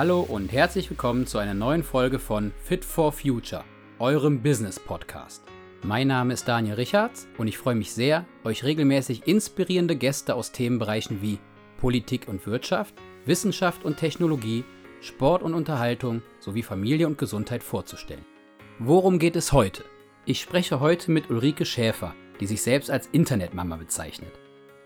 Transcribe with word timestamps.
Hallo 0.00 0.22
und 0.22 0.50
herzlich 0.50 0.88
willkommen 0.88 1.26
zu 1.26 1.36
einer 1.36 1.52
neuen 1.52 1.82
Folge 1.82 2.18
von 2.18 2.52
Fit 2.64 2.86
for 2.86 3.12
Future, 3.12 3.64
eurem 3.98 4.40
Business 4.40 4.80
Podcast. 4.80 5.42
Mein 5.82 6.08
Name 6.08 6.32
ist 6.32 6.48
Daniel 6.48 6.76
Richards 6.76 7.28
und 7.36 7.48
ich 7.48 7.58
freue 7.58 7.74
mich 7.74 7.92
sehr, 7.92 8.24
euch 8.42 8.64
regelmäßig 8.64 9.26
inspirierende 9.26 9.96
Gäste 9.96 10.36
aus 10.36 10.52
Themenbereichen 10.52 11.20
wie 11.20 11.38
Politik 11.76 12.28
und 12.28 12.46
Wirtschaft, 12.46 12.94
Wissenschaft 13.26 13.84
und 13.84 13.98
Technologie, 13.98 14.64
Sport 15.02 15.42
und 15.42 15.52
Unterhaltung 15.52 16.22
sowie 16.38 16.62
Familie 16.62 17.06
und 17.06 17.18
Gesundheit 17.18 17.62
vorzustellen. 17.62 18.24
Worum 18.78 19.18
geht 19.18 19.36
es 19.36 19.52
heute? 19.52 19.84
Ich 20.24 20.40
spreche 20.40 20.80
heute 20.80 21.10
mit 21.10 21.28
Ulrike 21.28 21.66
Schäfer, 21.66 22.14
die 22.40 22.46
sich 22.46 22.62
selbst 22.62 22.90
als 22.90 23.06
Internetmama 23.12 23.76
bezeichnet. 23.76 24.32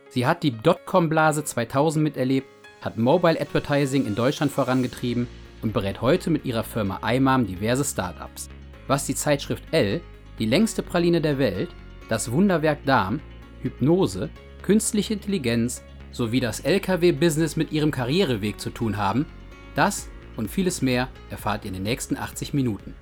Sie 0.09 0.27
hat 0.27 0.43
die 0.43 0.59
Dotcom-Blase 0.59 1.45
2000 1.45 2.03
miterlebt, 2.03 2.49
hat 2.85 2.99
Mobile 2.99 3.41
Advertising 3.41 4.07
in 4.07 4.15
Deutschland 4.15 4.53
vorangetrieben 4.53 5.27
und 5.63 5.73
berät 5.73 6.03
heute 6.03 6.31
mit 6.31 6.45
ihrer 6.45 6.65
Firma 6.65 7.01
iMam 7.11 7.47
diverse 7.47 7.85
Startups. 7.85 8.51
Was 8.87 9.07
die 9.07 9.15
Zeitschrift 9.15 9.65
L, 9.71 10.01
die 10.39 10.47
längste 10.47 10.83
Praline 10.83 11.21
der 11.21 11.39
Welt, 11.39 11.71
das 12.09 12.31
Wunderwerk 12.31 12.85
Darm, 12.85 13.21
Hypnose, 13.63 14.29
künstliche 14.63 15.15
Intelligenz 15.15 15.83
sowie 16.13 16.41
das 16.41 16.61
LKW-Business 16.61 17.57
mit 17.57 17.73
ihrem 17.73 17.91
Karriereweg 17.91 18.61
zu 18.61 18.71
tun 18.71 18.97
haben, 18.97 19.27
das 19.75 20.09
und 20.37 20.51
vieles 20.51 20.83
mehr 20.83 21.09
erfahrt 21.31 21.65
ihr 21.65 21.69
in 21.69 21.75
den 21.75 21.83
nächsten 21.83 22.17
80 22.17 22.53
Minuten. 22.53 22.95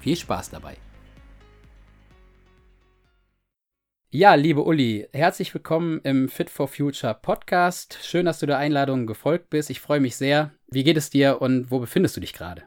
Viel 0.00 0.16
Spaß 0.16 0.50
dabei! 0.50 0.76
Ja, 4.16 4.36
liebe 4.36 4.62
Uli, 4.62 5.08
herzlich 5.12 5.52
willkommen 5.54 6.00
im 6.04 6.28
Fit 6.28 6.48
for 6.48 6.68
Future 6.68 7.18
Podcast. 7.20 7.98
Schön, 8.00 8.26
dass 8.26 8.38
du 8.38 8.46
der 8.46 8.58
Einladung 8.58 9.08
gefolgt 9.08 9.50
bist. 9.50 9.70
Ich 9.70 9.80
freue 9.80 9.98
mich 9.98 10.14
sehr. 10.14 10.52
Wie 10.68 10.84
geht 10.84 10.96
es 10.96 11.10
dir 11.10 11.42
und 11.42 11.72
wo 11.72 11.80
befindest 11.80 12.16
du 12.16 12.20
dich 12.20 12.32
gerade? 12.32 12.62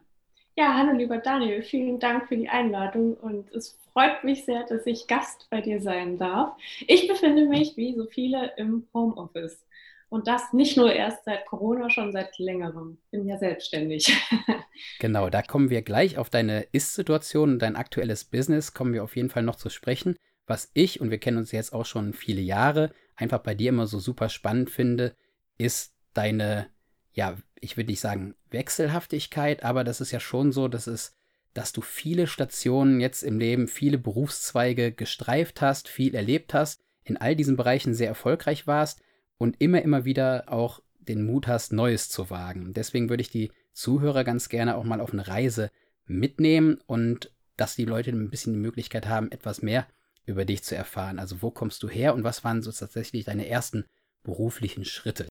Ja, 0.57 0.73
hallo 0.75 0.91
lieber 0.91 1.19
Daniel, 1.19 1.63
vielen 1.63 2.01
Dank 2.01 2.27
für 2.27 2.35
die 2.35 2.49
Einladung 2.49 3.13
und 3.13 3.49
es 3.53 3.79
freut 3.93 4.25
mich 4.25 4.43
sehr, 4.43 4.65
dass 4.65 4.85
ich 4.85 5.07
Gast 5.07 5.47
bei 5.49 5.61
dir 5.61 5.79
sein 5.79 6.17
darf. 6.17 6.57
Ich 6.85 7.07
befinde 7.07 7.45
mich, 7.45 7.77
wie 7.77 7.95
so 7.95 8.07
viele, 8.07 8.51
im 8.57 8.85
Homeoffice. 8.93 9.65
Und 10.09 10.27
das 10.27 10.51
nicht 10.51 10.75
nur 10.75 10.91
erst 10.91 11.23
seit 11.23 11.45
Corona, 11.45 11.89
schon 11.89 12.11
seit 12.11 12.37
längerem. 12.39 12.97
Bin 13.09 13.25
ja 13.25 13.37
selbstständig. 13.37 14.21
genau, 14.99 15.29
da 15.29 15.41
kommen 15.43 15.69
wir 15.69 15.81
gleich 15.81 16.17
auf 16.17 16.29
deine 16.29 16.63
Ist-Situation 16.73 17.51
und 17.51 17.59
dein 17.59 17.77
aktuelles 17.77 18.25
Business, 18.25 18.73
kommen 18.73 18.91
wir 18.91 19.05
auf 19.05 19.15
jeden 19.15 19.29
Fall 19.29 19.43
noch 19.43 19.55
zu 19.55 19.69
sprechen 19.69 20.17
was 20.47 20.71
ich, 20.73 21.01
und 21.01 21.11
wir 21.11 21.19
kennen 21.19 21.37
uns 21.37 21.51
jetzt 21.51 21.73
auch 21.73 21.85
schon 21.85 22.13
viele 22.13 22.41
Jahre, 22.41 22.91
einfach 23.15 23.39
bei 23.39 23.53
dir 23.53 23.69
immer 23.69 23.85
so 23.85 23.99
super 23.99 24.29
spannend 24.29 24.69
finde, 24.69 25.15
ist 25.57 25.93
deine, 26.13 26.67
ja, 27.13 27.37
ich 27.59 27.77
würde 27.77 27.91
nicht 27.91 27.99
sagen 27.99 28.33
Wechselhaftigkeit, 28.49 29.63
aber 29.63 29.83
das 29.83 30.01
ist 30.01 30.11
ja 30.11 30.19
schon 30.19 30.51
so, 30.51 30.67
dass 30.67 30.87
es, 30.87 31.15
dass 31.53 31.73
du 31.73 31.81
viele 31.81 32.27
Stationen 32.27 33.01
jetzt 33.01 33.23
im 33.23 33.39
Leben, 33.39 33.67
viele 33.67 33.97
Berufszweige 33.97 34.91
gestreift 34.91 35.61
hast, 35.61 35.89
viel 35.89 36.15
erlebt 36.15 36.53
hast, 36.53 36.81
in 37.03 37.17
all 37.17 37.35
diesen 37.35 37.57
Bereichen 37.57 37.93
sehr 37.93 38.07
erfolgreich 38.07 38.67
warst 38.67 39.01
und 39.37 39.59
immer, 39.59 39.81
immer 39.81 40.05
wieder 40.05 40.45
auch 40.47 40.81
den 40.99 41.25
Mut 41.25 41.47
hast, 41.47 41.73
Neues 41.73 42.09
zu 42.09 42.29
wagen. 42.29 42.73
Deswegen 42.73 43.09
würde 43.09 43.21
ich 43.21 43.29
die 43.29 43.51
Zuhörer 43.73 44.23
ganz 44.23 44.49
gerne 44.49 44.75
auch 44.75 44.83
mal 44.83 45.01
auf 45.01 45.13
eine 45.13 45.27
Reise 45.27 45.71
mitnehmen 46.05 46.79
und 46.85 47.31
dass 47.57 47.75
die 47.75 47.85
Leute 47.85 48.11
ein 48.11 48.29
bisschen 48.29 48.53
die 48.53 48.59
Möglichkeit 48.59 49.07
haben, 49.07 49.31
etwas 49.31 49.61
mehr 49.61 49.87
über 50.27 50.45
dich 50.45 50.63
zu 50.63 50.75
erfahren. 50.75 51.17
Also 51.17 51.41
wo 51.41 51.49
kommst 51.49 51.81
du 51.81 51.89
her 51.89 52.13
und 52.13 52.23
was 52.23 52.43
waren 52.43 52.61
so 52.61 52.71
tatsächlich 52.71 53.25
deine 53.25 53.47
ersten 53.47 53.85
beruflichen 54.23 54.85
Schritte? 54.85 55.27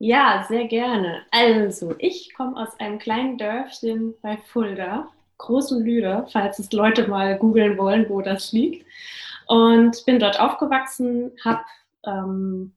Ja, 0.00 0.44
sehr 0.48 0.66
gerne. 0.68 1.22
Also, 1.32 1.94
ich 1.98 2.32
komme 2.34 2.56
aus 2.56 2.78
einem 2.78 2.98
kleinen 2.98 3.36
Dörfchen 3.36 4.14
bei 4.22 4.36
Fulda, 4.36 5.08
Großen 5.38 5.84
Lüder, 5.84 6.26
falls 6.32 6.58
es 6.58 6.72
Leute 6.72 7.08
mal 7.08 7.36
googeln 7.38 7.78
wollen, 7.78 8.08
wo 8.08 8.20
das 8.20 8.52
liegt. 8.52 8.86
Und 9.46 10.04
bin 10.04 10.18
dort 10.18 10.40
aufgewachsen, 10.40 11.32
habe 11.44 11.64
ähm, 12.06 12.74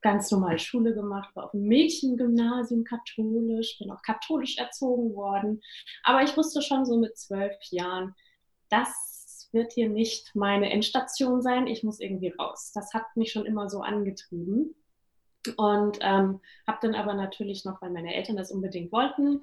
ganz 0.00 0.30
normal 0.30 0.58
Schule 0.58 0.94
gemacht, 0.94 1.34
war 1.34 1.44
auf 1.44 1.50
dem 1.50 1.64
Mädchengymnasium 1.64 2.84
katholisch, 2.84 3.78
bin 3.78 3.90
auch 3.90 4.02
katholisch 4.02 4.56
erzogen 4.58 5.14
worden. 5.14 5.60
Aber 6.02 6.22
ich 6.22 6.36
wusste 6.36 6.62
schon 6.62 6.86
so 6.86 6.98
mit 6.98 7.18
zwölf 7.18 7.56
Jahren, 7.70 8.14
dass 8.68 9.15
wird 9.56 9.72
hier 9.72 9.88
nicht 9.88 10.36
meine 10.36 10.70
Endstation 10.70 11.42
sein, 11.42 11.66
ich 11.66 11.82
muss 11.82 11.98
irgendwie 11.98 12.32
raus. 12.38 12.70
Das 12.74 12.94
hat 12.94 13.04
mich 13.16 13.32
schon 13.32 13.46
immer 13.46 13.68
so 13.68 13.80
angetrieben. 13.80 14.76
Und 15.56 15.98
ähm, 16.02 16.40
habe 16.66 16.78
dann 16.82 16.94
aber 16.94 17.14
natürlich 17.14 17.64
noch, 17.64 17.80
weil 17.80 17.90
meine 17.90 18.14
Eltern 18.14 18.36
das 18.36 18.50
unbedingt 18.50 18.90
wollten, 18.90 19.42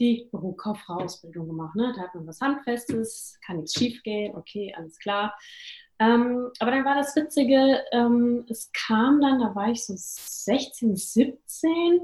die 0.00 0.28
Bürokauffrau-Ausbildung 0.32 1.46
gemacht. 1.46 1.76
Ne? 1.76 1.92
Da 1.94 2.02
hat 2.02 2.14
man 2.14 2.26
was 2.26 2.40
Handfestes, 2.40 3.38
kann 3.46 3.58
nichts 3.58 3.74
schief 3.74 4.02
gehen, 4.02 4.34
okay, 4.36 4.74
alles 4.76 4.98
klar. 4.98 5.32
Ähm, 6.00 6.50
aber 6.58 6.72
dann 6.72 6.84
war 6.84 6.96
das 6.96 7.14
Witzige, 7.14 7.84
ähm, 7.92 8.44
es 8.48 8.70
kam 8.72 9.20
dann, 9.20 9.38
da 9.38 9.54
war 9.54 9.68
ich 9.68 9.86
so 9.86 9.94
16, 9.96 10.96
17, 10.96 12.00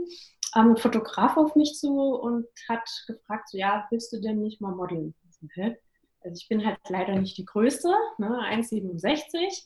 ähm, 0.54 0.70
ein 0.70 0.76
Fotograf 0.76 1.36
auf 1.36 1.56
mich 1.56 1.74
zu 1.74 2.14
und 2.14 2.46
hat 2.68 2.88
gefragt, 3.08 3.48
so, 3.48 3.58
ja, 3.58 3.86
willst 3.90 4.12
du 4.12 4.20
denn 4.20 4.40
nicht 4.40 4.60
mal 4.60 4.74
modeln? 4.74 5.14
Okay. 5.44 5.76
Also 6.22 6.36
ich 6.36 6.48
bin 6.48 6.64
halt 6.64 6.78
leider 6.88 7.14
nicht 7.16 7.36
die 7.38 7.44
Größte, 7.44 7.88
ne, 8.18 8.28
1,67. 8.50 9.64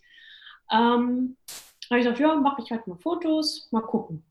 Ähm, 0.71 1.37
habe 1.91 2.01
ich 2.01 2.05
gesagt, 2.07 2.21
ja, 2.21 2.35
mache 2.37 2.63
ich 2.63 2.71
halt 2.71 2.87
mal 2.87 2.97
Fotos, 2.97 3.69
mal 3.71 3.83
gucken. 3.83 4.25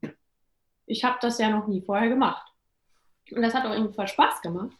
Ich 0.85 1.03
habe 1.03 1.17
das 1.21 1.37
ja 1.37 1.49
noch 1.49 1.67
nie 1.67 1.81
vorher 1.81 2.09
gemacht. 2.09 2.47
Und 3.31 3.41
das 3.41 3.53
hat 3.53 3.65
auch 3.65 3.71
irgendwie 3.71 3.93
voll 3.93 4.07
Spaß 4.07 4.41
gemacht. 4.41 4.75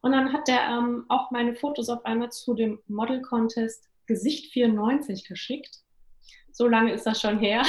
Und 0.00 0.12
dann 0.12 0.32
hat 0.32 0.48
der 0.48 0.68
ähm, 0.68 1.04
auch 1.08 1.30
meine 1.30 1.54
Fotos 1.54 1.88
auf 1.88 2.04
einmal 2.04 2.30
zu 2.30 2.54
dem 2.54 2.80
Model 2.88 3.22
Contest 3.22 3.88
Gesicht 4.06 4.52
94 4.52 5.26
geschickt. 5.26 5.80
So 6.52 6.68
lange 6.68 6.92
ist 6.92 7.06
das 7.06 7.20
schon 7.20 7.38
her. 7.38 7.62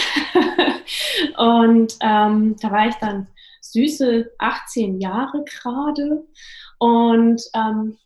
und 1.37 1.95
ähm, 2.01 2.55
da 2.61 2.71
war 2.71 2.87
ich 2.87 2.95
dann 2.95 3.27
süße 3.61 4.31
18 4.37 4.99
Jahre 4.99 5.43
gerade. 5.45 6.25
Und 6.77 7.41
ähm, 7.53 7.97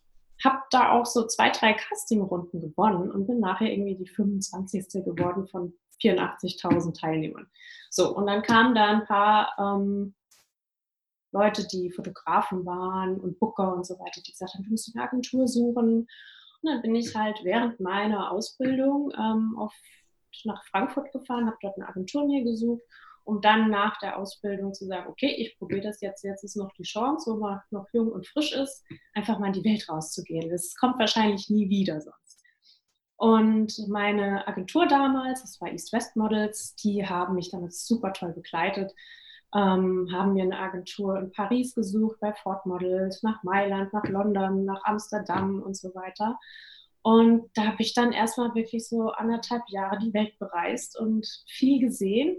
habe 0.44 0.59
da 0.72 0.91
auch 0.91 1.05
so 1.05 1.27
zwei, 1.27 1.50
drei 1.50 1.73
Castingrunden 1.73 2.61
gewonnen 2.61 3.11
und 3.11 3.27
bin 3.27 3.39
nachher 3.39 3.72
irgendwie 3.72 3.95
die 3.95 4.07
25. 4.07 5.03
geworden 5.03 5.47
von 5.47 5.73
84.000 6.01 7.00
Teilnehmern. 7.00 7.47
So, 7.89 8.16
und 8.16 8.27
dann 8.27 8.41
kamen 8.41 8.75
da 8.75 8.85
ein 8.85 9.05
paar 9.05 9.53
ähm, 9.59 10.16
Leute, 11.31 11.67
die 11.67 11.91
Fotografen 11.91 12.66
waren 12.66 13.19
und 13.19 13.39
Booker 13.39 13.73
und 13.73 13.85
so 13.85 14.00
weiter, 14.00 14.22
die 14.25 14.31
gesagt 14.31 14.53
haben, 14.53 14.63
du 14.63 14.72
musst 14.72 14.95
eine 14.95 15.03
Agentur 15.03 15.47
suchen. 15.47 16.07
Und 16.61 16.69
dann 16.69 16.81
bin 16.81 16.95
ich 16.95 17.16
halt 17.16 17.39
während 17.44 17.79
meiner 17.79 18.31
Ausbildung 18.31 19.11
ähm, 19.17 19.56
auf, 19.57 19.73
nach 20.45 20.63
Frankfurt 20.66 21.11
gefahren, 21.11 21.47
habe 21.47 21.57
dort 21.61 21.77
eine 21.77 21.88
Agentur 21.88 22.25
mir 22.25 22.44
gesucht 22.44 22.83
um 23.29 23.41
dann 23.41 23.69
nach 23.69 24.00
der 24.00 24.17
Ausbildung 24.17 24.73
zu 24.73 24.85
sagen, 24.85 25.07
okay, 25.07 25.29
ich 25.38 25.56
probiere 25.59 25.81
das 25.81 26.01
jetzt, 26.01 26.23
jetzt 26.23 26.44
ist 26.44 26.57
noch 26.57 26.73
die 26.73 26.84
Chance, 26.84 27.31
wo 27.31 27.38
man 27.38 27.62
noch 27.69 27.85
jung 27.94 28.12
und 28.12 28.25
frisch 28.25 28.53
ist, 28.53 28.84
einfach 29.13 29.38
mal 29.38 29.47
in 29.47 29.62
die 29.62 29.63
Welt 29.63 29.88
rauszugehen. 29.88 30.50
Das 30.50 30.73
kommt 30.75 30.97
wahrscheinlich 30.97 31.47
nie 31.47 31.69
wieder 31.69 32.01
sonst. 32.01 32.44
Und 33.18 33.88
meine 33.88 34.47
Agentur 34.47 34.88
damals, 34.88 35.44
das 35.44 35.62
war 35.62 35.72
East 35.72 35.94
West 35.94 36.16
Models, 36.16 36.75
die 36.78 37.06
haben 37.06 37.35
mich 37.35 37.51
damit 37.51 37.72
super 37.73 38.13
toll 38.13 38.34
begleitet, 38.34 38.95
ähm, 39.53 40.09
haben 40.12 40.34
mir 40.34 40.44
eine 40.44 40.57
Agentur 40.57 41.19
in 41.19 41.31
Paris 41.31 41.75
gesucht, 41.75 42.19
bei 42.22 42.34
Ford 42.34 42.66
Models, 42.66 43.22
nach 43.22 43.44
Mailand, 43.44 43.94
nach 43.94 44.06
London, 44.06 44.66
nach 44.66 44.84
Amsterdam 44.85 45.62
und 45.62 45.78
so 45.78 45.94
weiter. 45.94 46.39
Und 47.03 47.51
da 47.53 47.66
habe 47.68 47.78
ich 47.84 47.94
dann 47.94 48.12
erstmal 48.12 48.56
wirklich 48.56 48.89
so 48.89 49.12
anderthalb 49.12 49.63
Jahre 49.68 50.00
die 50.00 50.13
Welt 50.16 50.38
bereist 50.39 51.00
und 51.00 51.28
viel 51.47 51.79
gesehen 51.79 52.35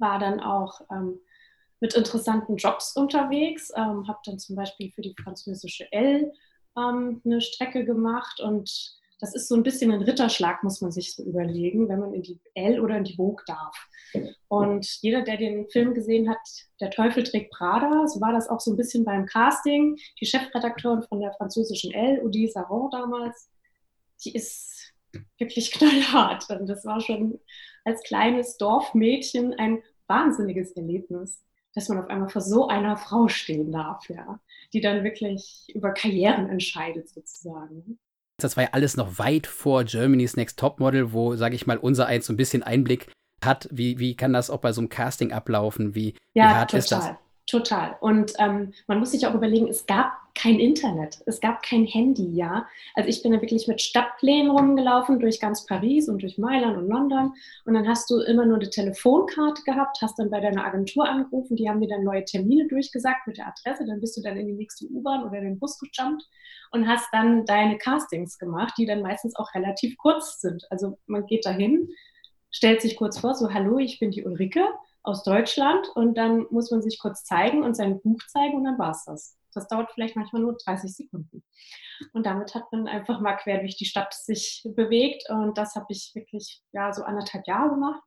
war 0.00 0.18
dann 0.18 0.40
auch 0.40 0.80
ähm, 0.90 1.20
mit 1.80 1.94
interessanten 1.94 2.56
Jobs 2.56 2.96
unterwegs, 2.96 3.70
ähm, 3.76 4.06
habe 4.06 4.18
dann 4.24 4.38
zum 4.38 4.56
Beispiel 4.56 4.90
für 4.90 5.02
die 5.02 5.14
französische 5.22 5.90
L 5.92 6.32
ähm, 6.76 7.20
eine 7.24 7.40
Strecke 7.40 7.84
gemacht 7.84 8.40
und 8.40 8.98
das 9.20 9.34
ist 9.34 9.48
so 9.48 9.54
ein 9.54 9.62
bisschen 9.62 9.92
ein 9.92 10.02
Ritterschlag, 10.02 10.62
muss 10.62 10.80
man 10.80 10.92
sich 10.92 11.14
so 11.14 11.22
überlegen, 11.22 11.88
wenn 11.88 12.00
man 12.00 12.14
in 12.14 12.22
die 12.22 12.40
L 12.54 12.80
oder 12.80 12.96
in 12.96 13.04
die 13.04 13.16
Vogue 13.16 13.44
darf. 13.46 13.76
Und 14.48 14.86
jeder, 15.02 15.22
der 15.22 15.36
den 15.36 15.68
Film 15.68 15.94
gesehen 15.94 16.28
hat, 16.28 16.40
Der 16.80 16.90
Teufel 16.90 17.22
trägt 17.22 17.52
Prada, 17.52 18.08
so 18.08 18.20
war 18.20 18.32
das 18.32 18.48
auch 18.48 18.60
so 18.60 18.72
ein 18.72 18.76
bisschen 18.76 19.04
beim 19.04 19.26
Casting. 19.26 19.96
Die 20.20 20.26
Chefredakteurin 20.26 21.02
von 21.02 21.20
der 21.20 21.34
französischen 21.34 21.92
L, 21.92 22.22
Odile 22.24 22.50
Saron 22.50 22.90
damals, 22.90 23.50
die 24.24 24.34
ist 24.34 24.94
wirklich 25.38 25.70
knallhart. 25.72 26.48
Und 26.50 26.66
das 26.66 26.84
war 26.86 27.00
schon 27.00 27.38
als 27.84 28.02
kleines 28.02 28.56
Dorfmädchen 28.56 29.54
ein 29.54 29.82
wahnsinniges 30.10 30.72
Erlebnis, 30.72 31.42
dass 31.74 31.88
man 31.88 31.98
auf 31.98 32.10
einmal 32.10 32.28
vor 32.28 32.42
so 32.42 32.68
einer 32.68 32.98
Frau 32.98 33.28
stehen 33.28 33.72
darf, 33.72 34.10
ja, 34.10 34.40
die 34.74 34.82
dann 34.82 35.04
wirklich 35.04 35.66
über 35.74 35.92
Karrieren 35.92 36.50
entscheidet 36.50 37.08
sozusagen. 37.08 37.98
Das 38.38 38.56
war 38.56 38.64
ja 38.64 38.70
alles 38.72 38.96
noch 38.96 39.18
weit 39.18 39.46
vor 39.46 39.84
Germany's 39.84 40.36
Next 40.36 40.58
Topmodel, 40.58 41.12
wo, 41.12 41.36
sage 41.36 41.54
ich 41.54 41.66
mal, 41.66 41.78
unser 41.78 42.06
eins 42.06 42.26
so 42.26 42.32
ein 42.32 42.36
bisschen 42.36 42.62
Einblick 42.62 43.06
hat. 43.42 43.68
Wie, 43.70 43.98
wie 43.98 44.16
kann 44.16 44.32
das 44.32 44.50
auch 44.50 44.60
bei 44.60 44.72
so 44.72 44.80
einem 44.80 44.88
Casting 44.88 45.32
ablaufen? 45.32 45.94
Wie, 45.94 46.14
ja, 46.34 46.44
wie 46.44 46.54
hart 46.54 46.70
total, 46.70 46.78
ist 46.80 46.92
das? 46.92 47.10
Total. 47.50 47.96
Und 48.00 48.32
ähm, 48.38 48.72
man 48.86 49.00
muss 49.00 49.10
sich 49.10 49.26
auch 49.26 49.34
überlegen, 49.34 49.66
es 49.66 49.84
gab 49.86 50.12
kein 50.36 50.60
Internet, 50.60 51.20
es 51.26 51.40
gab 51.40 51.64
kein 51.64 51.84
Handy, 51.84 52.32
ja. 52.32 52.68
Also 52.94 53.08
ich 53.08 53.24
bin 53.24 53.32
da 53.32 53.42
wirklich 53.42 53.66
mit 53.66 53.82
Stadtplänen 53.82 54.52
rumgelaufen 54.52 55.18
durch 55.18 55.40
ganz 55.40 55.66
Paris 55.66 56.08
und 56.08 56.22
durch 56.22 56.38
Mailand 56.38 56.78
und 56.78 56.88
London. 56.88 57.32
Und 57.64 57.74
dann 57.74 57.88
hast 57.88 58.08
du 58.08 58.20
immer 58.20 58.46
nur 58.46 58.58
eine 58.58 58.70
Telefonkarte 58.70 59.62
gehabt, 59.64 59.98
hast 60.00 60.20
dann 60.20 60.30
bei 60.30 60.38
deiner 60.38 60.64
Agentur 60.64 61.08
angerufen, 61.08 61.56
die 61.56 61.68
haben 61.68 61.80
dir 61.80 61.88
dann 61.88 62.04
neue 62.04 62.24
Termine 62.24 62.68
durchgesagt 62.68 63.26
mit 63.26 63.38
der 63.38 63.48
Adresse, 63.48 63.84
dann 63.84 64.00
bist 64.00 64.16
du 64.16 64.22
dann 64.22 64.36
in 64.36 64.46
die 64.46 64.52
nächste 64.52 64.86
U-Bahn 64.86 65.24
oder 65.24 65.40
den 65.40 65.58
Bus 65.58 65.76
gejumpt 65.80 66.22
und 66.70 66.86
hast 66.86 67.08
dann 67.10 67.46
deine 67.46 67.78
Castings 67.78 68.38
gemacht, 68.38 68.74
die 68.78 68.86
dann 68.86 69.02
meistens 69.02 69.34
auch 69.34 69.52
relativ 69.56 69.96
kurz 69.98 70.40
sind. 70.40 70.68
Also 70.70 70.98
man 71.06 71.26
geht 71.26 71.44
dahin, 71.46 71.88
stellt 72.52 72.80
sich 72.80 72.94
kurz 72.94 73.18
vor, 73.18 73.34
so 73.34 73.52
hallo, 73.52 73.78
ich 73.78 73.98
bin 73.98 74.12
die 74.12 74.24
Ulrike 74.24 74.62
aus 75.02 75.22
Deutschland 75.22 75.88
und 75.94 76.16
dann 76.16 76.46
muss 76.50 76.70
man 76.70 76.82
sich 76.82 76.98
kurz 76.98 77.24
zeigen 77.24 77.62
und 77.62 77.74
sein 77.74 78.00
Buch 78.00 78.20
zeigen 78.28 78.58
und 78.58 78.64
dann 78.64 78.78
war 78.78 78.90
es 78.90 79.04
das. 79.04 79.36
Das 79.52 79.66
dauert 79.66 79.90
vielleicht 79.92 80.16
manchmal 80.16 80.42
nur 80.42 80.56
30 80.64 80.94
Sekunden. 80.94 81.42
Und 82.12 82.24
damit 82.24 82.54
hat 82.54 82.70
man 82.72 82.86
einfach 82.86 83.20
mal 83.20 83.36
quer 83.36 83.58
durch 83.58 83.76
die 83.76 83.84
Stadt 83.84 84.14
sich 84.14 84.66
bewegt 84.76 85.28
und 85.28 85.58
das 85.58 85.74
habe 85.74 85.86
ich 85.88 86.12
wirklich 86.14 86.62
ja 86.72 86.92
so 86.92 87.02
anderthalb 87.02 87.46
Jahre 87.46 87.70
gemacht. 87.70 88.02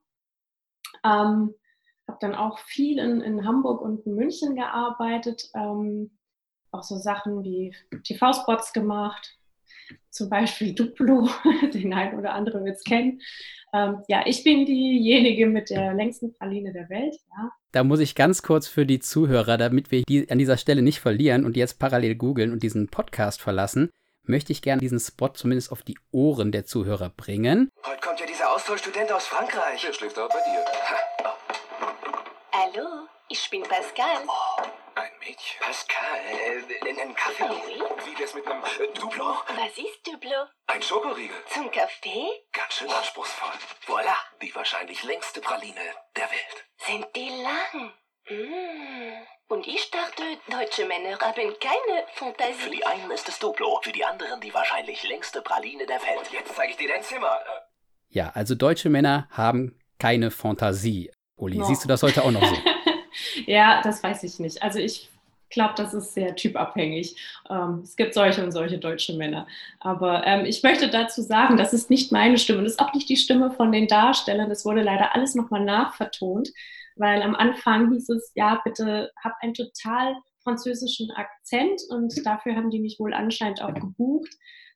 Ähm, 1.04 1.54
habe 2.08 2.18
dann 2.20 2.36
auch 2.36 2.60
viel 2.60 3.00
in, 3.00 3.22
in 3.22 3.46
Hamburg 3.46 3.82
und 3.82 4.06
in 4.06 4.16
München 4.16 4.56
gearbeitet, 4.56 5.50
ähm, 5.56 6.18
auch 6.72 6.84
so 6.84 6.98
Sachen 6.98 7.44
wie 7.44 7.76
TV-Spots 8.04 8.74
gemacht, 8.74 9.38
zum 10.14 10.30
Beispiel 10.30 10.74
Duplo, 10.74 11.28
den 11.74 11.94
einen 11.94 12.18
oder 12.18 12.34
andere 12.34 12.64
wird 12.64 12.78
es 12.78 12.84
kennen. 12.84 13.20
Ähm, 13.74 14.04
ja, 14.08 14.22
ich 14.26 14.44
bin 14.44 14.66
diejenige 14.66 15.48
mit 15.48 15.72
der 15.72 15.94
längsten 15.94 16.34
Praline 16.38 16.72
der 16.72 16.90
Welt. 16.90 17.16
Ja. 17.36 17.52
Da 17.72 17.84
muss 17.84 18.00
ich 18.00 18.14
ganz 18.14 18.44
kurz 18.44 18.68
für 18.68 18.86
die 18.86 19.00
Zuhörer, 19.00 19.58
damit 19.58 19.90
wir 19.90 20.04
die 20.04 20.30
an 20.30 20.38
dieser 20.38 20.58
Stelle 20.58 20.84
nicht 20.84 21.00
verlieren 21.00 21.44
und 21.44 21.58
jetzt 21.58 21.80
parallel 21.80 22.16
googeln 22.16 22.52
und 22.52 22.62
diesen 22.62 22.88
Podcast 22.88 23.42
verlassen, 23.42 23.90
möchte 24.26 24.52
ich 24.52 24.62
gerne 24.62 24.80
diesen 24.80 25.00
Spot 25.00 25.30
zumindest 25.30 25.72
auf 25.72 25.82
die 25.82 25.98
Ohren 26.12 26.52
der 26.52 26.66
Zuhörer 26.66 27.10
bringen. 27.10 27.70
Heute 27.84 28.00
kommt 28.00 28.20
ja 28.20 28.28
dieser 28.28 28.54
Austauschstudent 28.54 29.12
aus 29.12 29.26
Frankreich. 29.26 29.82
Der 29.82 29.94
schläft 29.94 30.20
auch 30.20 30.30
bei 30.30 30.36
dir. 30.36 30.64
Hallo, 32.54 33.08
ich 33.30 33.50
bin 33.50 33.64
Pascal. 33.64 34.22
Oh, 34.28 34.53
Ein 35.04 35.12
Mädchen. 35.20 35.60
Pascal, 35.60 36.20
äh, 36.32 36.90
einen 37.02 37.14
Kaffee? 37.14 37.44
Oui, 37.44 37.82
Wie 38.06 38.20
wär's 38.20 38.34
mit 38.34 38.48
einem 38.48 38.64
äh, 38.64 38.88
Duplo? 38.98 39.26
was 39.50 39.78
ist 39.78 40.08
Duplo? 40.08 40.46
Ein 40.68 40.82
Schokoriegel. 40.82 41.36
Zum 41.50 41.70
Kaffee? 41.72 42.28
Ganz 42.54 42.74
schön 42.76 42.90
anspruchsvoll. 42.90 43.52
Voilà, 43.86 44.16
die 44.42 44.56
wahrscheinlich 44.56 45.04
längste 45.04 45.42
Praline 45.42 45.76
der 46.16 46.30
Welt. 46.32 46.66
Sind 46.78 47.06
die 47.18 47.30
lang? 47.44 47.92
Mm. 48.30 49.26
Und 49.50 49.68
ich 49.68 49.92
dachte, 49.92 50.24
deutsche 50.50 50.86
Männer 50.86 51.20
haben 51.20 51.54
keine 51.60 52.08
Für 52.14 52.26
Fantasie. 52.26 52.70
die 52.72 52.86
einen 52.86 53.12
ist 53.12 53.28
es 53.28 53.40
Duplo, 53.40 53.82
für 53.84 53.92
die 53.92 54.06
anderen 54.06 54.40
die 54.40 54.54
wahrscheinlich 54.54 55.04
längste 55.04 55.42
Praline 55.42 55.86
der 55.86 56.02
Welt. 56.02 56.32
Jetzt 56.32 56.56
zeige 56.56 56.72
ich 56.72 56.78
dir 56.78 56.88
dein 56.88 57.04
Zimmer. 57.04 57.40
Ja, 58.08 58.32
also 58.34 58.56
deutsche 58.56 58.90
Männer 58.90 59.28
haben 59.32 59.78
keine 60.00 60.32
Fantasie. 60.32 61.12
Uli, 61.36 61.58
No. 61.58 61.66
siehst 61.66 61.84
du 61.84 61.90
das 61.90 62.02
heute 62.04 62.24
auch 62.24 62.32
noch 62.32 62.46
so? 62.46 62.56
ja, 63.46 63.82
das 63.82 64.04
weiß 64.04 64.24
ich 64.24 64.40
nicht. 64.40 64.62
Also 64.64 64.80
ich 64.80 65.10
glaube, 65.54 65.76
das 65.78 65.94
ist 65.94 66.14
sehr 66.14 66.36
typabhängig. 66.36 67.16
Ähm, 67.50 67.82
es 67.84 67.96
gibt 67.96 68.14
solche 68.14 68.44
und 68.44 68.52
solche 68.52 68.80
deutsche 68.80 69.16
Männer. 69.16 69.48
Aber 69.80 70.26
ähm, 70.26 70.46
ich 70.46 70.64
möchte 70.64 70.90
dazu 70.90 71.22
sagen, 71.22 71.58
das 71.58 71.74
ist 71.74 71.90
nicht 71.90 72.12
meine 72.12 72.38
Stimme. 72.38 72.64
Das 72.64 72.74
ist 72.74 72.80
auch 72.80 72.94
nicht 72.94 73.08
die 73.08 73.18
Stimme 73.18 73.52
von 73.52 73.72
den 73.72 73.88
Darstellern. 73.88 74.50
Das 74.50 74.66
wurde 74.66 74.82
leider 74.82 75.16
alles 75.16 75.36
nochmal 75.36 75.64
nachvertont, 75.64 76.50
weil 76.96 77.22
am 77.22 77.36
Anfang 77.36 77.92
hieß 77.92 78.10
es, 78.10 78.32
ja, 78.36 78.60
bitte 78.66 79.12
hab 79.24 79.34
einen 79.42 79.54
total 79.54 80.16
französischen 80.44 81.10
Akzent 81.12 81.82
und 81.90 82.14
dafür 82.26 82.56
haben 82.56 82.70
die 82.70 82.80
mich 82.80 83.00
wohl 83.00 83.14
anscheinend 83.14 83.62
auch 83.62 83.74
gebucht, 83.74 84.32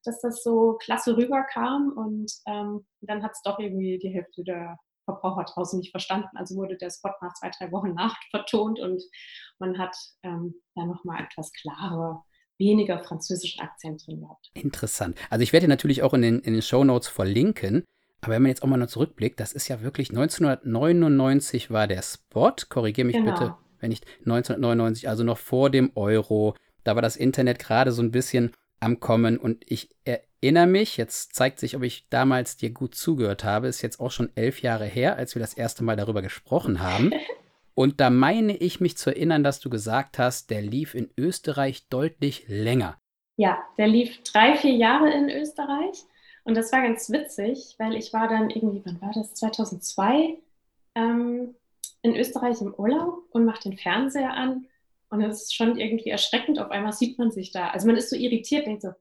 dass 0.06 0.22
das 0.22 0.42
so 0.42 0.78
klasse 0.80 1.18
rüberkam 1.18 1.92
und 1.94 2.32
ähm, 2.48 2.86
dann 3.02 3.22
hat 3.22 3.32
es 3.34 3.42
doch 3.42 3.60
irgendwie 3.60 4.00
die 4.00 4.10
Hälfte 4.10 4.44
der 4.46 4.78
Verbraucher 5.08 5.46
draußen 5.46 5.80
nicht 5.80 5.92
verstanden. 5.92 6.28
Also 6.36 6.56
wurde 6.56 6.76
der 6.76 6.90
Spot 6.90 7.12
nach 7.22 7.34
zwei, 7.34 7.50
drei 7.58 7.72
Wochen 7.72 7.94
nachvertont 7.96 8.80
und 8.80 9.02
man 9.58 9.78
hat 9.78 9.96
ähm, 10.24 10.56
da 10.76 10.86
nochmal 10.86 11.24
etwas 11.24 11.52
klarer, 11.54 12.26
weniger 12.60 13.00
französischen 13.00 13.62
Akzent 13.62 14.06
drin 14.06 14.20
gehabt. 14.22 14.50
Interessant. 14.54 15.18
Also 15.30 15.44
ich 15.44 15.54
werde 15.54 15.68
natürlich 15.68 16.04
auch 16.04 16.14
in 16.14 16.22
den, 16.22 16.40
in 16.40 16.54
den 16.54 16.62
Show 16.62 16.84
Notes 16.84 17.08
verlinken. 17.08 17.84
Aber 18.22 18.34
wenn 18.34 18.42
man 18.42 18.50
jetzt 18.50 18.64
auch 18.64 18.68
mal 18.68 18.78
noch 18.78 18.88
zurückblickt, 18.88 19.40
das 19.40 19.54
ist 19.54 19.68
ja 19.68 19.82
wirklich 19.82 20.10
1999 20.10 21.72
war 21.72 21.88
der 21.88 22.02
Spot. 22.02 22.54
Korrigiere 22.68 23.06
mich 23.06 23.16
Genau. 23.16 23.32
bitte, 23.32 23.56
wenn 23.80 23.90
nicht 23.90 24.06
1999, 24.26 25.08
also 25.08 25.24
noch 25.24 25.38
vor 25.38 25.70
dem 25.70 25.92
Euro. 25.96 26.56
Da 26.84 26.96
war 26.96 27.02
das 27.02 27.16
Internet 27.16 27.60
gerade 27.60 27.92
so 27.92 28.02
ein 28.02 28.12
bisschen 28.12 28.52
am 28.80 29.00
Kommen 29.00 29.38
und 29.38 29.64
ich 29.68 29.96
erinnere 30.42 30.68
mich, 30.68 30.98
jetzt 30.98 31.36
zeigt 31.36 31.60
sich, 31.60 31.76
ob 31.76 31.84
ich 31.84 32.08
damals 32.10 32.58
dir 32.58 32.70
gut 32.70 32.96
zugehört 32.96 33.44
habe, 33.44 33.68
ist 33.68 33.82
jetzt 33.82 34.00
auch 34.00 34.12
schon 34.12 34.30
elf 34.36 34.62
Jahre 34.62 34.86
her, 34.86 35.18
als 35.18 35.36
wir 35.36 35.40
das 35.40 35.54
erste 35.54 35.84
Mal 35.84 35.96
darüber 35.96 36.22
gesprochen 36.22 36.80
haben. 36.82 37.12
Und 37.74 38.00
da 38.00 38.10
meine 38.10 38.58
ich 38.58 38.80
mich 38.80 38.98
zu 38.98 39.12
erinnern, 39.12 39.44
dass 39.44 39.60
du 39.60 39.70
gesagt 39.70 40.18
hast, 40.18 40.50
der 40.50 40.64
lief 40.64 40.96
in 40.96 41.12
Österreich 41.16 41.88
deutlich 41.90 42.46
länger. 42.48 42.98
Ja, 43.36 43.60
der 43.78 43.88
lief 43.88 44.24
drei, 44.24 44.58
vier 44.58 44.74
Jahre 44.74 45.12
in 45.12 45.30
Österreich 45.30 46.04
und 46.44 46.56
das 46.56 46.72
war 46.72 46.82
ganz 46.82 47.12
witzig, 47.12 47.76
weil 47.78 47.96
ich 47.96 48.14
war 48.14 48.28
dann 48.30 48.50
irgendwie, 48.50 48.82
wann 48.84 49.00
war 49.00 49.12
das, 49.14 49.36
2002 49.36 50.40
ähm, 50.96 51.54
in 52.02 52.16
Österreich 52.16 52.60
im 52.62 52.74
Urlaub 52.74 53.26
und 53.30 53.46
mache 53.46 53.70
den 53.70 53.78
Fernseher 53.78 54.34
an 54.34 54.66
und 55.10 55.22
es 55.22 55.44
ist 55.44 55.56
schon 55.56 55.78
irgendwie 55.78 56.10
erschreckend, 56.10 56.58
auf 56.58 56.72
einmal 56.72 56.94
sieht 56.94 57.20
man 57.20 57.30
sich 57.30 57.52
da. 57.52 57.68
Also 57.68 57.86
man 57.86 57.96
ist 57.96 58.10
so 58.10 58.16
irritiert, 58.16 58.66
denkt 58.66 58.82
so, 58.82 58.94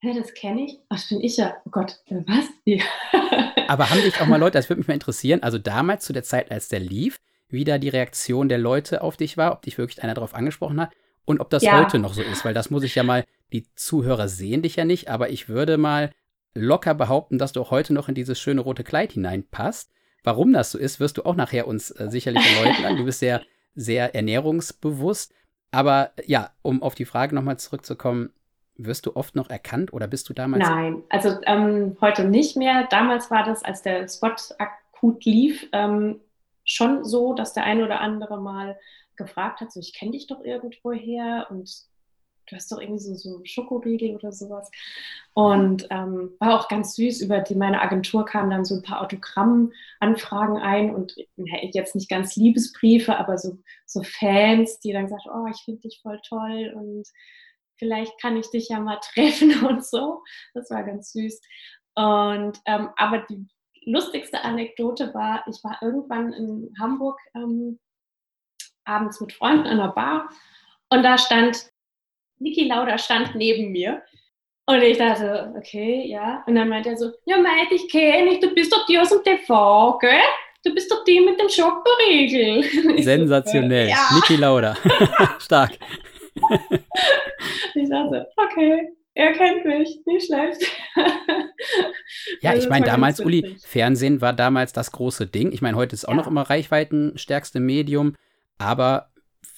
hä, 0.00 0.14
das 0.18 0.34
kenne 0.34 0.64
ich, 0.64 0.78
ach, 0.88 0.96
das 0.96 1.08
bin 1.08 1.20
ich 1.20 1.36
ja, 1.36 1.56
oh 1.64 1.70
Gott, 1.70 1.98
äh, 2.06 2.22
was? 2.26 2.46
Wie? 2.64 2.82
Aber 3.68 3.90
haben 3.90 4.02
dich 4.02 4.20
auch 4.20 4.26
mal 4.26 4.40
Leute, 4.40 4.58
das 4.58 4.68
würde 4.68 4.80
mich 4.80 4.88
mal 4.88 4.94
interessieren, 4.94 5.42
also 5.42 5.58
damals 5.58 6.04
zu 6.04 6.12
der 6.12 6.22
Zeit, 6.24 6.50
als 6.50 6.68
der 6.68 6.80
lief, 6.80 7.20
wie 7.48 7.64
da 7.64 7.78
die 7.78 7.88
Reaktion 7.88 8.48
der 8.48 8.58
Leute 8.58 9.02
auf 9.02 9.16
dich 9.16 9.36
war, 9.36 9.52
ob 9.52 9.62
dich 9.62 9.78
wirklich 9.78 10.02
einer 10.02 10.14
darauf 10.14 10.34
angesprochen 10.34 10.80
hat 10.80 10.90
und 11.24 11.40
ob 11.40 11.50
das 11.50 11.62
Ja. 11.62 11.78
heute 11.78 11.98
noch 11.98 12.14
so 12.14 12.22
ist, 12.22 12.44
weil 12.44 12.54
das 12.54 12.70
muss 12.70 12.82
ich 12.82 12.94
ja 12.94 13.02
mal, 13.02 13.24
die 13.52 13.66
Zuhörer 13.74 14.28
sehen 14.28 14.62
dich 14.62 14.76
ja 14.76 14.84
nicht, 14.84 15.08
aber 15.08 15.30
ich 15.30 15.48
würde 15.48 15.76
mal 15.76 16.10
locker 16.54 16.94
behaupten, 16.94 17.38
dass 17.38 17.52
du 17.52 17.60
auch 17.60 17.70
heute 17.70 17.92
noch 17.92 18.08
in 18.08 18.14
dieses 18.14 18.40
schöne 18.40 18.60
rote 18.60 18.84
Kleid 18.84 19.12
hineinpasst. 19.12 19.90
Warum 20.24 20.52
das 20.52 20.72
so 20.72 20.78
ist, 20.78 21.00
wirst 21.00 21.18
du 21.18 21.24
auch 21.24 21.36
nachher 21.36 21.66
uns 21.66 21.90
äh, 21.92 22.08
sicherlich 22.10 22.44
erläutern. 22.44 22.96
Du 22.96 23.04
bist 23.04 23.20
sehr, 23.20 23.42
sehr 23.74 24.14
ernährungsbewusst. 24.14 25.32
Aber 25.70 26.10
ja, 26.26 26.50
um 26.62 26.82
auf 26.82 26.94
die 26.94 27.04
Frage 27.04 27.34
nochmal 27.34 27.58
zurückzukommen, 27.58 28.32
wirst 28.84 29.06
du 29.06 29.16
oft 29.16 29.34
noch 29.34 29.50
erkannt 29.50 29.92
oder 29.92 30.06
bist 30.06 30.28
du 30.28 30.32
damals 30.32 30.66
Nein, 30.66 31.02
also 31.08 31.36
ähm, 31.46 31.96
heute 32.00 32.24
nicht 32.24 32.56
mehr. 32.56 32.86
Damals 32.90 33.30
war 33.30 33.44
das, 33.44 33.62
als 33.62 33.82
der 33.82 34.08
Spot 34.08 34.34
akut 34.58 35.24
lief, 35.24 35.68
ähm, 35.72 36.20
schon 36.64 37.04
so, 37.04 37.34
dass 37.34 37.52
der 37.52 37.64
eine 37.64 37.84
oder 37.84 38.00
andere 38.00 38.40
mal 38.40 38.78
gefragt 39.16 39.60
hat, 39.60 39.72
so 39.72 39.80
ich 39.80 39.92
kenne 39.92 40.12
dich 40.12 40.26
doch 40.26 40.42
irgendwoher 40.42 41.46
und 41.50 41.68
du 42.50 42.56
hast 42.56 42.70
doch 42.72 42.80
irgendwie 42.80 43.00
so, 43.00 43.14
so 43.14 43.40
Schokoriegel 43.44 44.14
oder 44.16 44.32
sowas. 44.32 44.70
Und 45.34 45.86
ähm, 45.90 46.32
war 46.38 46.58
auch 46.58 46.68
ganz 46.68 46.96
süß, 46.96 47.20
über 47.20 47.40
die 47.40 47.54
meine 47.54 47.80
Agentur 47.80 48.24
kamen 48.24 48.50
dann 48.50 48.64
so 48.64 48.74
ein 48.74 48.82
paar 48.82 49.00
Autogrammanfragen 49.02 50.58
ein 50.58 50.94
und 50.94 51.14
jetzt 51.36 51.94
nicht 51.94 52.08
ganz 52.08 52.36
Liebesbriefe, 52.36 53.16
aber 53.16 53.38
so, 53.38 53.58
so 53.86 54.02
Fans, 54.02 54.80
die 54.80 54.92
dann 54.92 55.04
gesagt, 55.04 55.26
oh, 55.32 55.46
ich 55.50 55.62
finde 55.64 55.82
dich 55.82 56.00
voll 56.02 56.20
toll 56.28 56.72
und 56.74 57.06
vielleicht 57.80 58.20
kann 58.20 58.36
ich 58.36 58.48
dich 58.50 58.68
ja 58.68 58.78
mal 58.78 59.00
treffen 59.14 59.66
und 59.66 59.84
so. 59.84 60.22
Das 60.54 60.70
war 60.70 60.84
ganz 60.84 61.10
süß. 61.10 61.40
Und 61.96 62.58
ähm, 62.66 62.90
aber 62.96 63.26
die 63.28 63.48
lustigste 63.84 64.44
Anekdote 64.44 65.12
war, 65.12 65.44
ich 65.48 65.64
war 65.64 65.78
irgendwann 65.82 66.32
in 66.32 66.72
Hamburg 66.78 67.18
ähm, 67.34 67.80
abends 68.84 69.20
mit 69.20 69.32
Freunden 69.32 69.66
in 69.66 69.80
einer 69.80 69.92
Bar 69.92 70.28
und 70.90 71.02
da 71.02 71.18
stand 71.18 71.70
Niki 72.38 72.68
Lauda 72.68 72.98
stand 72.98 73.34
neben 73.34 73.72
mir. 73.72 74.02
Und 74.66 74.82
ich 74.82 74.98
dachte, 74.98 75.52
okay, 75.56 76.04
ja. 76.06 76.44
Und 76.46 76.54
dann 76.54 76.68
meinte 76.68 76.90
er 76.90 76.96
so, 76.96 77.10
ja, 77.26 77.38
Meid, 77.38 77.70
ich 77.70 77.90
kenne 77.90 78.30
dich, 78.30 78.40
du 78.40 78.54
bist 78.54 78.72
doch 78.72 78.86
die 78.86 78.98
aus 78.98 79.10
dem 79.10 79.22
TV, 79.22 79.98
gell? 79.98 80.20
Du 80.64 80.74
bist 80.74 80.90
doch 80.92 81.02
die 81.04 81.20
mit 81.20 81.40
dem 81.40 81.48
Schokoriegel. 81.48 82.62
Sensationell? 83.02 83.88
Ja. 83.88 84.08
Niki 84.14 84.36
Lauda. 84.36 84.76
Stark. 85.38 85.78
Ich 87.74 87.88
dachte, 87.88 88.26
okay, 88.36 88.90
er 89.14 89.32
kennt 89.32 89.64
mich, 89.64 90.00
nicht 90.06 90.26
schlecht. 90.26 90.62
Ja, 92.40 92.50
Also 92.50 92.62
ich 92.64 92.68
meine, 92.68 92.84
das 92.84 92.94
damals, 92.94 93.20
Uli. 93.20 93.56
Fernsehen 93.64 94.20
war 94.20 94.32
damals 94.32 94.72
das 94.72 94.92
große 94.92 95.26
Ding. 95.26 95.52
Ich 95.52 95.62
meine, 95.62 95.76
heute 95.76 95.94
ist 95.94 96.06
auch 96.06 96.12
Ja. 96.12 96.16
noch 96.16 96.26
immer 96.26 96.42
reichweitenstärkste 96.42 97.60
Medium, 97.60 98.14
aber 98.58 99.10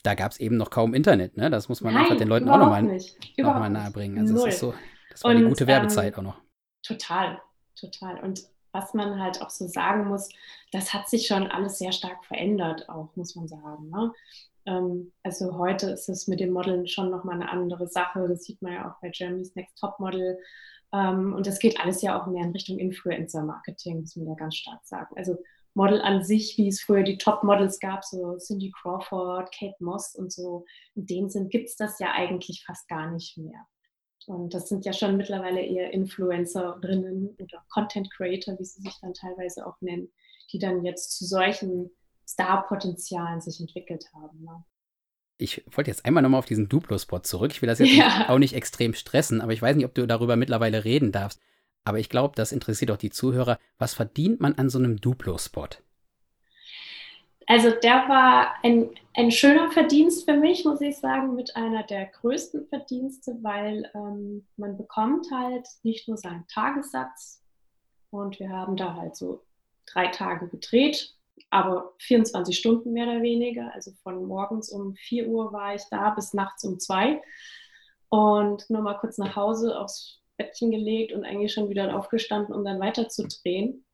da 0.02 0.14
gab 0.14 0.32
es 0.32 0.40
eben 0.40 0.56
noch 0.56 0.70
kaum 0.70 0.94
Internet, 0.94 1.36
ne? 1.36 1.50
Das 1.50 1.68
muss 1.68 1.80
man 1.80 1.96
einfach 1.96 2.16
den 2.16 2.28
Leuten 2.28 2.48
auch 2.48 2.58
nochmal 2.58 2.82
noch 2.82 3.54
mal 3.54 3.68
nahebringen. 3.70 4.18
Also 4.18 4.34
Null. 4.34 4.48
es 4.48 4.54
ist 4.54 4.60
so, 4.60 4.74
das 5.10 5.24
war 5.24 5.34
Und, 5.34 5.48
gute 5.48 5.64
ähm, 5.64 5.68
Werbezeit 5.68 6.16
auch 6.18 6.22
noch. 6.22 6.40
Total, 6.82 7.40
total. 7.78 8.18
Und 8.20 8.42
was 8.72 8.94
man 8.94 9.20
halt 9.20 9.42
auch 9.42 9.50
so 9.50 9.66
sagen 9.68 10.08
muss, 10.08 10.28
das 10.72 10.92
hat 10.94 11.08
sich 11.08 11.26
schon 11.26 11.46
alles 11.46 11.78
sehr 11.78 11.92
stark 11.92 12.24
verändert, 12.24 12.88
auch 12.88 13.14
muss 13.16 13.36
man 13.36 13.46
sagen. 13.46 13.90
Ne? 13.90 14.12
Ähm, 14.66 15.12
also 15.22 15.58
heute 15.58 15.90
ist 15.90 16.08
es 16.08 16.28
mit 16.28 16.40
dem 16.40 16.52
Modeln 16.52 16.86
schon 16.86 17.10
nochmal 17.10 17.36
eine 17.36 17.50
andere 17.50 17.88
Sache. 17.88 18.26
Das 18.28 18.44
sieht 18.44 18.62
man 18.62 18.74
ja 18.74 18.90
auch 18.90 19.00
bei 19.00 19.10
Germany's 19.10 19.54
Next 19.54 19.78
Top 19.78 19.98
Model. 19.98 20.38
Ähm, 20.92 21.34
und 21.34 21.46
das 21.46 21.58
geht 21.58 21.80
alles 21.80 22.02
ja 22.02 22.20
auch 22.20 22.26
mehr 22.26 22.44
in 22.44 22.52
Richtung 22.52 22.78
Influencer-Marketing, 22.78 24.00
muss 24.00 24.16
man 24.16 24.28
ja 24.28 24.34
ganz 24.34 24.56
stark 24.56 24.84
sagen. 24.84 25.14
Also 25.16 25.38
Model 25.74 26.02
an 26.02 26.22
sich, 26.22 26.56
wie 26.58 26.68
es 26.68 26.82
früher 26.82 27.02
die 27.02 27.16
Top-Models 27.18 27.80
gab, 27.80 28.04
so 28.04 28.36
Cindy 28.36 28.70
Crawford, 28.70 29.50
Kate 29.52 29.76
Moss 29.80 30.14
und 30.14 30.30
so, 30.30 30.66
in 30.94 31.06
dem 31.06 31.28
Sinn 31.30 31.48
gibt 31.48 31.68
es 31.68 31.76
das 31.76 31.98
ja 31.98 32.12
eigentlich 32.12 32.64
fast 32.66 32.88
gar 32.88 33.10
nicht 33.10 33.38
mehr. 33.38 33.66
Und 34.26 34.54
das 34.54 34.68
sind 34.68 34.84
ja 34.84 34.92
schon 34.92 35.16
mittlerweile 35.16 35.62
eher 35.62 35.92
Influencerinnen 35.92 37.36
oder 37.40 37.64
Content 37.70 38.10
Creator, 38.12 38.58
wie 38.58 38.64
sie 38.64 38.82
sich 38.82 38.94
dann 39.00 39.14
teilweise 39.14 39.66
auch 39.66 39.80
nennen, 39.80 40.12
die 40.52 40.58
dann 40.58 40.84
jetzt 40.84 41.16
zu 41.16 41.24
solchen 41.24 41.90
Star-Potenzialen 42.26 43.40
sich 43.40 43.60
entwickelt 43.60 44.06
haben. 44.14 44.42
Ne? 44.42 44.64
Ich 45.38 45.64
wollte 45.72 45.90
jetzt 45.90 46.04
einmal 46.04 46.22
nochmal 46.22 46.38
auf 46.38 46.46
diesen 46.46 46.68
Duplo-Spot 46.68 47.20
zurück. 47.20 47.52
Ich 47.52 47.62
will 47.62 47.68
das 47.68 47.78
jetzt 47.78 47.92
ja. 47.96 48.28
auch 48.28 48.38
nicht 48.38 48.54
extrem 48.54 48.94
stressen, 48.94 49.40
aber 49.40 49.52
ich 49.52 49.62
weiß 49.62 49.76
nicht, 49.76 49.86
ob 49.86 49.94
du 49.94 50.06
darüber 50.06 50.36
mittlerweile 50.36 50.84
reden 50.84 51.12
darfst. 51.12 51.40
Aber 51.84 51.98
ich 51.98 52.08
glaube, 52.08 52.34
das 52.36 52.52
interessiert 52.52 52.90
auch 52.90 52.96
die 52.96 53.10
Zuhörer. 53.10 53.58
Was 53.78 53.94
verdient 53.94 54.40
man 54.40 54.54
an 54.54 54.70
so 54.70 54.78
einem 54.78 55.00
Duplo-Spot? 55.00 55.68
Also 57.46 57.70
der 57.70 58.08
war 58.08 58.54
ein, 58.62 58.90
ein 59.14 59.30
schöner 59.30 59.70
Verdienst 59.70 60.24
für 60.24 60.36
mich, 60.36 60.64
muss 60.64 60.80
ich 60.80 60.96
sagen, 60.96 61.34
mit 61.34 61.56
einer 61.56 61.82
der 61.82 62.06
größten 62.06 62.68
Verdienste, 62.68 63.36
weil 63.42 63.90
ähm, 63.94 64.46
man 64.56 64.76
bekommt 64.76 65.26
halt 65.32 65.66
nicht 65.82 66.08
nur 66.08 66.16
seinen 66.16 66.46
Tagessatz 66.46 67.42
und 68.10 68.38
wir 68.38 68.50
haben 68.50 68.76
da 68.76 68.94
halt 68.94 69.16
so 69.16 69.44
drei 69.86 70.06
Tage 70.08 70.48
gedreht, 70.48 71.14
aber 71.52 71.92
24 71.98 72.58
Stunden 72.58 72.92
mehr 72.92 73.06
oder 73.06 73.20
weniger. 73.20 73.72
Also 73.74 73.92
von 74.02 74.24
morgens 74.24 74.70
um 74.70 74.94
4 74.94 75.28
Uhr 75.28 75.52
war 75.52 75.74
ich 75.74 75.82
da 75.90 76.10
bis 76.10 76.32
nachts 76.32 76.64
um 76.64 76.80
2 76.80 77.20
und 78.08 78.68
nur 78.70 78.80
mal 78.80 78.98
kurz 78.98 79.18
nach 79.18 79.36
Hause 79.36 79.78
aufs 79.78 80.20
Bettchen 80.38 80.70
gelegt 80.70 81.12
und 81.12 81.24
eigentlich 81.24 81.52
schon 81.52 81.68
wieder 81.68 81.94
aufgestanden, 81.94 82.54
um 82.54 82.64
dann 82.64 82.80
weiter 82.80 83.08
zu 83.08 83.28
drehen. 83.28 83.84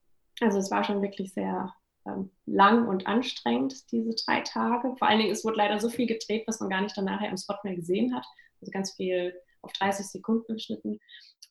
Also 0.40 0.58
es 0.58 0.70
war 0.70 0.84
schon 0.84 1.02
wirklich 1.02 1.34
sehr 1.34 1.74
ähm, 2.06 2.30
lang 2.46 2.86
und 2.86 3.08
anstrengend, 3.08 3.90
diese 3.90 4.14
drei 4.24 4.40
Tage. 4.42 4.94
Vor 4.96 5.08
allen 5.08 5.18
Dingen, 5.18 5.32
es 5.32 5.44
wurde 5.44 5.56
leider 5.56 5.80
so 5.80 5.88
viel 5.88 6.06
gedreht, 6.06 6.44
was 6.46 6.60
man 6.60 6.70
gar 6.70 6.80
nicht 6.80 6.96
dann 6.96 7.06
nachher 7.06 7.28
im 7.28 7.36
Spot 7.36 7.56
mehr 7.64 7.74
gesehen 7.74 8.14
hat. 8.14 8.24
Also 8.60 8.70
ganz 8.70 8.92
viel 8.92 9.34
auf 9.62 9.72
30 9.72 10.06
Sekunden 10.06 10.54
geschnitten. 10.54 10.98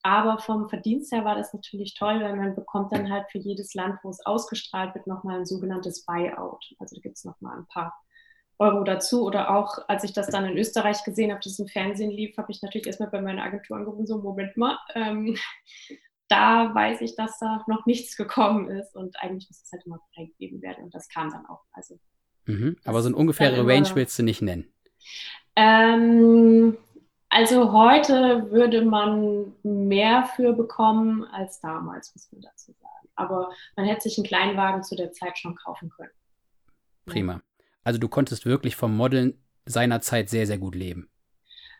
Aber 0.04 0.40
vom 0.40 0.70
Verdienst 0.70 1.12
her 1.12 1.26
war 1.26 1.36
das 1.36 1.54
natürlich 1.54 1.96
toll, 1.96 2.22
weil 2.22 2.36
man 2.36 2.56
bekommt 2.56 2.92
dann 2.92 3.12
halt 3.12 3.26
für 3.32 3.40
jedes 3.40 3.74
Land, 3.74 4.00
wo 4.04 4.10
es 4.10 4.26
ausgestrahlt 4.26 4.96
wird, 4.96 5.08
nochmal 5.08 5.40
ein 5.40 5.46
sogenanntes 5.46 6.06
Buyout. 6.06 6.64
Also 6.80 6.96
da 6.96 7.02
gibt 7.02 7.18
es 7.18 7.26
nochmal 7.26 7.58
ein 7.58 7.68
paar 7.68 7.94
Euro 8.60 8.84
dazu. 8.84 9.24
Oder 9.24 9.56
auch, 9.56 9.78
als 9.88 10.04
ich 10.04 10.14
das 10.14 10.28
dann 10.28 10.46
in 10.46 10.58
Österreich 10.58 11.04
gesehen 11.04 11.32
habe, 11.32 11.42
dass 11.44 11.54
es 11.54 11.60
im 11.60 11.68
Fernsehen 11.68 12.12
lief, 12.12 12.38
habe 12.38 12.52
ich 12.52 12.62
natürlich 12.62 12.88
erstmal 12.88 13.10
bei 13.10 13.22
meiner 13.22 13.44
Agentur 13.44 13.78
angerufen, 13.78 14.06
so, 14.06 14.20
Moment 14.20 14.56
mal, 14.58 14.78
ähm, 14.96 15.38
da 16.30 16.74
weiß 16.74 17.02
ich, 17.02 17.16
dass 17.16 17.40
da 17.40 17.64
noch 17.68 17.86
nichts 17.86 18.18
gekommen 18.18 18.70
ist 18.70 18.96
und 18.96 19.16
eigentlich 19.22 19.50
muss 19.50 19.64
es 19.64 19.72
halt 19.72 19.86
immer 19.86 20.00
freigegeben 20.14 20.62
werden 20.62 20.84
und 20.84 20.94
das 20.94 21.08
kam 21.08 21.32
dann 21.32 21.46
auch. 21.46 21.64
Also, 21.72 22.00
mhm, 22.46 22.76
aber 22.84 23.02
so 23.02 23.08
eine 23.08 23.16
ungefähre 23.16 23.66
Range 23.66 23.90
willst 23.94 24.20
du 24.20 24.24
nicht 24.24 24.42
nennen? 24.42 24.72
Ähm, 25.56 26.78
also 27.38 27.72
heute 27.72 28.50
würde 28.50 28.84
man 28.84 29.53
mehr 29.62 30.27
für 30.36 30.53
bekommen 30.53 31.24
als 31.25 31.60
damals, 31.60 32.12
muss 32.15 32.32
man 32.32 32.41
dazu 32.41 32.72
sagen. 32.72 33.10
Aber 33.15 33.51
man 33.75 33.86
hätte 33.86 34.10
sich 34.10 34.17
einen 34.17 34.25
Kleinwagen 34.25 34.82
zu 34.82 34.96
der 34.96 35.12
Zeit 35.12 35.38
schon 35.38 35.56
kaufen 35.56 35.91
können. 35.91 36.10
Prima. 37.06 37.41
Also 37.84 38.00
du 38.00 38.08
konntest 38.08 38.48
wirklich 38.48 38.75
vom 38.75 38.98
Modeln 38.98 39.39
seinerzeit 39.67 40.29
sehr, 40.32 40.48
sehr 40.48 40.58
gut 40.58 40.74
leben. 40.74 41.12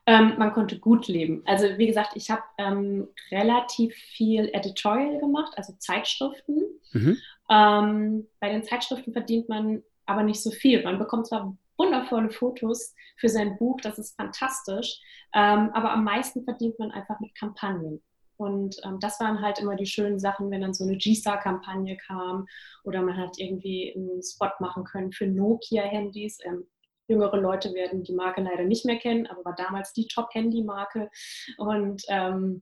Ähm, 0.06 0.36
man 0.38 0.54
konnte 0.54 0.78
gut 0.78 1.08
leben. 1.08 1.42
Also 1.48 1.76
wie 1.80 1.88
gesagt, 1.88 2.12
ich 2.14 2.30
habe 2.30 2.44
ähm, 2.60 3.08
relativ 3.32 3.96
viel 3.96 4.52
Editorial 4.54 5.20
gemacht, 5.20 5.54
also 5.58 5.74
Zeitschriften. 5.80 6.62
Mhm. 6.94 7.18
Ähm, 7.50 8.28
bei 8.40 8.50
den 8.50 8.64
Zeitschriften 8.64 9.12
verdient 9.12 9.50
man 9.50 9.82
aber 10.06 10.22
nicht 10.22 10.44
so 10.44 10.52
viel. 10.52 10.84
Man 10.84 11.00
bekommt 11.00 11.26
zwar 11.26 11.58
wundervolle 11.78 12.30
Fotos 12.30 12.94
für 13.18 13.30
sein 13.30 13.58
Buch, 13.58 13.80
das 13.82 14.00
ist 14.00 14.16
fantastisch. 14.16 15.00
Ähm, 15.34 15.72
aber 15.74 15.92
am 15.92 16.04
meisten 16.04 16.44
verdient 16.44 16.78
man 16.80 16.92
einfach 16.92 17.20
mit 17.20 17.36
Kampagnen. 17.36 18.02
Und 18.38 18.78
ähm, 18.84 19.00
das 19.00 19.20
waren 19.20 19.42
halt 19.42 19.60
immer 19.60 19.76
die 19.76 19.88
schönen 19.88 20.20
Sachen, 20.20 20.52
wenn 20.52 20.62
dann 20.62 20.74
so 20.74 20.84
eine 20.84 20.98
G-Star-Kampagne 20.98 21.98
kam 21.98 22.46
oder 22.84 23.02
man 23.02 23.18
hat 23.18 23.40
irgendwie 23.40 23.94
einen 23.96 24.22
Spot 24.22 24.52
machen 24.60 24.84
können 24.84 25.12
für 25.12 25.26
Nokia-Handys. 25.26 26.38
Ähm, 26.44 26.68
jüngere 27.08 27.38
Leute 27.38 27.74
werden 27.74 28.04
die 28.04 28.14
Marke 28.14 28.42
leider 28.42 28.64
nicht 28.64 28.86
mehr 28.86 28.98
kennen, 28.98 29.26
aber 29.28 29.44
war 29.44 29.56
damals 29.56 29.94
die 29.94 30.08
Top-Handy-Marke. 30.08 31.10
Und 31.58 32.04
ähm, 32.10 32.62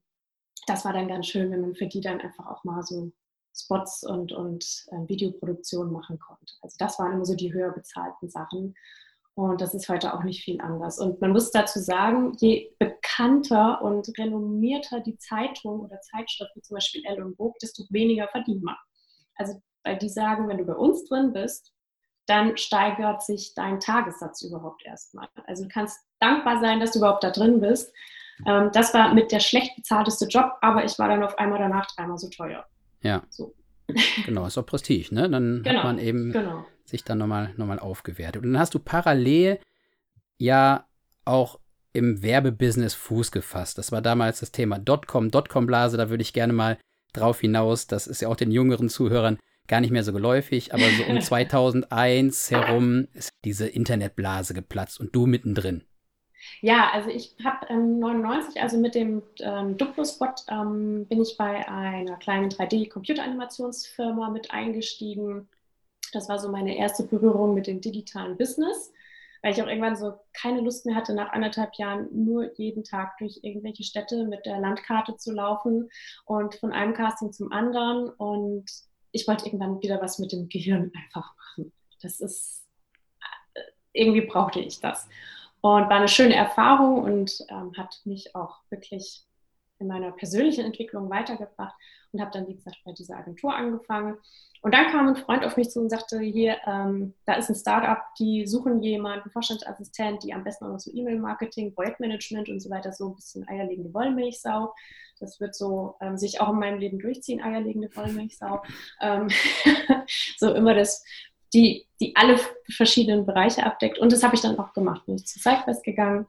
das 0.68 0.86
war 0.86 0.94
dann 0.94 1.08
ganz 1.08 1.28
schön, 1.28 1.52
wenn 1.52 1.62
man 1.62 1.76
für 1.76 1.88
die 1.88 2.02
dann 2.02 2.22
einfach 2.22 2.48
auch 2.48 2.64
mal 2.64 2.82
so 2.82 3.12
Spots 3.54 4.04
und, 4.04 4.32
und 4.32 4.86
äh, 4.92 5.08
Videoproduktion 5.08 5.92
machen 5.92 6.20
konnte. 6.20 6.54
Also 6.62 6.76
das 6.80 7.00
waren 7.00 7.14
immer 7.14 7.26
so 7.26 7.36
die 7.36 7.54
höher 7.54 7.72
bezahlten 7.72 8.30
Sachen. 8.30 8.76
Und 9.36 9.60
das 9.60 9.74
ist 9.74 9.90
heute 9.90 10.14
auch 10.14 10.24
nicht 10.24 10.44
viel 10.44 10.62
anders. 10.62 10.98
Und 10.98 11.20
man 11.20 11.32
muss 11.32 11.52
dazu 11.52 11.80
sagen, 11.80 12.34
je 12.40 12.72
bekannter 12.80 13.82
und 13.82 14.08
renommierter 14.18 15.02
die 15.02 15.18
Zeitung 15.18 15.82
oder 15.82 16.00
Zeitschrift, 16.00 16.52
wie 16.56 16.62
zum 16.62 16.76
Beispiel 16.76 17.04
Elle 17.06 17.26
und 17.26 17.36
Vogue, 17.36 17.56
desto 17.62 17.84
weniger 17.90 18.30
verdient 18.30 18.64
man. 18.64 18.78
Also, 19.36 19.62
weil 19.84 19.98
die 19.98 20.10
sagen, 20.10 20.48
wenn 20.48 20.58
du 20.58 20.66
bei 20.66 20.76
uns 20.76 21.04
drin 21.10 21.34
bist, 21.34 21.74
dann 22.28 22.58
steigert 22.58 23.24
sich 23.24 23.54
dein 23.56 23.80
Tagessatz 23.80 24.42
überhaupt 24.42 24.84
erstmal. 24.86 25.28
Also 25.46 25.64
du 25.64 25.70
kannst 25.70 26.00
dankbar 26.20 26.60
sein, 26.60 26.80
dass 26.80 26.92
du 26.92 27.00
überhaupt 27.00 27.24
da 27.24 27.30
drin 27.30 27.60
bist. 27.60 27.94
Ähm, 28.46 28.70
das 28.74 28.94
war 28.94 29.14
mit 29.14 29.32
der 29.32 29.40
schlecht 29.42 29.76
bezahlteste 29.76 30.26
Job, 30.26 30.54
aber 30.62 30.84
ich 30.86 30.98
war 30.98 31.10
dann 31.10 31.24
auf 31.24 31.38
einmal 31.38 31.60
danach 31.60 31.88
dreimal 31.96 32.18
so 32.18 32.30
teuer. 32.30 32.66
Ja. 33.02 33.24
So. 33.30 33.54
Genau, 34.26 34.46
ist 34.46 34.58
auch 34.58 34.66
Prestige, 34.66 35.14
ne? 35.14 35.30
Dann 35.30 35.62
genau, 35.64 35.80
hat 35.80 35.84
man 35.86 36.00
eben 36.00 36.32
genau 36.32 36.66
sich 36.86 37.04
dann 37.04 37.18
nochmal 37.18 37.54
noch 37.58 37.66
mal 37.66 37.80
aufgewertet. 37.80 38.44
Und 38.44 38.54
dann 38.54 38.60
hast 38.60 38.74
du 38.74 38.80
parallel 38.80 39.60
ja 40.38 40.88
auch 41.26 41.60
im 41.94 42.22
Werbebusiness 42.22 42.94
Fuß 42.94 43.32
gefasst. 43.32 43.78
Das 43.78 43.92
war 43.92 44.02
damals 44.02 44.42
das 44.42 44.52
Thema 44.52 44.80
Dotcom, 44.80 45.32
Dotcom-Blase, 45.32 45.98
da 45.98 46.10
würde 46.10 46.22
ich 46.22 46.34
gerne 46.34 46.54
mal 46.54 46.78
drauf 47.14 47.40
hinaus. 47.42 47.88
Das 47.88 48.08
ist 48.08 48.22
ja 48.22 48.28
auch 48.28 48.36
den 48.36 48.52
jüngeren 48.52 48.90
Zuhörern 48.90 49.38
gar 49.68 49.82
nicht 49.82 49.92
mehr 49.92 50.04
so 50.04 50.14
geläufig, 50.14 50.74
aber 50.74 50.84
so 50.98 51.04
um 51.06 51.22
2001 51.22 52.52
herum 52.52 53.08
ist 53.14 53.30
diese 53.44 53.68
Internetblase 53.68 54.54
geplatzt 54.54 55.00
und 55.00 55.16
du 55.16 55.26
mittendrin. 55.26 55.84
Ja, 56.62 56.90
also 56.94 57.10
ich 57.10 57.36
habe 57.44 57.68
ähm, 57.70 58.00
99, 58.00 58.62
also 58.62 58.78
mit 58.78 58.96
dem 58.96 59.24
ähm, 59.40 59.78
Duplo-Spot, 59.78 60.34
ähm, 60.50 61.06
bin 61.08 61.22
ich 61.22 61.38
bei 61.38 61.68
einer 61.68 62.18
kleinen 62.18 62.50
3D-Computeranimationsfirma 62.50 64.30
mit 64.30 64.52
eingestiegen 64.52 65.48
das 66.16 66.30
war 66.30 66.40
so 66.40 66.50
meine 66.50 66.78
erste 66.78 67.04
Berührung 67.04 67.54
mit 67.54 67.68
dem 67.68 67.82
digitalen 67.82 68.38
Business, 68.38 68.94
weil 69.42 69.54
ich 69.54 69.62
auch 69.62 69.68
irgendwann 69.68 69.98
so 69.98 70.14
keine 70.34 70.62
Lust 70.62 70.86
mehr 70.86 70.96
hatte, 70.96 71.14
nach 71.14 71.34
anderthalb 71.34 71.76
Jahren 71.76 72.08
nur 72.12 72.58
jeden 72.58 72.84
Tag 72.84 73.18
durch 73.18 73.40
irgendwelche 73.44 73.84
Städte 73.84 74.26
mit 74.26 74.46
der 74.46 74.60
Landkarte 74.60 75.18
zu 75.18 75.34
laufen 75.34 75.90
und 76.26 76.56
von 76.56 76.72
einem 76.72 76.94
Casting 76.94 77.32
zum 77.32 77.52
anderen. 77.52 78.10
Und 78.10 78.66
ich 79.12 79.28
wollte 79.28 79.46
irgendwann 79.46 79.82
wieder 79.82 80.02
was 80.02 80.20
mit 80.20 80.32
dem 80.32 80.48
Gehirn 80.50 80.92
einfach 80.96 81.36
machen. 81.36 81.74
Das 82.02 82.22
ist, 82.22 82.66
äh, 83.54 83.60
irgendwie 83.92 84.22
brauchte 84.22 84.60
ich 84.60 84.80
das. 84.80 85.08
Und 85.66 85.90
war 85.90 85.98
eine 85.98 86.08
schöne 86.08 86.36
Erfahrung 86.36 87.02
und 87.02 87.44
ähm, 87.50 87.72
hat 87.76 88.00
mich 88.06 88.36
auch 88.36 88.60
wirklich 88.70 89.26
in 89.80 89.88
meiner 89.88 90.12
persönlichen 90.12 90.64
Entwicklung 90.64 91.10
weitergebracht 91.10 91.74
und 92.12 92.22
habe 92.22 92.30
dann, 92.32 92.48
wie 92.48 92.54
gesagt, 92.54 92.78
bei 92.86 92.92
dieser 92.92 93.18
Agentur 93.18 93.52
angefangen. 93.52 94.16
Und 94.62 94.76
dann 94.76 94.92
kam 94.92 95.08
ein 95.08 95.16
Freund 95.16 95.44
auf 95.44 95.58
mich 95.58 95.72
zu 95.72 95.80
und 95.80 95.90
sagte, 95.90 96.20
hier, 96.20 96.58
ähm, 96.68 97.16
da 97.26 97.34
ist 97.34 97.50
ein 97.50 97.56
Startup, 97.56 97.98
die 98.20 98.46
suchen 98.46 98.84
jemanden, 98.84 99.32
Vorstandsassistent, 99.32 100.22
die 100.22 100.36
am 100.36 100.44
besten 100.44 100.66
auch 100.66 100.70
noch 100.70 100.80
so 100.80 100.92
E-Mail-Marketing, 100.94 101.74
Projektmanagement 101.74 102.48
und 102.48 102.60
so 102.60 102.70
weiter, 102.70 102.94
so 102.94 103.10
ein 103.10 103.16
bisschen 103.16 103.48
eierlegende 103.50 103.92
Wollmilchsau. 103.92 104.72
Das 105.20 105.40
wird 105.40 105.56
so 105.56 105.96
ähm, 106.00 106.16
sich 106.16 106.42
auch 106.42 106.50
in 106.50 106.60
meinem 106.60 106.78
Leben 106.78 107.00
durchziehen, 107.00 107.42
eierlegende 107.42 107.90
Wollmilchsau. 107.96 108.62
ähm, 109.02 109.30
so 110.38 110.54
immer 110.54 110.76
das, 110.76 111.04
die, 111.56 111.88
die 112.02 112.16
alle 112.16 112.38
verschiedenen 112.70 113.26
Bereiche 113.26 113.66
abdeckt. 113.66 113.98
Und 113.98 114.12
das 114.12 114.24
habe 114.24 114.36
ich 114.36 114.42
dann 114.42 114.60
auch 114.60 114.74
gemacht. 114.74 115.06
Bin 115.06 115.16
ich 115.16 115.26
zu 115.26 115.40
Zeitfest 115.40 115.84
gegangen, 115.84 116.28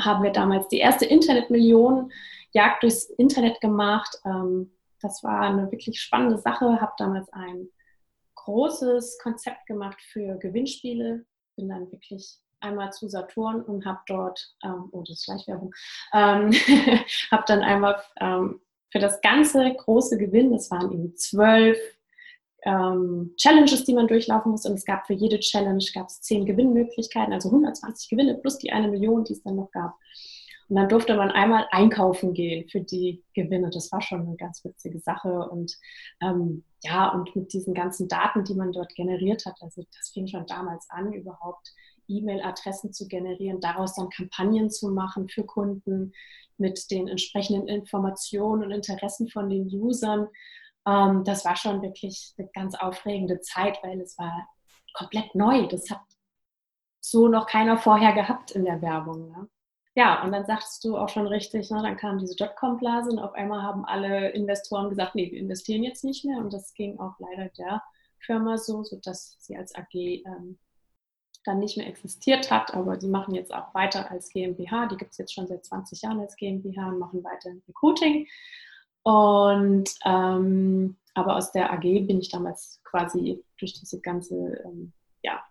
haben 0.00 0.22
wir 0.22 0.32
damals 0.32 0.68
die 0.68 0.78
erste 0.78 1.06
Internetmillion 1.06 2.12
Jagd 2.52 2.82
durchs 2.82 3.04
Internet 3.04 3.60
gemacht. 3.60 4.18
Ähm, 4.26 4.72
das 5.00 5.22
war 5.22 5.40
eine 5.40 5.70
wirklich 5.70 6.00
spannende 6.00 6.38
Sache. 6.38 6.80
Habe 6.80 6.92
damals 6.98 7.32
ein 7.32 7.68
großes 8.34 9.18
Konzept 9.22 9.64
gemacht 9.66 10.00
für 10.02 10.36
Gewinnspiele. 10.36 11.24
Bin 11.56 11.68
dann 11.68 11.90
wirklich 11.90 12.38
einmal 12.60 12.92
zu 12.92 13.08
Saturn 13.08 13.62
und 13.62 13.86
habe 13.86 14.00
dort, 14.06 14.54
ähm, 14.64 14.88
oh, 14.92 15.00
das 15.00 15.18
ist 15.18 15.24
Schleichwerbung, 15.24 15.74
ähm, 16.12 16.52
habe 17.30 17.44
dann 17.46 17.62
einmal 17.62 18.00
für 18.90 18.98
das 18.98 19.20
ganze 19.22 19.74
große 19.74 20.18
Gewinn, 20.18 20.52
das 20.52 20.70
waren 20.70 20.92
eben 20.92 21.16
zwölf 21.16 21.78
ähm, 22.64 23.34
Challenges, 23.36 23.84
die 23.84 23.94
man 23.94 24.08
durchlaufen 24.08 24.52
muss. 24.52 24.66
Und 24.66 24.74
es 24.74 24.84
gab 24.84 25.06
für 25.06 25.14
jede 25.14 25.40
Challenge 25.40 25.84
gab 25.94 26.08
es 26.08 26.20
zehn 26.20 26.46
Gewinnmöglichkeiten, 26.46 27.32
also 27.32 27.48
120 27.48 28.08
Gewinne 28.08 28.34
plus 28.36 28.58
die 28.58 28.72
eine 28.72 28.88
Million, 28.88 29.24
die 29.24 29.32
es 29.32 29.42
dann 29.42 29.56
noch 29.56 29.70
gab. 29.70 29.94
Und 30.68 30.76
dann 30.76 30.88
durfte 30.88 31.16
man 31.16 31.30
einmal 31.30 31.66
einkaufen 31.70 32.32
gehen 32.32 32.68
für 32.68 32.80
die 32.80 33.22
Gewinne. 33.34 33.70
Das 33.70 33.92
war 33.92 34.00
schon 34.00 34.22
eine 34.22 34.36
ganz 34.36 34.64
witzige 34.64 35.00
Sache. 35.00 35.50
Und 35.50 35.76
ähm, 36.22 36.64
ja, 36.82 37.10
und 37.10 37.34
mit 37.36 37.52
diesen 37.52 37.74
ganzen 37.74 38.08
Daten, 38.08 38.44
die 38.44 38.54
man 38.54 38.72
dort 38.72 38.94
generiert 38.94 39.44
hat, 39.44 39.56
also 39.60 39.84
das 39.94 40.10
fing 40.10 40.26
schon 40.26 40.46
damals 40.46 40.88
an, 40.88 41.12
überhaupt 41.12 41.74
E-Mail-Adressen 42.08 42.92
zu 42.92 43.06
generieren, 43.06 43.60
daraus 43.60 43.94
dann 43.94 44.08
Kampagnen 44.08 44.70
zu 44.70 44.88
machen 44.88 45.28
für 45.28 45.44
Kunden 45.44 46.12
mit 46.58 46.90
den 46.90 47.08
entsprechenden 47.08 47.68
Informationen 47.68 48.64
und 48.64 48.70
Interessen 48.70 49.28
von 49.28 49.50
den 49.50 49.66
Usern. 49.66 50.28
Ähm, 50.86 51.24
das 51.24 51.44
war 51.44 51.56
schon 51.56 51.82
wirklich 51.82 52.34
eine 52.38 52.48
ganz 52.48 52.74
aufregende 52.74 53.40
Zeit, 53.40 53.78
weil 53.82 54.00
es 54.00 54.18
war 54.18 54.48
komplett 54.94 55.34
neu. 55.34 55.66
Das 55.66 55.90
hat 55.90 56.02
so 57.00 57.28
noch 57.28 57.46
keiner 57.46 57.78
vorher 57.78 58.12
gehabt 58.12 58.52
in 58.52 58.64
der 58.64 58.80
Werbung. 58.80 59.30
Ne? 59.30 59.48
Ja, 59.94 60.22
und 60.24 60.32
dann 60.32 60.46
sagst 60.46 60.84
du 60.84 60.96
auch 60.96 61.08
schon 61.08 61.26
richtig, 61.26 61.70
ne, 61.70 61.82
dann 61.82 61.96
kam 61.98 62.18
diese 62.18 62.34
Dotcom-Blase 62.36 63.10
und 63.10 63.18
auf 63.18 63.34
einmal 63.34 63.62
haben 63.62 63.84
alle 63.84 64.30
Investoren 64.30 64.88
gesagt, 64.88 65.14
nee, 65.14 65.30
wir 65.30 65.38
investieren 65.38 65.82
jetzt 65.82 66.02
nicht 66.04 66.24
mehr. 66.24 66.38
Und 66.38 66.52
das 66.52 66.72
ging 66.72 66.98
auch 66.98 67.14
leider 67.18 67.50
der 67.50 67.82
Firma 68.18 68.56
so, 68.56 68.84
sodass 68.84 69.36
sie 69.40 69.56
als 69.56 69.74
AG 69.74 69.94
ähm, 69.94 70.58
dann 71.44 71.58
nicht 71.58 71.76
mehr 71.76 71.88
existiert 71.88 72.50
hat. 72.50 72.72
Aber 72.72 72.96
die 72.96 73.08
machen 73.08 73.34
jetzt 73.34 73.52
auch 73.52 73.74
weiter 73.74 74.10
als 74.10 74.30
GmbH. 74.30 74.86
Die 74.86 74.96
gibt 74.96 75.10
es 75.12 75.18
jetzt 75.18 75.34
schon 75.34 75.46
seit 75.46 75.64
20 75.64 76.00
Jahren 76.02 76.20
als 76.20 76.36
GmbH 76.36 76.88
und 76.88 76.98
machen 76.98 77.22
weiter 77.22 77.50
Recruiting. 77.68 78.26
Und 79.02 79.90
ähm, 80.04 80.96
aber 81.14 81.36
aus 81.36 81.52
der 81.52 81.72
AG 81.72 81.82
bin 81.82 82.20
ich 82.20 82.30
damals 82.30 82.80
quasi 82.84 83.42
durch 83.58 83.74
diese 83.74 84.00
ganze 84.00 84.34
ähm, 84.64 84.92
ja, 85.22 85.42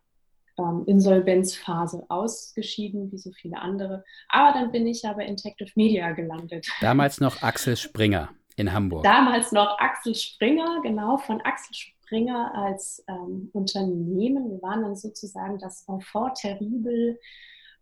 ähm, 0.58 0.84
Insolvenzphase 0.88 2.06
ausgeschieden, 2.10 3.12
wie 3.12 3.18
so 3.18 3.32
viele 3.32 3.60
andere. 3.60 4.04
Aber 4.30 4.58
dann 4.58 4.72
bin 4.72 4.88
ich 4.88 5.04
ja 5.04 5.14
bei 5.14 5.26
Intective 5.26 5.72
Media 5.76 6.12
gelandet. 6.12 6.68
Damals 6.82 7.20
noch 7.20 7.42
Axel 7.42 7.78
Springer 7.78 8.30
in 8.56 8.74
Hamburg. 8.74 9.04
Damals 9.04 9.52
noch 9.52 9.78
Axel 9.80 10.16
Springer, 10.16 10.82
genau, 10.82 11.18
von 11.18 11.42
Axel 11.42 11.76
Springer 11.76 12.54
als 12.56 13.04
ähm, 13.08 13.50
Unternehmen. 13.54 14.52
Wir 14.52 14.62
waren 14.62 14.82
dann 14.82 14.96
sozusagen 14.96 15.60
das 15.60 15.88
Enfant 15.88 16.36
terrible 16.36 17.20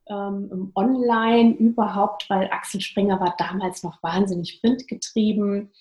ähm, 0.10 0.72
online 0.76 1.54
überhaupt, 1.56 2.30
weil 2.30 2.50
Axel 2.52 2.82
Springer 2.82 3.20
war 3.20 3.36
damals 3.38 3.84
noch 3.84 4.02
wahnsinnig 4.04 4.62
printgetrieben 4.62 5.72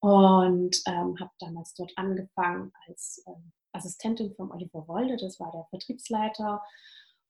und 0.00 0.82
ähm, 0.86 1.16
habe 1.18 1.30
damals 1.38 1.74
dort 1.74 1.92
angefangen 1.96 2.72
als 2.86 3.22
ähm, 3.26 3.52
Assistentin 3.72 4.34
von 4.34 4.50
Oliver 4.50 4.86
Wolde, 4.88 5.16
das 5.16 5.38
war 5.40 5.52
der 5.52 5.66
Vertriebsleiter. 5.70 6.62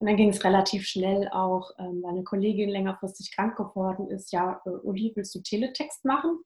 Und 0.00 0.06
dann 0.06 0.16
ging 0.16 0.28
es 0.28 0.44
relativ 0.44 0.86
schnell 0.86 1.28
auch, 1.28 1.72
ähm, 1.78 2.02
weil 2.02 2.12
eine 2.12 2.24
Kollegin 2.24 2.68
längerfristig 2.68 3.34
krank 3.34 3.56
geworden 3.56 4.08
ist, 4.08 4.32
ja, 4.32 4.60
äh, 4.64 4.70
Uli, 4.70 5.12
willst 5.16 5.34
du 5.34 5.40
Teletext 5.40 6.04
machen? 6.04 6.38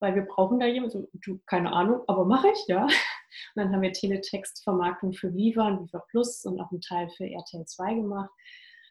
Weil 0.00 0.14
wir 0.14 0.22
brauchen 0.22 0.58
da 0.58 0.66
jemanden, 0.66 0.90
so, 0.90 1.08
du, 1.12 1.40
keine 1.46 1.72
Ahnung, 1.72 2.02
aber 2.08 2.24
mache 2.24 2.48
ich, 2.48 2.66
ja. 2.66 2.84
Und 3.54 3.62
dann 3.62 3.72
haben 3.72 3.82
wir 3.82 3.92
Teletext-Vermarktung 3.92 5.12
für 5.12 5.34
Viva 5.34 5.68
und 5.68 5.88
Viva 5.88 6.02
Plus 6.10 6.44
und 6.46 6.58
auch 6.58 6.70
einen 6.70 6.80
Teil 6.80 7.10
für 7.10 7.26
RTL 7.26 7.66
2 7.66 7.94
gemacht. 7.94 8.30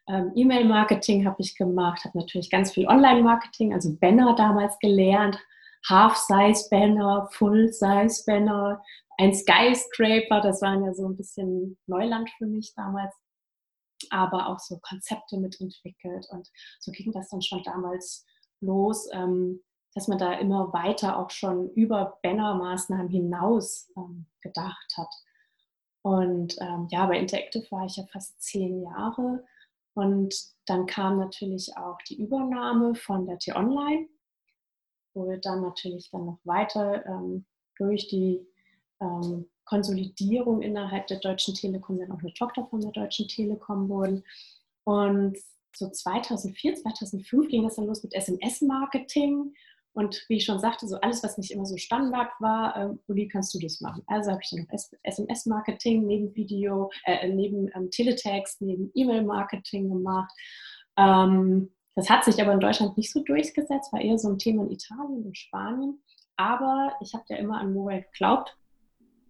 Ähm, 0.08 0.32
E-Mail-Marketing 0.34 1.26
habe 1.26 1.36
ich 1.40 1.56
gemacht, 1.56 2.04
habe 2.04 2.18
natürlich 2.18 2.50
ganz 2.50 2.72
viel 2.72 2.86
Online-Marketing, 2.86 3.74
also 3.74 3.94
Banner 3.96 4.34
damals 4.36 4.78
gelernt, 4.78 5.38
Half-Size-Banner, 5.88 7.28
Full-Size-Banner, 7.32 8.82
ein 9.18 9.34
Skyscraper, 9.34 10.40
das 10.40 10.62
waren 10.62 10.84
ja 10.84 10.94
so 10.94 11.06
ein 11.08 11.16
bisschen 11.16 11.78
Neuland 11.86 12.30
für 12.38 12.46
mich 12.46 12.74
damals, 12.74 13.14
aber 14.10 14.48
auch 14.48 14.60
so 14.60 14.78
Konzepte 14.78 15.38
mitentwickelt 15.38 16.26
und 16.30 16.48
so 16.78 16.92
ging 16.92 17.12
das 17.12 17.28
dann 17.30 17.42
schon 17.42 17.62
damals 17.64 18.24
los, 18.60 19.08
ähm, 19.12 19.62
dass 19.94 20.08
man 20.08 20.18
da 20.18 20.34
immer 20.34 20.72
weiter 20.72 21.18
auch 21.18 21.30
schon 21.30 21.70
über 21.70 22.18
Banner-Maßnahmen 22.22 23.08
hinaus 23.08 23.90
ähm, 23.96 24.26
gedacht 24.42 24.94
hat. 24.96 25.12
Und 26.02 26.56
ähm, 26.60 26.86
ja, 26.90 27.06
bei 27.06 27.18
Interactive 27.18 27.66
war 27.70 27.86
ich 27.86 27.96
ja 27.96 28.04
fast 28.12 28.40
zehn 28.40 28.82
Jahre 28.82 29.42
und 29.96 30.34
dann 30.66 30.84
kam 30.84 31.18
natürlich 31.18 31.74
auch 31.78 31.96
die 32.02 32.20
Übernahme 32.20 32.94
von 32.94 33.26
der 33.26 33.38
T-Online, 33.38 34.08
wo 35.14 35.26
wir 35.26 35.38
dann 35.38 35.62
natürlich 35.62 36.10
dann 36.10 36.26
noch 36.26 36.38
weiter 36.44 37.06
ähm, 37.06 37.46
durch 37.78 38.06
die 38.06 38.46
ähm, 39.00 39.48
Konsolidierung 39.64 40.60
innerhalb 40.60 41.06
der 41.06 41.18
Deutschen 41.20 41.54
Telekom 41.54 41.98
dann 41.98 42.12
auch 42.12 42.18
eine 42.18 42.34
Tochter 42.34 42.66
von 42.66 42.82
der 42.82 42.92
Deutschen 42.92 43.26
Telekom 43.26 43.88
wurden. 43.88 44.22
Und 44.84 45.38
so 45.74 45.88
2004, 45.88 46.74
2005 46.74 47.48
ging 47.48 47.62
das 47.62 47.76
dann 47.76 47.86
los 47.86 48.02
mit 48.02 48.12
SMS-Marketing. 48.12 49.54
Und 49.96 50.22
wie 50.28 50.36
ich 50.36 50.44
schon 50.44 50.58
sagte, 50.58 50.86
so 50.86 50.96
alles, 51.00 51.24
was 51.24 51.38
nicht 51.38 51.50
immer 51.50 51.64
so 51.64 51.78
Standard 51.78 52.28
war, 52.38 52.76
ähm, 52.76 52.98
Uli, 53.06 53.28
kannst 53.28 53.54
du 53.54 53.58
das 53.58 53.80
machen? 53.80 54.02
Also 54.06 54.30
habe 54.30 54.40
ich 54.42 54.50
dann 54.50 54.60
noch 54.60 54.98
SMS-Marketing 55.02 56.06
neben 56.06 56.34
Video, 56.34 56.90
äh, 57.06 57.26
neben 57.28 57.70
ähm, 57.74 57.90
Teletext, 57.90 58.60
neben 58.60 58.90
E-Mail-Marketing 58.94 59.88
gemacht. 59.88 60.30
Ähm, 60.98 61.70
das 61.94 62.10
hat 62.10 62.26
sich 62.26 62.42
aber 62.42 62.52
in 62.52 62.60
Deutschland 62.60 62.98
nicht 62.98 63.10
so 63.10 63.24
durchgesetzt, 63.24 63.90
war 63.90 64.02
eher 64.02 64.18
so 64.18 64.28
ein 64.28 64.38
Thema 64.38 64.64
in 64.64 64.72
Italien 64.72 65.24
und 65.24 65.38
Spanien. 65.38 66.02
Aber 66.36 66.92
ich 67.00 67.14
habe 67.14 67.24
ja 67.30 67.36
immer 67.38 67.58
an 67.58 67.72
Mobile 67.72 68.02
geglaubt 68.12 68.54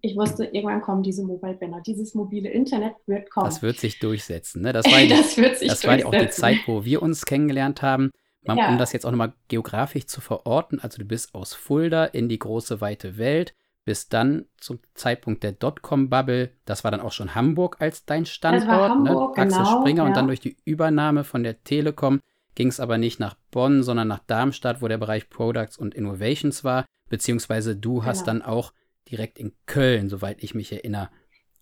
ich 0.06 0.16
wusste, 0.16 0.44
irgendwann 0.44 0.82
kommen 0.82 1.02
diese 1.02 1.24
Mobile 1.24 1.54
Banner. 1.54 1.80
Dieses 1.80 2.14
mobile 2.14 2.48
Internet 2.48 2.94
wird 3.06 3.30
kommen. 3.30 3.46
Das 3.46 3.62
wird 3.62 3.78
sich 3.78 3.98
durchsetzen. 3.98 4.62
Ne? 4.62 4.72
Das 4.72 4.84
war, 4.90 5.04
das 5.06 5.36
wird 5.36 5.58
sich 5.58 5.68
das 5.68 5.84
war 5.84 6.04
auch 6.06 6.14
die 6.14 6.30
Zeit, 6.30 6.58
wo 6.66 6.84
wir 6.84 7.02
uns 7.02 7.24
kennengelernt 7.24 7.82
haben. 7.82 8.10
Man, 8.46 8.58
ja. 8.58 8.68
Um 8.68 8.78
das 8.78 8.92
jetzt 8.92 9.04
auch 9.04 9.10
nochmal 9.10 9.32
geografisch 9.48 10.06
zu 10.06 10.20
verorten, 10.20 10.80
also 10.80 10.98
du 10.98 11.04
bist 11.04 11.34
aus 11.34 11.54
Fulda 11.54 12.04
in 12.04 12.28
die 12.28 12.38
große 12.38 12.80
weite 12.80 13.18
Welt, 13.18 13.54
bis 13.84 14.08
dann 14.08 14.46
zum 14.58 14.80
Zeitpunkt 14.94 15.44
der 15.44 15.52
Dotcom-Bubble, 15.52 16.50
das 16.64 16.82
war 16.82 16.90
dann 16.90 17.00
auch 17.00 17.12
schon 17.12 17.34
Hamburg 17.34 17.76
als 17.78 18.04
dein 18.04 18.26
Standort, 18.26 18.68
ne? 18.68 19.10
Hamburg, 19.10 19.36
ne? 19.36 19.42
Axel 19.42 19.58
genau, 19.62 19.80
Springer 19.80 20.02
ja. 20.02 20.08
und 20.08 20.16
dann 20.16 20.26
durch 20.26 20.40
die 20.40 20.56
Übernahme 20.64 21.22
von 21.22 21.44
der 21.44 21.62
Telekom 21.62 22.20
ging 22.56 22.68
es 22.68 22.80
aber 22.80 22.98
nicht 22.98 23.20
nach 23.20 23.36
Bonn, 23.52 23.84
sondern 23.84 24.08
nach 24.08 24.20
Darmstadt, 24.26 24.82
wo 24.82 24.88
der 24.88 24.98
Bereich 24.98 25.30
Products 25.30 25.76
und 25.76 25.94
Innovations 25.94 26.64
war, 26.64 26.84
beziehungsweise 27.08 27.76
du 27.76 28.04
hast 28.04 28.24
genau. 28.24 28.40
dann 28.40 28.42
auch 28.42 28.72
direkt 29.10 29.38
in 29.38 29.52
Köln, 29.66 30.08
soweit 30.08 30.42
ich 30.42 30.54
mich 30.54 30.72
erinnere, 30.72 31.10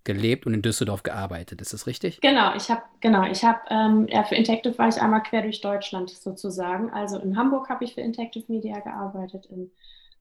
gelebt 0.04 0.46
und 0.46 0.54
in 0.54 0.62
Düsseldorf 0.62 1.02
gearbeitet. 1.02 1.60
Ist 1.60 1.72
das 1.72 1.86
richtig? 1.86 2.20
Genau, 2.20 2.54
ich 2.54 2.70
habe 2.70 2.82
genau, 3.00 3.24
ich 3.24 3.44
habe 3.44 3.60
ähm, 3.70 4.06
ja, 4.08 4.22
für 4.24 4.34
Intective 4.34 4.76
war 4.78 4.88
ich 4.88 5.00
einmal 5.00 5.22
quer 5.22 5.42
durch 5.42 5.60
Deutschland 5.60 6.10
sozusagen. 6.10 6.90
Also 6.90 7.18
in 7.18 7.36
Hamburg 7.36 7.68
habe 7.68 7.84
ich 7.84 7.94
für 7.94 8.02
Intective 8.02 8.44
Media 8.48 8.80
gearbeitet, 8.80 9.46
in 9.46 9.70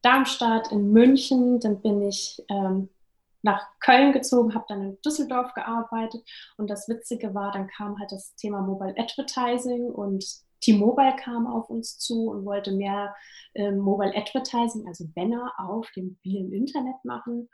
Darmstadt, 0.02 0.72
in 0.72 0.92
München, 0.92 1.60
dann 1.60 1.82
bin 1.82 2.02
ich 2.02 2.44
ähm, 2.50 2.90
nach 3.42 3.62
Köln 3.80 4.14
gezogen, 4.14 4.56
habe 4.56 4.66
dann 4.68 4.82
in 4.82 5.02
Düsseldorf 5.02 5.54
gearbeitet 5.54 6.24
und 6.58 6.70
das 6.70 6.88
Witzige 6.88 7.34
war, 7.34 7.52
dann 7.52 7.68
kam 7.68 8.00
halt 8.00 8.12
das 8.12 8.36
Thema 8.36 8.62
Mobile 8.62 8.96
Advertising 8.98 9.86
und 9.86 10.26
T-Mobile 10.62 11.16
kam 11.18 11.46
auf 11.46 11.70
uns 11.70 12.00
zu 12.00 12.30
und 12.30 12.46
wollte 12.46 12.72
mehr 12.72 13.14
ähm, 13.54 13.80
Mobile 13.80 14.16
Advertising, 14.16 14.88
also 14.88 15.06
Banner 15.14 15.52
auf 15.58 15.92
dem 15.92 16.18
mobilen 16.24 16.54
Internet 16.54 16.96
machen. 17.04 17.50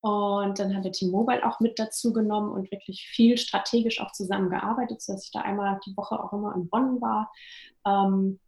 Und 0.00 0.58
dann 0.58 0.74
haben 0.74 0.84
wir 0.84 0.92
T-Mobile 0.92 1.44
auch 1.46 1.58
mit 1.60 1.78
dazu 1.78 2.12
genommen 2.12 2.52
und 2.52 2.70
wirklich 2.70 3.08
viel 3.08 3.36
strategisch 3.36 4.00
auch 4.00 4.12
zusammengearbeitet, 4.12 5.02
sodass 5.02 5.24
ich 5.24 5.32
da 5.32 5.40
einmal 5.40 5.80
die 5.84 5.96
Woche 5.96 6.22
auch 6.22 6.32
immer 6.32 6.54
in 6.54 6.68
Bonn 6.68 7.00
war. 7.00 7.32
Ähm, 7.84 8.38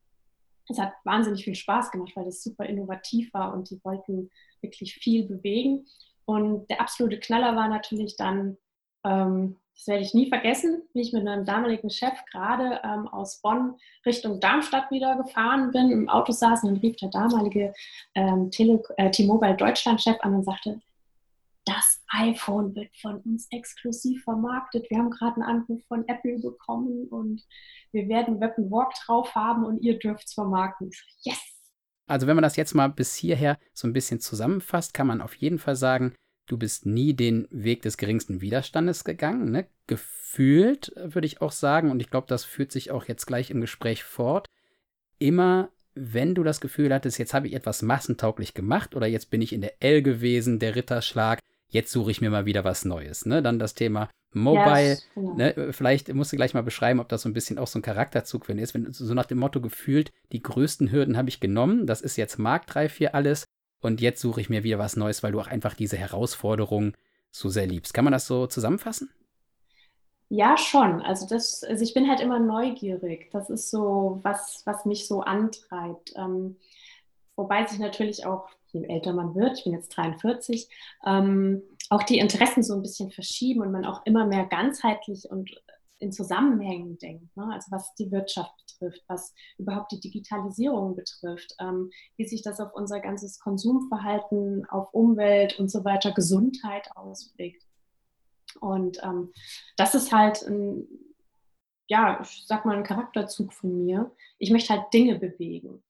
es 0.69 0.79
hat 0.79 0.93
wahnsinnig 1.05 1.45
viel 1.45 1.57
Spaß 1.57 1.91
gemacht, 1.91 2.13
weil 2.15 2.25
das 2.25 2.45
super 2.45 2.67
innovativ 2.67 3.35
war 3.35 3.53
und 3.53 3.71
die 3.71 3.81
wollten 3.85 4.31
wirklich 4.61 4.95
viel 4.95 5.27
bewegen. 5.27 5.87
Und 6.25 6.71
der 6.71 6.81
absolute 6.81 7.19
Knaller 7.19 7.57
war 7.57 7.69
natürlich 7.69 8.17
dann 8.17 8.57
ähm, 9.05 9.57
das 9.81 9.87
werde 9.87 10.03
ich 10.03 10.13
nie 10.13 10.29
vergessen, 10.29 10.83
wie 10.93 11.01
ich 11.01 11.15
mit 11.15 11.27
einem 11.27 11.47
damaligen 11.47 11.89
Chef 11.89 12.13
gerade 12.31 12.83
ähm, 12.85 13.09
aus 13.09 13.41
Bonn 13.41 13.77
Richtung 14.05 14.39
Darmstadt 14.39 14.91
wieder 14.91 15.17
gefahren 15.17 15.71
bin, 15.71 15.91
im 15.91 16.09
Auto 16.11 16.33
saß 16.33 16.65
und 16.65 16.73
dann 16.73 16.81
rief 16.81 16.97
der 16.97 17.09
damalige 17.09 17.73
ähm, 18.15 18.51
äh, 18.99 19.11
T-Mobile 19.11 19.57
Deutschland-Chef 19.57 20.19
an 20.21 20.35
und 20.35 20.45
sagte, 20.45 20.83
das 21.65 22.03
iPhone 22.09 22.75
wird 22.75 22.95
von 23.01 23.21
uns 23.21 23.47
exklusiv 23.51 24.23
vermarktet. 24.25 24.87
Wir 24.91 24.99
haben 24.99 25.11
gerade 25.11 25.37
einen 25.37 25.61
Anruf 25.61 25.83
von 25.87 26.07
Apple 26.09 26.39
bekommen 26.41 27.07
und 27.09 27.43
wir 27.93 28.09
werden 28.09 28.41
Web 28.41 28.55
Walk 28.57 28.93
drauf 29.05 29.35
haben 29.35 29.65
und 29.65 29.79
ihr 29.83 29.99
dürft 29.99 30.27
es 30.27 30.35
vermarkten. 30.35 30.91
Yes! 31.23 31.39
Also 32.07 32.27
wenn 32.27 32.35
man 32.35 32.43
das 32.43 32.57
jetzt 32.57 32.75
mal 32.75 32.89
bis 32.89 33.15
hierher 33.15 33.59
so 33.73 33.87
ein 33.87 33.93
bisschen 33.93 34.21
zusammenfasst, 34.21 34.95
kann 34.95 35.07
man 35.07 35.21
auf 35.21 35.35
jeden 35.35 35.59
Fall 35.59 35.77
sagen, 35.77 36.15
du 36.47 36.59
bist 36.59 36.85
nie 36.85 37.15
den 37.15 37.47
Weg 37.51 37.83
des 37.83 37.97
geringsten 37.97 38.41
Widerstandes 38.41 39.05
gegangen, 39.05 39.53
ne? 39.53 39.67
Gefühlt, 39.87 40.93
würde 40.97 41.27
ich 41.27 41.41
auch 41.41 41.53
sagen, 41.53 41.91
und 41.91 42.01
ich 42.01 42.11
glaube, 42.11 42.27
das 42.27 42.45
führt 42.45 42.73
sich 42.73 42.91
auch 42.91 43.05
jetzt 43.05 43.27
gleich 43.27 43.51
im 43.51 43.61
Gespräch 43.61 44.03
fort. 44.03 44.49
Immer, 45.19 45.71
wenn 45.95 46.35
du 46.35 46.43
das 46.43 46.61
Gefühl 46.61 46.93
hattest, 46.93 47.19
jetzt 47.19 47.35
habe 47.35 47.47
ich 47.47 47.55
etwas 47.55 47.83
massentauglich 47.83 48.55
gemacht 48.55 48.97
oder 48.97 49.07
jetzt 49.07 49.31
bin 49.31 49.43
ich 49.43 49.53
in 49.53 49.61
der 49.61 49.81
L 49.81 50.03
gewesen, 50.03 50.59
der 50.59 50.75
Ritterschlag, 50.75 51.39
jetzt 51.71 51.91
suche 51.93 52.11
ich 52.11 52.21
mir 52.21 52.31
mal 52.31 52.47
wieder 52.47 52.65
was 52.65 52.85
Neues. 52.85 53.27
Ne? 53.27 53.43
Dann 53.43 53.59
das 53.59 53.75
Thema 53.75 54.09
Mobile. 54.33 54.91
Ja, 54.91 54.97
genau. 55.15 55.35
Ne? 55.35 55.73
Vielleicht 55.73 56.13
musst 56.15 56.33
du 56.33 56.37
gleich 56.37 56.55
mal 56.55 56.63
beschreiben, 56.63 57.01
ob 57.01 57.09
das 57.09 57.23
so 57.23 57.29
ein 57.29 57.33
bisschen 57.33 57.59
auch 57.59 57.67
so 57.67 57.79
ein 57.79 57.83
Charakterzug 57.83 58.47
für 58.47 58.53
ihn 58.53 58.59
ist. 58.59 58.75
Wenn 58.75 58.93
so 58.93 59.15
nach 59.15 59.27
dem 59.27 59.39
Motto 59.39 59.61
gefühlt, 59.61 60.11
die 60.33 60.43
größten 60.43 60.93
Hürden 60.93 61.17
habe 61.17 61.29
ich 61.29 61.41
genommen, 61.41 61.87
das 61.87 62.01
ist 62.01 62.17
jetzt 62.17 62.39
marktreif 62.39 62.97
hier 62.97 63.15
alles 63.15 63.45
und 63.81 64.01
jetzt 64.01 64.21
suche 64.21 64.41
ich 64.41 64.51
mir 64.51 64.63
wieder 64.63 64.79
was 64.79 64.97
Neues, 64.97 65.23
weil 65.23 65.33
du 65.33 65.41
auch 65.41 65.49
einfach 65.49 65.75
diese 65.75 65.97
Herausforderung 65.97 66.95
so 67.31 67.49
sehr 67.49 67.67
liebst. 67.67 67.95
Kann 67.95 68.05
man 68.05 68.13
das 68.13 68.27
so 68.27 68.47
zusammenfassen? 68.47 69.11
Ja, 70.29 70.57
schon. 70.57 71.03
Also 71.03 71.27
das, 71.27 71.65
also 71.65 71.83
ich 71.83 71.93
bin 71.93 72.09
halt 72.09 72.21
immer 72.21 72.39
neugierig. 72.39 73.31
Das 73.33 73.51
ist 73.51 73.71
so 73.71 74.21
was, 74.23 74.63
was 74.65 74.85
mich 74.85 75.09
so 75.09 75.23
antreibt. 75.23 76.13
Ähm, 76.17 76.57
wobei 77.35 77.67
sich 77.67 77.81
natürlich 77.81 78.25
auch, 78.27 78.49
je 78.73 78.85
älter 78.85 79.13
man 79.13 79.35
wird, 79.35 79.59
ich 79.59 79.65
bin 79.65 79.73
jetzt 79.73 79.97
43, 79.97 80.69
ähm, 81.07 81.63
auch 81.89 82.03
die 82.03 82.19
Interessen 82.19 82.63
so 82.63 82.75
ein 82.75 82.83
bisschen 82.83 83.11
verschieben 83.11 83.61
und 83.63 83.73
man 83.73 83.85
auch 83.85 84.05
immer 84.07 84.27
mehr 84.27 84.47
ganzheitlich 84.47 85.29
und 85.31 85.51
in 86.01 86.13
Zusammenhängen 86.13 86.99
denkt. 86.99 87.37
Ne? 87.37 87.49
Also 87.53 87.71
was 87.71 87.95
die 87.95 88.11
Wirtschaft 88.11 88.53
betrifft, 88.67 89.05
was 89.07 89.35
überhaupt 89.59 89.93
die 89.93 90.01
Digitalisierung 90.01 90.97
betrifft, 90.97 91.55
ähm, 91.61 91.91
wie 92.17 92.27
sich 92.27 92.43
das 92.43 92.59
auf 92.59 92.75
unser 92.75 93.01
ganzes 93.01 93.39
Konsumverhalten, 93.39 94.67
auf 94.71 94.93
Umwelt 94.93 95.59
und 95.59 95.71
so 95.71 95.85
weiter, 95.85 96.13
Gesundheit 96.13 96.91
auswirkt. 96.97 97.65
Und 98.61 98.99
ähm, 99.03 99.33
das 99.77 99.95
ist 99.95 100.11
halt 100.11 100.43
ein, 100.43 100.87
ja, 101.87 102.21
ich 102.23 102.45
sag 102.47 102.65
mal, 102.65 102.77
ein 102.77 102.85
Charakterzug 102.85 103.53
von 103.53 103.85
mir. 103.85 104.11
Ich 104.39 104.51
möchte 104.51 104.73
halt 104.73 104.93
Dinge 104.93 105.19
bewegen. 105.19 105.83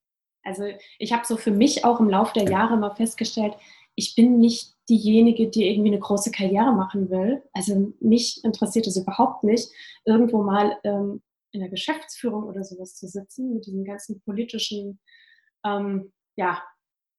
Also 0.43 0.65
ich 0.99 1.13
habe 1.13 1.27
so 1.27 1.37
für 1.37 1.51
mich 1.51 1.85
auch 1.85 2.01
im 2.01 2.09
Laufe 2.09 2.33
der 2.35 2.51
Jahre 2.51 2.77
mal 2.77 2.95
festgestellt, 2.95 3.55
ich 3.95 4.15
bin 4.15 4.39
nicht 4.39 4.75
diejenige, 4.89 5.49
die 5.49 5.69
irgendwie 5.69 5.91
eine 5.91 5.99
große 5.99 6.31
Karriere 6.31 6.73
machen 6.73 7.11
will. 7.11 7.43
Also 7.53 7.93
mich 8.01 8.43
interessiert 8.45 8.87
es 8.87 8.97
überhaupt 8.97 9.45
nicht, 9.45 9.71
irgendwo 10.05 10.43
mal 10.43 10.79
ähm, 10.85 11.23
in 11.53 11.61
der 11.61 11.69
Geschäftsführung 11.69 12.45
oder 12.45 12.65
sowas 12.65 12.95
zu 12.97 13.09
sitzen 13.09 13.55
mit 13.55 13.67
diesen 13.67 13.85
ganzen 13.85 14.21
politischen 14.23 15.01
ähm, 15.65 16.13
ja, 16.37 16.63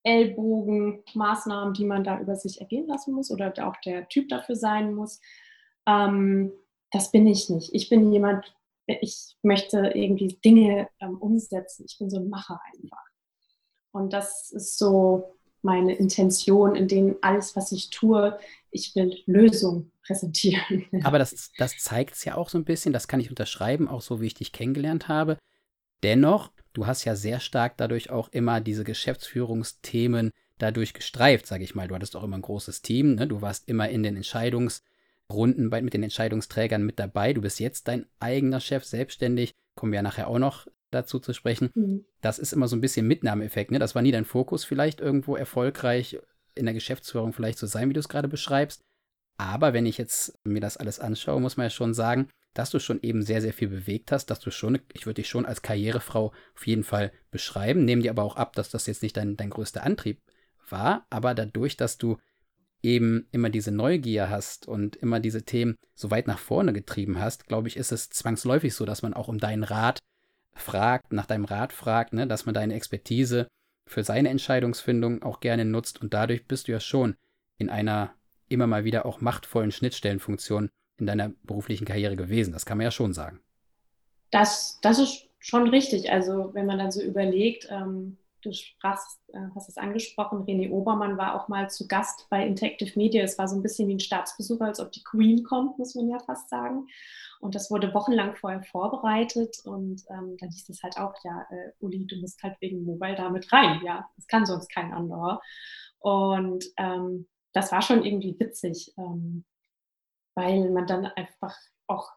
Ellbogen, 0.04 1.04
Maßnahmen, 1.14 1.74
die 1.74 1.84
man 1.84 2.04
da 2.04 2.18
über 2.18 2.34
sich 2.34 2.60
ergehen 2.60 2.88
lassen 2.88 3.14
muss 3.14 3.30
oder 3.30 3.52
auch 3.66 3.76
der 3.84 4.08
Typ 4.08 4.28
dafür 4.28 4.56
sein 4.56 4.94
muss. 4.94 5.20
Ähm, 5.86 6.52
das 6.90 7.10
bin 7.10 7.26
ich 7.26 7.48
nicht. 7.48 7.72
Ich 7.72 7.88
bin 7.88 8.12
jemand, 8.12 8.54
ich 8.86 9.36
möchte 9.42 9.92
irgendwie 9.94 10.38
Dinge 10.44 10.88
ähm, 11.00 11.18
umsetzen. 11.18 11.84
Ich 11.86 11.98
bin 11.98 12.10
so 12.10 12.18
ein 12.18 12.28
Macher 12.28 12.60
einfach. 12.74 13.11
Und 13.92 14.12
das 14.12 14.50
ist 14.50 14.78
so 14.78 15.36
meine 15.62 15.94
Intention, 15.94 16.74
in 16.74 16.88
denen 16.88 17.16
alles, 17.22 17.54
was 17.54 17.72
ich 17.72 17.90
tue, 17.90 18.36
ich 18.70 18.96
will 18.96 19.22
Lösungen 19.26 19.92
präsentieren. 20.04 20.86
Aber 21.04 21.18
das, 21.18 21.52
das 21.56 21.78
zeigt 21.78 22.14
es 22.14 22.24
ja 22.24 22.36
auch 22.36 22.48
so 22.48 22.58
ein 22.58 22.64
bisschen, 22.64 22.92
das 22.92 23.06
kann 23.06 23.20
ich 23.20 23.30
unterschreiben, 23.30 23.86
auch 23.86 24.02
so 24.02 24.20
wie 24.20 24.26
ich 24.26 24.34
dich 24.34 24.52
kennengelernt 24.52 25.08
habe. 25.08 25.38
Dennoch 26.02 26.50
du 26.72 26.86
hast 26.86 27.04
ja 27.04 27.16
sehr 27.16 27.40
stark 27.40 27.76
dadurch 27.76 28.10
auch 28.10 28.28
immer 28.30 28.60
diese 28.60 28.84
Geschäftsführungsthemen 28.84 30.30
dadurch 30.58 30.94
gestreift, 30.94 31.46
sage 31.46 31.64
ich 31.64 31.74
mal. 31.74 31.88
Du 31.88 31.94
hattest 31.94 32.16
auch 32.16 32.24
immer 32.24 32.38
ein 32.38 32.42
großes 32.42 32.82
Team, 32.82 33.14
ne? 33.14 33.26
du 33.26 33.42
warst 33.42 33.68
immer 33.68 33.88
in 33.88 34.02
den 34.02 34.16
Entscheidungsrunden 34.16 35.70
bei, 35.70 35.82
mit 35.82 35.94
den 35.94 36.02
Entscheidungsträgern 36.02 36.84
mit 36.84 36.98
dabei. 36.98 37.32
Du 37.32 37.40
bist 37.40 37.60
jetzt 37.60 37.88
dein 37.88 38.06
eigener 38.20 38.60
Chef, 38.60 38.84
selbstständig. 38.84 39.52
Kommen 39.74 39.92
wir 39.92 39.98
ja 39.98 40.02
nachher 40.02 40.28
auch 40.28 40.38
noch 40.38 40.66
dazu 40.92 41.18
zu 41.18 41.32
sprechen. 41.32 41.70
Mhm. 41.74 42.04
Das 42.20 42.38
ist 42.38 42.52
immer 42.52 42.68
so 42.68 42.76
ein 42.76 42.80
bisschen 42.80 43.06
Mitnahmeeffekt. 43.06 43.70
Ne? 43.70 43.78
Das 43.78 43.94
war 43.94 44.02
nie 44.02 44.12
dein 44.12 44.24
Fokus, 44.24 44.64
vielleicht 44.64 45.00
irgendwo 45.00 45.36
erfolgreich 45.36 46.18
in 46.54 46.66
der 46.66 46.74
Geschäftsführung 46.74 47.32
vielleicht 47.32 47.58
zu 47.58 47.66
sein, 47.66 47.88
wie 47.88 47.94
du 47.94 48.00
es 48.00 48.08
gerade 48.08 48.28
beschreibst. 48.28 48.82
Aber 49.38 49.72
wenn 49.72 49.86
ich 49.86 49.98
jetzt 49.98 50.38
mir 50.44 50.60
das 50.60 50.76
alles 50.76 51.00
anschaue, 51.00 51.40
muss 51.40 51.56
man 51.56 51.66
ja 51.66 51.70
schon 51.70 51.94
sagen, 51.94 52.28
dass 52.54 52.70
du 52.70 52.78
schon 52.78 53.00
eben 53.02 53.22
sehr, 53.22 53.40
sehr 53.40 53.52
viel 53.52 53.68
bewegt 53.68 54.12
hast, 54.12 54.26
dass 54.26 54.40
du 54.40 54.50
schon, 54.50 54.78
ich 54.92 55.06
würde 55.06 55.22
dich 55.22 55.28
schon 55.28 55.46
als 55.46 55.62
Karrierefrau 55.62 56.32
auf 56.54 56.66
jeden 56.66 56.84
Fall 56.84 57.12
beschreiben, 57.30 57.84
nehme 57.84 58.02
dir 58.02 58.10
aber 58.10 58.24
auch 58.24 58.36
ab, 58.36 58.54
dass 58.54 58.70
das 58.70 58.86
jetzt 58.86 59.02
nicht 59.02 59.16
dein, 59.16 59.36
dein 59.36 59.50
größter 59.50 59.82
Antrieb 59.82 60.20
war, 60.68 61.06
aber 61.08 61.34
dadurch, 61.34 61.76
dass 61.76 61.96
du 61.96 62.18
eben 62.82 63.28
immer 63.30 63.48
diese 63.48 63.70
Neugier 63.70 64.28
hast 64.28 64.68
und 64.68 64.96
immer 64.96 65.20
diese 65.20 65.44
Themen 65.44 65.76
so 65.94 66.10
weit 66.10 66.26
nach 66.26 66.38
vorne 66.38 66.72
getrieben 66.72 67.18
hast, 67.18 67.46
glaube 67.46 67.68
ich, 67.68 67.76
ist 67.76 67.92
es 67.92 68.10
zwangsläufig 68.10 68.74
so, 68.74 68.84
dass 68.84 69.02
man 69.02 69.14
auch 69.14 69.28
um 69.28 69.38
deinen 69.38 69.64
Rat 69.64 69.98
fragt, 70.54 71.12
nach 71.12 71.26
deinem 71.26 71.44
Rat 71.44 71.72
fragt, 71.72 72.12
ne, 72.12 72.26
dass 72.26 72.46
man 72.46 72.54
deine 72.54 72.74
Expertise 72.74 73.48
für 73.86 74.04
seine 74.04 74.28
Entscheidungsfindung 74.28 75.22
auch 75.22 75.40
gerne 75.40 75.64
nutzt 75.64 76.00
und 76.00 76.14
dadurch 76.14 76.46
bist 76.46 76.68
du 76.68 76.72
ja 76.72 76.80
schon 76.80 77.16
in 77.58 77.68
einer 77.68 78.14
immer 78.48 78.66
mal 78.66 78.84
wieder 78.84 79.06
auch 79.06 79.20
machtvollen 79.20 79.72
Schnittstellenfunktion 79.72 80.68
in 80.98 81.06
deiner 81.06 81.32
beruflichen 81.42 81.86
Karriere 81.86 82.16
gewesen. 82.16 82.52
Das 82.52 82.66
kann 82.66 82.78
man 82.78 82.84
ja 82.84 82.90
schon 82.90 83.14
sagen. 83.14 83.40
Das, 84.30 84.78
das 84.82 84.98
ist 84.98 85.26
schon 85.38 85.68
richtig. 85.68 86.10
Also 86.10 86.50
wenn 86.54 86.66
man 86.66 86.78
dann 86.78 86.92
so 86.92 87.02
überlegt, 87.02 87.68
ähm, 87.70 88.16
du 88.42 88.52
sprachst, 88.52 89.20
äh, 89.28 89.38
hast 89.54 89.68
es 89.68 89.78
angesprochen, 89.78 90.44
René 90.44 90.70
Obermann 90.70 91.16
war 91.16 91.34
auch 91.34 91.48
mal 91.48 91.70
zu 91.70 91.88
Gast 91.88 92.26
bei 92.30 92.46
Interactive 92.46 92.98
Media. 92.98 93.22
Es 93.22 93.38
war 93.38 93.48
so 93.48 93.56
ein 93.56 93.62
bisschen 93.62 93.88
wie 93.88 93.94
ein 93.94 94.00
Staatsbesuch, 94.00 94.60
als 94.60 94.80
ob 94.80 94.92
die 94.92 95.02
Queen 95.02 95.44
kommt, 95.44 95.78
muss 95.78 95.94
man 95.94 96.08
ja 96.08 96.18
fast 96.18 96.48
sagen. 96.50 96.86
Und 97.40 97.54
das 97.54 97.70
wurde 97.70 97.94
wochenlang 97.94 98.36
vorher 98.36 98.62
vorbereitet 98.62 99.56
und 99.64 100.02
ähm, 100.10 100.36
dann 100.38 100.50
hieß 100.50 100.68
es 100.68 100.82
halt 100.82 100.96
auch, 100.98 101.14
ja, 101.24 101.46
äh, 101.50 101.72
Uli, 101.80 102.06
du 102.06 102.16
musst 102.16 102.42
halt 102.42 102.56
wegen 102.60 102.84
Mobile 102.84 103.16
damit 103.16 103.52
rein, 103.52 103.80
ja, 103.84 104.08
das 104.16 104.26
kann 104.26 104.46
sonst 104.46 104.68
kein 104.72 104.92
anderer. 104.92 105.40
Und 105.98 106.64
ähm, 106.76 107.26
das 107.52 107.72
war 107.72 107.82
schon 107.82 108.04
irgendwie 108.04 108.38
witzig. 108.38 108.92
Ähm, 108.96 109.44
weil 110.34 110.70
man 110.70 110.86
dann 110.86 111.06
einfach 111.06 111.56
auch 111.86 112.10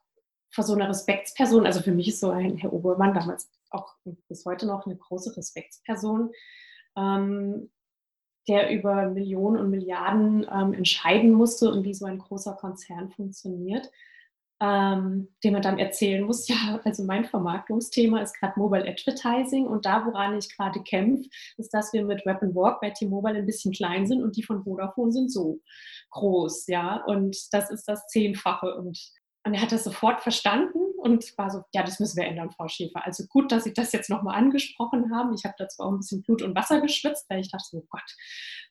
vor 0.52 0.64
so 0.64 0.74
einer 0.74 0.88
Respektsperson, 0.88 1.66
also 1.66 1.82
für 1.82 1.92
mich 1.92 2.08
ist 2.08 2.22
so 2.22 2.30
ein 2.30 2.58
Herr 2.58 2.72
Obermann 2.72 3.14
damals 3.14 3.52
auch 3.76 3.96
bis 4.28 4.46
heute 4.46 4.66
noch 4.66 4.86
eine 4.86 4.96
große 4.96 5.36
Respektsperson, 5.36 6.32
ähm, 6.98 7.72
der 8.48 8.72
über 8.72 9.10
Millionen 9.10 9.58
und 9.58 9.70
Milliarden 9.70 10.46
ähm, 10.52 10.74
entscheiden 10.74 11.32
musste 11.32 11.72
und 11.72 11.84
wie 11.84 11.94
so 11.94 12.06
ein 12.06 12.20
großer 12.20 12.54
Konzern 12.54 13.10
funktioniert, 13.10 13.90
ähm, 14.62 15.36
dem 15.44 15.54
man 15.54 15.62
dann 15.62 15.80
erzählen 15.80 16.24
muss, 16.24 16.48
ja, 16.50 16.80
also 16.84 17.04
mein 17.04 17.26
Vermarktungsthema 17.26 18.22
ist 18.22 18.40
gerade 18.40 18.60
Mobile 18.60 18.88
Advertising 18.88 19.66
und 19.66 19.86
da, 19.86 20.06
woran 20.06 20.38
ich 20.38 20.56
gerade 20.56 20.82
kämpfe, 20.82 21.28
ist, 21.58 21.74
dass 21.74 21.92
wir 21.92 22.06
mit 22.06 22.26
Web 22.26 22.42
Walk 22.42 22.82
bei 22.82 22.92
T-Mobile 22.92 23.38
ein 23.38 23.46
bisschen 23.46 23.74
klein 23.74 24.08
sind 24.08 24.24
und 24.24 24.38
die 24.38 24.44
von 24.44 24.64
Vodafone 24.64 25.12
sind 25.12 25.32
so 25.32 25.60
groß, 26.12 26.68
ja, 26.68 27.04
und 27.06 27.36
das 27.52 27.72
ist 27.72 27.88
das 27.88 28.08
Zehnfache 28.08 28.76
und 28.76 28.98
und 29.46 29.54
er 29.54 29.62
hat 29.62 29.72
das 29.72 29.84
sofort 29.84 30.22
verstanden 30.22 30.80
und 31.06 31.38
war 31.38 31.52
so, 31.52 31.62
ja, 31.72 31.84
das 31.84 32.00
müssen 32.00 32.18
wir 32.18 32.26
ändern, 32.26 32.50
Frau 32.50 32.68
Schäfer. 32.68 33.06
Also 33.06 33.26
gut, 33.28 33.52
dass 33.52 33.64
Sie 33.64 33.74
das 33.74 33.92
jetzt 33.92 34.10
nochmal 34.10 34.36
angesprochen 34.36 35.16
haben. 35.16 35.36
Ich 35.36 35.46
habe 35.46 35.54
da 35.58 35.68
zwar 35.68 35.86
auch 35.86 35.92
ein 35.92 36.00
bisschen 36.00 36.24
Blut 36.24 36.42
und 36.42 36.56
Wasser 36.56 36.82
geschwitzt, 36.82 37.30
weil 37.30 37.42
ich 37.42 37.52
dachte, 37.52 37.78
oh 37.78 37.86
Gott, 37.90 38.16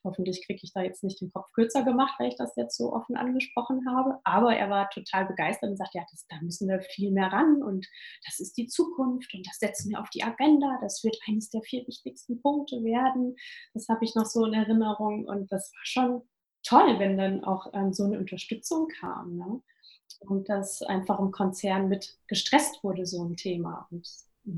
hoffentlich 0.03 0.45
kriege 0.45 0.59
ich 0.61 0.73
da 0.73 0.81
jetzt 0.81 1.01
nicht 1.01 1.21
den 1.21 1.31
Kopf 1.31 1.49
kürzer 1.53 1.83
gemacht, 1.83 2.15
weil 2.19 2.27
ich 2.27 2.35
das 2.35 2.53
jetzt 2.57 2.75
so 2.75 2.91
offen 2.91 3.15
angesprochen 3.15 3.85
habe. 3.89 4.19
Aber 4.25 4.53
er 4.53 4.69
war 4.69 4.89
total 4.89 5.25
begeistert 5.25 5.69
und 5.69 5.77
sagte, 5.77 5.97
ja, 5.97 6.05
das, 6.11 6.25
da 6.27 6.35
müssen 6.41 6.67
wir 6.67 6.81
viel 6.81 7.11
mehr 7.11 7.31
ran 7.31 7.63
und 7.63 7.87
das 8.25 8.41
ist 8.41 8.57
die 8.57 8.67
Zukunft 8.67 9.33
und 9.33 9.47
das 9.47 9.57
setzen 9.57 9.91
wir 9.91 10.01
auf 10.01 10.09
die 10.09 10.23
Agenda. 10.23 10.77
Das 10.81 11.05
wird 11.05 11.17
eines 11.27 11.49
der 11.49 11.61
vier 11.61 11.87
wichtigsten 11.87 12.41
Punkte 12.41 12.83
werden. 12.83 13.37
Das 13.73 13.87
habe 13.87 14.03
ich 14.03 14.13
noch 14.13 14.25
so 14.25 14.45
in 14.45 14.53
Erinnerung 14.53 15.25
und 15.25 15.49
das 15.53 15.71
war 15.73 15.85
schon 15.85 16.21
toll, 16.63 16.99
wenn 16.99 17.17
dann 17.17 17.45
auch 17.45 17.67
ähm, 17.73 17.93
so 17.93 18.03
eine 18.03 18.19
Unterstützung 18.19 18.89
kam. 18.99 19.37
Ne? 19.37 19.61
Und 20.19 20.49
das 20.49 20.81
einfach 20.81 21.19
im 21.19 21.31
Konzern 21.31 21.89
mit 21.89 22.17
gestresst 22.27 22.83
wurde, 22.83 23.05
so 23.05 23.23
ein 23.23 23.35
Thema. 23.35 23.87
Und 23.91 24.07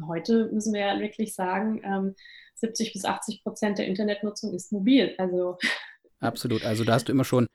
heute 0.07 0.49
müssen 0.51 0.73
wir 0.73 0.81
ja 0.81 0.99
wirklich 0.99 1.33
sagen, 1.33 1.81
ähm, 1.83 2.15
70 2.55 2.93
bis 2.93 3.05
80 3.05 3.43
Prozent 3.43 3.77
der 3.77 3.87
Internetnutzung 3.87 4.53
ist 4.53 4.71
mobil. 4.71 5.13
Also 5.17 5.57
Absolut. 6.19 6.65
Also 6.65 6.83
da 6.83 6.93
hast 6.93 7.07
du 7.07 7.11
immer 7.11 7.25
schon 7.25 7.47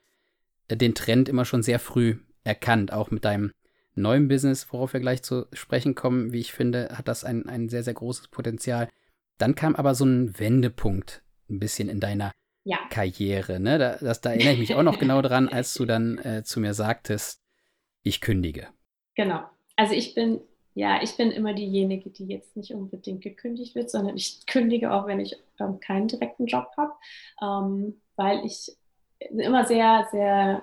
äh, 0.69 0.77
den 0.77 0.95
Trend 0.95 1.29
immer 1.29 1.45
schon 1.45 1.63
sehr 1.63 1.79
früh 1.79 2.17
erkannt, 2.45 2.93
auch 2.93 3.11
mit 3.11 3.25
deinem 3.25 3.53
neuen 3.95 4.29
Business, 4.29 4.73
worauf 4.73 4.93
wir 4.93 5.01
gleich 5.01 5.23
zu 5.23 5.47
sprechen 5.53 5.95
kommen. 5.95 6.33
Wie 6.33 6.41
ich 6.41 6.53
finde, 6.53 6.91
hat 6.97 7.09
das 7.09 7.25
ein, 7.25 7.49
ein 7.49 7.69
sehr, 7.69 7.83
sehr 7.83 7.95
großes 7.95 8.29
Potenzial. 8.29 8.89
Dann 9.39 9.55
kam 9.55 9.77
aber 9.77 9.95
so 9.95 10.05
ein 10.05 10.39
Wendepunkt 10.39 11.23
ein 11.51 11.59
bisschen 11.59 11.89
in 11.89 12.01
deiner 12.01 12.33
ja. 12.65 12.79
Karriere. 12.91 13.61
Ne? 13.61 13.79
Da, 13.79 13.97
das, 13.97 14.21
da 14.21 14.31
erinnere 14.31 14.55
ich 14.55 14.61
mich 14.61 14.75
auch 14.75 14.83
noch 14.83 14.99
genau 14.99 15.21
dran, 15.21 15.49
als 15.49 15.75
du 15.75 15.85
dann 15.85 16.19
äh, 16.19 16.43
zu 16.45 16.61
mir 16.61 16.75
sagtest, 16.75 17.42
ich 18.03 18.21
kündige. 18.21 18.69
Genau. 19.15 19.43
Also 19.77 19.95
ich 19.95 20.15
bin, 20.15 20.41
ja, 20.75 21.03
ich 21.03 21.17
bin 21.17 21.31
immer 21.31 21.55
diejenige, 21.55 22.11
die 22.11 22.27
jetzt 22.27 22.57
nicht 22.57 22.73
unbedingt 22.73 23.23
gekündigt 23.23 23.75
wird, 23.75 23.91
sondern 23.91 24.17
ich 24.17 24.47
kündige 24.47 24.93
auch, 24.93 25.07
wenn 25.07 25.21
ich 25.21 25.37
ähm, 25.59 25.81
keinen 25.81 26.09
direkten 26.09 26.47
Job 26.47 26.69
habe, 26.77 26.93
ähm, 27.43 28.01
weil 28.17 28.45
ich 28.45 28.73
immer 29.31 29.65
sehr, 29.65 30.09
sehr, 30.11 30.63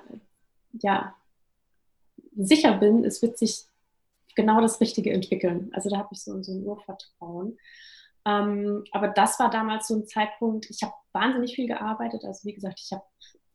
ja, 0.73 1.15
sicher 2.35 2.77
bin, 2.77 3.03
es 3.03 3.21
wird 3.21 3.37
sich 3.37 3.65
genau 4.35 4.61
das 4.61 4.79
Richtige 4.79 5.11
entwickeln. 5.11 5.69
Also 5.73 5.89
da 5.89 5.97
habe 5.97 6.09
ich 6.11 6.21
so, 6.21 6.41
so 6.41 6.51
ein 6.53 6.63
Urvertrauen. 6.63 7.57
Ähm, 8.25 8.83
aber 8.91 9.09
das 9.09 9.39
war 9.39 9.49
damals 9.49 9.87
so 9.87 9.95
ein 9.95 10.07
Zeitpunkt, 10.07 10.69
ich 10.69 10.83
habe 10.83 10.93
wahnsinnig 11.13 11.55
viel 11.55 11.67
gearbeitet. 11.67 12.23
Also 12.25 12.47
wie 12.47 12.53
gesagt, 12.53 12.79
ich 12.83 12.91
habe 12.91 13.03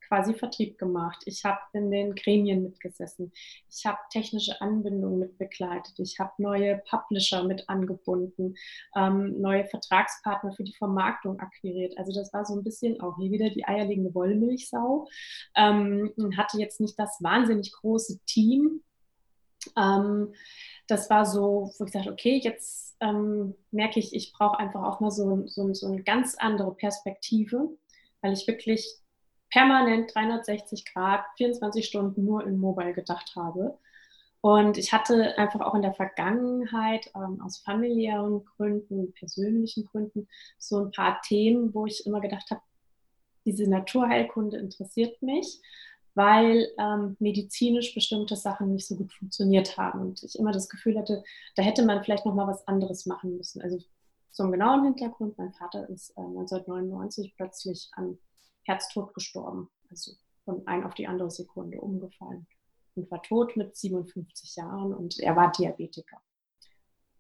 quasi 0.09 0.35
Vertrieb 0.35 0.79
gemacht. 0.79 1.23
Ich 1.27 1.45
habe 1.45 1.61
in 1.73 1.91
den 1.91 2.15
Gremien 2.15 2.63
mitgesessen. 2.63 3.33
Ich 3.71 3.87
habe 3.87 3.99
technische 4.11 4.61
Anbindungen 4.61 5.19
mitbegleitet. 5.19 5.99
Ich 5.99 6.19
habe 6.19 6.33
neue 6.39 6.83
Publisher 6.89 7.45
mit 7.45 7.69
angebunden, 7.69 8.55
ähm, 8.97 9.41
neue 9.41 9.65
Vertragspartner 9.67 10.53
für 10.53 10.65
die 10.65 10.75
Vermarktung 10.75 11.41
akquiriert. 11.41 11.97
Also 11.99 12.13
das 12.13 12.33
war 12.33 12.45
so 12.45 12.55
ein 12.55 12.65
bisschen 12.65 13.01
auch 13.01 13.17
hier 13.19 13.31
wieder 13.31 13.51
die 13.51 13.67
eierlegende 13.67 14.15
Wollmilchsau. 14.15 15.09
Ähm, 15.57 16.13
hatte 16.37 16.59
jetzt 16.59 16.81
nicht 16.81 16.99
das 16.99 17.19
wahnsinnig 17.21 17.73
große 17.73 18.21
Team. 18.27 18.83
Ähm, 19.77 20.35
das 20.87 21.09
war 21.11 21.25
so, 21.25 21.73
wo 21.79 21.85
ich 21.85 21.93
dachte, 21.93 22.13
okay, 22.13 22.41
jetzt 22.43 22.97
ähm, 23.01 23.55
merke 23.71 23.99
ich, 23.99 24.15
ich 24.15 24.33
brauche 24.33 24.59
einfach 24.59 24.83
auch 24.83 25.01
mal 25.01 25.11
so, 25.11 25.47
so, 25.47 25.73
so 25.73 25.87
eine 25.87 26.03
ganz 26.03 26.37
andere 26.37 26.75
Perspektive, 26.75 27.71
weil 28.21 28.33
ich 28.33 28.47
wirklich 28.47 28.99
permanent 29.55 30.13
360 30.13 30.85
Grad, 30.85 31.25
24 31.37 31.87
Stunden 31.87 32.25
nur 32.25 32.45
in 32.45 32.59
Mobile 32.59 32.93
gedacht 32.93 33.35
habe. 33.37 33.79
Und 34.41 34.77
ich 34.77 34.93
hatte 34.93 35.39
einfach 35.39 35.61
auch 35.61 35.75
in 35.77 35.83
der 35.83 35.95
Vergangenheit 35.95 37.09
ähm, 37.15 37.41
aus 37.41 37.59
familiären 37.59 38.45
Gründen, 38.45 39.13
persönlichen 39.13 39.87
Gründen 39.87 40.27
so 40.59 40.85
ein 40.85 40.91
paar 40.91 41.21
Themen, 41.23 41.73
wo 41.73 41.87
ich 41.87 42.05
immer 42.05 42.21
gedacht 42.21 42.51
habe, 42.51 42.63
diese 43.47 43.71
Naturheilkunde 43.71 44.59
interessiert 44.59 45.23
mich, 45.23 45.63
weil 46.15 46.69
ähm, 46.77 47.17
medizinisch 47.21 47.95
bestimmte 47.95 48.35
Sachen 48.35 48.73
nicht 48.73 48.89
so 48.89 48.97
gut 48.97 49.13
funktioniert 49.13 49.79
haben 49.79 50.01
und 50.01 50.23
ich 50.25 50.37
immer 50.37 50.51
das 50.51 50.69
Gefühl 50.69 50.99
hatte, 50.99 51.23
da 51.55 51.63
hätte 51.63 51.85
man 51.85 52.03
vielleicht 52.03 52.27
noch 52.27 52.35
mal 52.35 52.49
was 52.49 52.67
anderes 52.67 53.07
machen 53.07 53.37
müssen. 53.37 53.63
Also 53.63 53.79
zum 54.33 54.51
genauen 54.51 54.83
Hintergrund: 54.83 55.39
Mein 55.39 55.53
Vater 55.53 55.89
ist 55.89 56.11
äh, 56.17 56.23
1999 56.23 57.35
plötzlich 57.37 57.89
an 57.93 58.19
Herztod 58.65 59.15
gestorben, 59.15 59.71
also 59.91 60.13
von 60.45 60.67
ein 60.67 60.85
auf 60.85 60.95
die 60.95 61.07
andere 61.07 61.31
Sekunde 61.31 61.81
umgefallen 61.81 62.47
und 62.95 63.11
war 63.11 63.23
tot 63.23 63.57
mit 63.57 63.77
57 63.77 64.57
Jahren 64.57 64.95
und 64.95 65.19
er 65.21 65.37
war 65.37 65.53
Diabetiker. 65.53 66.21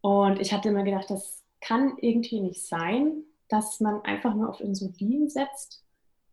Und 0.00 0.40
ich 0.40 0.52
hatte 0.52 0.68
immer 0.68 0.82
gedacht, 0.82 1.10
das 1.10 1.42
kann 1.60 1.96
irgendwie 1.98 2.40
nicht 2.40 2.66
sein, 2.66 3.22
dass 3.48 3.80
man 3.80 4.02
einfach 4.02 4.34
nur 4.34 4.48
auf 4.48 4.60
Insulin 4.60 5.28
setzt 5.28 5.82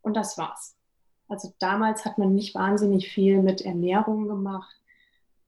und 0.01 0.15
das 0.15 0.37
war's. 0.37 0.75
Also 1.27 1.53
damals 1.59 2.03
hat 2.03 2.17
man 2.17 2.35
nicht 2.35 2.55
wahnsinnig 2.55 3.09
viel 3.09 3.41
mit 3.41 3.61
Ernährung 3.61 4.27
gemacht. 4.27 4.75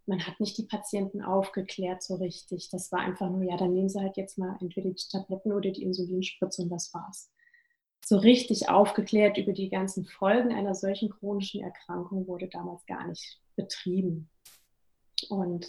Man 0.05 0.25
hat 0.25 0.39
nicht 0.39 0.57
die 0.57 0.63
Patienten 0.63 1.21
aufgeklärt 1.21 2.01
so 2.01 2.15
richtig. 2.15 2.69
Das 2.69 2.91
war 2.91 2.99
einfach 2.99 3.29
nur, 3.29 3.43
ja, 3.43 3.57
dann 3.57 3.73
nehmen 3.73 3.89
sie 3.89 3.99
halt 3.99 4.15
jetzt 4.15 4.37
mal 4.37 4.57
entweder 4.61 4.89
die 4.89 5.07
Tabletten 5.11 5.51
oder 5.51 5.71
die 5.71 5.83
Insulinspritze 5.83 6.61
und 6.61 6.69
das 6.69 6.93
war's 6.93 7.29
so 8.05 8.17
richtig 8.17 8.69
aufgeklärt 8.69 9.37
über 9.37 9.53
die 9.53 9.69
ganzen 9.69 10.05
Folgen 10.05 10.53
einer 10.53 10.75
solchen 10.75 11.09
chronischen 11.09 11.61
Erkrankung 11.61 12.27
wurde 12.27 12.47
damals 12.47 12.85
gar 12.85 13.07
nicht 13.07 13.39
betrieben. 13.55 14.29
Und 15.29 15.67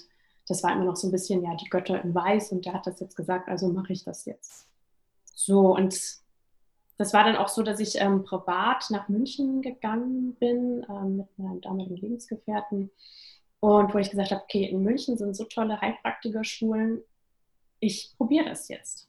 das 0.49 0.62
war 0.62 0.73
immer 0.73 0.85
noch 0.85 0.97
so 0.97 1.09
ein 1.09 1.12
bisschen, 1.12 1.42
ja, 1.42 1.55
die 1.55 1.68
Götter 1.68 2.03
in 2.03 2.14
Weiß 2.14 2.53
und 2.53 2.66
der 2.66 2.75
hat 2.75 2.87
das 2.87 3.01
jetzt 3.01 3.16
gesagt, 3.16 3.49
also 3.49 3.68
mache 3.68 3.92
ich 3.92 4.05
das 4.05 4.25
jetzt. 4.25 4.66
So, 5.25 5.75
und 5.75 5.94
das 6.97 7.12
war 7.12 7.25
dann 7.25 7.37
auch 7.37 7.49
so, 7.49 7.62
dass 7.62 7.81
ich 7.81 8.01
ähm, 8.01 8.25
privat 8.25 8.90
nach 8.90 9.09
München 9.09 9.62
gegangen 9.62 10.35
bin 10.35 10.85
ähm, 10.88 11.16
mit 11.16 11.38
meinem 11.38 11.61
damaligen 11.61 11.97
Lebensgefährten 11.97 12.90
und 13.61 13.94
wo 13.94 13.99
ich 13.99 14.11
gesagt 14.11 14.31
habe, 14.31 14.42
okay, 14.42 14.64
in 14.64 14.83
München 14.83 15.16
sind 15.16 15.35
so 15.35 15.44
tolle 15.44 15.81
Heilpraktikerschulen, 15.81 17.03
ich 17.81 18.12
probiere 18.16 18.47
das 18.47 18.68
jetzt. 18.68 19.09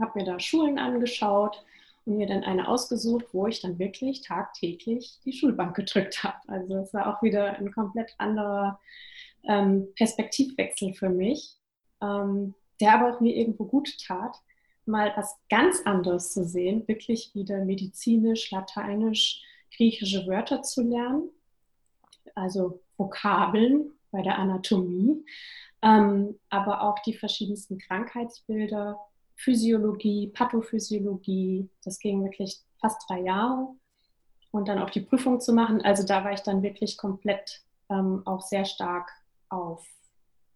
Habe 0.00 0.18
mir 0.18 0.24
da 0.24 0.40
Schulen 0.40 0.78
angeschaut, 0.78 1.62
und 2.04 2.16
mir 2.16 2.26
dann 2.26 2.44
eine 2.44 2.68
ausgesucht, 2.68 3.26
wo 3.32 3.46
ich 3.46 3.60
dann 3.60 3.78
wirklich 3.78 4.22
tagtäglich 4.22 5.18
die 5.24 5.32
Schulbank 5.32 5.76
gedrückt 5.76 6.22
habe. 6.24 6.38
Also 6.48 6.76
es 6.76 6.94
war 6.94 7.06
auch 7.06 7.22
wieder 7.22 7.56
ein 7.56 7.72
komplett 7.72 8.14
anderer 8.18 8.80
ähm, 9.44 9.88
Perspektivwechsel 9.96 10.94
für 10.94 11.08
mich, 11.08 11.56
ähm, 12.00 12.54
der 12.80 12.94
aber 12.94 13.14
auch 13.14 13.20
mir 13.20 13.34
irgendwo 13.34 13.64
gut 13.64 13.96
tat, 14.06 14.36
mal 14.84 15.12
was 15.16 15.36
ganz 15.48 15.82
anderes 15.84 16.32
zu 16.32 16.44
sehen, 16.44 16.86
wirklich 16.88 17.34
wieder 17.34 17.64
medizinisch, 17.64 18.50
lateinisch, 18.50 19.42
griechische 19.76 20.26
Wörter 20.26 20.62
zu 20.62 20.82
lernen, 20.82 21.30
also 22.34 22.80
Vokabeln 22.96 23.92
bei 24.10 24.22
der 24.22 24.38
Anatomie, 24.38 25.24
ähm, 25.82 26.38
aber 26.50 26.82
auch 26.82 26.98
die 27.00 27.14
verschiedensten 27.14 27.78
Krankheitsbilder 27.78 28.98
Physiologie, 29.36 30.28
Pathophysiologie. 30.28 31.68
Das 31.84 31.98
ging 31.98 32.22
wirklich 32.24 32.60
fast 32.80 33.08
drei 33.08 33.20
Jahre. 33.20 33.68
Und 34.50 34.68
dann 34.68 34.78
auch 34.78 34.90
die 34.90 35.00
Prüfung 35.00 35.40
zu 35.40 35.52
machen. 35.52 35.80
Also 35.80 36.04
da 36.06 36.24
war 36.24 36.32
ich 36.32 36.40
dann 36.40 36.62
wirklich 36.62 36.98
komplett 36.98 37.62
ähm, 37.88 38.22
auch 38.26 38.42
sehr 38.42 38.64
stark 38.64 39.10
auf 39.48 39.86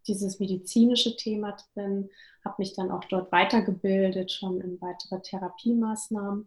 dieses 0.06 0.38
medizinische 0.38 1.16
Thema 1.16 1.56
drin, 1.74 2.10
habe 2.44 2.56
mich 2.58 2.74
dann 2.74 2.90
auch 2.90 3.04
dort 3.04 3.32
weitergebildet, 3.32 4.30
schon 4.30 4.60
in 4.60 4.80
weitere 4.80 5.20
Therapiemaßnahmen. 5.20 6.46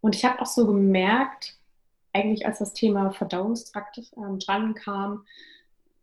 Und 0.00 0.14
ich 0.14 0.24
habe 0.24 0.40
auch 0.40 0.46
so 0.46 0.66
gemerkt, 0.66 1.58
eigentlich 2.12 2.46
als 2.46 2.60
das 2.60 2.72
Thema 2.72 3.10
Verdauungstrakt 3.10 4.00
ähm, 4.16 4.38
dran 4.38 4.74
kam, 4.74 5.24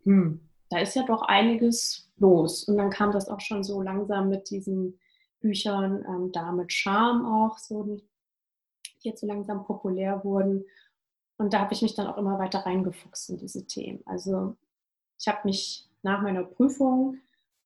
hm, 0.03 0.41
da 0.69 0.79
ist 0.79 0.95
ja 0.95 1.03
doch 1.03 1.21
einiges 1.23 2.09
los. 2.17 2.65
Und 2.65 2.77
dann 2.77 2.89
kam 2.89 3.11
das 3.11 3.29
auch 3.29 3.39
schon 3.39 3.63
so 3.63 3.81
langsam 3.81 4.29
mit 4.29 4.49
diesem 4.49 4.97
Büchern, 5.41 6.05
ähm, 6.07 6.31
da 6.31 6.51
mit 6.51 6.71
Charme 6.71 7.25
auch 7.25 7.57
so, 7.57 7.83
die 7.83 8.03
jetzt 9.01 9.21
so 9.21 9.27
langsam 9.27 9.65
populär 9.65 10.23
wurden. 10.23 10.65
Und 11.37 11.53
da 11.53 11.59
habe 11.59 11.73
ich 11.73 11.81
mich 11.81 11.95
dann 11.95 12.07
auch 12.07 12.17
immer 12.17 12.39
weiter 12.39 12.59
reingefuchst 12.59 13.31
in 13.31 13.37
diese 13.37 13.65
Themen. 13.65 14.01
Also 14.05 14.55
ich 15.19 15.27
habe 15.27 15.39
mich 15.45 15.89
nach 16.03 16.21
meiner 16.21 16.43
Prüfung 16.43 17.17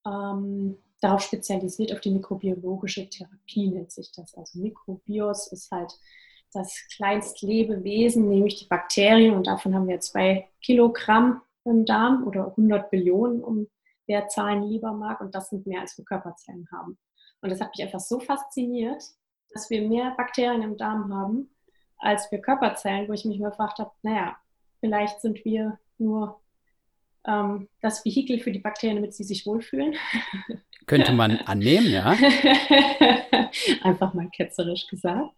ähm, 0.05 0.77
darauf 1.01 1.21
spezialisiert, 1.21 1.93
auf 1.93 2.01
die 2.01 2.11
mikrobiologische 2.11 3.09
Therapie 3.09 3.67
nennt 3.67 3.91
sich 3.91 4.11
das. 4.11 4.35
Also 4.35 4.59
Mikrobios 4.59 5.51
ist 5.51 5.71
halt 5.71 5.93
das 6.53 6.88
kleinste 6.95 7.45
Lebewesen, 7.45 8.29
nämlich 8.29 8.55
die 8.55 8.67
Bakterien. 8.67 9.35
Und 9.35 9.47
davon 9.47 9.75
haben 9.75 9.88
wir 9.88 9.99
zwei 9.99 10.49
Kilogramm 10.61 11.41
im 11.65 11.85
Darm 11.85 12.25
oder 12.25 12.47
100 12.47 12.89
Billionen, 12.89 13.43
um 13.43 13.67
wer 14.07 14.27
Zahlen 14.27 14.63
lieber 14.63 14.93
mag. 14.93 15.19
Und 15.21 15.35
das 15.35 15.49
sind 15.49 15.67
mehr, 15.67 15.81
als 15.81 15.97
wir 15.97 16.05
Körperzellen 16.05 16.69
haben. 16.71 16.97
Und 17.45 17.51
das 17.51 17.62
hat 17.62 17.77
mich 17.77 17.86
einfach 17.86 17.99
so 17.99 18.19
fasziniert, 18.19 19.03
dass 19.53 19.69
wir 19.69 19.88
mehr 19.88 20.15
Bakterien 20.17 20.63
im 20.63 20.77
Darm 20.77 21.13
haben 21.13 21.49
als 21.97 22.31
wir 22.31 22.39
Körperzellen, 22.39 23.08
wo 23.08 23.13
ich 23.13 23.25
mich 23.25 23.39
mal 23.39 23.49
gefragt 23.49 23.79
habe, 23.79 23.91
naja, 24.01 24.36
vielleicht 24.79 25.21
sind 25.21 25.43
wir 25.45 25.79
nur 25.97 26.41
ähm, 27.25 27.69
das 27.81 28.03
Vehikel 28.03 28.39
für 28.39 28.51
die 28.51 28.60
Bakterien, 28.60 28.97
damit 28.97 29.13
sie 29.13 29.23
sich 29.23 29.45
wohlfühlen. 29.45 29.95
Könnte 30.88 31.13
man 31.13 31.38
annehmen, 31.38 31.88
ja. 31.88 32.12
Einfach 33.81 34.13
mal 34.13 34.29
ketzerisch 34.29 34.88
gesagt. 34.88 35.29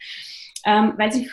Ähm, 0.65 0.93
weil 0.97 1.11
sie 1.11 1.29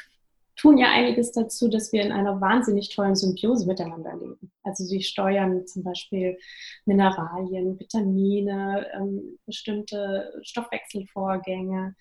tun 0.65 0.79
ja 0.79 0.91
einiges 0.91 1.31
dazu, 1.33 1.69
dass 1.69 1.93
wir 1.93 2.03
in 2.03 2.11
einer 2.11 2.41
wahnsinnig 2.41 2.89
tollen 2.89 3.15
Symbiose 3.15 3.67
miteinander 3.67 4.17
leben. 4.17 4.51
Also 4.63 4.83
sie 4.85 5.03
steuern 5.03 5.67
zum 5.67 5.83
Beispiel 5.83 6.39
Mineralien, 6.87 7.79
Vitamine, 7.79 8.87
ähm, 8.95 9.39
bestimmte 9.45 10.33
Stoffwechselvorgänge, 10.43 11.95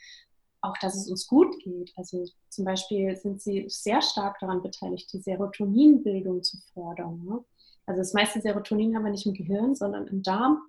auch 0.61 0.77
dass 0.79 0.95
es 0.95 1.09
uns 1.09 1.27
gut 1.27 1.59
geht. 1.61 1.91
Also 1.97 2.23
zum 2.47 2.63
Beispiel 2.63 3.17
sind 3.17 3.41
sie 3.41 3.65
sehr 3.67 4.01
stark 4.01 4.39
daran 4.39 4.61
beteiligt, 4.61 5.11
die 5.11 5.19
Serotoninbildung 5.19 6.41
zu 6.41 6.55
fördern. 6.73 7.21
Ne? 7.25 7.43
Also 7.85 7.99
das 7.99 8.13
meiste 8.13 8.39
Serotonin 8.39 8.95
haben 8.95 9.03
wir 9.03 9.11
nicht 9.11 9.25
im 9.25 9.33
Gehirn, 9.33 9.75
sondern 9.75 10.07
im 10.07 10.23
Darm, 10.23 10.61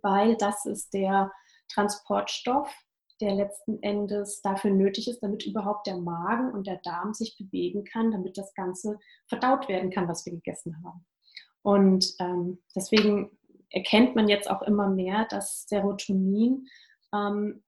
weil 0.00 0.34
das 0.38 0.64
ist 0.64 0.94
der 0.94 1.30
Transportstoff 1.68 2.74
der 3.22 3.34
letzten 3.34 3.82
Endes 3.82 4.42
dafür 4.42 4.72
nötig 4.72 5.08
ist, 5.08 5.20
damit 5.22 5.46
überhaupt 5.46 5.86
der 5.86 5.96
Magen 5.96 6.52
und 6.52 6.66
der 6.66 6.78
Darm 6.78 7.14
sich 7.14 7.36
bewegen 7.38 7.84
kann, 7.84 8.10
damit 8.10 8.36
das 8.36 8.52
Ganze 8.54 8.98
verdaut 9.28 9.68
werden 9.68 9.90
kann, 9.90 10.08
was 10.08 10.26
wir 10.26 10.32
gegessen 10.32 10.82
haben. 10.84 11.06
Und 11.62 12.14
ähm, 12.18 12.58
deswegen 12.74 13.30
erkennt 13.70 14.16
man 14.16 14.28
jetzt 14.28 14.50
auch 14.50 14.62
immer 14.62 14.88
mehr, 14.88 15.26
dass 15.30 15.66
Serotonin 15.68 16.66
ähm, 17.14 17.62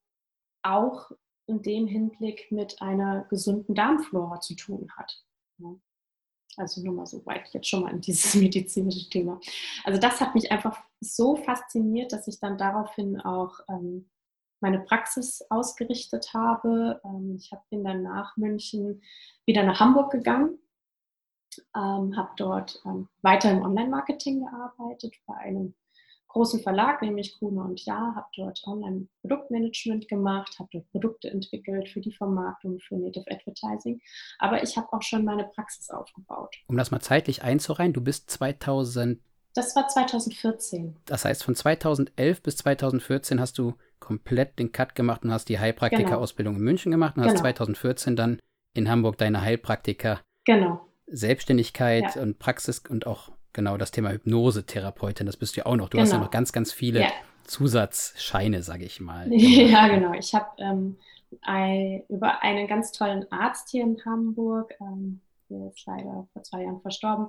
auch 0.62 1.10
in 1.46 1.62
dem 1.62 1.86
Hinblick 1.86 2.50
mit 2.50 2.82
einer 2.82 3.24
gesunden 3.30 3.74
Darmflora 3.74 4.40
zu 4.40 4.56
tun 4.56 4.88
hat. 4.96 5.24
Also 6.56 6.82
nur 6.82 6.94
mal 6.94 7.06
so 7.06 7.24
weit 7.26 7.48
jetzt 7.52 7.68
schon 7.68 7.82
mal 7.82 7.92
in 7.92 8.00
dieses 8.00 8.34
medizinische 8.34 9.08
Thema. 9.08 9.40
Also 9.84 10.00
das 10.00 10.20
hat 10.20 10.34
mich 10.34 10.50
einfach 10.50 10.82
so 11.00 11.36
fasziniert, 11.36 12.12
dass 12.12 12.26
ich 12.26 12.40
dann 12.40 12.58
daraufhin 12.58 13.20
auch 13.20 13.60
ähm, 13.68 14.10
meine 14.64 14.80
Praxis 14.80 15.44
ausgerichtet 15.50 16.32
habe. 16.32 17.00
Ähm, 17.04 17.36
ich 17.38 17.52
bin 17.68 17.84
dann 17.84 18.02
nach 18.02 18.36
München 18.38 19.02
wieder 19.44 19.62
nach 19.62 19.78
Hamburg 19.78 20.10
gegangen, 20.10 20.58
ähm, 21.76 22.16
habe 22.16 22.30
dort 22.36 22.80
ähm, 22.86 23.08
weiter 23.20 23.50
im 23.50 23.62
Online-Marketing 23.62 24.40
gearbeitet 24.40 25.14
bei 25.26 25.34
einem 25.34 25.74
großen 26.28 26.60
Verlag, 26.60 27.02
nämlich 27.02 27.38
Kuhne 27.38 27.62
und 27.62 27.84
Ja, 27.84 28.14
habe 28.16 28.26
dort 28.36 28.66
Online-Produktmanagement 28.66 30.08
gemacht, 30.08 30.58
habe 30.58 30.70
dort 30.72 30.90
Produkte 30.90 31.30
entwickelt 31.30 31.90
für 31.90 32.00
die 32.00 32.12
Vermarktung, 32.12 32.80
für 32.80 32.96
Native 32.96 33.30
Advertising. 33.30 34.00
Aber 34.38 34.62
ich 34.62 34.78
habe 34.78 34.90
auch 34.92 35.02
schon 35.02 35.26
meine 35.26 35.44
Praxis 35.44 35.90
aufgebaut. 35.90 36.56
Um 36.68 36.78
das 36.78 36.90
mal 36.90 37.00
zeitlich 37.00 37.42
einzureihen, 37.42 37.92
du 37.92 38.00
bist 38.00 38.30
2000. 38.30 39.20
Das 39.52 39.76
war 39.76 39.86
2014. 39.86 40.96
Das 41.04 41.26
heißt, 41.26 41.44
von 41.44 41.54
2011 41.54 42.42
bis 42.42 42.56
2014 42.56 43.38
hast 43.38 43.58
du 43.58 43.74
komplett 44.04 44.58
den 44.58 44.70
Cut 44.70 44.94
gemacht 44.94 45.24
und 45.24 45.32
hast 45.32 45.48
die 45.48 45.58
Heilpraktika-Ausbildung 45.58 46.54
genau. 46.54 46.60
in 46.60 46.64
München 46.64 46.92
gemacht 46.92 47.16
und 47.16 47.22
genau. 47.22 47.32
hast 47.32 47.40
2014 47.40 48.16
dann 48.16 48.38
in 48.74 48.90
Hamburg 48.90 49.16
deine 49.18 49.40
Heilpraktiker. 49.40 50.20
Genau. 50.44 50.86
Selbstständigkeit 51.06 52.16
ja. 52.16 52.22
und 52.22 52.38
Praxis 52.38 52.80
und 52.88 53.06
auch 53.06 53.32
genau 53.52 53.78
das 53.78 53.92
Thema 53.92 54.10
Hypnose-Therapeutin, 54.10 55.26
das 55.26 55.36
bist 55.36 55.56
du 55.56 55.60
ja 55.60 55.66
auch 55.66 55.76
noch. 55.76 55.88
Du 55.88 55.98
hast 55.98 56.10
ja 56.10 56.16
genau. 56.16 56.26
noch 56.26 56.30
ganz, 56.30 56.52
ganz 56.52 56.72
viele 56.72 57.00
ja. 57.00 57.08
Zusatzscheine, 57.44 58.62
sage 58.62 58.84
ich 58.84 59.00
mal. 59.00 59.26
Ja, 59.32 59.88
genau. 59.88 60.12
Ich 60.12 60.34
habe 60.34 60.48
ähm, 60.58 60.98
ein, 61.42 62.02
über 62.08 62.42
einen 62.42 62.66
ganz 62.66 62.92
tollen 62.92 63.30
Arzt 63.32 63.70
hier 63.70 63.84
in 63.84 64.04
Hamburg, 64.04 64.74
ähm, 64.80 65.20
der 65.48 65.68
ist 65.68 65.86
leider 65.86 66.26
vor 66.32 66.42
zwei 66.42 66.62
Jahren 66.62 66.80
verstorben, 66.80 67.28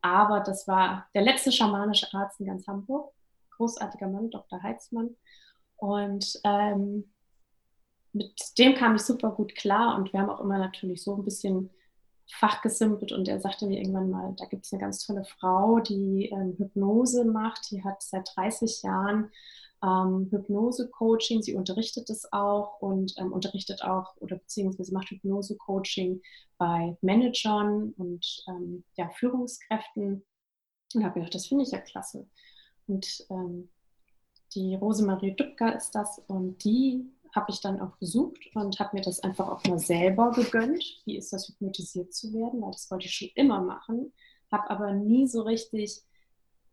aber 0.00 0.40
das 0.40 0.68
war 0.68 1.06
der 1.14 1.22
letzte 1.22 1.50
schamanische 1.50 2.06
Arzt 2.12 2.40
in 2.40 2.46
ganz 2.46 2.66
Hamburg. 2.66 3.12
Großartiger 3.56 4.08
Mann, 4.08 4.30
Dr. 4.30 4.62
Heitzmann. 4.62 5.10
Und 5.76 6.40
ähm, 6.44 7.04
mit 8.12 8.32
dem 8.58 8.74
kam 8.74 8.94
ich 8.94 9.02
super 9.02 9.32
gut 9.32 9.54
klar 9.54 9.96
und 9.96 10.12
wir 10.12 10.20
haben 10.20 10.30
auch 10.30 10.40
immer 10.40 10.58
natürlich 10.58 11.02
so 11.02 11.16
ein 11.16 11.24
bisschen 11.24 11.70
fachgesimpelt 12.30 13.12
und 13.12 13.28
er 13.28 13.40
sagte 13.40 13.66
mir 13.66 13.78
irgendwann 13.78 14.10
mal, 14.10 14.34
da 14.38 14.46
gibt 14.46 14.64
es 14.64 14.72
eine 14.72 14.80
ganz 14.80 15.04
tolle 15.04 15.24
Frau, 15.24 15.80
die 15.80 16.30
ähm, 16.32 16.54
Hypnose 16.56 17.24
macht, 17.24 17.70
die 17.70 17.84
hat 17.84 18.02
seit 18.02 18.30
30 18.34 18.82
Jahren 18.82 19.30
ähm, 19.82 20.28
Hypnose-Coaching, 20.30 21.42
sie 21.42 21.54
unterrichtet 21.54 22.08
es 22.08 22.32
auch 22.32 22.80
und 22.80 23.14
ähm, 23.18 23.32
unterrichtet 23.32 23.82
auch 23.82 24.16
oder 24.16 24.36
beziehungsweise 24.36 24.94
macht 24.94 25.10
Hypnose-Coaching 25.10 26.22
bei 26.56 26.96
Managern 27.02 27.92
und 27.98 28.44
ähm, 28.48 28.84
ja, 28.96 29.10
Führungskräften 29.10 30.24
und 30.94 31.04
habe 31.04 31.14
gedacht, 31.14 31.34
das 31.34 31.46
finde 31.46 31.64
ich 31.64 31.72
ja 31.72 31.80
klasse. 31.80 32.26
Und 32.86 33.26
ähm, 33.30 33.68
die 34.54 34.74
Rosemarie 34.74 35.32
Dübker 35.32 35.76
ist 35.76 35.92
das 35.92 36.20
und 36.26 36.64
die 36.64 37.10
habe 37.34 37.50
ich 37.50 37.60
dann 37.60 37.80
auch 37.80 37.96
besucht 37.96 38.38
und 38.54 38.78
habe 38.78 38.96
mir 38.96 39.02
das 39.02 39.20
einfach 39.20 39.48
auch 39.48 39.64
mal 39.64 39.78
selber 39.78 40.30
gegönnt. 40.30 40.84
Wie 41.04 41.16
ist 41.16 41.32
das, 41.32 41.48
hypnotisiert 41.48 42.14
zu 42.14 42.32
werden? 42.32 42.62
Weil 42.62 42.70
das 42.70 42.90
wollte 42.90 43.06
ich 43.06 43.14
schon 43.14 43.28
immer 43.34 43.60
machen, 43.60 44.12
habe 44.52 44.70
aber 44.70 44.92
nie 44.92 45.26
so 45.26 45.42
richtig 45.42 46.02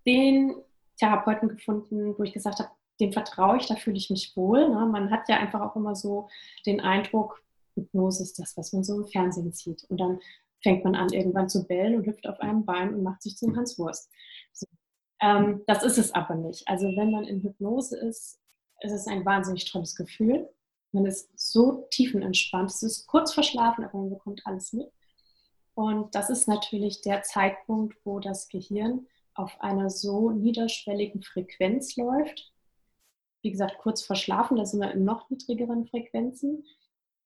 den 0.06 0.54
Therapeuten 0.98 1.50
gefunden, 1.50 2.15
wo 2.17 2.24
ich 2.24 2.34
gesagt 2.34 2.60
habe, 2.60 2.70
dem 3.00 3.12
vertraue 3.12 3.58
ich, 3.58 3.65
da 3.65 3.76
fühle 3.76 3.98
ich 3.98 4.12
mich 4.12 4.38
wohl. 4.38 4.70
Ne? 4.70 4.86
Man 4.86 5.10
hat 5.10 5.28
ja 5.28 5.38
einfach 5.38 5.62
auch 5.62 5.76
immer 5.76 5.96
so 5.96 6.30
den 6.65 6.80
Eindruck, 6.80 7.44
Hypnose 7.74 8.22
ist 8.22 8.38
das, 8.38 8.56
was 8.58 8.74
man 8.74 8.84
so 8.84 9.02
im 9.02 9.08
Fernsehen 9.08 9.52
sieht. 9.52 9.84
Und 9.89 10.00
dann 10.00 10.20
fängt 10.62 10.84
man 10.84 10.96
an, 10.96 11.10
irgendwann 11.12 11.50
zu 11.50 11.65
bellen 11.65 11.96
und 11.96 12.06
hüpft 12.06 12.28
auf 12.28 12.39
einem 12.39 12.65
Bein 12.65 12.94
und 12.94 13.02
macht 13.02 13.24
sich 13.24 13.38
zum 13.38 13.56
Hans 13.56 13.80
Wurst. 13.80 14.12
Ähm, 15.21 15.62
das 15.67 15.84
ist 15.84 15.97
es 15.97 16.13
aber 16.13 16.36
nicht. 16.36 16.67
Also 16.67 16.88
wenn 16.95 17.12
man 17.12 17.23
in 17.25 17.41
Hypnose 17.41 17.97
ist, 17.97 18.39
ist 18.81 18.91
es 18.91 19.07
ein 19.07 19.25
wahnsinnig 19.25 19.71
tolles 19.71 19.95
Gefühl. 19.95 20.49
Man 20.91 21.05
ist 21.05 21.29
so 21.39 21.88
tiefenentspannt. 21.91 22.71
Es 22.71 22.84
ist 22.84 23.07
kurz 23.07 23.34
verschlafen, 23.34 23.86
aber 23.86 23.99
man 23.99 24.10
bekommt 24.10 24.41
alles 24.45 24.73
mit. 24.73 24.91
Und 25.73 26.13
das 26.15 26.29
ist 26.29 26.47
natürlich 26.47 27.01
der 27.01 27.23
Zeitpunkt, 27.23 27.95
wo 28.03 28.19
das 28.19 28.49
Gehirn 28.49 29.07
auf 29.36 29.62
einer 29.62 29.89
so 29.89 30.31
niederschwelligen 30.31 31.23
Frequenz 31.23 31.95
läuft. 31.95 32.51
Wie 33.41 33.51
gesagt, 33.51 33.77
kurz 33.77 34.03
verschlafen, 34.03 34.57
da 34.57 34.65
sind 34.65 34.81
wir 34.81 34.91
in 34.91 35.05
noch 35.05 35.29
niedrigeren 35.29 35.88
Frequenzen. 35.88 36.65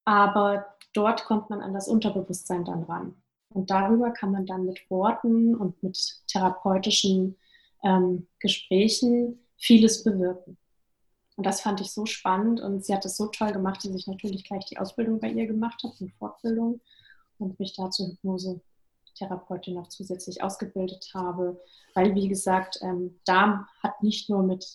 Aber 0.05 0.65
dort 0.93 1.25
kommt 1.25 1.49
man 1.49 1.61
an 1.61 1.73
das 1.73 1.87
Unterbewusstsein 1.87 2.65
dann 2.65 2.83
ran. 2.83 3.15
Und 3.49 3.71
darüber 3.71 4.11
kann 4.11 4.31
man 4.31 4.45
dann 4.45 4.65
mit 4.65 4.89
Worten 4.91 5.55
und 5.55 5.81
mit 5.81 5.97
therapeutischen 6.27 7.37
ähm, 7.85 8.27
Gesprächen 8.39 9.39
vieles 9.57 10.03
bewirken. 10.03 10.57
Und 11.37 11.45
das 11.45 11.61
fand 11.61 11.81
ich 11.81 11.91
so 11.91 12.05
spannend 12.05 12.61
und 12.61 12.83
sie 12.85 12.93
hat 12.93 13.05
es 13.05 13.17
so 13.17 13.27
toll 13.27 13.51
gemacht, 13.51 13.83
dass 13.83 13.93
ich 13.93 14.07
natürlich 14.07 14.43
gleich 14.43 14.65
die 14.65 14.77
Ausbildung 14.77 15.19
bei 15.19 15.29
ihr 15.29 15.47
gemacht 15.47 15.81
habe, 15.83 15.93
eine 15.99 16.09
Fortbildung 16.17 16.81
und 17.37 17.59
mich 17.59 17.75
da 17.75 17.89
zur 17.91 18.07
Hypnose-Therapeutin 18.07 19.75
noch 19.75 19.89
zusätzlich 19.89 20.41
ausgebildet 20.41 21.11
habe, 21.13 21.61
weil, 21.93 22.15
wie 22.15 22.29
gesagt, 22.29 22.79
ähm, 22.81 23.19
Darm 23.25 23.67
hat 23.83 24.01
nicht 24.01 24.29
nur 24.29 24.43
mit 24.43 24.65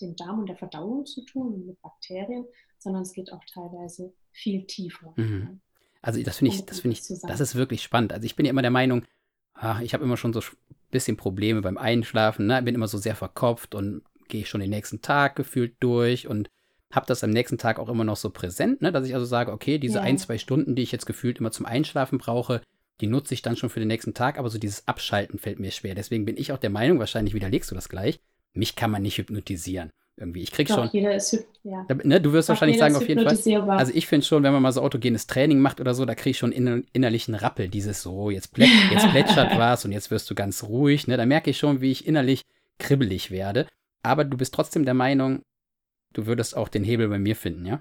dem 0.00 0.16
Darm 0.16 0.40
und 0.40 0.46
der 0.46 0.56
Verdauung 0.56 1.06
zu 1.06 1.22
tun 1.22 1.54
und 1.54 1.66
mit 1.66 1.80
Bakterien, 1.82 2.46
sondern 2.78 3.02
es 3.02 3.12
geht 3.12 3.32
auch 3.32 3.44
teilweise 3.52 4.12
viel 4.32 4.66
tiefer. 4.66 5.12
Mhm. 5.16 5.60
Also 6.00 6.22
das 6.22 6.38
finde 6.38 6.54
ich, 6.54 6.64
das 6.64 6.80
finde 6.80 6.96
ich, 6.96 7.20
das 7.22 7.40
ist 7.40 7.54
wirklich 7.54 7.82
spannend. 7.82 8.12
Also 8.12 8.24
ich 8.24 8.36
bin 8.36 8.46
ja 8.46 8.50
immer 8.50 8.62
der 8.62 8.70
Meinung, 8.70 9.04
ach, 9.54 9.80
ich 9.80 9.92
habe 9.92 10.04
immer 10.04 10.16
schon 10.16 10.32
so 10.32 10.40
bisschen 10.90 11.16
Probleme 11.16 11.62
beim 11.62 11.78
Einschlafen, 11.78 12.46
ne? 12.46 12.62
bin 12.62 12.74
immer 12.74 12.88
so 12.88 12.98
sehr 12.98 13.16
verkopft 13.16 13.74
und 13.74 14.02
gehe 14.28 14.42
ich 14.42 14.48
schon 14.48 14.60
den 14.60 14.70
nächsten 14.70 15.02
Tag 15.02 15.36
gefühlt 15.36 15.76
durch 15.80 16.26
und 16.28 16.48
habe 16.92 17.06
das 17.06 17.24
am 17.24 17.30
nächsten 17.30 17.58
Tag 17.58 17.78
auch 17.78 17.88
immer 17.88 18.04
noch 18.04 18.16
so 18.16 18.30
präsent, 18.30 18.82
ne? 18.82 18.92
dass 18.92 19.06
ich 19.06 19.14
also 19.14 19.26
sage, 19.26 19.52
okay, 19.52 19.78
diese 19.78 19.98
ja. 19.98 20.02
ein, 20.02 20.18
zwei 20.18 20.38
Stunden, 20.38 20.74
die 20.74 20.82
ich 20.82 20.92
jetzt 20.92 21.06
gefühlt 21.06 21.38
immer 21.38 21.50
zum 21.50 21.66
Einschlafen 21.66 22.18
brauche, 22.18 22.62
die 23.00 23.06
nutze 23.06 23.34
ich 23.34 23.42
dann 23.42 23.56
schon 23.56 23.70
für 23.70 23.80
den 23.80 23.88
nächsten 23.88 24.14
Tag, 24.14 24.38
aber 24.38 24.48
so 24.48 24.58
dieses 24.58 24.88
Abschalten 24.88 25.38
fällt 25.38 25.58
mir 25.58 25.70
schwer. 25.70 25.94
Deswegen 25.94 26.24
bin 26.24 26.36
ich 26.36 26.52
auch 26.52 26.58
der 26.58 26.70
Meinung, 26.70 26.98
wahrscheinlich 26.98 27.34
widerlegst 27.34 27.70
du 27.70 27.74
das 27.74 27.88
gleich, 27.88 28.20
mich 28.54 28.74
kann 28.74 28.90
man 28.90 29.02
nicht 29.02 29.18
hypnotisieren. 29.18 29.90
Irgendwie. 30.18 30.42
Ich 30.42 30.50
krieg 30.50 30.68
Doch, 30.68 30.76
schon. 30.76 30.88
Jeder 30.92 31.14
ist 31.14 31.44
ja. 31.62 31.86
ne, 32.04 32.20
du 32.20 32.32
wirst 32.32 32.48
Doch, 32.48 32.54
wahrscheinlich 32.54 32.78
sagen, 32.78 32.96
auf 32.96 33.06
jeden 33.06 33.22
Fall. 33.22 33.70
Also 33.70 33.92
ich 33.94 34.06
finde 34.06 34.24
schon, 34.24 34.42
wenn 34.42 34.52
man 34.52 34.62
mal 34.62 34.72
so 34.72 34.80
autogenes 34.80 35.26
Training 35.26 35.58
macht 35.58 35.80
oder 35.80 35.92
so, 35.92 36.06
da 36.06 36.14
kriege 36.14 36.30
ich 36.30 36.38
schon 36.38 36.52
inner, 36.52 36.80
innerlichen 36.92 37.34
Rappel. 37.34 37.68
Dieses 37.68 38.02
so, 38.02 38.30
jetzt, 38.30 38.52
plä 38.54 38.66
jetzt 38.92 39.08
plätschert 39.10 39.58
was 39.58 39.84
und 39.84 39.92
jetzt 39.92 40.10
wirst 40.10 40.30
du 40.30 40.34
ganz 40.34 40.64
ruhig. 40.64 41.06
Ne? 41.06 41.16
Da 41.16 41.26
merke 41.26 41.50
ich 41.50 41.58
schon, 41.58 41.80
wie 41.80 41.90
ich 41.90 42.06
innerlich 42.06 42.42
kribbelig 42.78 43.30
werde 43.30 43.66
aber 44.06 44.24
du 44.24 44.36
bist 44.36 44.54
trotzdem 44.54 44.84
der 44.84 44.94
Meinung, 44.94 45.42
du 46.14 46.26
würdest 46.26 46.56
auch 46.56 46.68
den 46.68 46.84
Hebel 46.84 47.08
bei 47.08 47.18
mir 47.18 47.36
finden, 47.36 47.66
ja? 47.66 47.80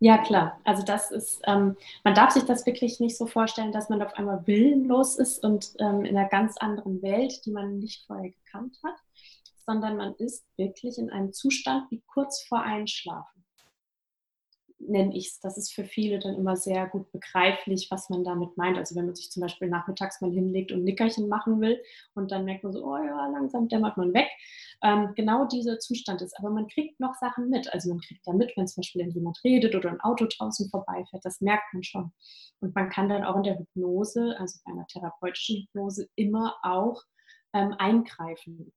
Ja, 0.00 0.18
klar. 0.18 0.60
Also 0.64 0.84
das 0.84 1.10
ist, 1.10 1.40
ähm, 1.46 1.76
man 2.02 2.14
darf 2.14 2.32
sich 2.32 2.42
das 2.42 2.66
wirklich 2.66 3.00
nicht 3.00 3.16
so 3.16 3.26
vorstellen, 3.26 3.72
dass 3.72 3.88
man 3.88 4.02
auf 4.02 4.12
einmal 4.14 4.46
willenlos 4.46 5.16
ist 5.16 5.42
und 5.42 5.72
ähm, 5.78 6.04
in 6.04 6.16
einer 6.16 6.28
ganz 6.28 6.58
anderen 6.58 7.00
Welt, 7.00 7.46
die 7.46 7.52
man 7.52 7.78
nicht 7.78 8.04
vorher 8.06 8.30
gekannt 8.30 8.76
hat, 8.84 8.96
sondern 9.66 9.96
man 9.96 10.14
ist 10.14 10.44
wirklich 10.56 10.98
in 10.98 11.10
einem 11.10 11.32
Zustand 11.32 11.90
wie 11.90 12.02
kurz 12.06 12.42
vor 12.44 12.62
Einschlafen 12.62 13.44
nenne 14.88 15.16
ich 15.16 15.28
es. 15.28 15.40
Das 15.40 15.56
ist 15.56 15.72
für 15.72 15.84
viele 15.84 16.18
dann 16.18 16.34
immer 16.34 16.56
sehr 16.56 16.86
gut 16.86 17.10
begreiflich, 17.12 17.88
was 17.90 18.10
man 18.10 18.24
damit 18.24 18.56
meint. 18.56 18.76
Also 18.78 18.94
wenn 18.94 19.06
man 19.06 19.14
sich 19.14 19.30
zum 19.30 19.40
Beispiel 19.40 19.68
nachmittags 19.68 20.20
mal 20.20 20.30
hinlegt 20.30 20.72
und 20.72 20.84
Nickerchen 20.84 21.28
machen 21.28 21.60
will 21.60 21.80
und 22.14 22.30
dann 22.30 22.44
merkt 22.44 22.64
man 22.64 22.72
so, 22.72 22.84
oh 22.84 22.96
ja, 22.96 23.26
langsam 23.28 23.68
dämmert 23.68 23.96
man 23.96 24.12
weg. 24.14 24.28
Ähm, 24.82 25.12
genau 25.14 25.46
dieser 25.46 25.78
Zustand 25.78 26.22
ist. 26.22 26.38
Aber 26.38 26.50
man 26.50 26.68
kriegt 26.68 27.00
noch 27.00 27.14
Sachen 27.14 27.48
mit. 27.50 27.72
Also 27.72 27.90
man 27.90 28.00
kriegt 28.00 28.26
ja 28.26 28.32
mit, 28.32 28.52
wenn 28.56 28.66
zum 28.66 28.82
Beispiel 28.82 29.08
jemand 29.08 29.42
redet 29.44 29.74
oder 29.74 29.90
ein 29.90 30.00
Auto 30.00 30.26
draußen 30.26 30.68
vorbeifährt. 30.70 31.24
Das 31.24 31.40
merkt 31.40 31.72
man 31.72 31.82
schon. 31.82 32.12
Und 32.60 32.74
man 32.74 32.90
kann 32.90 33.08
dann 33.08 33.24
auch 33.24 33.36
in 33.36 33.44
der 33.44 33.58
Hypnose, 33.58 34.36
also 34.38 34.58
bei 34.64 34.72
einer 34.72 34.86
therapeutischen 34.86 35.62
Hypnose, 35.62 36.08
immer 36.16 36.56
auch 36.62 37.02
ähm, 37.52 37.74
eingreifen. 37.78 38.72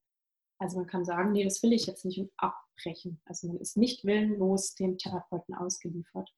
Also 0.59 0.77
man 0.77 0.87
kann 0.87 1.05
sagen, 1.05 1.31
nee, 1.31 1.43
das 1.43 1.61
will 1.61 1.73
ich 1.73 1.85
jetzt 1.85 2.05
nicht 2.05 2.19
und 2.19 2.31
abbrechen. 2.37 3.21
Also 3.25 3.47
man 3.47 3.57
ist 3.57 3.77
nicht 3.77 4.05
willenlos 4.05 4.75
dem 4.75 4.97
Therapeuten 4.97 5.53
ausgeliefert. 5.53 6.33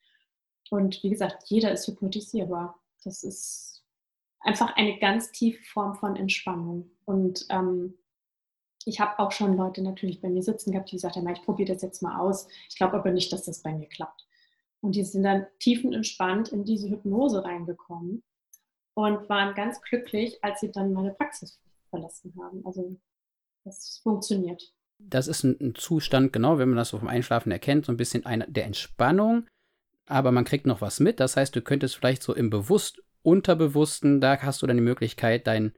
Und 0.70 1.02
wie 1.04 1.10
gesagt, 1.10 1.44
jeder 1.48 1.72
ist 1.72 1.88
hypnotisierbar. 1.88 2.80
Das 3.04 3.24
ist 3.24 3.84
einfach 4.42 4.76
eine 4.76 5.00
ganz 5.00 5.32
tiefe 5.32 5.64
Form 5.64 5.96
von 5.96 6.16
Entspannung. 6.16 6.92
Und 7.06 7.46
ähm, 7.50 7.98
ich 8.86 9.00
habe 9.00 9.20
auch 9.20 9.32
schon 9.32 9.58
Leute 9.58 9.82
natürlich 9.82 10.22
bei 10.22 10.30
mir 10.30 10.44
sitzen 10.44 10.72
gehabt, 10.72 10.92
die 10.92 10.96
gesagt 10.96 11.16
haben, 11.16 11.28
ich 11.30 11.44
probiere 11.44 11.74
das 11.74 11.82
jetzt 11.82 12.02
mal 12.02 12.20
aus. 12.20 12.48
Ich 12.70 12.76
glaube 12.76 12.98
aber 12.98 13.12
nicht, 13.12 13.32
dass 13.32 13.46
das 13.46 13.62
bei 13.62 13.74
mir 13.74 13.88
klappt. 13.88 14.28
Und 14.82 14.96
die 14.96 15.04
sind 15.04 15.24
dann 15.24 15.46
tiefenentspannt 15.60 16.50
in 16.50 16.64
diese 16.64 16.90
Hypnose 16.90 17.44
reingekommen 17.44 18.24
und 18.94 19.30
waren 19.30 19.56
ganz 19.56 19.82
glücklich, 19.82 20.44
als 20.44 20.62
sie 20.62 20.72
dann 20.72 20.94
meine 20.94 21.14
Praxis 21.14 21.60
verlassen 21.90 22.34
haben. 22.42 22.66
Also 22.66 22.98
das 23.64 24.00
funktioniert. 24.04 24.62
Das 25.00 25.28
ist 25.28 25.44
ein, 25.44 25.58
ein, 25.62 25.76
Zustand, 25.76 26.34
genau, 26.34 26.58
wenn 26.58 26.70
man 26.70 26.78
das 26.78 26.90
so 26.90 27.00
vom 27.00 27.08
Einschlafen 27.08 27.52
erkennt, 27.52 27.86
so 27.86 27.92
ein 27.92 27.98
bisschen 27.98 28.26
eine, 28.26 28.46
der 28.50 28.66
Entspannung, 28.66 29.48
aber 30.06 30.32
man 30.32 30.44
kriegt 30.44 30.66
noch 30.66 30.82
was 30.82 31.00
mit. 31.00 31.20
Das 31.20 31.38
heißt, 31.38 31.56
du 31.56 31.62
könntest 31.62 31.96
vielleicht 31.96 32.24
so 32.24 32.34
im 32.34 32.50
Bewusst, 32.50 33.02
Unterbewussten, 33.22 34.22
da 34.22 34.42
hast 34.42 34.62
du 34.62 34.68
dann 34.68 34.78
die 34.78 34.84
Möglichkeit, 34.84 35.46
deinen 35.46 35.74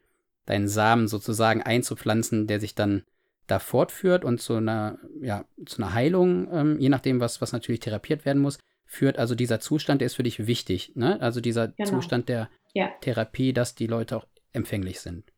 dein 0.46 0.68
Samen 0.68 1.08
sozusagen 1.08 1.62
einzupflanzen, 1.62 2.48
der 2.48 2.60
sich 2.60 2.76
dann 2.76 3.04
da 3.48 3.60
fortführt 3.60 4.24
und 4.24 4.42
zu 4.42 4.56
einer, 4.56 4.98
ja, 5.22 5.46
zu 5.66 5.82
einer 5.82 5.94
Heilung, 5.94 6.48
ähm, 6.52 6.80
je 6.80 6.90
nachdem, 6.90 7.20
was, 7.20 7.42
was 7.42 7.52
natürlich 7.52 7.82
therapiert 7.82 8.26
werden 8.26 8.42
muss, 8.42 8.60
führt. 8.86 9.18
Also 9.18 9.36
dieser 9.36 9.60
Zustand, 9.60 10.02
der 10.02 10.08
ist 10.08 10.16
für 10.16 10.24
dich 10.24 10.48
wichtig, 10.48 10.94
ne? 10.96 11.20
Also 11.22 11.42
dieser 11.42 11.70
genau. 11.70 11.90
Zustand 11.90 12.30
der 12.30 12.50
ja. 12.74 12.90
Therapie, 13.02 13.54
dass 13.54 13.76
die 13.76 13.88
Leute 13.88 14.18
auch 14.18 14.28
empfänglich 14.54 15.00
sind. 15.00 15.32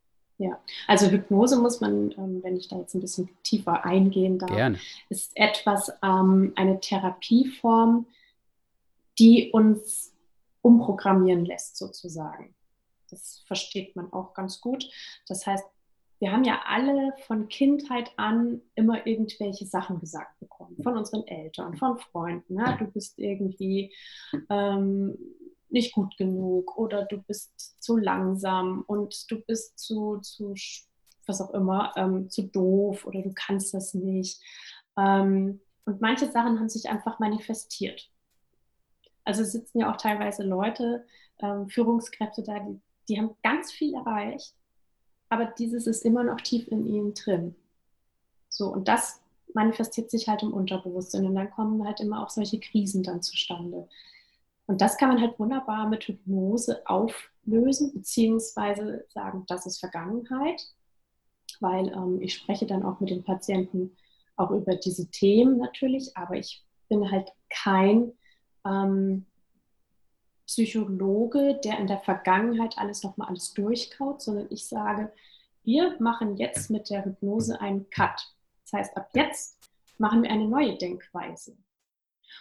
Ja, 0.44 0.60
also 0.88 1.08
Hypnose 1.08 1.58
muss 1.58 1.80
man, 1.80 2.12
ähm, 2.18 2.44
wenn 2.44 2.58
ich 2.58 2.68
da 2.68 2.78
jetzt 2.78 2.94
ein 2.96 3.00
bisschen 3.00 3.30
tiefer 3.44 3.86
eingehen 3.86 4.40
darf, 4.40 4.52
Gerne. 4.52 4.78
ist 5.08 5.32
etwas, 5.36 5.90
ähm, 6.04 6.52
eine 6.56 6.82
Therapieform, 6.82 8.06
die 9.18 9.52
uns 9.52 10.14
umprogrammieren 10.62 11.46
lässt 11.46 11.78
sozusagen. 11.78 12.54
Das 13.10 13.42
versteht 13.48 13.96
man 13.96 14.12
auch 14.12 14.34
ganz 14.34 14.60
gut. 14.60 14.90
Das 15.28 15.48
heißt, 15.48 15.64
wir 16.20 16.34
haben 16.34 16.44
ja 16.44 16.62
alle 16.66 17.14
von 17.26 17.48
Kindheit 17.48 18.12
an 18.18 18.62
immer 18.76 19.08
irgendwelche 19.08 19.66
Sachen 19.66 20.02
gesagt 20.02 20.40
bekommen, 20.42 20.76
von 20.84 20.98
unseren 20.98 21.26
Eltern, 21.26 21.78
von 21.78 21.98
Freunden. 22.00 22.56
Ja? 22.58 22.76
Du 22.76 22.86
bist 22.86 23.18
irgendwie 23.18 23.94
ähm, 24.50 25.18
nicht 25.74 25.94
gut 25.94 26.16
genug 26.18 26.78
oder 26.78 27.04
du 27.06 27.22
bist 27.22 27.82
zu 27.82 27.98
langsam 27.98 28.84
und 28.88 29.30
du 29.32 29.42
bist 29.42 29.78
zu, 29.80 30.20
zu 30.20 30.54
was 31.26 31.42
auch 31.42 31.52
immer, 31.54 31.92
ähm, 31.98 32.30
zu 32.30 32.44
doof 32.44 33.06
oder 33.06 33.22
du 33.22 33.34
kannst 33.34 33.74
das 33.74 33.94
nicht. 33.94 34.42
Ähm, 34.98 35.60
und 35.86 36.00
manche 36.02 36.32
Sachen 36.32 36.60
haben 36.60 36.70
sich 36.70 36.90
einfach 36.90 37.20
manifestiert. 37.20 38.10
Also 39.26 39.44
sitzen 39.44 39.80
ja 39.80 39.92
auch 39.92 39.98
teilweise 39.98 40.44
Leute, 40.44 41.06
ähm, 41.40 41.70
Führungskräfte 41.70 42.44
da, 42.44 42.60
die, 42.60 42.80
die 43.10 43.18
haben 43.18 43.36
ganz 43.42 43.72
viel 43.72 43.94
erreicht, 43.96 44.54
aber 45.30 45.46
dieses 45.46 45.88
ist 45.88 46.06
immer 46.06 46.24
noch 46.24 46.42
tief 46.42 46.68
in 46.68 46.86
ihnen 46.86 47.14
drin. 47.14 47.56
So, 48.50 48.68
und 48.68 48.88
das 48.88 49.22
manifestiert 49.54 50.12
sich 50.12 50.28
halt 50.28 50.44
im 50.44 50.54
Unterbewusstsein 50.54 51.26
und 51.26 51.36
dann 51.36 51.52
kommen 51.52 51.86
halt 51.86 52.00
immer 52.00 52.24
auch 52.24 52.30
solche 52.30 52.60
Krisen 52.60 53.04
dann 53.04 53.22
zustande. 53.22 53.88
Und 54.66 54.82
das 54.82 54.98
kann 54.98 55.10
man 55.10 55.22
halt 55.22 55.38
wunderbar 55.40 55.90
mit 55.90 56.04
Hypnose 56.06 56.82
auflösen, 56.86 57.94
beziehungsweise 57.94 59.06
sagen, 59.10 59.44
das 59.48 59.66
ist 59.66 59.80
Vergangenheit, 59.80 60.62
weil 61.60 61.90
ähm, 61.90 62.22
ich 62.22 62.34
spreche 62.34 62.66
dann 62.66 62.84
auch 62.84 63.00
mit 63.00 63.10
den 63.10 63.24
Patienten 63.24 63.96
auch 64.36 64.52
über 64.52 64.76
diese 64.76 65.10
Themen 65.12 65.58
natürlich, 65.58 66.16
aber 66.16 66.36
ich 66.36 66.66
bin 66.90 67.12
halt 67.12 67.30
kein 67.50 68.14
ähm, 68.66 69.26
Psychologe, 70.48 71.60
der 71.64 71.80
in 71.80 71.88
der 71.88 72.00
Vergangenheit 72.00 72.78
alles 72.78 73.04
nochmal 73.04 73.30
alles 73.30 73.54
durchkaut, 73.54 74.22
sondern 74.22 74.48
ich 74.50 74.68
sage, 74.68 75.12
wir 75.64 75.96
machen 76.00 76.38
jetzt 76.38 76.70
mit 76.70 76.90
der 76.90 77.06
Hypnose 77.06 77.60
einen 77.60 77.90
Cut. 77.90 78.34
Das 78.64 78.74
heißt, 78.74 78.98
ab 78.98 79.10
jetzt 79.14 79.58
machen 79.98 80.24
wir 80.24 80.30
eine 80.30 80.48
neue 80.48 80.78
Denkweise. 80.78 81.56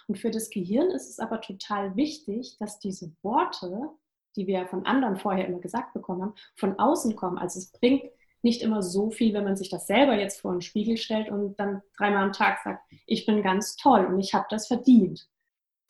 Und 0.07 0.18
für 0.18 0.30
das 0.30 0.51
Gehirn 0.51 0.90
ist 0.90 1.09
es 1.09 1.18
aber 1.18 1.40
total 1.40 1.97
wichtig, 1.97 2.57
dass 2.59 2.78
diese 2.78 3.12
Worte, 3.22 3.90
die 4.36 4.47
wir 4.47 4.66
von 4.66 4.86
anderen 4.86 5.16
vorher 5.16 5.47
immer 5.47 5.61
gesagt 5.61 5.93
bekommen 5.93 6.22
haben, 6.22 6.34
von 6.57 6.78
außen 6.78 7.16
kommen. 7.16 7.38
Also 7.38 7.59
es 7.59 7.70
bringt 7.70 8.05
nicht 8.43 8.62
immer 8.62 8.82
so 8.82 9.11
viel, 9.11 9.34
wenn 9.34 9.45
man 9.45 9.57
sich 9.57 9.70
das 9.70 9.86
selber 9.86 10.18
jetzt 10.18 10.40
vor 10.40 10.53
den 10.53 10.62
Spiegel 10.62 10.97
stellt 10.97 11.30
und 11.30 11.59
dann 11.59 11.82
dreimal 11.97 12.24
am 12.24 12.32
Tag 12.32 12.59
sagt, 12.64 12.82
ich 13.07 13.24
bin 13.24 13.43
ganz 13.43 13.76
toll 13.76 14.05
und 14.07 14.18
ich 14.18 14.34
habe 14.34 14.47
das 14.51 14.66
verdient, 14.66 15.28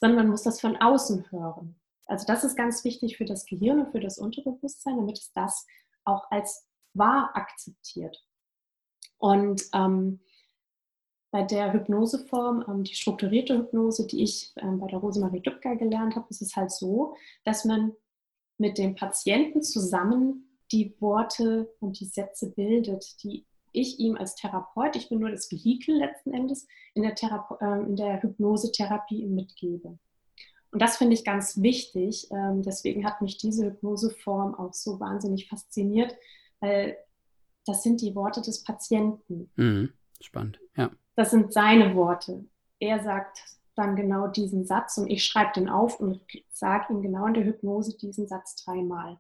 sondern 0.01 0.19
man 0.19 0.31
muss 0.31 0.43
das 0.43 0.61
von 0.61 0.77
außen 0.77 1.31
hören. 1.31 1.81
Also 2.07 2.27
das 2.27 2.45
ist 2.45 2.57
ganz 2.57 2.85
wichtig 2.85 3.17
für 3.17 3.25
das 3.25 3.47
Gehirn 3.47 3.81
und 3.81 3.93
für 3.93 4.01
das 4.01 4.19
Unterbewusstsein, 4.19 4.97
damit 4.97 5.19
es 5.19 5.33
das 5.33 5.67
auch 6.05 6.31
als 6.31 6.67
wahr 6.95 7.31
akzeptiert. 7.35 8.23
Und 9.19 9.63
ähm, 9.73 10.21
bei 11.33 11.43
der 11.43 11.73
Hypnoseform, 11.73 12.65
ähm, 12.69 12.85
die 12.85 12.95
strukturierte 12.95 13.59
Hypnose, 13.59 14.07
die 14.07 14.23
ich 14.23 14.53
ähm, 14.57 14.79
bei 14.79 14.87
der 14.87 14.99
Rosemarie 14.99 15.41
Dubka 15.41 15.75
gelernt 15.75 16.15
habe, 16.15 16.27
ist 16.29 16.43
es 16.43 16.55
halt 16.55 16.71
so, 16.71 17.17
dass 17.43 17.65
man 17.65 17.93
mit 18.59 18.79
dem 18.79 18.95
Patienten 18.95 19.63
zusammen 19.63 20.59
die 20.71 20.95
Worte 21.01 21.75
und 21.81 21.99
die 21.99 22.05
Sätze 22.05 22.51
bildet, 22.51 23.23
die 23.25 23.47
ich 23.73 23.99
ihm 23.99 24.17
als 24.17 24.35
Therapeut, 24.35 24.95
ich 24.95 25.09
bin 25.09 25.21
nur 25.21 25.31
das 25.31 25.51
Vehikel 25.51 25.97
letzten 25.97 26.35
Endes, 26.35 26.69
in 26.93 27.03
der, 27.03 27.15
Therape 27.15 27.57
äh, 27.63 27.81
in 27.81 27.97
der 27.97 28.23
Hypnosetherapie 28.23 29.25
mitgebe. 29.25 29.99
Und 30.71 30.83
das 30.83 30.99
finde 30.99 31.15
ich 31.15 31.25
ganz 31.25 31.63
wichtig. 31.63 32.29
Ähm, 32.31 32.63
deswegen 32.63 33.07
hat 33.07 33.23
mich 33.23 33.39
diese 33.39 33.67
Hypnoseform 33.67 34.55
auch 34.55 34.75
so 34.75 35.01
wahnsinnig 35.01 35.49
fasziniert, 35.49 36.15
weil 36.61 36.99
das 37.65 37.83
sind 37.83 38.03
die 38.03 38.15
Worte 38.15 38.43
des 38.43 38.63
Patienten. 38.63 39.51
Mhm. 39.57 39.95
Spannend, 40.21 40.61
ja 40.77 40.91
das 41.15 41.31
sind 41.31 41.53
seine 41.53 41.95
Worte. 41.95 42.45
Er 42.79 43.03
sagt 43.03 43.45
dann 43.75 43.97
genau 43.97 44.29
diesen 44.29 44.65
Satz 44.65 44.99
und 44.99 45.09
ich 45.09 45.25
schreibe 45.25 45.53
den 45.55 45.69
auf 45.69 46.01
und 46.01 46.21
sage 46.51 46.93
ihm 46.93 47.03
genau 47.03 47.27
in 47.27 47.35
der 47.35 47.45
Hypnose 47.45 47.97
diesen 47.97 48.27
Satz 48.27 48.57
dreimal. 48.65 49.19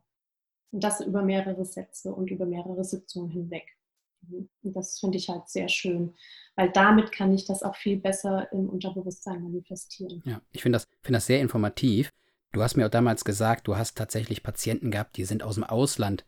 Und 0.70 0.84
das 0.84 1.00
über 1.00 1.22
mehrere 1.22 1.64
Sätze 1.64 2.14
und 2.14 2.30
über 2.30 2.46
mehrere 2.46 2.84
Sitzungen 2.84 3.30
hinweg. 3.30 3.66
Und 4.30 4.48
das 4.62 5.00
finde 5.00 5.18
ich 5.18 5.28
halt 5.28 5.48
sehr 5.48 5.68
schön, 5.68 6.14
weil 6.54 6.70
damit 6.70 7.12
kann 7.12 7.34
ich 7.34 7.44
das 7.44 7.62
auch 7.62 7.74
viel 7.76 7.98
besser 7.98 8.50
im 8.52 8.68
Unterbewusstsein 8.68 9.42
manifestieren. 9.42 10.22
Ja, 10.24 10.40
ich 10.52 10.62
finde 10.62 10.76
das, 10.76 10.86
find 11.02 11.16
das 11.16 11.26
sehr 11.26 11.40
informativ. 11.40 12.10
Du 12.52 12.62
hast 12.62 12.76
mir 12.76 12.86
auch 12.86 12.90
damals 12.90 13.24
gesagt, 13.24 13.66
du 13.66 13.76
hast 13.76 13.96
tatsächlich 13.96 14.42
Patienten 14.42 14.90
gehabt, 14.90 15.16
die 15.16 15.24
sind 15.24 15.42
aus 15.42 15.56
dem 15.56 15.64
Ausland 15.64 16.24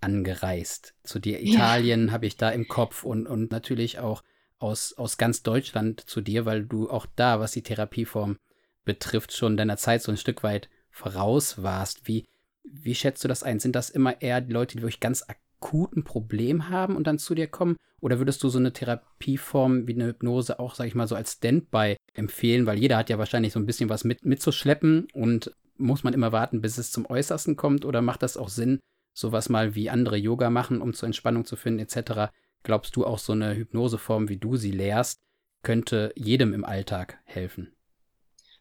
angereist. 0.00 0.94
Zu 1.02 1.18
dir 1.18 1.40
Italien 1.40 2.08
ja. 2.08 2.12
habe 2.12 2.26
ich 2.26 2.36
da 2.36 2.50
im 2.50 2.68
Kopf 2.68 3.04
und, 3.04 3.26
und 3.26 3.50
natürlich 3.50 3.98
auch 3.98 4.22
aus, 4.60 4.92
aus 4.92 5.18
ganz 5.18 5.42
Deutschland 5.42 6.00
zu 6.00 6.20
dir, 6.20 6.46
weil 6.46 6.64
du 6.64 6.88
auch 6.88 7.06
da, 7.16 7.40
was 7.40 7.52
die 7.52 7.62
Therapieform 7.62 8.38
betrifft, 8.84 9.32
schon 9.32 9.56
deiner 9.56 9.76
Zeit 9.76 10.02
so 10.02 10.12
ein 10.12 10.16
Stück 10.16 10.42
weit 10.42 10.68
voraus 10.90 11.62
warst. 11.62 12.06
Wie, 12.06 12.26
wie 12.62 12.94
schätzt 12.94 13.24
du 13.24 13.28
das 13.28 13.42
ein? 13.42 13.58
Sind 13.58 13.74
das 13.74 13.90
immer 13.90 14.20
eher 14.22 14.40
die 14.40 14.52
Leute, 14.52 14.76
die 14.76 14.82
wirklich 14.82 15.00
ganz 15.00 15.24
akuten 15.26 16.04
Problem 16.04 16.68
haben 16.68 16.96
und 16.96 17.06
dann 17.06 17.18
zu 17.18 17.34
dir 17.34 17.46
kommen? 17.46 17.76
Oder 18.00 18.18
würdest 18.18 18.42
du 18.42 18.48
so 18.48 18.58
eine 18.58 18.72
Therapieform 18.72 19.86
wie 19.86 19.94
eine 19.94 20.06
Hypnose 20.06 20.58
auch, 20.58 20.74
sag 20.74 20.86
ich 20.86 20.94
mal, 20.94 21.08
so 21.08 21.14
als 21.14 21.34
Standby 21.34 21.96
empfehlen? 22.14 22.66
Weil 22.66 22.78
jeder 22.78 22.96
hat 22.96 23.10
ja 23.10 23.18
wahrscheinlich 23.18 23.52
so 23.52 23.60
ein 23.60 23.66
bisschen 23.66 23.88
was 23.88 24.04
mit, 24.04 24.24
mitzuschleppen 24.24 25.08
und 25.12 25.54
muss 25.76 26.04
man 26.04 26.14
immer 26.14 26.32
warten, 26.32 26.60
bis 26.60 26.78
es 26.78 26.92
zum 26.92 27.06
Äußersten 27.06 27.56
kommt? 27.56 27.84
Oder 27.84 28.02
macht 28.02 28.22
das 28.22 28.36
auch 28.36 28.48
Sinn, 28.48 28.80
sowas 29.14 29.48
mal 29.48 29.74
wie 29.74 29.90
andere 29.90 30.16
Yoga 30.16 30.50
machen, 30.50 30.80
um 30.80 30.94
zur 30.94 31.06
Entspannung 31.06 31.44
zu 31.44 31.56
finden, 31.56 31.80
etc., 31.80 32.30
Glaubst 32.62 32.96
du 32.96 33.06
auch 33.06 33.18
so 33.18 33.32
eine 33.32 33.54
Hypnoseform, 33.54 34.28
wie 34.28 34.36
du 34.36 34.56
sie 34.56 34.70
lehrst, 34.70 35.20
könnte 35.62 36.12
jedem 36.14 36.52
im 36.52 36.64
Alltag 36.64 37.18
helfen? 37.24 37.74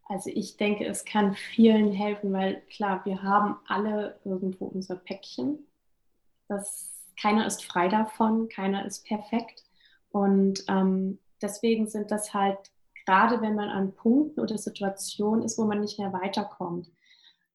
Also 0.08 0.32
ich 0.34 0.58
denke, 0.58 0.86
es 0.86 1.06
kann 1.06 1.36
vielen 1.36 1.92
helfen, 1.92 2.34
weil 2.34 2.62
klar, 2.72 3.06
wir 3.06 3.22
haben 3.22 3.58
alle 3.68 4.20
irgendwo 4.26 4.66
unser 4.66 4.96
Päckchen. 4.96 5.60
Das, 6.48 7.06
keiner 7.22 7.46
ist 7.46 7.64
frei 7.64 7.90
davon, 7.90 8.50
keiner 8.50 8.86
ist 8.86 9.06
perfekt. 9.06 9.64
Und 10.10 10.64
ähm, 10.68 11.20
deswegen 11.42 11.88
sind 11.88 12.10
das 12.10 12.34
halt, 12.34 12.58
gerade 13.06 13.40
wenn 13.42 13.54
man 13.54 13.70
an 13.70 13.94
Punkten 13.94 14.40
oder 14.40 14.58
Situationen 14.58 15.44
ist, 15.44 15.60
wo 15.60 15.66
man 15.66 15.82
nicht 15.82 16.00
mehr 16.00 16.12
weiterkommt, 16.12 16.90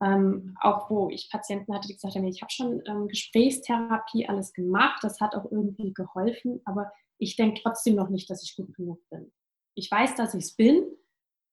ähm, 0.03 0.57
auch 0.61 0.91
wo 0.91 1.09
ich 1.11 1.31
Patienten 1.31 1.75
hatte, 1.75 1.89
die 1.89 1.95
gesagt 1.95 2.15
haben, 2.15 2.27
ich 2.27 2.43
habe 2.43 2.51
schon 2.51 2.83
ähm, 2.87 3.09
Gesprächstherapie 3.09 4.29
alles 4.29 4.53
gemacht, 4.53 4.99
das 5.03 5.21
hat 5.21 5.35
auch 5.35 5.51
irgendwie 5.51 5.93
geholfen, 5.93 6.61
aber 6.65 6.93
ich 7.19 7.37
denke 7.37 7.61
trotzdem 7.63 7.95
noch 7.95 8.09
nicht, 8.09 8.29
dass 8.29 8.43
ich 8.43 8.57
gut 8.57 8.75
genug 8.75 8.99
bin. 9.11 9.33
Ich 9.75 9.91
weiß, 9.91 10.15
dass 10.17 10.35
ich 10.35 10.45
es 10.45 10.57
bin, 10.57 10.85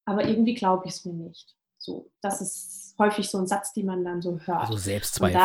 aber 0.05 0.27
irgendwie 0.27 0.53
glaube 0.53 0.87
ich 0.87 0.93
es 0.93 1.05
mir 1.05 1.13
nicht. 1.13 1.55
So, 1.77 2.11
das 2.21 2.41
ist 2.41 2.95
häufig 2.99 3.29
so 3.29 3.37
ein 3.37 3.47
Satz, 3.47 3.73
den 3.73 3.87
man 3.87 4.03
dann 4.03 4.21
so 4.21 4.39
hört. 4.39 4.61
Also 4.61 4.77
Selbstzweifel. 4.77 5.39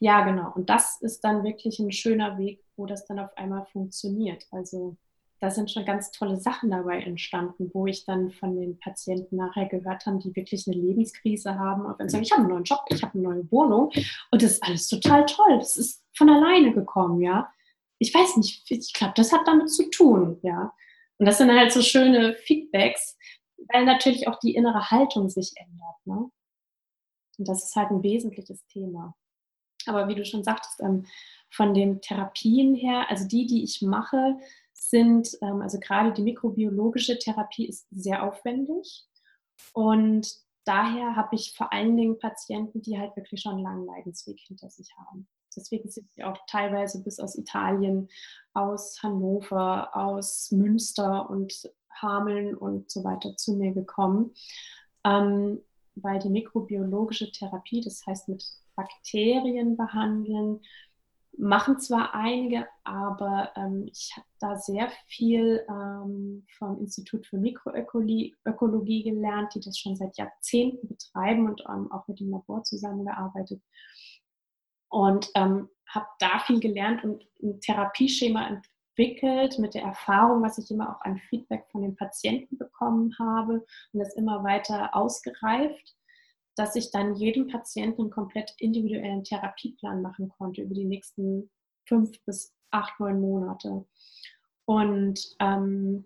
ja, 0.00 0.24
genau. 0.24 0.52
Und 0.54 0.70
das 0.70 1.00
ist 1.02 1.22
dann 1.22 1.44
wirklich 1.44 1.78
ein 1.78 1.92
schöner 1.92 2.38
Weg, 2.38 2.64
wo 2.76 2.86
das 2.86 3.06
dann 3.06 3.18
auf 3.18 3.36
einmal 3.36 3.66
funktioniert. 3.66 4.46
Also 4.50 4.96
da 5.42 5.50
sind 5.50 5.72
schon 5.72 5.84
ganz 5.84 6.12
tolle 6.12 6.36
Sachen 6.36 6.70
dabei 6.70 7.00
entstanden, 7.00 7.68
wo 7.74 7.88
ich 7.88 8.04
dann 8.04 8.30
von 8.30 8.54
den 8.54 8.78
Patienten 8.78 9.34
nachher 9.38 9.66
gehört 9.66 10.06
habe, 10.06 10.20
die 10.20 10.36
wirklich 10.36 10.68
eine 10.68 10.76
Lebenskrise 10.76 11.58
haben 11.58 11.84
und 11.84 11.98
dann 11.98 12.08
sagen, 12.08 12.22
ich 12.22 12.30
habe 12.30 12.42
einen 12.42 12.50
neuen 12.50 12.62
Job, 12.62 12.84
ich 12.90 13.02
habe 13.02 13.14
eine 13.14 13.24
neue 13.24 13.50
Wohnung 13.50 13.90
und 14.30 14.40
das 14.40 14.52
ist 14.52 14.62
alles 14.62 14.86
total 14.86 15.26
toll. 15.26 15.58
Das 15.58 15.76
ist 15.76 16.00
von 16.16 16.30
alleine 16.30 16.72
gekommen, 16.72 17.20
ja. 17.20 17.52
Ich 17.98 18.14
weiß 18.14 18.36
nicht, 18.36 18.70
ich 18.70 18.92
glaube, 18.92 19.14
das 19.16 19.32
hat 19.32 19.40
damit 19.44 19.68
zu 19.68 19.90
tun, 19.90 20.38
ja. 20.42 20.72
Und 21.18 21.26
das 21.26 21.38
sind 21.38 21.50
halt 21.50 21.72
so 21.72 21.82
schöne 21.82 22.34
Feedbacks, 22.34 23.18
weil 23.72 23.84
natürlich 23.84 24.28
auch 24.28 24.38
die 24.38 24.54
innere 24.54 24.92
Haltung 24.92 25.28
sich 25.28 25.54
ändert, 25.56 25.96
ne? 26.04 26.30
Und 27.38 27.48
das 27.48 27.64
ist 27.64 27.74
halt 27.74 27.90
ein 27.90 28.04
wesentliches 28.04 28.64
Thema. 28.66 29.16
Aber 29.86 30.06
wie 30.06 30.14
du 30.14 30.24
schon 30.24 30.44
sagtest, 30.44 30.80
ähm, 30.80 31.04
von 31.50 31.74
den 31.74 32.00
Therapien 32.00 32.76
her, 32.76 33.10
also 33.10 33.26
die, 33.26 33.46
die 33.46 33.64
ich 33.64 33.82
mache, 33.82 34.38
sind, 34.92 35.38
ähm, 35.40 35.62
also 35.62 35.80
gerade 35.80 36.12
die 36.12 36.22
mikrobiologische 36.22 37.18
Therapie 37.18 37.66
ist 37.66 37.86
sehr 37.90 38.22
aufwendig 38.22 39.06
und 39.72 40.30
daher 40.64 41.16
habe 41.16 41.34
ich 41.34 41.54
vor 41.56 41.72
allen 41.72 41.96
Dingen 41.96 42.18
Patienten, 42.18 42.82
die 42.82 42.98
halt 42.98 43.16
wirklich 43.16 43.40
schon 43.40 43.54
einen 43.54 43.62
langen 43.62 43.86
Leidensweg 43.86 44.38
hinter 44.38 44.68
sich 44.68 44.94
haben. 44.98 45.26
Deswegen 45.56 45.88
sind 45.88 46.12
sie 46.12 46.24
auch 46.24 46.36
teilweise 46.46 47.02
bis 47.02 47.18
aus 47.18 47.36
Italien, 47.36 48.08
aus 48.52 49.02
Hannover, 49.02 49.96
aus 49.96 50.50
Münster 50.50 51.28
und 51.30 51.52
Hameln 51.90 52.54
und 52.54 52.90
so 52.90 53.02
weiter 53.02 53.36
zu 53.36 53.54
mir 53.54 53.72
gekommen, 53.72 54.34
ähm, 55.04 55.62
weil 55.94 56.18
die 56.18 56.30
mikrobiologische 56.30 57.32
Therapie, 57.32 57.80
das 57.80 58.06
heißt 58.06 58.28
mit 58.28 58.44
Bakterien 58.76 59.76
behandeln, 59.76 60.60
machen 61.38 61.80
zwar 61.80 62.14
einige, 62.14 62.66
aber 62.84 63.52
ähm, 63.56 63.86
ich 63.90 64.12
habe 64.16 64.26
da 64.38 64.56
sehr 64.56 64.90
viel 65.06 65.64
ähm, 65.68 66.46
vom 66.58 66.78
Institut 66.78 67.26
für 67.26 67.38
Mikroökologie 67.38 68.34
Ökologie 68.44 69.02
gelernt, 69.02 69.54
die 69.54 69.60
das 69.60 69.78
schon 69.78 69.96
seit 69.96 70.16
Jahrzehnten 70.18 70.88
betreiben 70.88 71.48
und 71.48 71.62
ähm, 71.68 71.90
auch 71.90 72.06
mit 72.06 72.20
dem 72.20 72.30
Labor 72.30 72.62
zusammengearbeitet. 72.64 73.62
Und 74.88 75.30
ähm, 75.34 75.68
habe 75.88 76.06
da 76.18 76.38
viel 76.40 76.60
gelernt 76.60 77.02
und 77.04 77.26
ein 77.42 77.60
Therapieschema 77.60 78.46
entwickelt 78.48 79.58
mit 79.58 79.74
der 79.74 79.82
Erfahrung, 79.82 80.42
was 80.42 80.58
ich 80.58 80.70
immer 80.70 80.94
auch 80.94 81.00
an 81.00 81.18
Feedback 81.30 81.66
von 81.70 81.82
den 81.82 81.96
Patienten 81.96 82.58
bekommen 82.58 83.16
habe 83.18 83.64
und 83.92 84.00
das 84.00 84.14
immer 84.14 84.44
weiter 84.44 84.94
ausgereift 84.94 85.96
dass 86.56 86.76
ich 86.76 86.90
dann 86.90 87.14
jedem 87.14 87.48
Patienten 87.48 88.02
einen 88.02 88.10
komplett 88.10 88.54
individuellen 88.58 89.24
Therapieplan 89.24 90.02
machen 90.02 90.28
konnte 90.28 90.62
über 90.62 90.74
die 90.74 90.84
nächsten 90.84 91.50
fünf 91.86 92.22
bis 92.24 92.54
acht, 92.70 92.98
neun 93.00 93.20
Monate. 93.20 93.86
Und 94.64 95.36
ähm, 95.40 96.04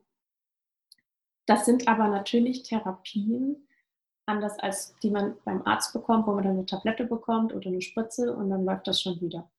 das 1.47 1.65
sind 1.65 1.87
aber 1.89 2.09
natürlich 2.09 2.63
Therapien, 2.63 3.69
anders 4.27 4.59
als 4.59 4.97
die 5.03 5.11
man 5.11 5.37
beim 5.45 5.63
Arzt 5.65 5.93
bekommt, 5.93 6.27
wo 6.27 6.33
man 6.33 6.45
dann 6.45 6.55
eine 6.55 6.67
Tablette 6.67 7.05
bekommt 7.05 7.55
oder 7.55 7.69
eine 7.69 7.83
Spritze 7.83 8.35
und 8.35 8.51
dann 8.51 8.65
läuft 8.65 8.89
das 8.89 9.01
schon 9.01 9.21
wieder. 9.21 9.51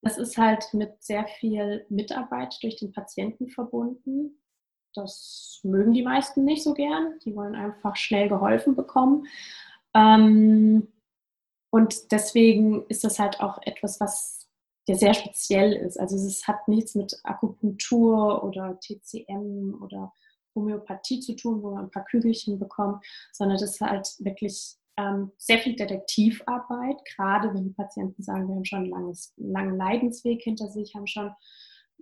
Das 0.00 0.16
ist 0.16 0.38
halt 0.38 0.72
mit 0.72 1.02
sehr 1.02 1.26
viel 1.26 1.84
Mitarbeit 1.88 2.56
durch 2.62 2.76
den 2.76 2.92
Patienten 2.92 3.48
verbunden. 3.48 4.40
Das 4.94 5.60
mögen 5.64 5.92
die 5.92 6.02
meisten 6.02 6.44
nicht 6.44 6.62
so 6.62 6.72
gern. 6.72 7.18
Die 7.24 7.34
wollen 7.34 7.54
einfach 7.54 7.96
schnell 7.96 8.28
geholfen 8.28 8.74
bekommen. 8.74 9.26
Ähm, 9.94 10.88
und 11.70 12.12
deswegen 12.12 12.86
ist 12.88 13.04
das 13.04 13.18
halt 13.18 13.40
auch 13.40 13.58
etwas, 13.62 14.00
was 14.00 14.48
ja 14.88 14.94
sehr 14.94 15.14
speziell 15.14 15.74
ist. 15.74 15.98
Also 16.00 16.16
es 16.16 16.46
hat 16.46 16.66
nichts 16.66 16.94
mit 16.94 17.20
Akupunktur 17.24 18.42
oder 18.42 18.78
TCM 18.80 19.78
oder 19.82 20.12
Homöopathie 20.54 21.20
zu 21.20 21.36
tun, 21.36 21.62
wo 21.62 21.72
man 21.72 21.84
ein 21.84 21.90
paar 21.90 22.04
Kügelchen 22.04 22.58
bekommt, 22.58 23.04
sondern 23.32 23.58
das 23.58 23.74
ist 23.74 23.80
halt 23.80 24.08
wirklich 24.18 24.76
ähm, 24.96 25.30
sehr 25.36 25.58
viel 25.58 25.76
Detektivarbeit, 25.76 26.96
gerade 27.16 27.54
wenn 27.54 27.64
die 27.64 27.74
Patienten 27.74 28.22
sagen, 28.22 28.48
wir 28.48 28.56
haben 28.56 28.64
schon 28.64 28.78
einen 28.80 28.90
langes, 28.90 29.32
langen 29.36 29.76
Leidensweg 29.76 30.42
hinter 30.42 30.68
sich, 30.68 30.94
haben 30.94 31.06
schon 31.06 31.30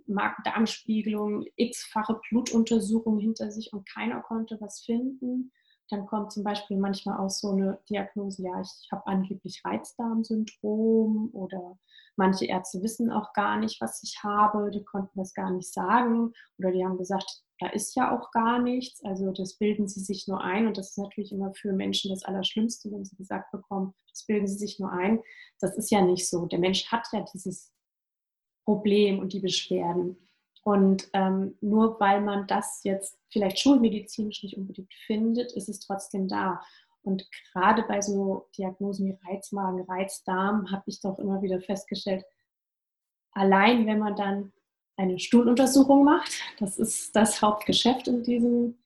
Magen-Darm-Spiegelung, 0.07 1.45
x-fache 1.57 2.19
Blutuntersuchungen 2.29 3.19
hinter 3.19 3.51
sich 3.51 3.73
und 3.73 3.87
keiner 3.87 4.21
konnte 4.21 4.57
was 4.61 4.81
finden. 4.81 5.51
Dann 5.89 6.05
kommt 6.05 6.31
zum 6.31 6.43
Beispiel 6.43 6.77
manchmal 6.77 7.17
auch 7.17 7.29
so 7.29 7.51
eine 7.51 7.79
Diagnose, 7.89 8.43
ja, 8.43 8.61
ich 8.61 8.89
habe 8.91 9.07
angeblich 9.07 9.61
Reizdarmsyndrom 9.63 11.29
oder 11.33 11.77
manche 12.17 12.45
Ärzte 12.45 12.81
wissen 12.81 13.11
auch 13.11 13.31
gar 13.33 13.57
nicht, 13.57 13.79
was 13.79 14.03
ich 14.03 14.21
habe, 14.23 14.69
die 14.71 14.83
konnten 14.83 15.17
das 15.17 15.33
gar 15.33 15.51
nicht 15.51 15.71
sagen 15.71 16.33
oder 16.57 16.71
die 16.71 16.83
haben 16.83 16.97
gesagt, 16.97 17.43
da 17.59 17.69
ist 17.69 17.95
ja 17.95 18.15
auch 18.15 18.31
gar 18.31 18.61
nichts. 18.61 19.03
Also 19.03 19.31
das 19.31 19.57
bilden 19.57 19.87
sie 19.87 20.01
sich 20.01 20.27
nur 20.27 20.41
ein 20.41 20.67
und 20.67 20.77
das 20.77 20.91
ist 20.91 20.97
natürlich 20.97 21.31
immer 21.31 21.53
für 21.53 21.73
Menschen 21.73 22.11
das 22.11 22.23
Allerschlimmste, 22.23 22.91
wenn 22.91 23.05
sie 23.05 23.15
gesagt 23.15 23.51
bekommen, 23.51 23.93
das 24.09 24.25
bilden 24.25 24.47
sie 24.47 24.57
sich 24.57 24.79
nur 24.79 24.91
ein. 24.91 25.21
Das 25.59 25.75
ist 25.77 25.89
ja 25.91 26.01
nicht 26.01 26.27
so. 26.27 26.45
Der 26.45 26.59
Mensch 26.59 26.91
hat 26.91 27.07
ja 27.13 27.25
dieses 27.33 27.71
Problem 28.65 29.19
und 29.19 29.33
die 29.33 29.39
Beschwerden. 29.39 30.26
Und 30.67 31.09
ähm, 31.13 31.57
nur 31.61 31.97
weil 32.01 32.19
man 32.19 32.45
das 32.45 32.81
jetzt 32.83 33.17
vielleicht 33.29 33.57
schulmedizinisch 33.57 34.43
nicht 34.43 34.57
unbedingt 34.57 34.93
findet, 35.05 35.53
ist 35.53 35.69
es 35.69 35.79
trotzdem 35.79 36.27
da. 36.27 36.61
Und 37.03 37.25
gerade 37.53 37.83
bei 37.83 38.01
so 38.01 38.49
Diagnosen 38.57 39.07
wie 39.07 39.17
Reizmagen, 39.29 39.85
Reizdarm 39.87 40.69
habe 40.69 40.83
ich 40.87 40.99
doch 40.99 41.19
immer 41.19 41.41
wieder 41.41 41.61
festgestellt, 41.61 42.25
allein 43.31 43.87
wenn 43.87 43.99
man 43.99 44.17
dann 44.17 44.51
eine 44.97 45.19
Stuhluntersuchung 45.19 46.03
macht, 46.03 46.33
das 46.59 46.77
ist 46.77 47.15
das 47.15 47.41
Hauptgeschäft 47.41 48.09
in 48.09 48.23
diesem 48.23 48.77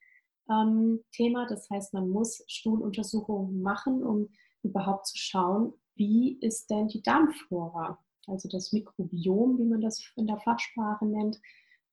ähm, 0.51 1.03
Thema. 1.11 1.47
Das 1.47 1.67
heißt, 1.67 1.95
man 1.95 2.09
muss 2.09 2.43
Stuhluntersuchungen 2.45 3.59
machen, 3.59 4.03
um 4.03 4.29
überhaupt 4.61 5.07
zu 5.07 5.17
schauen, 5.17 5.73
wie 5.95 6.37
ist 6.41 6.69
denn 6.69 6.89
die 6.89 7.01
Darmflora, 7.01 7.97
also 8.27 8.47
das 8.49 8.71
Mikrobiom, 8.71 9.57
wie 9.57 9.65
man 9.65 9.81
das 9.81 9.99
in 10.15 10.27
der 10.27 10.37
Fachsprache 10.37 11.07
nennt, 11.07 11.41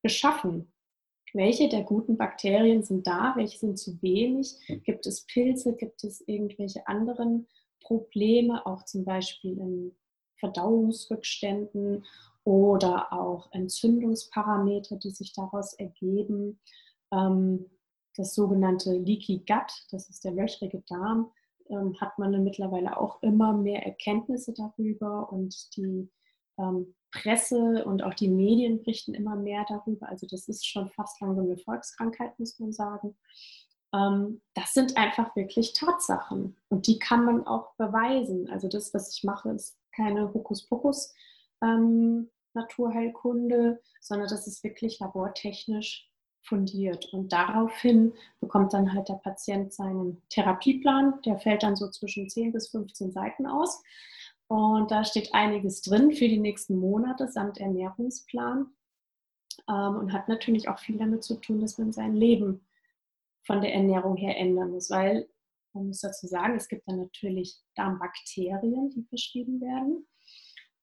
beschaffen? 0.03 0.73
Welche 1.35 1.69
der 1.69 1.83
guten 1.83 2.17
Bakterien 2.17 2.83
sind 2.83 3.07
da? 3.07 3.35
Welche 3.37 3.59
sind 3.59 3.79
zu 3.79 4.01
wenig? 4.03 4.57
Gibt 4.85 5.07
es 5.07 5.27
Pilze? 5.27 5.75
Gibt 5.77 6.05
es 6.05 6.27
irgendwelche 6.27 6.87
anderen 6.89 7.47
Probleme, 7.81 8.65
auch 8.67 8.85
zum 8.85 9.05
Beispiel 9.05 9.59
in 9.59 9.97
Verdauungsrückständen 10.37 12.05
oder 12.45 13.13
auch 13.13 13.53
Entzündungsparameter, 13.53 14.97
die 14.97 15.11
sich 15.11 15.33
daraus 15.35 15.75
ergeben? 15.75 16.61
Ähm, 17.13 17.67
das 18.17 18.35
sogenannte 18.35 18.93
Leaky 18.93 19.45
Gut, 19.47 19.87
das 19.91 20.09
ist 20.09 20.25
der 20.25 20.33
löchrige 20.33 20.83
Darm, 20.89 21.31
ähm, 21.71 22.01
hat 22.01 22.19
man 22.19 22.43
mittlerweile 22.43 22.99
auch 22.99 23.23
immer 23.23 23.53
mehr 23.53 23.85
Erkenntnisse 23.85 24.53
darüber 24.55 25.33
und 25.33 25.77
die 25.77 26.09
ähm, 26.59 26.95
Presse 27.11 27.85
und 27.85 28.03
auch 28.03 28.15
die 28.15 28.29
Medien 28.29 28.79
berichten 28.79 29.15
immer 29.15 29.37
mehr 29.37 29.65
darüber. 29.69 30.09
Also 30.09 30.27
das 30.27 30.49
ist 30.49 30.67
schon 30.67 30.91
fast 30.91 31.21
langsam 31.21 31.47
eine 31.47 31.57
Volkskrankheit, 31.57 32.39
muss 32.39 32.59
man 32.59 32.73
sagen. 32.73 33.17
Ähm, 33.95 34.43
das 34.55 34.75
sind 34.75 34.97
einfach 34.97 35.35
wirklich 35.35 35.73
Tatsachen 35.73 36.57
und 36.69 36.87
die 36.87 36.99
kann 36.99 37.25
man 37.25 37.47
auch 37.47 37.75
beweisen. 37.77 38.51
Also 38.51 38.69
das, 38.69 38.93
was 38.93 39.15
ich 39.17 39.25
mache, 39.25 39.51
ist 39.51 39.79
keine 39.93 40.33
Hokuspokus 40.35 41.15
ähm, 41.63 42.31
Naturheilkunde, 42.55 43.81
sondern 44.01 44.29
das 44.29 44.47
ist 44.47 44.63
wirklich 44.65 45.01
labortechnisch 45.01 46.11
fundiert. 46.43 47.13
Und 47.13 47.33
daraufhin 47.33 48.15
bekommt 48.41 48.73
dann 48.73 48.93
halt 48.93 49.09
der 49.09 49.15
Patient 49.15 49.73
seinen 49.73 50.23
Therapieplan. 50.31 51.21
Der 51.23 51.39
fällt 51.39 51.63
dann 51.63 51.77
so 51.77 51.91
zwischen 51.91 52.29
10 52.29 52.53
bis 52.53 52.69
15 52.69 53.13
Seiten 53.13 53.47
aus. 53.47 53.83
Und 54.49 54.91
da 54.91 55.05
steht 55.05 55.35
einiges 55.35 55.83
drin 55.83 56.13
für 56.13 56.27
die 56.27 56.41
nächsten 56.41 56.77
Monate 56.77 57.29
samt 57.29 57.59
Ernährungsplan 57.59 58.67
ähm, 59.69 59.97
und 59.97 60.13
hat 60.13 60.29
natürlich 60.29 60.69
auch 60.69 60.79
viel 60.79 60.97
damit 60.97 61.23
zu 61.23 61.35
tun, 61.35 61.61
dass 61.61 61.77
man 61.79 61.93
sein 61.93 62.15
Leben 62.15 62.67
von 63.45 63.61
der 63.61 63.75
Ernährung 63.75 64.17
her 64.17 64.39
ändern 64.39 64.71
muss, 64.71 64.91
weil 64.91 65.29
man 65.75 65.89
muss 65.89 66.01
dazu 66.01 66.27
sagen, 66.27 66.57
es 66.57 66.69
gibt 66.69 66.89
dann 66.89 66.99
natürlich 66.99 67.61
Darmbakterien, 67.75 68.91
die 68.91 69.05
verschrieben 69.05 69.61
werden. 69.61 70.07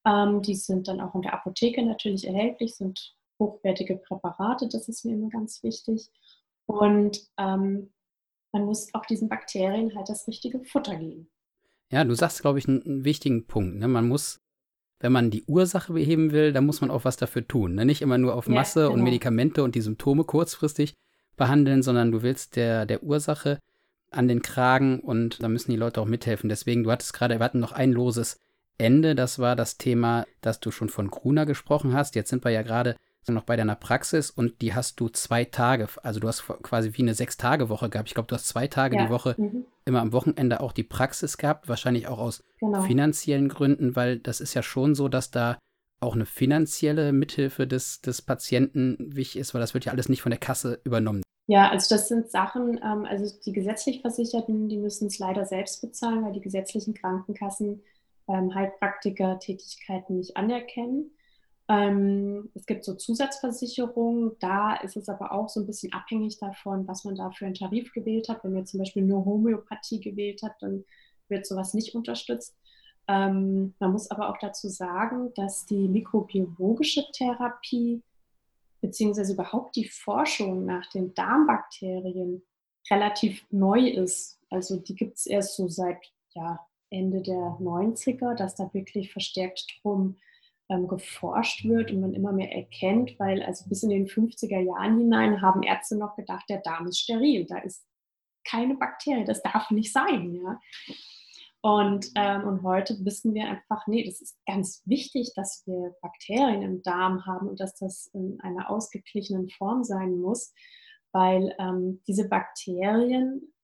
Ähm, 0.05 0.43
die 0.43 0.55
sind 0.55 0.87
dann 0.87 1.01
auch 1.01 1.15
in 1.15 1.23
der 1.23 1.33
Apotheke 1.33 1.83
natürlich 1.83 2.27
erhältlich, 2.27 2.75
sind 2.75 3.15
hochwertige 3.39 3.97
Präparate, 3.97 4.67
das 4.67 4.87
ist 4.87 5.05
mir 5.05 5.13
immer 5.13 5.29
ganz 5.29 5.63
wichtig. 5.63 6.09
Und 6.67 7.19
ähm, 7.37 7.91
man 8.51 8.65
muss 8.65 8.93
auch 8.93 9.05
diesen 9.05 9.27
Bakterien 9.27 9.95
halt 9.95 10.07
das 10.07 10.27
richtige 10.27 10.63
Futter 10.63 10.95
geben. 10.95 11.29
Ja, 11.91 12.03
du 12.03 12.13
sagst, 12.15 12.41
glaube 12.41 12.59
ich, 12.59 12.67
einen, 12.67 12.83
einen, 12.83 13.05
wichtigen 13.05 13.45
Punkt. 13.45 13.77
Ne? 13.77 13.87
Man 13.87 14.07
muss, 14.07 14.39
wenn 14.99 15.11
man 15.11 15.29
die 15.29 15.43
Ursache 15.45 15.93
beheben 15.93 16.31
will, 16.31 16.51
dann 16.51 16.65
muss 16.65 16.81
man 16.81 16.91
auch 16.91 17.05
was 17.05 17.17
dafür 17.17 17.47
tun. 17.47 17.75
Ne? 17.75 17.85
Nicht 17.85 18.01
immer 18.01 18.17
nur 18.17 18.33
auf 18.33 18.47
Masse 18.47 18.81
ja, 18.81 18.85
genau. 18.87 18.97
und 18.97 19.03
Medikamente 19.03 19.63
und 19.63 19.75
die 19.75 19.81
Symptome 19.81 20.23
kurzfristig 20.23 20.93
behandeln, 21.37 21.83
sondern 21.83 22.11
du 22.11 22.21
willst 22.21 22.55
der, 22.55 22.85
der 22.85 23.03
Ursache 23.03 23.59
an 24.11 24.27
den 24.27 24.41
Kragen 24.41 24.99
und 24.99 25.43
da 25.43 25.49
müssen 25.49 25.71
die 25.71 25.77
Leute 25.77 26.01
auch 26.01 26.05
mithelfen. 26.05 26.49
Deswegen, 26.49 26.83
du 26.83 26.91
hattest 26.91 27.13
gerade, 27.13 27.39
wir 27.39 27.43
hatten 27.43 27.59
noch 27.59 27.73
ein 27.73 27.91
loses 27.91 28.39
Ende, 28.77 29.15
das 29.15 29.39
war 29.39 29.55
das 29.55 29.77
Thema, 29.77 30.25
dass 30.41 30.59
du 30.59 30.71
schon 30.71 30.89
von 30.89 31.09
Gruner 31.09 31.45
gesprochen 31.45 31.93
hast. 31.93 32.15
Jetzt 32.15 32.29
sind 32.29 32.43
wir 32.43 32.51
ja 32.51 32.61
gerade 32.61 32.95
noch 33.27 33.43
bei 33.43 33.55
deiner 33.55 33.75
Praxis 33.75 34.29
und 34.29 34.61
die 34.61 34.73
hast 34.73 34.99
du 34.99 35.09
zwei 35.09 35.45
Tage, 35.45 35.87
also 36.03 36.19
du 36.19 36.27
hast 36.27 36.45
quasi 36.61 36.91
wie 36.93 37.01
eine 37.01 37.15
Sechs-Tage-Woche 37.15 37.89
gehabt. 37.89 38.09
Ich 38.09 38.13
glaube, 38.13 38.27
du 38.27 38.35
hast 38.35 38.47
zwei 38.47 38.67
Tage 38.67 38.97
ja. 38.97 39.05
die 39.05 39.09
Woche 39.09 39.35
mhm. 39.37 39.65
Immer 39.85 40.01
am 40.01 40.13
Wochenende 40.13 40.59
auch 40.59 40.71
die 40.71 40.83
Praxis 40.83 41.37
gehabt, 41.37 41.69
wahrscheinlich 41.69 42.07
auch 42.07 42.19
aus 42.19 42.43
genau. 42.59 42.81
finanziellen 42.81 43.49
Gründen, 43.49 43.95
weil 43.95 44.19
das 44.19 44.41
ist 44.41 44.53
ja 44.53 44.63
schon 44.63 44.95
so, 44.95 45.07
dass 45.07 45.31
da 45.31 45.57
auch 45.99 46.15
eine 46.15 46.25
finanzielle 46.25 47.13
Mithilfe 47.13 47.67
des, 47.67 48.01
des 48.01 48.21
Patienten 48.21 48.97
wichtig 48.99 49.41
ist, 49.41 49.53
weil 49.53 49.61
das 49.61 49.73
wird 49.73 49.85
ja 49.85 49.91
alles 49.91 50.09
nicht 50.09 50.21
von 50.21 50.31
der 50.31 50.39
Kasse 50.39 50.79
übernommen. 50.83 51.23
Ja, 51.47 51.69
also 51.69 51.93
das 51.95 52.07
sind 52.07 52.31
Sachen, 52.31 52.79
ähm, 52.83 53.05
also 53.05 53.31
die 53.45 53.53
gesetzlich 53.53 54.01
Versicherten, 54.01 54.67
die 54.67 54.77
müssen 54.77 55.07
es 55.07 55.19
leider 55.19 55.45
selbst 55.45 55.81
bezahlen, 55.81 56.23
weil 56.23 56.33
die 56.33 56.41
gesetzlichen 56.41 56.95
Krankenkassen 56.95 57.83
ähm, 58.27 58.53
Heilpraktiker-Tätigkeiten 58.55 60.17
nicht 60.17 60.35
anerkennen. 60.37 61.11
Ähm, 61.67 62.51
es 62.53 62.65
gibt 62.65 62.83
so 62.83 62.93
Zusatzversicherungen, 62.93 64.33
da 64.39 64.75
ist 64.75 64.97
es 64.97 65.09
aber 65.09 65.31
auch 65.31 65.49
so 65.49 65.59
ein 65.59 65.65
bisschen 65.65 65.91
abhängig 65.93 66.37
davon, 66.39 66.87
was 66.87 67.03
man 67.05 67.15
da 67.15 67.31
für 67.31 67.45
einen 67.45 67.55
Tarif 67.55 67.91
gewählt 67.91 68.29
hat. 68.29 68.43
Wenn 68.43 68.53
man 68.53 68.67
zum 68.67 68.79
Beispiel 68.79 69.03
nur 69.03 69.25
Homöopathie 69.25 69.99
gewählt 69.99 70.43
hat, 70.43 70.55
dann 70.61 70.85
wird 71.27 71.45
sowas 71.45 71.73
nicht 71.73 71.95
unterstützt. 71.95 72.55
Ähm, 73.07 73.73
man 73.79 73.91
muss 73.91 74.11
aber 74.11 74.29
auch 74.29 74.37
dazu 74.37 74.67
sagen, 74.67 75.31
dass 75.35 75.65
die 75.65 75.87
mikrobiologische 75.87 77.03
Therapie 77.13 78.03
beziehungsweise 78.81 79.33
überhaupt 79.33 79.75
die 79.75 79.87
Forschung 79.87 80.65
nach 80.65 80.87
den 80.91 81.13
Darmbakterien 81.15 82.43
relativ 82.91 83.43
neu 83.49 83.87
ist. 83.87 84.39
Also 84.49 84.77
die 84.77 84.95
gibt 84.95 85.17
es 85.17 85.25
erst 85.25 85.55
so 85.55 85.67
seit 85.67 85.97
ja, 86.35 86.59
Ende 86.91 87.21
der 87.21 87.57
90er, 87.59 88.35
dass 88.35 88.55
da 88.55 88.71
wirklich 88.73 89.11
verstärkt 89.11 89.65
drum 89.81 90.17
ähm, 90.69 90.87
geforscht 90.87 91.65
wird 91.65 91.91
und 91.91 92.01
man 92.01 92.13
immer 92.13 92.31
mehr 92.31 92.51
erkennt, 92.51 93.19
weil 93.19 93.43
also 93.43 93.67
bis 93.69 93.83
in 93.83 93.89
den 93.89 94.07
50er 94.07 94.59
Jahren 94.59 94.97
hinein 94.97 95.41
haben 95.41 95.63
Ärzte 95.63 95.97
noch 95.97 96.15
gedacht, 96.15 96.45
der 96.49 96.61
Darm 96.61 96.87
ist 96.87 96.99
steril, 96.99 97.45
da 97.45 97.59
ist 97.59 97.85
keine 98.47 98.75
Bakterie, 98.75 99.25
das 99.25 99.41
darf 99.41 99.71
nicht 99.71 99.91
sein. 99.91 100.33
Ja? 100.33 100.59
Und, 101.61 102.11
ähm, 102.15 102.47
und 102.47 102.61
heute 102.61 102.95
wissen 103.03 103.33
wir 103.33 103.49
einfach, 103.49 103.87
nee, 103.87 104.05
das 104.05 104.21
ist 104.21 104.37
ganz 104.45 104.83
wichtig, 104.85 105.31
dass 105.35 105.63
wir 105.65 105.95
Bakterien 106.01 106.61
im 106.61 106.83
Darm 106.83 107.25
haben 107.25 107.49
und 107.49 107.59
dass 107.59 107.75
das 107.75 108.07
in 108.13 108.39
einer 108.41 108.69
ausgeglichenen 108.69 109.49
Form 109.49 109.83
sein 109.83 110.19
muss, 110.19 110.53
weil 111.11 111.55
ähm, 111.57 112.03
diese 112.07 112.29
Bakterien 112.29 113.54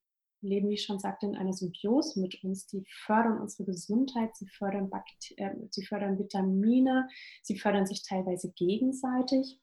leben, 0.41 0.69
wie 0.69 0.75
ich 0.75 0.83
schon 0.83 0.99
sagte, 0.99 1.25
in 1.25 1.35
einer 1.35 1.53
Symbiose 1.53 2.19
mit 2.19 2.43
uns. 2.43 2.67
Die 2.67 2.83
fördern 3.05 3.39
unsere 3.39 3.65
Gesundheit, 3.65 4.35
sie 4.35 4.47
fördern, 4.47 4.89
Bakter 4.89 5.13
äh, 5.37 5.55
sie 5.69 5.85
fördern 5.85 6.19
Vitamine, 6.19 7.07
sie 7.41 7.57
fördern 7.57 7.85
sich 7.85 8.03
teilweise 8.03 8.51
gegenseitig. 8.53 9.59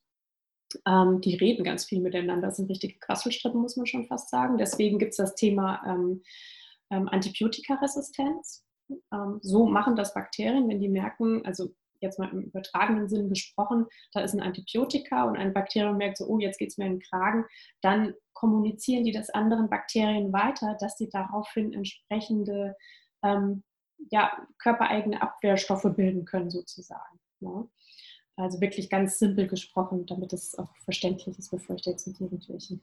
Ähm, 0.87 1.20
die 1.20 1.37
reden 1.37 1.64
ganz 1.64 1.87
viel 1.87 2.01
miteinander, 2.01 2.49
das 2.49 2.57
sind 2.57 2.68
richtige 2.70 2.99
Quasselstrippen, 2.99 3.61
muss 3.61 3.76
man 3.76 3.87
schon 3.87 4.07
fast 4.07 4.31
sagen. 4.31 4.59
Deswegen 4.59 4.99
gibt 4.99 5.12
es 5.12 5.16
das 5.16 5.35
Thema 5.35 5.83
ähm, 5.87 6.22
ähm, 6.91 7.09
Antibiotikaresistenz. 7.09 8.64
Ähm, 9.12 9.39
so 9.43 9.66
machen 9.66 9.97
das 9.97 10.14
Bakterien, 10.14 10.68
wenn 10.68 10.81
die 10.81 10.89
merken, 10.89 11.45
also 11.45 11.74
jetzt 12.01 12.18
mal 12.18 12.30
im 12.30 12.42
übertragenen 12.42 13.09
Sinn 13.09 13.28
gesprochen, 13.28 13.86
da 14.12 14.20
ist 14.20 14.34
ein 14.34 14.40
Antibiotika 14.40 15.24
und 15.24 15.36
ein 15.36 15.53
Bakterium 15.53 15.96
merkt 15.96 16.18
so, 16.18 16.26
oh, 16.26 16.38
jetzt 16.38 16.59
geht 16.59 16.70
es 16.70 16.78
mir 16.78 16.86
in 16.86 16.94
den 16.94 17.03
Kragen, 17.03 17.44
dann 17.80 18.14
kommunizieren 18.32 19.05
die 19.05 19.12
das 19.12 19.30
anderen 19.30 19.68
Bakterien 19.68 20.32
weiter, 20.32 20.76
dass 20.80 20.96
sie 20.96 21.09
daraufhin 21.09 21.72
entsprechende 21.72 22.76
ähm, 23.22 23.62
ja, 24.11 24.46
körpereigene 24.59 25.20
Abwehrstoffe 25.20 25.86
bilden 25.96 26.24
können, 26.24 26.51
sozusagen. 26.51 27.18
Ja. 27.40 27.51
Ne? 27.51 27.68
Also 28.36 28.61
wirklich 28.61 28.88
ganz 28.88 29.18
simpel 29.18 29.49
gesprochen, 29.49 30.07
damit 30.07 30.32
es 30.32 30.57
auch 30.57 30.72
verständlich 30.84 31.36
ist, 31.36 31.51
bevor 31.51 31.74
ich 31.74 31.84
jetzt 31.84 32.07
mit 32.07 32.20
irgendwelchen 32.20 32.80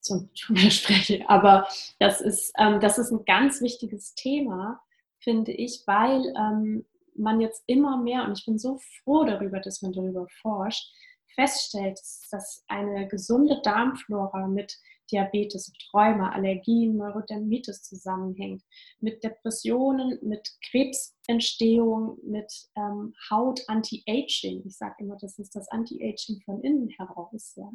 zum 0.00 0.30
spreche. 0.70 1.28
Aber 1.28 1.66
das 1.98 2.20
ist, 2.20 2.52
ähm, 2.56 2.80
das 2.80 2.98
ist 2.98 3.10
ein 3.10 3.24
ganz 3.24 3.60
wichtiges 3.60 4.14
Thema, 4.14 4.80
finde 5.18 5.52
ich, 5.52 5.82
weil 5.86 6.32
ähm, 6.36 6.84
man 7.16 7.40
jetzt 7.40 7.62
immer 7.66 7.96
mehr, 7.96 8.24
und 8.24 8.38
ich 8.38 8.44
bin 8.44 8.58
so 8.58 8.78
froh 9.02 9.24
darüber, 9.24 9.60
dass 9.60 9.82
man 9.82 9.92
darüber 9.92 10.26
forscht, 10.40 10.90
feststellt, 11.34 11.98
dass 12.30 12.64
eine 12.68 13.08
gesunde 13.08 13.60
Darmflora 13.62 14.46
mit 14.48 14.78
Diabetes, 15.10 15.70
Rheuma, 15.92 16.30
Allergien, 16.30 16.96
Neurodermitis 16.96 17.82
zusammenhängt, 17.82 18.62
mit 19.00 19.22
Depressionen, 19.22 20.18
mit 20.22 20.50
Krebsentstehung, 20.70 22.18
mit 22.24 22.50
ähm, 22.76 23.14
Haut-Anti-Aging. 23.30 24.62
Ich 24.64 24.76
sage 24.76 24.94
immer, 24.98 25.16
das 25.20 25.38
ist 25.38 25.54
das 25.54 25.68
Anti-Aging 25.68 26.40
von 26.44 26.62
innen 26.62 26.88
heraus. 26.88 27.54
Ja? 27.56 27.70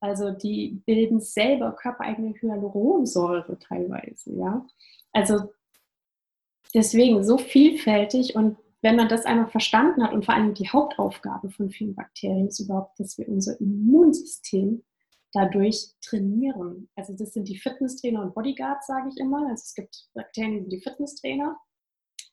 Also 0.00 0.30
die 0.30 0.82
bilden 0.84 1.20
selber 1.20 1.72
körpereigene 1.72 2.34
Hyaluronsäure 2.34 3.58
teilweise. 3.58 4.36
Ja? 4.36 4.66
Also 5.12 5.52
deswegen 6.74 7.24
so 7.24 7.38
vielfältig 7.38 8.36
und 8.36 8.58
wenn 8.86 8.94
man 8.94 9.08
das 9.08 9.24
einmal 9.24 9.48
verstanden 9.48 10.04
hat 10.04 10.12
und 10.12 10.24
vor 10.24 10.34
allem 10.34 10.54
die 10.54 10.68
Hauptaufgabe 10.68 11.50
von 11.50 11.70
vielen 11.70 11.96
Bakterien 11.96 12.46
ist 12.46 12.60
überhaupt, 12.60 13.00
dass 13.00 13.18
wir 13.18 13.28
unser 13.28 13.60
Immunsystem 13.60 14.84
dadurch 15.32 15.88
trainieren. 16.00 16.88
Also 16.94 17.12
das 17.16 17.32
sind 17.32 17.48
die 17.48 17.58
Fitnesstrainer 17.58 18.22
und 18.22 18.32
Bodyguards, 18.32 18.86
sage 18.86 19.08
ich 19.08 19.18
immer. 19.18 19.48
Also 19.48 19.64
es 19.64 19.74
gibt 19.74 20.08
Bakterien, 20.14 20.68
die 20.68 20.80
Fitnesstrainer, 20.80 21.58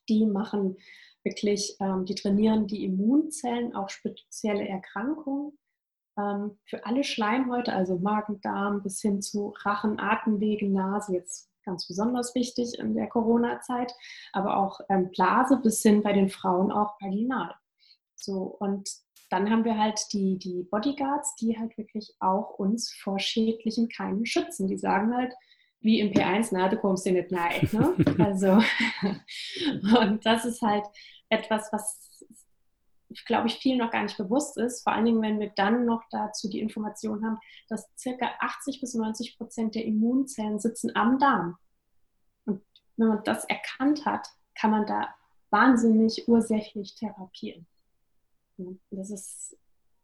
die 0.08 0.26
machen 0.26 0.76
wirklich, 1.24 1.76
ähm, 1.80 2.04
die 2.04 2.14
trainieren 2.14 2.68
die 2.68 2.84
Immunzellen 2.84 3.74
auf 3.74 3.90
spezielle 3.90 4.68
Erkrankungen. 4.68 5.58
Ähm, 6.16 6.56
für 6.66 6.86
alle 6.86 7.02
Schleimhäute, 7.02 7.72
also 7.72 7.98
Magen, 7.98 8.40
Darm 8.42 8.80
bis 8.84 9.00
hin 9.00 9.20
zu 9.20 9.54
Rachen, 9.64 9.98
Atemwegen, 9.98 10.72
Nase, 10.72 11.14
jetzt 11.14 11.50
ganz 11.64 11.86
besonders 11.86 12.34
wichtig 12.34 12.78
in 12.78 12.94
der 12.94 13.08
Corona-Zeit, 13.08 13.92
aber 14.32 14.56
auch 14.56 14.80
ähm, 14.88 15.10
Blase 15.10 15.60
bis 15.62 15.82
hin 15.82 16.02
bei 16.02 16.12
den 16.12 16.28
Frauen 16.28 16.72
auch 16.72 17.00
vaginal. 17.00 17.54
So, 18.16 18.56
und 18.58 18.88
dann 19.30 19.50
haben 19.50 19.64
wir 19.64 19.78
halt 19.78 20.00
die, 20.12 20.38
die 20.38 20.62
Bodyguards, 20.70 21.34
die 21.36 21.58
halt 21.58 21.76
wirklich 21.76 22.14
auch 22.20 22.50
uns 22.58 22.92
vor 22.92 23.18
schädlichen 23.18 23.88
Keimen 23.88 24.26
schützen. 24.26 24.68
Die 24.68 24.78
sagen 24.78 25.14
halt, 25.14 25.34
wie 25.80 26.00
im 26.00 26.12
P1, 26.12 26.48
na, 26.52 26.68
du 26.68 26.76
kommst 26.76 27.04
dir 27.04 27.12
nicht 27.12 27.30
nahe. 27.30 27.60
Ne? 27.72 27.94
Also, 28.24 28.62
und 30.00 30.24
das 30.24 30.44
ist 30.44 30.62
halt 30.62 30.84
etwas, 31.28 31.68
was, 31.72 32.24
glaube 33.26 33.48
ich, 33.48 33.54
vielen 33.56 33.78
noch 33.78 33.90
gar 33.90 34.02
nicht 34.02 34.16
bewusst 34.16 34.56
ist. 34.56 34.82
Vor 34.82 34.92
allen 34.92 35.04
Dingen, 35.04 35.22
wenn 35.22 35.40
wir 35.40 35.50
dann 35.54 35.84
noch 35.84 36.02
dazu 36.10 36.48
die 36.48 36.60
Information 36.60 37.24
haben, 37.24 37.38
dass 37.68 37.88
circa 37.96 38.30
80 38.40 38.80
bis 38.80 38.94
90 38.94 39.36
Prozent 39.36 39.74
der 39.74 39.84
Immunzellen 39.84 40.58
sitzen 40.58 40.94
am 40.94 41.18
Darm. 41.18 41.56
Und 42.44 42.62
wenn 42.96 43.08
man 43.08 43.24
das 43.24 43.44
erkannt 43.44 44.04
hat, 44.06 44.28
kann 44.54 44.70
man 44.70 44.86
da 44.86 45.14
wahnsinnig 45.50 46.26
ursächlich 46.28 46.94
therapieren. 46.96 47.66
Das 48.90 49.10
ist 49.10 49.56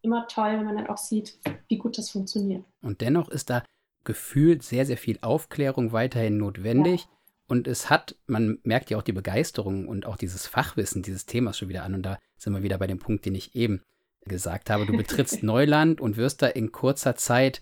immer 0.03 0.27
toll, 0.29 0.53
wenn 0.53 0.65
man 0.65 0.77
dann 0.77 0.87
auch 0.89 0.99
sieht, 0.99 1.39
wie 1.69 1.79
gut 1.79 1.99
das 1.99 2.11
funktioniert. 2.11 2.65
Und 2.83 3.01
dennoch 3.01 3.29
ist 3.29 3.51
da 3.51 3.63
gefühlt 4.05 4.63
sehr, 4.63 4.87
sehr 4.87 4.97
viel 4.97 5.19
Aufklärung 5.23 5.93
weiterhin 5.93 6.39
notwendig. 6.39 7.03
Ja. 7.03 7.09
Und 7.51 7.67
es 7.67 7.91
hat, 7.91 8.15
man 8.29 8.61
merkt 8.63 8.91
ja 8.91 8.97
auch 8.97 9.03
die 9.03 9.11
Begeisterung 9.11 9.89
und 9.89 10.07
auch 10.07 10.17
dieses 10.17 10.47
Fachwissen 10.47 11.03
dieses 11.03 11.27
Themas 11.27 11.59
schon 11.59 11.69
wieder 11.69 11.83
an. 11.83 11.95
Und 11.95 12.03
da 12.03 12.17
sind 12.37 12.53
wir 12.53 12.63
wieder 12.63 12.79
bei 12.79 12.87
dem 12.87 13.01
Punkt, 13.01 13.27
den 13.27 13.35
ich 13.35 13.57
eben 13.57 13.83
gesagt 14.25 14.71
habe. 14.71 14.87
Du 14.87 14.97
betrittst 14.97 15.43
Neuland 15.43 16.01
und 16.01 16.17
wirst 16.17 16.43
da 16.43 16.47
in 16.47 16.71
kurzer 16.71 17.17
Zeit 17.17 17.61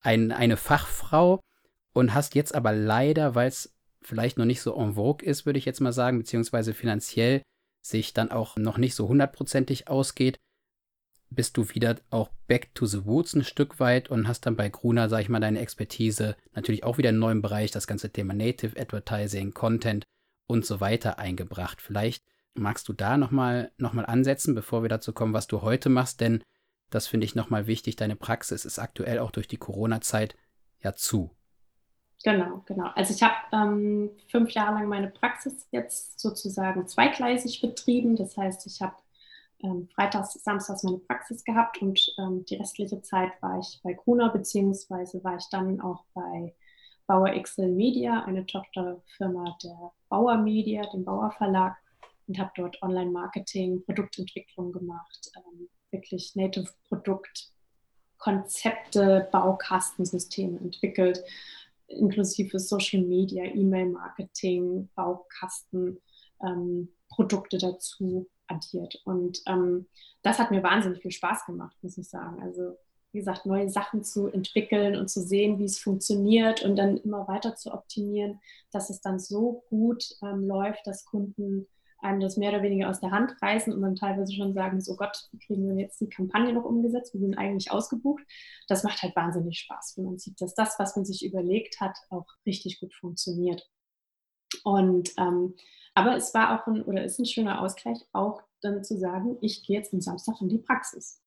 ein, 0.00 0.32
eine 0.32 0.56
Fachfrau 0.56 1.38
und 1.92 2.14
hast 2.14 2.34
jetzt 2.34 2.52
aber 2.52 2.72
leider, 2.72 3.36
weil 3.36 3.46
es 3.46 3.72
vielleicht 4.02 4.38
noch 4.38 4.44
nicht 4.44 4.60
so 4.60 4.74
en 4.76 4.94
vogue 4.94 5.24
ist, 5.24 5.46
würde 5.46 5.60
ich 5.60 5.66
jetzt 5.66 5.80
mal 5.80 5.92
sagen, 5.92 6.18
beziehungsweise 6.18 6.74
finanziell 6.74 7.42
sich 7.80 8.14
dann 8.14 8.32
auch 8.32 8.56
noch 8.56 8.76
nicht 8.76 8.96
so 8.96 9.06
hundertprozentig 9.06 9.86
ausgeht, 9.86 10.36
bist 11.30 11.56
du 11.56 11.68
wieder 11.70 11.96
auch 12.10 12.30
back 12.46 12.74
to 12.74 12.86
the 12.86 13.04
woods 13.04 13.34
ein 13.34 13.44
Stück 13.44 13.80
weit 13.80 14.08
und 14.08 14.26
hast 14.28 14.46
dann 14.46 14.56
bei 14.56 14.68
Gruner, 14.68 15.08
sag 15.08 15.20
ich 15.20 15.28
mal, 15.28 15.40
deine 15.40 15.60
Expertise 15.60 16.36
natürlich 16.54 16.84
auch 16.84 16.98
wieder 16.98 17.10
im 17.10 17.18
neuen 17.18 17.42
Bereich, 17.42 17.70
das 17.70 17.86
ganze 17.86 18.10
Thema 18.10 18.34
Native 18.34 18.80
Advertising, 18.80 19.52
Content 19.52 20.04
und 20.46 20.64
so 20.64 20.80
weiter 20.80 21.18
eingebracht. 21.18 21.82
Vielleicht 21.82 22.24
magst 22.54 22.88
du 22.88 22.92
da 22.92 23.16
nochmal 23.16 23.70
noch 23.76 23.92
mal 23.92 24.06
ansetzen, 24.06 24.54
bevor 24.54 24.82
wir 24.82 24.88
dazu 24.88 25.12
kommen, 25.12 25.34
was 25.34 25.46
du 25.46 25.62
heute 25.62 25.88
machst, 25.88 26.20
denn 26.20 26.42
das 26.90 27.06
finde 27.06 27.26
ich 27.26 27.34
nochmal 27.34 27.66
wichtig. 27.66 27.96
Deine 27.96 28.16
Praxis 28.16 28.64
ist 28.64 28.78
aktuell 28.78 29.18
auch 29.18 29.30
durch 29.30 29.46
die 29.46 29.58
Corona-Zeit 29.58 30.36
ja 30.80 30.94
zu. 30.94 31.30
Genau, 32.24 32.64
genau. 32.66 32.90
Also 32.94 33.14
ich 33.14 33.22
habe 33.22 33.34
ähm, 33.52 34.10
fünf 34.28 34.50
Jahre 34.50 34.74
lang 34.74 34.88
meine 34.88 35.08
Praxis 35.08 35.68
jetzt 35.70 36.18
sozusagen 36.18 36.86
zweigleisig 36.86 37.60
betrieben. 37.60 38.16
Das 38.16 38.36
heißt, 38.36 38.66
ich 38.66 38.82
habe 38.82 38.96
ähm, 39.62 39.88
freitags, 39.94 40.34
samstags 40.34 40.82
meine 40.82 40.98
Praxis 40.98 41.44
gehabt 41.44 41.80
und 41.82 42.14
ähm, 42.18 42.44
die 42.44 42.56
restliche 42.56 43.02
Zeit 43.02 43.32
war 43.40 43.58
ich 43.58 43.80
bei 43.82 43.92
Gruner, 43.92 44.30
beziehungsweise 44.30 45.22
war 45.24 45.36
ich 45.36 45.48
dann 45.50 45.80
auch 45.80 46.04
bei 46.14 46.54
Bauer 47.06 47.28
Excel 47.28 47.68
Media, 47.68 48.24
eine 48.24 48.44
Tochterfirma 48.46 49.56
der 49.62 49.92
Bauer 50.08 50.36
Media, 50.38 50.82
dem 50.92 51.04
Bauer 51.04 51.30
Verlag, 51.32 51.76
und 52.26 52.38
habe 52.38 52.50
dort 52.56 52.82
Online-Marketing, 52.82 53.82
Produktentwicklung 53.86 54.70
gemacht, 54.70 55.32
ähm, 55.36 55.68
wirklich 55.90 56.36
Native-Produkt, 56.36 57.52
Konzepte, 58.18 59.28
Baukastensysteme 59.32 60.58
entwickelt 60.58 61.24
inklusive 61.88 62.58
Social 62.58 63.02
Media, 63.02 63.44
E-Mail-Marketing, 63.44 64.88
Baukasten, 64.94 66.00
ähm, 66.42 66.88
Produkte 67.08 67.58
dazu 67.58 68.28
addiert. 68.48 69.00
Und 69.04 69.42
ähm, 69.46 69.86
das 70.22 70.38
hat 70.38 70.50
mir 70.50 70.62
wahnsinnig 70.62 71.02
viel 71.02 71.12
Spaß 71.12 71.46
gemacht, 71.46 71.76
muss 71.82 71.98
ich 71.98 72.08
sagen. 72.08 72.42
Also 72.42 72.76
wie 73.12 73.18
gesagt, 73.18 73.46
neue 73.46 73.70
Sachen 73.70 74.04
zu 74.04 74.28
entwickeln 74.28 74.96
und 74.96 75.08
zu 75.08 75.22
sehen, 75.22 75.58
wie 75.58 75.64
es 75.64 75.78
funktioniert 75.78 76.62
und 76.62 76.76
dann 76.76 76.98
immer 76.98 77.26
weiter 77.26 77.54
zu 77.54 77.72
optimieren, 77.72 78.40
dass 78.70 78.90
es 78.90 79.00
dann 79.00 79.18
so 79.18 79.64
gut 79.70 80.04
ähm, 80.22 80.46
läuft, 80.46 80.86
dass 80.86 81.04
Kunden 81.06 81.66
einem 82.00 82.20
das 82.20 82.36
mehr 82.36 82.50
oder 82.50 82.62
weniger 82.62 82.88
aus 82.88 83.00
der 83.00 83.10
Hand 83.10 83.34
reißen 83.42 83.72
und 83.72 83.82
dann 83.82 83.96
teilweise 83.96 84.32
schon 84.32 84.54
sagen, 84.54 84.80
so 84.80 84.94
Gott, 84.94 85.28
wie 85.32 85.38
kriegen 85.38 85.68
wir 85.68 85.82
jetzt 85.82 86.00
die 86.00 86.08
Kampagne 86.08 86.52
noch 86.52 86.64
umgesetzt? 86.64 87.12
Wir 87.12 87.20
sind 87.20 87.36
eigentlich 87.36 87.70
ausgebucht. 87.72 88.22
Das 88.68 88.84
macht 88.84 89.02
halt 89.02 89.16
wahnsinnig 89.16 89.58
Spaß, 89.58 89.94
wenn 89.96 90.04
man 90.04 90.18
sieht, 90.18 90.40
dass 90.40 90.54
das, 90.54 90.78
was 90.78 90.94
man 90.94 91.04
sich 91.04 91.24
überlegt 91.24 91.80
hat, 91.80 91.96
auch 92.10 92.26
richtig 92.46 92.78
gut 92.78 92.94
funktioniert. 92.94 93.68
Und 94.64 95.12
ähm, 95.18 95.54
aber 95.94 96.16
es 96.16 96.32
war 96.34 96.54
auch 96.54 96.66
ein 96.66 96.82
oder 96.82 97.04
ist 97.04 97.18
ein 97.18 97.26
schöner 97.26 97.60
Ausgleich, 97.60 97.98
auch 98.12 98.42
dann 98.60 98.84
zu 98.84 98.98
sagen, 98.98 99.36
ich 99.40 99.64
gehe 99.64 99.78
jetzt 99.78 99.92
am 99.92 100.00
Samstag 100.00 100.40
in 100.40 100.48
die 100.48 100.58
Praxis. 100.58 101.20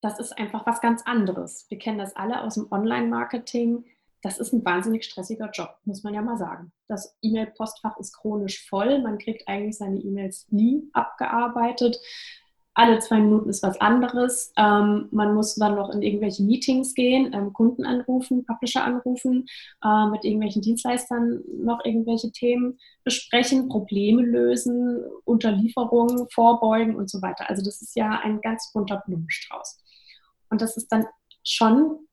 Das 0.00 0.18
ist 0.18 0.36
einfach 0.38 0.66
was 0.66 0.80
ganz 0.80 1.02
anderes. 1.04 1.66
Wir 1.68 1.78
kennen 1.78 1.98
das 1.98 2.16
alle 2.16 2.42
aus 2.42 2.54
dem 2.54 2.70
Online-Marketing 2.70 3.84
das 4.24 4.38
ist 4.38 4.54
ein 4.54 4.64
wahnsinnig 4.64 5.04
stressiger 5.04 5.50
Job, 5.50 5.76
muss 5.84 6.02
man 6.02 6.14
ja 6.14 6.22
mal 6.22 6.38
sagen. 6.38 6.72
Das 6.88 7.14
E-Mail-Postfach 7.20 7.98
ist 7.98 8.14
chronisch 8.14 8.66
voll. 8.66 9.02
Man 9.02 9.18
kriegt 9.18 9.46
eigentlich 9.46 9.76
seine 9.76 9.98
E-Mails 9.98 10.46
nie 10.50 10.88
abgearbeitet. 10.94 12.00
Alle 12.74 12.98
zwei 12.98 13.20
Minuten 13.20 13.48
ist 13.48 13.62
was 13.62 13.80
anderes. 13.80 14.52
Ähm, 14.56 15.08
man 15.12 15.34
muss 15.34 15.54
dann 15.54 15.76
noch 15.76 15.90
in 15.90 16.02
irgendwelche 16.02 16.42
Meetings 16.42 16.94
gehen, 16.94 17.32
ähm, 17.32 17.52
Kunden 17.52 17.84
anrufen, 17.84 18.44
Publisher 18.44 18.84
anrufen, 18.84 19.46
äh, 19.84 20.06
mit 20.06 20.24
irgendwelchen 20.24 20.60
Dienstleistern 20.60 21.42
noch 21.62 21.84
irgendwelche 21.84 22.32
Themen 22.32 22.78
besprechen, 23.04 23.68
Probleme 23.68 24.22
lösen, 24.22 25.04
Unterlieferungen 25.24 26.28
vorbeugen 26.30 26.96
und 26.96 27.08
so 27.08 27.22
weiter. 27.22 27.48
Also 27.48 27.64
das 27.64 27.80
ist 27.80 27.94
ja 27.94 28.20
ein 28.22 28.40
ganz 28.40 28.72
bunter 28.72 29.02
Blumenstrauß. 29.06 29.78
Und 30.50 30.60
das 30.60 30.76
ist 30.76 30.88
dann 30.88 31.06
schon, 31.44 32.08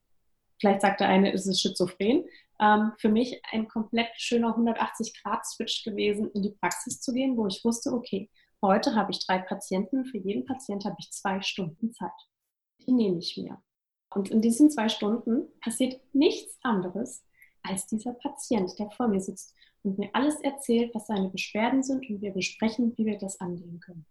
vielleicht 0.59 0.81
sagt 0.81 0.99
der 0.99 1.07
eine, 1.07 1.31
ist 1.31 1.47
es 1.47 1.59
schizophren, 1.59 2.23
ähm, 2.59 2.91
für 2.99 3.09
mich 3.09 3.41
ein 3.51 3.67
komplett 3.67 4.09
schöner 4.17 4.55
180-Grad-Switch 4.55 5.83
gewesen, 5.83 6.29
in 6.33 6.43
die 6.43 6.51
Praxis 6.51 7.01
zu 7.01 7.13
gehen, 7.13 7.35
wo 7.35 7.47
ich 7.47 7.65
wusste, 7.65 7.91
okay, 7.91 8.29
Heute 8.63 8.93
habe 8.95 9.11
ich 9.11 9.25
drei 9.25 9.39
Patienten. 9.39 10.05
Für 10.05 10.19
jeden 10.19 10.45
Patient 10.45 10.85
habe 10.85 10.95
ich 10.99 11.11
zwei 11.11 11.41
Stunden 11.41 11.93
Zeit. 11.93 12.11
Die 12.85 12.91
nehme 12.91 13.17
ich 13.17 13.35
mir. 13.37 13.61
Und 14.13 14.29
in 14.29 14.41
diesen 14.41 14.69
zwei 14.69 14.87
Stunden 14.89 15.47
passiert 15.61 15.99
nichts 16.13 16.59
anderes, 16.61 17.23
als 17.63 17.87
dieser 17.87 18.13
Patient, 18.13 18.71
der 18.77 18.91
vor 18.91 19.07
mir 19.07 19.21
sitzt 19.21 19.55
und 19.83 19.97
mir 19.97 20.09
alles 20.13 20.39
erzählt, 20.41 20.93
was 20.93 21.07
seine 21.07 21.29
Beschwerden 21.29 21.81
sind 21.81 22.07
und 22.09 22.21
wir 22.21 22.33
besprechen, 22.33 22.93
wie 22.97 23.05
wir 23.05 23.17
das 23.17 23.39
angehen 23.39 23.79
können. 23.79 24.05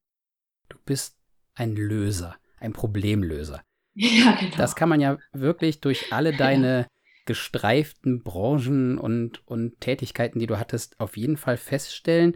Du 0.69 0.79
bist 0.85 1.17
ein 1.55 1.77
Löser, 1.77 2.37
ein 2.59 2.73
Problemlöser. 2.73 3.63
Ja, 3.95 4.37
genau. 4.39 4.57
Das 4.57 4.77
kann 4.77 4.89
man 4.89 5.01
ja 5.01 5.19
wirklich 5.33 5.81
durch 5.81 6.13
alle 6.13 6.33
deine 6.37 6.87
gestreiften 7.27 8.23
Branchen 8.23 8.99
und, 8.99 9.47
und 9.49 9.81
Tätigkeiten, 9.81 10.39
die 10.39 10.47
du 10.47 10.59
hattest, 10.59 10.99
auf 11.01 11.17
jeden 11.17 11.37
Fall 11.37 11.57
feststellen. 11.57 12.35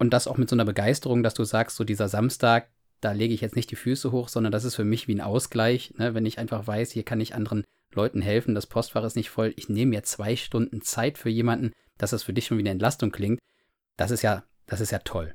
Und 0.00 0.14
das 0.14 0.26
auch 0.26 0.38
mit 0.38 0.48
so 0.48 0.56
einer 0.56 0.64
Begeisterung, 0.64 1.22
dass 1.22 1.34
du 1.34 1.44
sagst, 1.44 1.76
so 1.76 1.84
dieser 1.84 2.08
Samstag, 2.08 2.70
da 3.02 3.12
lege 3.12 3.34
ich 3.34 3.42
jetzt 3.42 3.54
nicht 3.54 3.70
die 3.70 3.76
Füße 3.76 4.10
hoch, 4.12 4.28
sondern 4.28 4.50
das 4.50 4.64
ist 4.64 4.74
für 4.74 4.84
mich 4.84 5.08
wie 5.08 5.14
ein 5.14 5.20
Ausgleich, 5.20 5.92
ne? 5.98 6.14
wenn 6.14 6.24
ich 6.24 6.38
einfach 6.38 6.66
weiß, 6.66 6.90
hier 6.90 7.02
kann 7.02 7.20
ich 7.20 7.34
anderen 7.34 7.64
Leuten 7.92 8.22
helfen, 8.22 8.54
das 8.54 8.66
Postfach 8.66 9.04
ist 9.04 9.14
nicht 9.14 9.28
voll, 9.28 9.52
ich 9.56 9.68
nehme 9.68 9.90
mir 9.90 10.02
zwei 10.02 10.36
Stunden 10.36 10.80
Zeit 10.80 11.18
für 11.18 11.28
jemanden, 11.28 11.72
dass 11.98 12.10
das 12.10 12.22
für 12.22 12.32
dich 12.32 12.46
schon 12.46 12.56
wie 12.56 12.62
eine 12.62 12.70
Entlastung 12.70 13.10
klingt. 13.10 13.40
Das 13.98 14.10
ist 14.10 14.22
ja, 14.22 14.44
das 14.64 14.80
ist 14.80 14.90
ja 14.90 15.00
toll. 15.00 15.34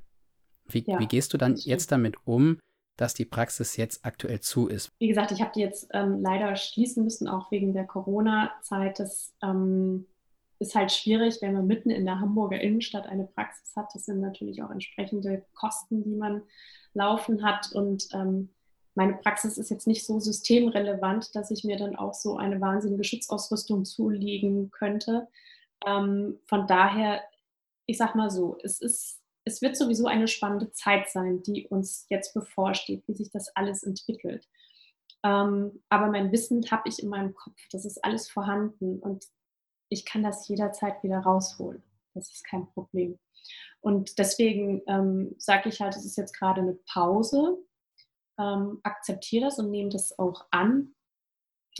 Wie, 0.68 0.84
ja, 0.88 1.00
wie 1.00 1.06
gehst 1.06 1.32
du 1.36 1.38
dann 1.38 1.58
jetzt 1.58 1.92
damit 1.92 2.16
um, 2.26 2.58
dass 2.98 3.14
die 3.14 3.26
Praxis 3.26 3.78
jetzt 3.78 4.04
aktuell 4.04 4.40
zu 4.40 4.68
ist? 4.68 4.90
Wie 4.98 5.10
gesagt, 5.10 5.32
ich 5.32 5.42
habe 5.42 5.52
die 5.54 5.60
jetzt 5.60 5.90
ähm, 5.94 6.22
leider 6.22 6.56
schließen 6.56 7.04
müssen, 7.04 7.28
auch 7.28 7.52
wegen 7.52 7.74
der 7.74 7.86
Corona-Zeit. 7.86 8.98
Das 8.98 9.36
ähm, 9.44 10.08
ist 10.60 10.76
halt 10.76 10.92
schwierig, 10.92 11.42
wenn 11.42 11.54
man 11.54 11.68
mitten 11.68 11.90
in 11.90 12.06
der 12.06 12.20
Hamburger 12.20 12.60
Innenstadt 12.60 13.08
eine 13.08 13.26
Praxis 13.26 13.76
hat. 13.76 13.90
Das 13.94 14.06
sind 14.06 14.22
natürlich 14.22 14.64
auch 14.64 14.70
entsprechende 14.70 15.46
Kosten, 15.54 16.04
die 16.04 16.16
man 16.16 16.44
laufen 16.94 17.44
hat. 17.44 17.72
Und 17.74 18.08
ähm, 18.14 18.50
meine 18.96 19.14
Praxis 19.14 19.58
ist 19.58 19.70
jetzt 19.70 19.88
nicht 19.88 20.06
so 20.06 20.20
systemrelevant, 20.20 21.36
dass 21.36 21.52
ich 21.52 21.64
mir 21.64 21.78
dann 21.78 21.96
auch 21.96 22.14
so 22.14 22.38
eine 22.38 22.62
wahnsinnige 22.62 23.04
Schutzausrüstung 23.04 23.84
zulegen 23.84 24.72
könnte. 24.72 25.28
Ähm, 25.86 26.40
von 26.48 26.68
daher, 26.68 27.22
ich 27.86 27.98
sag 27.98 28.16
mal 28.16 28.32
so, 28.32 28.58
es 28.64 28.80
ist, 28.80 29.22
es 29.44 29.62
wird 29.62 29.76
sowieso 29.76 30.08
eine 30.08 30.28
spannende 30.28 30.72
Zeit 30.72 31.10
sein, 31.10 31.44
die 31.44 31.68
uns 31.68 32.06
jetzt 32.10 32.34
bevorsteht, 32.34 33.04
wie 33.08 33.14
sich 33.14 33.30
das 33.30 33.56
alles 33.56 33.84
entwickelt. 33.84 34.48
Ähm, 35.24 35.84
aber 35.90 36.08
mein 36.08 36.32
Wissen 36.32 36.64
habe 36.72 36.88
ich 36.88 37.04
in 37.04 37.10
meinem 37.10 37.34
Kopf, 37.34 37.58
das 37.72 37.84
ist 37.84 38.04
alles 38.04 38.30
vorhanden 38.30 39.00
und 39.00 39.26
ich 39.90 40.06
kann 40.06 40.24
das 40.24 40.48
jederzeit 40.48 41.02
wieder 41.04 41.20
rausholen. 41.20 41.84
Das 42.14 42.32
ist 42.32 42.46
kein 42.46 42.68
Problem. 42.68 43.20
Und 43.82 44.18
deswegen 44.18 44.82
ähm, 44.88 45.36
sage 45.38 45.70
ich 45.70 45.82
halt, 45.82 45.96
es 45.96 46.06
ist 46.06 46.18
jetzt 46.18 46.38
gerade 46.38 46.62
eine 46.62 46.78
Pause. 46.92 47.58
Ähm, 48.40 48.80
akzeptiere 48.84 49.46
das 49.46 49.60
und 49.60 49.70
nehme 49.70 49.90
das 49.90 50.18
auch 50.18 50.46
an 50.52 50.96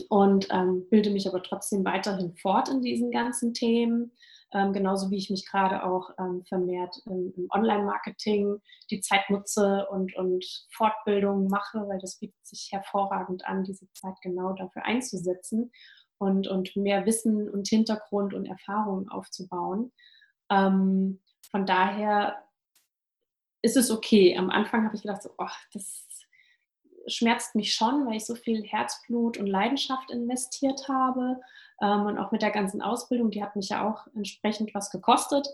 und 0.08 0.46
ähm, 0.50 0.86
bilde 0.90 1.10
mich 1.10 1.26
aber 1.26 1.42
trotzdem 1.42 1.84
weiterhin 1.84 2.34
fort 2.36 2.68
in 2.68 2.82
diesen 2.82 3.10
ganzen 3.10 3.54
Themen. 3.54 4.12
Ähm, 4.52 4.72
genauso 4.72 5.10
wie 5.10 5.16
ich 5.16 5.30
mich 5.30 5.44
gerade 5.46 5.84
auch 5.84 6.10
ähm, 6.18 6.44
vermehrt 6.44 7.02
im, 7.06 7.32
im 7.36 7.48
Online-Marketing 7.50 8.60
die 8.90 9.00
Zeit 9.00 9.28
nutze 9.28 9.86
und, 9.90 10.14
und 10.14 10.44
Fortbildungen 10.70 11.48
mache, 11.48 11.86
weil 11.88 11.98
das 11.98 12.20
bietet 12.20 12.46
sich 12.46 12.68
hervorragend 12.70 13.44
an, 13.44 13.64
diese 13.64 13.90
Zeit 13.92 14.14
genau 14.22 14.52
dafür 14.52 14.84
einzusetzen 14.84 15.72
und, 16.18 16.48
und 16.48 16.76
mehr 16.76 17.06
Wissen 17.06 17.48
und 17.48 17.68
Hintergrund 17.68 18.34
und 18.34 18.46
Erfahrungen 18.46 19.08
aufzubauen. 19.08 19.92
Ähm, 20.50 21.20
von 21.50 21.66
daher 21.66 22.42
ist 23.62 23.76
es 23.76 23.90
okay. 23.90 24.36
Am 24.36 24.50
Anfang 24.50 24.84
habe 24.84 24.96
ich 24.96 25.02
gedacht, 25.02 25.22
so, 25.22 25.30
oh, 25.38 25.46
das 25.72 26.06
schmerzt 27.08 27.54
mich 27.54 27.74
schon, 27.74 28.06
weil 28.06 28.16
ich 28.16 28.26
so 28.26 28.34
viel 28.34 28.62
Herzblut 28.64 29.38
und 29.38 29.46
Leidenschaft 29.46 30.10
investiert 30.10 30.88
habe. 30.88 31.40
Ähm, 31.80 32.06
und 32.06 32.18
auch 32.18 32.32
mit 32.32 32.42
der 32.42 32.50
ganzen 32.50 32.82
Ausbildung, 32.82 33.30
die 33.30 33.42
hat 33.42 33.56
mich 33.56 33.68
ja 33.68 33.88
auch 33.88 34.06
entsprechend 34.14 34.74
was 34.74 34.90
gekostet. 34.90 35.46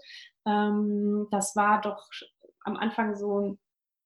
Ähm, 0.46 1.28
das 1.30 1.56
war 1.56 1.80
doch 1.80 2.08
am 2.64 2.76
Anfang 2.76 3.16
so 3.16 3.58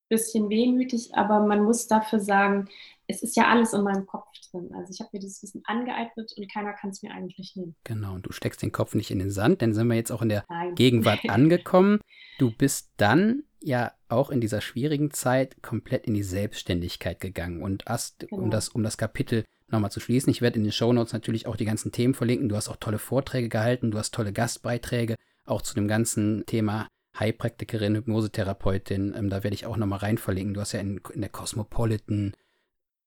bisschen 0.08 0.48
wehmütig, 0.48 1.10
aber 1.14 1.40
man 1.40 1.64
muss 1.64 1.86
dafür 1.86 2.20
sagen, 2.20 2.68
es 3.08 3.22
ist 3.22 3.36
ja 3.36 3.48
alles 3.48 3.72
in 3.72 3.82
meinem 3.82 4.06
Kopf 4.06 4.26
drin. 4.50 4.70
Also 4.74 4.92
ich 4.92 5.00
habe 5.00 5.10
mir 5.12 5.20
dieses 5.20 5.42
Wissen 5.42 5.62
angeeignet 5.64 6.32
und 6.36 6.52
keiner 6.52 6.72
kann 6.72 6.90
es 6.90 7.02
mir 7.02 7.12
eigentlich 7.12 7.54
nehmen. 7.56 7.76
Genau, 7.84 8.14
und 8.14 8.26
du 8.26 8.32
steckst 8.32 8.62
den 8.62 8.72
Kopf 8.72 8.94
nicht 8.94 9.10
in 9.10 9.18
den 9.18 9.30
Sand, 9.30 9.60
denn 9.60 9.74
sind 9.74 9.86
wir 9.88 9.94
jetzt 9.94 10.10
auch 10.10 10.22
in 10.22 10.28
der 10.28 10.44
Nein. 10.48 10.74
Gegenwart 10.74 11.20
angekommen. 11.28 12.00
Du 12.38 12.50
bist 12.50 12.90
dann 12.96 13.44
ja 13.62 13.92
auch 14.08 14.30
in 14.30 14.40
dieser 14.40 14.60
schwierigen 14.60 15.10
Zeit 15.10 15.62
komplett 15.62 16.06
in 16.06 16.14
die 16.14 16.22
Selbstständigkeit 16.22 17.20
gegangen 17.20 17.62
und 17.62 17.84
hast, 17.86 18.28
genau. 18.28 18.42
um, 18.42 18.50
das, 18.50 18.68
um 18.68 18.82
das 18.82 18.98
Kapitel 18.98 19.44
nochmal 19.68 19.90
zu 19.90 20.00
schließen, 20.00 20.30
ich 20.30 20.42
werde 20.42 20.58
in 20.58 20.64
den 20.64 20.72
Shownotes 20.72 21.12
natürlich 21.12 21.46
auch 21.46 21.56
die 21.56 21.64
ganzen 21.64 21.90
Themen 21.90 22.14
verlinken. 22.14 22.48
Du 22.48 22.56
hast 22.56 22.68
auch 22.68 22.76
tolle 22.76 22.98
Vorträge 22.98 23.48
gehalten, 23.48 23.90
du 23.90 23.98
hast 23.98 24.14
tolle 24.14 24.32
Gastbeiträge, 24.32 25.16
auch 25.44 25.62
zu 25.62 25.74
dem 25.74 25.88
ganzen 25.88 26.44
Thema 26.46 26.88
Heilpraktikerin, 27.18 27.96
Hypnosetherapeutin. 27.96 29.14
Ähm, 29.16 29.30
da 29.30 29.42
werde 29.42 29.54
ich 29.54 29.66
auch 29.66 29.76
nochmal 29.76 30.00
rein 30.00 30.18
verlinken. 30.18 30.54
Du 30.54 30.60
hast 30.60 30.72
ja 30.72 30.80
in, 30.80 31.00
in 31.12 31.20
der 31.20 31.30
Cosmopolitan 31.30 32.34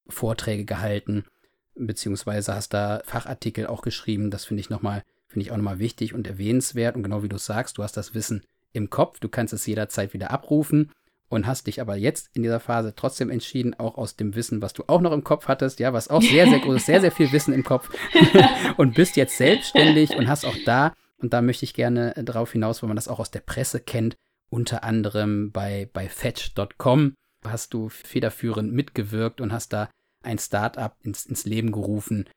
Vorträge 0.08 0.66
gehalten, 0.66 1.26
beziehungsweise 1.76 2.56
hast 2.56 2.74
da 2.74 3.02
Fachartikel 3.06 3.68
auch 3.68 3.82
geschrieben. 3.82 4.32
Das 4.32 4.46
finde 4.46 4.62
ich 4.62 4.70
nochmal, 4.70 5.04
finde 5.28 5.46
ich 5.46 5.52
auch 5.52 5.58
nochmal 5.58 5.80
wichtig 5.80 6.14
und 6.14 6.28
erwähnenswert. 6.28 6.96
Und 6.96 7.04
genau 7.04 7.24
wie 7.24 7.30
du 7.30 7.38
sagst, 7.38 7.78
du 7.78 7.84
hast 7.84 7.98
das 7.98 8.14
Wissen 8.14 8.44
im 8.74 8.90
Kopf, 8.90 9.20
du 9.20 9.30
kannst 9.30 9.54
es 9.54 9.66
jederzeit 9.66 10.14
wieder 10.14 10.32
abrufen 10.32 10.92
und 11.30 11.46
hast 11.46 11.68
dich 11.68 11.80
aber 11.80 11.96
jetzt 11.96 12.30
in 12.34 12.42
dieser 12.42 12.60
Phase 12.60 12.94
trotzdem 12.96 13.30
entschieden, 13.30 13.76
auch 13.76 13.98
aus 13.98 14.16
dem 14.16 14.36
Wissen, 14.36 14.62
was 14.62 14.74
du 14.74 14.84
auch 14.88 15.02
noch 15.02 15.12
im 15.12 15.24
Kopf 15.24 15.48
hattest, 15.48 15.80
ja, 15.80 15.94
was 15.94 16.08
auch 16.10 16.22
sehr, 16.22 16.48
sehr 16.48 16.60
groß, 16.60 16.86
sehr, 16.86 17.02
sehr 17.02 17.12
viel 17.12 17.32
Wissen 17.32 17.54
im 17.54 17.64
Kopf 17.64 17.90
und 18.78 18.96
bist 18.96 19.16
jetzt 19.16 19.38
selbstständig 19.38 20.16
und 20.16 20.28
hast 20.28 20.46
auch 20.46 20.58
da, 20.66 20.94
und 21.20 21.34
da 21.34 21.42
möchte 21.42 21.66
ich 21.66 21.74
gerne 21.74 22.14
darauf 22.16 22.52
hinaus, 22.52 22.82
weil 22.82 22.88
man 22.88 22.96
das 22.96 23.08
auch 23.08 23.20
aus 23.20 23.32
der 23.32 23.42
Presse 23.42 23.80
kennt, 23.80 24.16
unter 24.50 24.84
anderem 24.84 25.52
bei, 25.52 25.90
bei 25.94 26.10
Fetch.com 26.10 27.14
hast 27.46 27.74
du 27.74 27.90
federführend 27.90 28.74
mitgewirkt 28.74 29.42
und 29.42 29.54
hast 29.54 29.74
da 29.74 29.90
ein 30.24 30.40
Startup 30.40 30.94
ins, 31.02 31.26
ins 31.26 31.46
Leben 31.46 31.72
gerufen, 31.72 32.28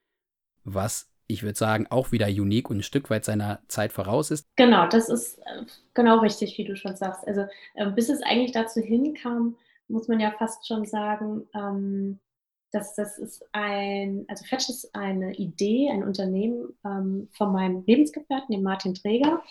was 0.64 1.08
ich 1.26 1.42
würde 1.42 1.58
sagen, 1.58 1.86
auch 1.88 2.12
wieder 2.12 2.26
unique 2.26 2.68
und 2.68 2.78
ein 2.78 2.82
Stück 2.82 3.08
weit 3.08 3.24
seiner 3.24 3.60
Zeit 3.68 3.92
voraus 3.92 4.30
ist. 4.30 4.46
Genau, 4.56 4.86
das 4.86 5.08
ist 5.08 5.38
äh, 5.38 5.64
genau 5.94 6.18
richtig, 6.18 6.58
wie 6.58 6.64
du 6.64 6.76
schon 6.76 6.96
sagst. 6.96 7.26
Also 7.26 7.46
äh, 7.74 7.90
bis 7.90 8.10
es 8.10 8.22
eigentlich 8.22 8.52
dazu 8.52 8.80
hinkam, 8.80 9.56
muss 9.88 10.08
man 10.08 10.20
ja 10.20 10.30
fast 10.32 10.66
schon 10.66 10.84
sagen, 10.84 11.46
ähm, 11.54 12.18
dass 12.72 12.94
das 12.94 13.18
ist 13.18 13.44
ein, 13.52 14.24
also 14.28 14.44
Fetch 14.44 14.68
ist 14.70 14.94
eine 14.94 15.34
Idee, 15.34 15.90
ein 15.90 16.02
Unternehmen 16.02 16.74
ähm, 16.84 17.28
von 17.32 17.52
meinem 17.52 17.84
Lebensgefährten, 17.86 18.50
dem 18.50 18.62
Martin 18.62 18.94
Träger. 18.94 19.42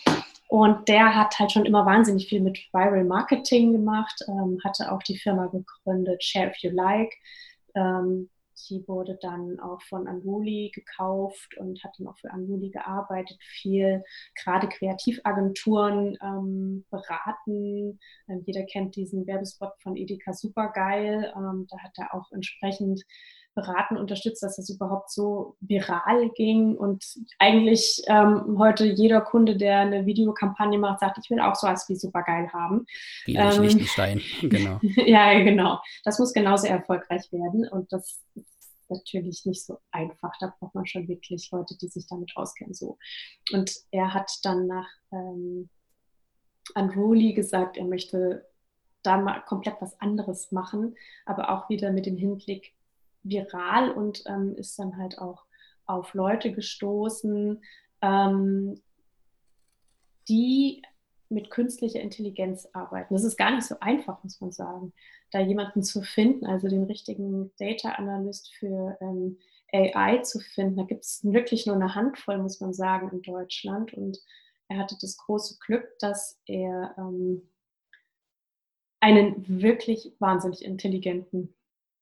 Und 0.48 0.88
der 0.88 1.14
hat 1.14 1.38
halt 1.38 1.52
schon 1.52 1.64
immer 1.64 1.86
wahnsinnig 1.86 2.28
viel 2.28 2.40
mit 2.40 2.58
Viral 2.72 3.04
Marketing 3.04 3.72
gemacht, 3.72 4.22
ähm, 4.28 4.58
hatte 4.64 4.92
auch 4.92 5.02
die 5.02 5.16
Firma 5.16 5.46
gegründet, 5.46 6.22
Share 6.22 6.50
If 6.50 6.58
You 6.58 6.70
Like. 6.70 7.14
Ähm, 7.74 8.28
die 8.68 8.86
wurde 8.86 9.18
dann 9.20 9.60
auch 9.60 9.82
von 9.82 10.06
Anguli 10.06 10.70
gekauft 10.74 11.56
und 11.58 11.82
hat 11.82 11.94
dann 11.98 12.08
auch 12.08 12.18
für 12.18 12.30
Anguli 12.30 12.70
gearbeitet, 12.70 13.38
viel 13.42 14.02
gerade 14.42 14.68
Kreativagenturen 14.68 16.16
ähm, 16.22 16.84
beraten. 16.90 17.98
Ähm, 18.28 18.42
jeder 18.46 18.64
kennt 18.64 18.96
diesen 18.96 19.26
Werbespot 19.26 19.72
von 19.82 19.96
Edeka 19.96 20.32
Supergeil. 20.32 21.32
Ähm, 21.36 21.66
da 21.70 21.78
hat 21.78 21.92
er 21.98 22.14
auch 22.14 22.30
entsprechend 22.32 23.04
beraten, 23.54 23.96
unterstützt, 23.96 24.42
dass 24.42 24.56
das 24.56 24.70
überhaupt 24.70 25.10
so 25.10 25.56
viral 25.60 26.30
ging. 26.30 26.76
Und 26.76 27.04
eigentlich 27.38 28.02
ähm, 28.06 28.56
heute 28.58 28.86
jeder 28.86 29.20
Kunde, 29.20 29.56
der 29.56 29.80
eine 29.80 30.06
Videokampagne 30.06 30.78
macht, 30.78 31.00
sagt, 31.00 31.18
ich 31.22 31.30
will 31.30 31.40
auch 31.40 31.54
sowas 31.54 31.88
wie 31.88 31.96
supergeil 31.96 32.52
haben. 32.52 32.86
Wie 33.24 33.36
ähm, 33.36 33.62
Liechtenstein, 33.62 34.22
genau. 34.42 34.80
ja, 35.06 35.34
genau. 35.42 35.80
Das 36.04 36.18
muss 36.18 36.32
genauso 36.32 36.66
erfolgreich 36.66 37.30
werden. 37.30 37.68
Und 37.68 37.92
das 37.92 38.22
natürlich 38.92 39.44
nicht 39.46 39.64
so 39.64 39.78
einfach. 39.90 40.32
Da 40.40 40.54
braucht 40.58 40.74
man 40.74 40.86
schon 40.86 41.08
wirklich 41.08 41.50
Leute, 41.50 41.76
die 41.76 41.88
sich 41.88 42.06
damit 42.06 42.32
auskennen. 42.36 42.74
So. 42.74 42.98
Und 43.52 43.72
er 43.90 44.14
hat 44.14 44.30
dann 44.42 44.66
nach 44.66 44.88
ähm, 45.10 45.68
Unruly 46.74 47.32
gesagt, 47.32 47.76
er 47.76 47.84
möchte 47.84 48.46
da 49.02 49.18
mal 49.18 49.40
komplett 49.40 49.76
was 49.80 50.00
anderes 50.00 50.52
machen, 50.52 50.96
aber 51.26 51.50
auch 51.50 51.68
wieder 51.68 51.90
mit 51.90 52.06
dem 52.06 52.16
Hinblick 52.16 52.74
viral 53.24 53.90
und 53.90 54.22
ähm, 54.26 54.54
ist 54.56 54.78
dann 54.78 54.96
halt 54.96 55.18
auch 55.18 55.44
auf 55.86 56.14
Leute 56.14 56.52
gestoßen, 56.52 57.62
ähm, 58.00 58.80
die 60.28 60.82
mit 61.28 61.50
künstlicher 61.50 62.00
Intelligenz 62.00 62.68
arbeiten. 62.72 63.14
Das 63.14 63.24
ist 63.24 63.36
gar 63.36 63.50
nicht 63.54 63.66
so 63.66 63.76
einfach, 63.80 64.22
muss 64.22 64.40
man 64.40 64.52
sagen, 64.52 64.92
da 65.32 65.40
jemanden 65.40 65.82
zu 65.82 66.02
finden, 66.02 66.46
also 66.46 66.68
den 66.68 66.84
richtigen 66.84 67.50
Data 67.58 67.92
Analyst 67.92 68.54
für 68.54 68.96
ähm, 69.00 69.38
AI 69.72 70.18
zu 70.18 70.38
finden. 70.38 70.76
Da 70.76 70.84
gibt 70.84 71.04
es 71.04 71.24
wirklich 71.24 71.66
nur 71.66 71.76
eine 71.76 71.94
Handvoll, 71.94 72.38
muss 72.38 72.60
man 72.60 72.74
sagen, 72.74 73.10
in 73.10 73.22
Deutschland. 73.22 73.94
Und 73.94 74.18
er 74.68 74.78
hatte 74.78 74.96
das 75.00 75.16
große 75.16 75.58
Glück, 75.64 75.98
dass 75.98 76.38
er 76.46 76.94
ähm, 76.98 77.48
einen 79.00 79.62
wirklich 79.62 80.12
wahnsinnig 80.18 80.64
intelligenten 80.64 81.54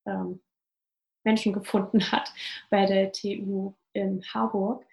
ähm, 0.06 0.40
Menschen 1.24 1.52
gefunden 1.52 2.10
hat 2.12 2.32
bei 2.68 2.86
der 2.86 3.12
TU 3.12 3.74
in 3.92 4.22
Harburg, 4.34 4.84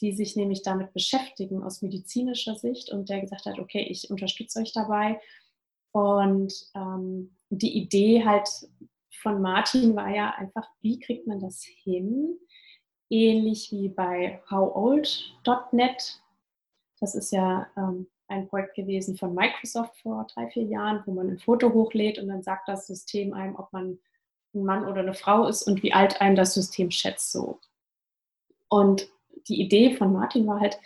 die 0.00 0.12
sich 0.12 0.36
nämlich 0.36 0.62
damit 0.62 0.92
beschäftigen 0.92 1.62
aus 1.62 1.82
medizinischer 1.82 2.54
Sicht 2.54 2.90
und 2.90 3.08
der 3.08 3.20
gesagt 3.20 3.46
hat, 3.46 3.58
okay, 3.58 3.82
ich 3.82 4.10
unterstütze 4.10 4.60
euch 4.60 4.72
dabei. 4.72 5.20
Und 5.92 6.70
ähm, 6.74 7.36
die 7.50 7.76
Idee 7.76 8.24
halt 8.24 8.48
von 9.20 9.42
Martin 9.42 9.94
war 9.94 10.08
ja 10.08 10.30
einfach, 10.30 10.66
wie 10.80 10.98
kriegt 10.98 11.26
man 11.26 11.40
das 11.40 11.62
hin? 11.62 12.38
Ähnlich 13.10 13.70
wie 13.72 13.88
bei 13.88 14.40
howold.net. 14.50 16.22
Das 17.00 17.14
ist 17.14 17.32
ja 17.32 17.66
ähm, 17.76 18.06
ein 18.28 18.48
Projekt 18.48 18.76
gewesen 18.76 19.16
von 19.16 19.34
Microsoft 19.34 19.96
vor 20.00 20.26
drei, 20.32 20.48
vier 20.48 20.62
Jahren, 20.62 21.02
wo 21.04 21.12
man 21.12 21.28
ein 21.28 21.38
Foto 21.38 21.72
hochlädt 21.72 22.18
und 22.18 22.28
dann 22.28 22.42
sagt 22.42 22.68
das 22.68 22.86
System 22.86 23.34
einem, 23.34 23.56
ob 23.56 23.72
man 23.72 23.98
ein 24.54 24.64
Mann 24.64 24.86
oder 24.86 25.00
eine 25.00 25.14
Frau 25.14 25.46
ist 25.46 25.64
und 25.64 25.82
wie 25.82 25.92
alt 25.92 26.20
einem 26.20 26.36
das 26.36 26.54
System 26.54 26.90
schätzt 26.90 27.32
so. 27.32 27.58
Und 28.68 29.08
die 29.48 29.60
Idee 29.60 29.96
von 29.96 30.12
Martin 30.12 30.46
war 30.46 30.60
halt, 30.60 30.78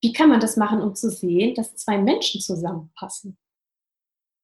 wie 0.00 0.12
kann 0.12 0.30
man 0.30 0.40
das 0.40 0.56
machen, 0.56 0.80
um 0.80 0.94
zu 0.94 1.10
sehen, 1.10 1.54
dass 1.54 1.76
zwei 1.76 1.98
Menschen 1.98 2.40
zusammenpassen? 2.40 3.36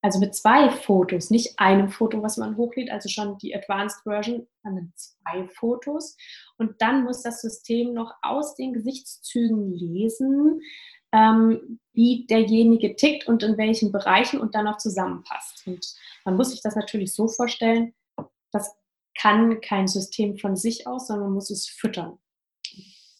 Also 0.01 0.21
mit 0.21 0.35
zwei 0.35 0.71
Fotos, 0.71 1.31
nicht 1.31 1.59
einem 1.59 1.89
Foto, 1.89 2.23
was 2.23 2.37
man 2.37 2.57
hochlädt, 2.57 2.91
also 2.91 3.09
schon 3.09 3.37
die 3.39 3.55
Advanced 3.55 4.03
Version, 4.05 4.47
sondern 4.63 4.93
zwei 4.95 5.49
Fotos. 5.49 6.17
Und 6.57 6.81
dann 6.81 7.03
muss 7.03 7.23
das 7.23 7.41
System 7.41 7.95
noch 7.95 8.15
aus 8.23 8.55
den 8.55 8.73
Gesichtszügen 8.73 9.73
lesen, 9.73 10.61
ähm, 11.13 11.81
wie 11.93 12.27
derjenige 12.27 12.95
tickt 12.95 13.27
und 13.27 13.43
in 13.43 13.57
welchen 13.57 13.91
Bereichen 13.91 14.41
und 14.41 14.55
dann 14.55 14.69
auch 14.69 14.77
zusammenpasst. 14.77 15.67
Und 15.67 15.85
man 16.25 16.37
muss 16.37 16.51
sich 16.51 16.63
das 16.63 16.77
natürlich 16.77 17.13
so 17.15 17.27
vorstellen, 17.27 17.95
das 18.53 18.77
kann 19.19 19.61
kein 19.61 19.89
System 19.89 20.39
von 20.39 20.55
sich 20.57 20.87
aus, 20.87 21.09
sondern 21.09 21.27
man 21.27 21.35
muss 21.35 21.51
es 21.51 21.69
füttern. 21.69 22.19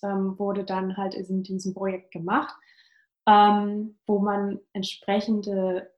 Ähm, 0.03 0.39
wurde 0.39 0.65
dann 0.65 0.97
halt 0.97 1.15
in 1.15 1.43
diesem 1.43 1.75
Projekt 1.75 2.13
gemacht, 2.13 2.55
ähm, 3.27 3.99
wo 4.07 4.21
man 4.21 4.61
entsprechende 4.73 5.91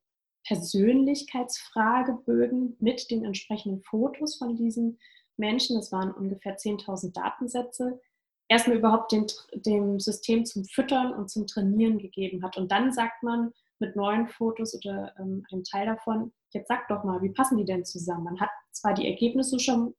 Persönlichkeitsfragebögen 0.45 2.77
mit 2.81 3.11
den 3.11 3.25
entsprechenden 3.25 3.83
Fotos 3.83 4.37
von 4.37 4.57
diesen 4.57 4.99
Menschen, 5.37 5.77
das 5.77 5.93
waren 5.93 6.13
ungefähr 6.13 6.57
10.000 6.57 7.13
Datensätze, 7.13 8.01
erstmal 8.49 8.77
überhaupt 8.77 9.13
den, 9.13 9.27
dem 9.55 10.01
System 10.01 10.45
zum 10.45 10.65
Füttern 10.65 11.15
und 11.15 11.31
zum 11.31 11.47
Trainieren 11.47 11.99
gegeben 11.99 12.43
hat. 12.43 12.57
Und 12.57 12.71
dann 12.71 12.93
sagt 12.93 13.23
man 13.23 13.53
mit 13.79 13.97
neuen 13.97 14.29
Fotos 14.29 14.75
oder 14.75 15.15
ähm, 15.19 15.45
einem 15.51 15.65
Teil 15.65 15.87
davon, 15.87 16.33
jetzt 16.51 16.69
sag 16.69 16.89
doch 16.89 17.05
mal, 17.05 17.23
wie 17.23 17.31
passen 17.31 17.57
die 17.57 17.65
denn 17.65 17.85
zusammen? 17.85 18.25
Man 18.25 18.41
hat 18.41 18.51
zwar 18.73 18.95
die 18.95 19.07
Ergebnisse 19.07 19.59
schon 19.59 19.95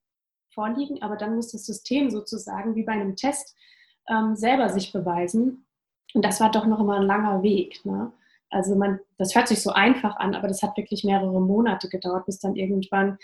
vorliegen, 0.54 1.02
aber 1.02 1.16
dann 1.16 1.36
muss 1.36 1.52
das 1.52 1.66
System 1.66 2.12
sozusagen 2.12 2.76
wie 2.76 2.84
bei 2.84 2.92
einem 2.92 3.16
Test 3.16 3.56
ähm, 4.10 4.36
selber 4.36 4.70
sich 4.70 4.92
beweisen. 4.92 5.66
Und 6.14 6.26
das 6.26 6.42
war 6.42 6.52
doch 6.52 6.66
noch 6.66 6.80
immer 6.80 7.00
ein 7.00 7.08
langer 7.08 7.42
Weg. 7.42 7.84
Ne? 7.86 8.12
Also 8.52 8.76
man, 8.76 9.00
das 9.18 9.34
hört 9.34 9.48
sich 9.48 9.62
so 9.62 9.72
einfach 9.72 10.18
an, 10.18 10.36
aber 10.36 10.48
das 10.48 10.62
hat 10.62 10.78
wirklich 10.78 11.04
mehrere 11.04 11.42
Monate 11.42 11.90
gedauert, 11.90 12.26
bis 12.26 12.40
dann 12.40 12.56
irgendwann 12.56 13.18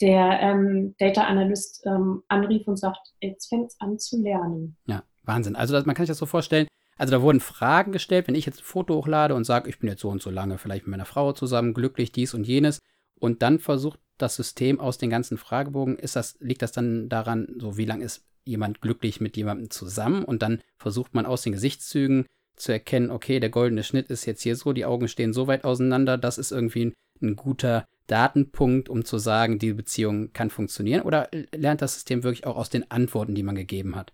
der 0.00 0.40
ähm, 0.40 0.94
Data 0.98 1.22
Analyst 1.24 1.82
ähm, 1.86 2.22
anrief 2.28 2.66
und 2.66 2.76
sagt, 2.76 2.98
jetzt 3.20 3.48
fängt 3.48 3.70
es 3.70 3.80
an 3.80 3.98
zu 3.98 4.20
lernen. 4.20 4.76
Ja, 4.86 5.04
Wahnsinn. 5.22 5.54
Also 5.54 5.72
das, 5.72 5.86
man 5.86 5.94
kann 5.94 6.04
sich 6.04 6.10
das 6.10 6.18
so 6.18 6.26
vorstellen, 6.26 6.66
also 6.98 7.12
da 7.12 7.22
wurden 7.22 7.40
Fragen 7.40 7.92
gestellt, 7.92 8.28
wenn 8.28 8.34
ich 8.34 8.46
jetzt 8.46 8.60
ein 8.60 8.64
Foto 8.64 8.96
hochlade 8.96 9.34
und 9.34 9.44
sage, 9.44 9.68
ich 9.68 9.78
bin 9.78 9.88
jetzt 9.88 10.00
so 10.00 10.08
und 10.10 10.20
so 10.20 10.30
lange 10.30 10.58
vielleicht 10.58 10.86
mit 10.86 10.90
meiner 10.90 11.04
Frau 11.04 11.32
zusammen, 11.32 11.74
glücklich, 11.74 12.12
dies 12.12 12.34
und 12.34 12.44
jenes, 12.44 12.80
und 13.18 13.42
dann 13.42 13.60
versucht 13.60 14.00
das 14.18 14.36
System 14.36 14.80
aus 14.80 14.98
den 14.98 15.10
ganzen 15.10 15.38
Fragebogen, 15.38 15.96
ist 15.96 16.16
das, 16.16 16.36
liegt 16.40 16.62
das 16.62 16.72
dann 16.72 17.08
daran, 17.08 17.48
so 17.58 17.76
wie 17.76 17.84
lange 17.84 18.04
ist 18.04 18.24
jemand 18.44 18.80
glücklich 18.80 19.20
mit 19.20 19.36
jemandem 19.36 19.70
zusammen 19.70 20.24
und 20.24 20.42
dann 20.42 20.60
versucht 20.76 21.14
man 21.14 21.26
aus 21.26 21.42
den 21.42 21.52
Gesichtszügen 21.52 22.26
zu 22.56 22.72
erkennen, 22.72 23.10
okay, 23.10 23.40
der 23.40 23.50
goldene 23.50 23.82
Schnitt 23.82 24.08
ist 24.08 24.26
jetzt 24.26 24.42
hier 24.42 24.56
so, 24.56 24.72
die 24.72 24.84
Augen 24.84 25.08
stehen 25.08 25.32
so 25.32 25.46
weit 25.46 25.64
auseinander, 25.64 26.18
das 26.18 26.38
ist 26.38 26.52
irgendwie 26.52 26.86
ein, 26.86 26.94
ein 27.20 27.36
guter 27.36 27.86
Datenpunkt, 28.06 28.88
um 28.88 29.04
zu 29.04 29.18
sagen, 29.18 29.58
die 29.58 29.72
Beziehung 29.72 30.32
kann 30.32 30.50
funktionieren? 30.50 31.02
Oder 31.02 31.28
lernt 31.52 31.82
das 31.82 31.94
System 31.94 32.22
wirklich 32.22 32.46
auch 32.46 32.56
aus 32.56 32.68
den 32.68 32.90
Antworten, 32.90 33.34
die 33.34 33.42
man 33.42 33.54
gegeben 33.54 33.96
hat? 33.96 34.12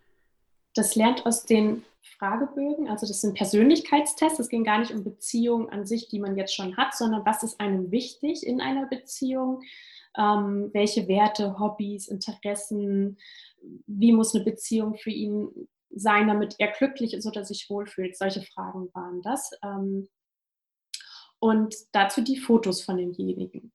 Das 0.74 0.94
lernt 0.94 1.26
aus 1.26 1.44
den 1.44 1.82
Fragebögen, 2.18 2.88
also 2.88 3.06
das 3.06 3.20
sind 3.20 3.34
Persönlichkeitstests. 3.34 4.38
Es 4.38 4.48
ging 4.48 4.64
gar 4.64 4.78
nicht 4.78 4.92
um 4.92 5.02
Beziehungen 5.02 5.68
an 5.70 5.86
sich, 5.86 6.08
die 6.08 6.20
man 6.20 6.36
jetzt 6.36 6.54
schon 6.54 6.76
hat, 6.76 6.94
sondern 6.94 7.24
was 7.26 7.42
ist 7.42 7.60
einem 7.60 7.90
wichtig 7.90 8.46
in 8.46 8.60
einer 8.60 8.86
Beziehung? 8.86 9.62
Ähm, 10.16 10.70
welche 10.72 11.06
Werte, 11.08 11.58
Hobbys, 11.58 12.08
Interessen, 12.08 13.18
wie 13.86 14.12
muss 14.12 14.34
eine 14.34 14.44
Beziehung 14.44 14.94
für 14.94 15.10
ihn 15.10 15.48
sein, 15.98 16.28
damit 16.28 16.56
er 16.58 16.72
glücklich 16.72 17.14
ist 17.14 17.26
oder 17.26 17.44
sich 17.44 17.68
wohlfühlt? 17.68 18.16
Solche 18.16 18.42
Fragen 18.42 18.88
waren 18.94 19.22
das. 19.22 19.50
Ähm, 19.62 20.08
und 21.40 21.74
dazu 21.92 22.20
die 22.20 22.38
Fotos 22.38 22.82
von 22.82 22.96
denjenigen. 22.96 23.72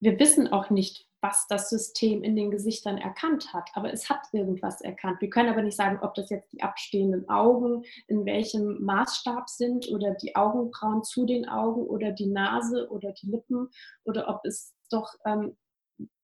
Wir 0.00 0.18
wissen 0.18 0.48
auch 0.48 0.70
nicht, 0.70 1.08
was 1.20 1.46
das 1.48 1.68
System 1.68 2.22
in 2.22 2.36
den 2.36 2.50
Gesichtern 2.50 2.96
erkannt 2.96 3.52
hat, 3.52 3.70
aber 3.74 3.92
es 3.92 4.08
hat 4.08 4.20
irgendwas 4.32 4.80
erkannt. 4.80 5.20
Wir 5.20 5.30
können 5.30 5.48
aber 5.48 5.62
nicht 5.62 5.76
sagen, 5.76 5.98
ob 6.00 6.14
das 6.14 6.30
jetzt 6.30 6.52
die 6.52 6.62
abstehenden 6.62 7.28
Augen 7.28 7.82
in 8.06 8.24
welchem 8.24 8.80
Maßstab 8.84 9.48
sind 9.48 9.88
oder 9.88 10.14
die 10.14 10.36
Augenbrauen 10.36 11.02
zu 11.02 11.26
den 11.26 11.48
Augen 11.48 11.82
oder 11.86 12.12
die 12.12 12.28
Nase 12.28 12.88
oder 12.90 13.12
die 13.12 13.30
Lippen 13.30 13.68
oder 14.04 14.28
ob 14.28 14.44
es 14.44 14.74
doch 14.90 15.14
ähm, 15.24 15.56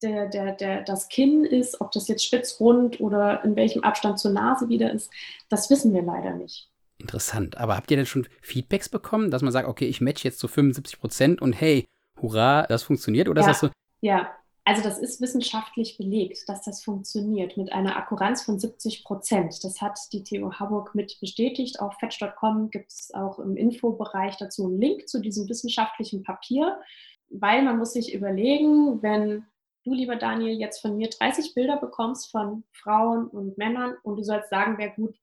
der, 0.02 0.28
der, 0.28 0.52
der, 0.52 0.82
das 0.82 1.08
Kinn 1.08 1.44
ist, 1.44 1.80
ob 1.80 1.92
das 1.92 2.08
jetzt 2.08 2.24
spitzrund 2.24 3.00
oder 3.00 3.42
in 3.44 3.56
welchem 3.56 3.82
Abstand 3.82 4.18
zur 4.18 4.32
Nase 4.32 4.68
wieder 4.68 4.92
ist, 4.92 5.10
das 5.48 5.70
wissen 5.70 5.92
wir 5.92 6.02
leider 6.02 6.34
nicht. 6.34 6.70
Interessant. 6.98 7.58
Aber 7.58 7.76
habt 7.76 7.90
ihr 7.90 7.96
denn 7.96 8.06
schon 8.06 8.28
Feedbacks 8.40 8.88
bekommen, 8.88 9.30
dass 9.30 9.42
man 9.42 9.52
sagt, 9.52 9.68
okay, 9.68 9.86
ich 9.86 10.00
match 10.00 10.24
jetzt 10.24 10.38
zu 10.38 10.48
75 10.48 11.00
Prozent 11.00 11.42
und 11.42 11.52
hey, 11.52 11.86
hurra, 12.20 12.66
das 12.68 12.82
funktioniert? 12.82 13.28
Oder 13.28 13.42
ja, 13.42 13.50
ist 13.50 13.62
das 13.62 13.68
so? 13.68 13.74
Ja, 14.00 14.30
also 14.66 14.82
das 14.82 14.98
ist 14.98 15.20
wissenschaftlich 15.20 15.98
belegt, 15.98 16.48
dass 16.48 16.62
das 16.62 16.82
funktioniert 16.82 17.58
mit 17.58 17.72
einer 17.72 17.96
Akkuranz 17.96 18.42
von 18.42 18.58
70 18.58 19.04
Prozent. 19.04 19.62
Das 19.62 19.82
hat 19.82 19.98
die 20.12 20.24
TU 20.24 20.52
Harburg 20.52 20.94
mit 20.94 21.20
bestätigt. 21.20 21.80
Auf 21.80 21.94
fetch.com 21.98 22.70
gibt 22.70 22.90
es 22.90 23.12
auch 23.12 23.38
im 23.38 23.56
Infobereich 23.56 24.36
dazu 24.38 24.66
einen 24.66 24.80
Link 24.80 25.08
zu 25.08 25.20
diesem 25.20 25.48
wissenschaftlichen 25.50 26.22
Papier, 26.22 26.80
weil 27.28 27.62
man 27.62 27.76
muss 27.76 27.92
sich 27.92 28.14
überlegen, 28.14 29.02
wenn 29.02 29.44
du, 29.84 29.94
lieber 29.94 30.16
Daniel, 30.16 30.58
jetzt 30.58 30.80
von 30.80 30.96
mir 30.96 31.10
30 31.10 31.54
Bilder 31.54 31.76
bekommst 31.76 32.30
von 32.30 32.64
Frauen 32.72 33.28
und 33.28 33.58
Männern 33.58 33.96
und 34.02 34.16
du 34.16 34.22
sollst 34.22 34.50
sagen, 34.50 34.78
wer 34.78 34.90
gut 34.90 35.16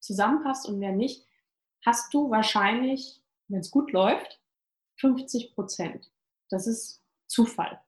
zusammenpasst 0.00 0.68
und 0.68 0.80
wer 0.80 0.92
nicht, 0.92 1.26
hast 1.84 2.12
du 2.14 2.30
wahrscheinlich, 2.30 3.20
wenn 3.48 3.60
es 3.60 3.70
gut 3.70 3.92
läuft, 3.92 4.40
50 4.96 5.54
Prozent. 5.54 6.10
Das 6.48 6.66
ist 6.66 7.02
Zufall. 7.26 7.80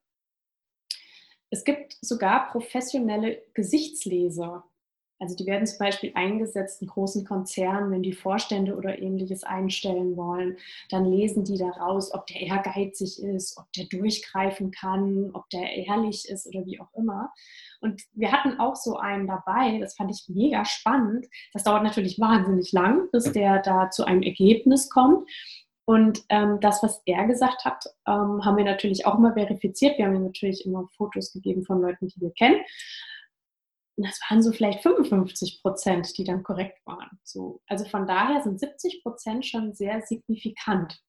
Es 1.51 1.65
gibt 1.65 1.97
sogar 2.01 2.51
professionelle 2.51 3.43
Gesichtsleser. 3.55 4.65
Also 5.19 5.35
die 5.35 5.47
werden 5.47 5.67
zum 5.67 5.79
Beispiel 5.79 6.13
eingesetzt 6.15 6.83
in 6.83 6.89
großen 6.89 7.25
Konzernen, 7.25 7.91
wenn 7.91 8.03
die 8.03 8.13
Vorstände 8.13 8.77
oder 8.77 8.99
ähnliches 8.99 9.45
einstellen 9.45 10.17
wollen. 10.17 10.59
Dann 10.91 11.07
lesen 11.07 11.45
die 11.45 11.57
daraus, 11.57 12.13
ob 12.13 12.27
der 12.27 12.43
ehrgeizig 12.43 13.23
ist, 13.23 13.57
ob 13.57 13.73
der 13.73 13.87
durchgreifen 13.87 14.71
kann, 14.71 15.31
ob 15.33 15.49
der 15.51 15.73
ehrlich 15.73 16.29
ist 16.29 16.47
oder 16.47 16.67
wie 16.67 16.81
auch 16.81 16.93
immer. 16.95 17.33
Und 17.81 18.03
wir 18.13 18.33
hatten 18.33 18.59
auch 18.61 18.77
so 18.77 18.97
einen 18.97 19.27
dabei, 19.27 19.79
das 19.79 19.97
fand 19.97 20.11
ich 20.11 20.25
mega 20.29 20.65
spannend. 20.65 21.27
Das 21.53 21.65
dauert 21.65 21.83
natürlich 21.83 22.21
wahnsinnig 22.21 22.73
lang, 22.73 23.09
bis 23.11 23.33
der 23.33 23.63
da 23.63 23.91
zu 23.91 24.05
einem 24.05 24.23
Ergebnis 24.23 24.91
kommt. 24.91 25.29
Und 25.87 26.25
ähm, 26.31 26.59
das, 26.61 26.83
was 26.83 27.01
er 27.07 27.27
gesagt 27.27 27.65
hat, 27.65 27.85
ähm, 28.09 28.45
haben 28.45 28.57
wir 28.57 28.65
natürlich 28.65 29.07
auch 29.07 29.17
immer 29.17 29.35
verifiziert. 29.35 29.97
Wir 29.97 30.07
haben 30.07 30.17
ihm 30.17 30.25
natürlich 30.25 30.67
immer 30.67 30.89
Fotos 30.97 31.33
gegeben 31.33 31.65
von 31.65 31.81
Leuten, 31.81 32.09
die 32.09 32.21
wir 32.21 32.33
kennen. 32.33 32.61
Und 33.97 34.07
das 34.07 34.21
waren 34.29 34.43
so 34.43 34.53
vielleicht 34.53 34.83
55 34.83 35.63
Prozent, 35.63 36.17
die 36.19 36.25
dann 36.25 36.43
korrekt 36.43 36.79
waren. 36.87 37.19
So, 37.25 37.63
also 37.67 37.85
von 37.87 38.07
daher 38.07 38.43
sind 38.43 38.61
70 38.61 39.03
Prozent 39.03 39.47
schon 39.47 39.75
sehr 39.75 40.03
signifikant. 40.03 41.01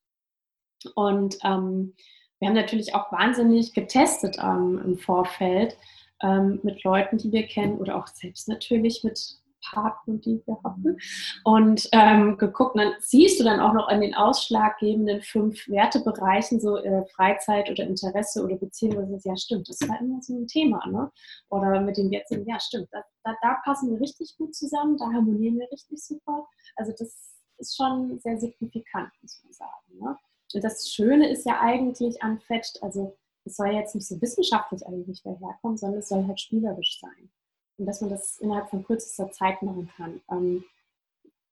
Und 0.96 1.38
ähm, 1.44 1.96
wir 2.40 2.48
haben 2.48 2.56
natürlich 2.56 2.94
auch 2.96 3.12
wahnsinnig 3.12 3.74
getestet 3.74 4.38
ähm, 4.42 4.82
im 4.86 4.98
Vorfeld 4.98 5.78
ähm, 6.22 6.60
mit 6.64 6.84
Leuten, 6.84 7.18
die 7.18 7.32
wir 7.32 7.48
kennen 7.48 7.78
oder 7.78 7.98
auch 7.98 8.08
selbst 8.08 8.48
natürlich 8.48 9.04
mit 9.04 9.20
Partnern, 9.64 10.22
die 10.22 10.42
wir 10.46 10.58
hatten 10.64 10.98
und 11.44 11.90
ähm, 11.92 12.38
geguckt. 12.38 12.76
Und 12.76 12.82
dann 12.82 12.94
siehst 13.00 13.40
du 13.40 13.44
dann 13.44 13.60
auch 13.60 13.74
noch 13.74 13.88
an 13.88 14.02
den 14.02 14.16
ausschlaggebenden 14.16 15.22
fünf 15.22 15.68
Wertebereichen, 15.68 16.60
so 16.60 16.78
äh, 16.78 17.06
Freizeit 17.08 17.70
oder 17.70 17.84
Interesse 17.84 18.44
oder 18.44 18.56
Beziehung, 18.56 19.20
ja 19.24 19.36
stimmt, 19.36 19.70
das 19.70 19.80
halt 19.88 20.02
immer 20.02 20.22
so 20.22 20.38
ein 20.38 20.48
Thema. 20.48 20.86
Ne? 20.88 21.12
Oder 21.50 21.82
mit 21.82 21.98
dem 21.98 22.12
jetzt, 22.12 22.32
ja 22.32 22.60
stimmt, 22.60 22.88
da, 22.92 23.04
da, 23.24 23.36
da 23.42 23.58
passen 23.64 23.92
wir 23.92 24.00
richtig 24.00 24.36
gut 24.38 24.56
zusammen, 24.56 24.98
da 24.98 25.06
harmonieren 25.06 25.60
wir 25.60 25.72
richtig 25.72 26.04
super. 26.04 26.48
Also 26.76 26.94
das 26.98 27.36
ist 27.58 27.76
schon 27.76 28.20
sehr 28.20 28.38
signifikant, 28.38 29.12
muss 29.22 29.42
man 29.44 29.54
sagen. 29.54 30.00
Ne? 30.00 30.18
Und 30.54 30.64
das 30.64 30.90
Schöne 30.90 31.30
ist 31.30 31.46
ja 31.46 31.60
eigentlich 31.60 32.22
an 32.24 32.40
Fetcht, 32.40 32.82
also 32.82 33.18
es 33.44 33.56
soll 33.56 33.70
jetzt 33.70 33.96
nicht 33.96 34.08
so 34.08 34.22
wissenschaftlich 34.22 34.86
eigentlich 34.86 35.22
daherkommen, 35.24 35.78
sondern 35.78 36.00
es 36.00 36.10
soll 36.10 36.26
halt 36.28 36.40
spielerisch 36.40 37.00
sein 37.00 37.32
und 37.78 37.86
dass 37.86 38.02
man 38.02 38.10
das 38.10 38.38
innerhalb 38.40 38.70
von 38.70 38.84
kürzester 38.84 39.32
Zeit 39.32 39.62
machen 39.62 39.90
kann. 39.96 40.22
Ähm, 40.32 40.64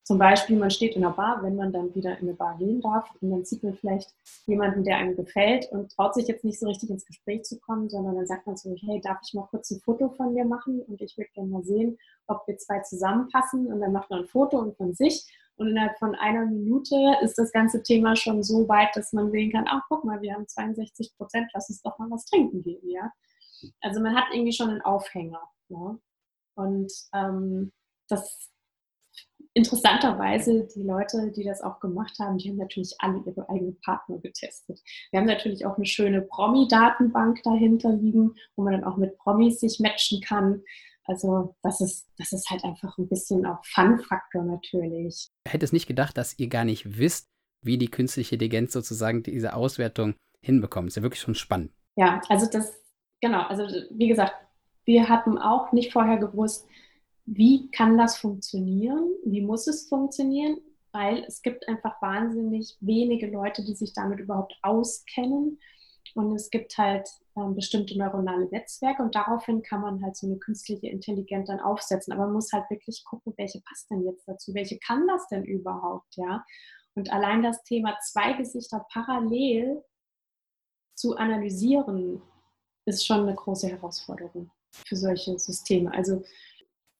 zum 0.04 0.20
Beispiel, 0.20 0.56
man 0.58 0.70
steht 0.70 0.96
in 0.96 1.04
einer 1.04 1.16
Bar, 1.16 1.42
wenn 1.42 1.56
man 1.56 1.74
dann 1.74 1.96
wieder 1.96 2.12
in 2.20 2.28
eine 2.28 2.34
Bar 2.36 2.58
gehen 2.60 2.80
darf 2.80 3.10
und 3.22 3.32
dann 3.32 3.44
sieht 3.44 3.64
man 3.64 3.74
vielleicht 3.74 4.14
jemanden, 4.46 4.84
der 4.84 4.98
einem 4.98 5.16
gefällt 5.16 5.72
und 5.72 5.92
traut 5.92 6.14
sich 6.14 6.28
jetzt 6.28 6.44
nicht 6.44 6.60
so 6.60 6.68
richtig 6.68 6.92
ins 6.92 7.08
Gespräch 7.08 7.44
zu 7.44 7.60
kommen, 7.60 7.90
sondern 7.90 8.16
dann 8.16 8.28
sagt 8.28 8.46
man 8.46 8.56
so, 8.56 8.76
hey, 8.86 9.02
darf 9.02 9.18
ich 9.26 9.34
mal 9.34 9.48
kurz 9.50 9.72
ein 9.72 9.80
Foto 9.80 10.10
von 10.10 10.36
dir 10.36 10.46
machen 10.46 10.82
und 10.82 11.02
ich 11.02 11.18
würde 11.18 11.32
gerne 11.34 11.50
mal 11.50 11.64
sehen, 11.64 11.98
ob 12.28 12.48
wir 12.48 12.56
zwei 12.58 12.82
zusammenpassen 12.82 13.66
und 13.66 13.82
dann 13.82 13.94
macht 13.94 14.12
man 14.12 14.20
ein 14.20 14.28
Foto 14.28 14.60
und 14.60 14.78
von 14.78 14.94
sich 14.94 15.26
und 15.58 15.70
innerhalb 15.70 15.98
von 15.98 16.14
einer 16.16 16.46
Minute 16.46 16.96
ist 17.22 17.40
das 17.40 17.52
ganze 17.52 17.82
Thema 17.82 18.16
schon 18.16 18.44
so 18.44 18.68
weit, 18.68 18.96
dass 18.96 19.12
man 19.12 19.32
sehen 19.32 19.52
kann, 19.52 19.66
ach 19.68 19.82
guck 19.88 20.04
mal, 20.04 20.22
wir 20.22 20.36
haben 20.36 20.48
62 20.48 21.16
Prozent, 21.18 21.50
lass 21.54 21.70
uns 21.70 21.82
doch 21.82 21.98
mal 21.98 22.12
was 22.12 22.26
trinken 22.26 22.62
gehen, 22.62 22.88
ja. 22.90 23.12
Also 23.82 24.02
man 24.02 24.16
hat 24.16 24.26
irgendwie 24.34 24.54
schon 24.54 24.70
einen 24.70 24.82
Aufhänger. 24.82 25.42
Ne? 25.70 25.98
Und 26.56 26.92
ähm, 27.14 27.72
das 28.08 28.52
interessanterweise, 29.54 30.68
die 30.76 30.84
Leute, 30.84 31.32
die 31.32 31.44
das 31.44 31.62
auch 31.62 31.80
gemacht 31.80 32.18
haben, 32.20 32.38
die 32.38 32.50
haben 32.50 32.58
natürlich 32.58 32.94
alle 33.00 33.24
ihre 33.26 33.50
eigenen 33.50 33.80
Partner 33.80 34.18
getestet. 34.20 34.82
Wir 35.12 35.20
haben 35.20 35.28
natürlich 35.28 35.66
auch 35.66 35.78
eine 35.78 35.86
schöne 35.86 36.22
Promi-Datenbank 36.22 37.42
dahinter 37.44 37.94
liegen, 37.94 38.36
wo 38.56 38.64
man 38.64 38.74
dann 38.74 38.84
auch 38.84 38.98
mit 38.98 39.18
Promis 39.18 39.62
sich 39.62 39.80
matchen 39.80 40.20
kann. 40.22 40.62
Also 41.06 41.56
das 41.64 41.80
ist, 41.80 42.08
das 42.18 42.34
ist 42.34 42.50
halt 42.50 42.64
einfach 42.66 42.98
ein 42.98 43.08
bisschen 43.08 43.46
auch 43.46 43.64
Fun-Faktor 43.64 44.44
natürlich. 44.44 45.30
Ich 45.46 45.54
hätte 45.54 45.66
es 45.66 45.72
nicht 45.72 45.88
gedacht, 45.88 46.18
dass 46.18 46.38
ihr 46.38 46.50
gar 46.50 46.66
nicht 46.66 46.98
wisst, 46.98 47.30
wie 47.62 47.78
die 47.78 47.90
künstliche 47.90 48.36
Intelligenz 48.36 48.74
sozusagen 48.74 49.24
diese 49.24 49.54
Auswertung 49.54 50.16
hinbekommt. 50.42 50.90
Ist 50.90 50.98
ja 50.98 51.04
wirklich 51.04 51.22
schon 51.22 51.36
spannend. 51.36 51.72
Ja, 51.96 52.22
also 52.28 52.48
das, 52.52 52.74
genau, 53.22 53.44
also 53.44 53.64
wie 53.92 54.08
gesagt, 54.08 54.34
wir 54.86 55.10
hatten 55.10 55.38
auch 55.38 55.72
nicht 55.72 55.92
vorher 55.92 56.18
gewusst, 56.18 56.68
wie 57.26 57.70
kann 57.72 57.98
das 57.98 58.18
funktionieren, 58.18 59.10
wie 59.26 59.42
muss 59.42 59.68
es 59.68 59.88
funktionieren, 59.90 60.58
weil 60.92 61.24
es 61.24 61.42
gibt 61.42 61.68
einfach 61.68 62.02
wahnsinnig 62.02 62.78
wenige 62.80 63.28
Leute, 63.28 63.66
die 63.66 63.74
sich 63.74 63.94
damit 63.94 64.20
überhaupt 64.20 64.58
auskennen. 64.62 65.60
Und 66.14 66.34
es 66.34 66.50
gibt 66.50 66.78
halt 66.78 67.10
ähm, 67.36 67.56
bestimmte 67.56 67.98
neuronale 67.98 68.46
Netzwerke 68.46 69.04
und 69.04 69.16
daraufhin 69.16 69.64
kann 69.64 69.82
man 69.82 70.02
halt 70.02 70.16
so 70.16 70.28
eine 70.28 70.38
künstliche 70.38 70.88
Intelligenz 70.88 71.48
dann 71.48 71.60
aufsetzen. 71.60 72.14
Aber 72.14 72.26
man 72.26 72.34
muss 72.34 72.54
halt 72.54 72.70
wirklich 72.70 73.04
gucken, 73.04 73.34
welche 73.36 73.60
passt 73.62 73.90
denn 73.92 74.06
jetzt 74.06 74.26
dazu, 74.26 74.54
welche 74.54 74.80
kann 74.80 75.06
das 75.08 75.28
denn 75.28 75.44
überhaupt, 75.44 76.16
ja. 76.16 76.46
Und 76.94 77.12
allein 77.12 77.44
das 77.44 77.64
Thema 77.64 77.98
zwei 78.00 78.34
Gesichter 78.34 78.86
parallel 78.94 79.84
zu 80.94 81.18
analysieren, 81.18 82.22
ist 82.86 83.06
schon 83.06 83.22
eine 83.22 83.36
große 83.36 83.68
Herausforderung 83.68 84.52
für 84.88 84.96
solche 84.96 85.38
Systeme. 85.40 85.94
Also 85.94 86.24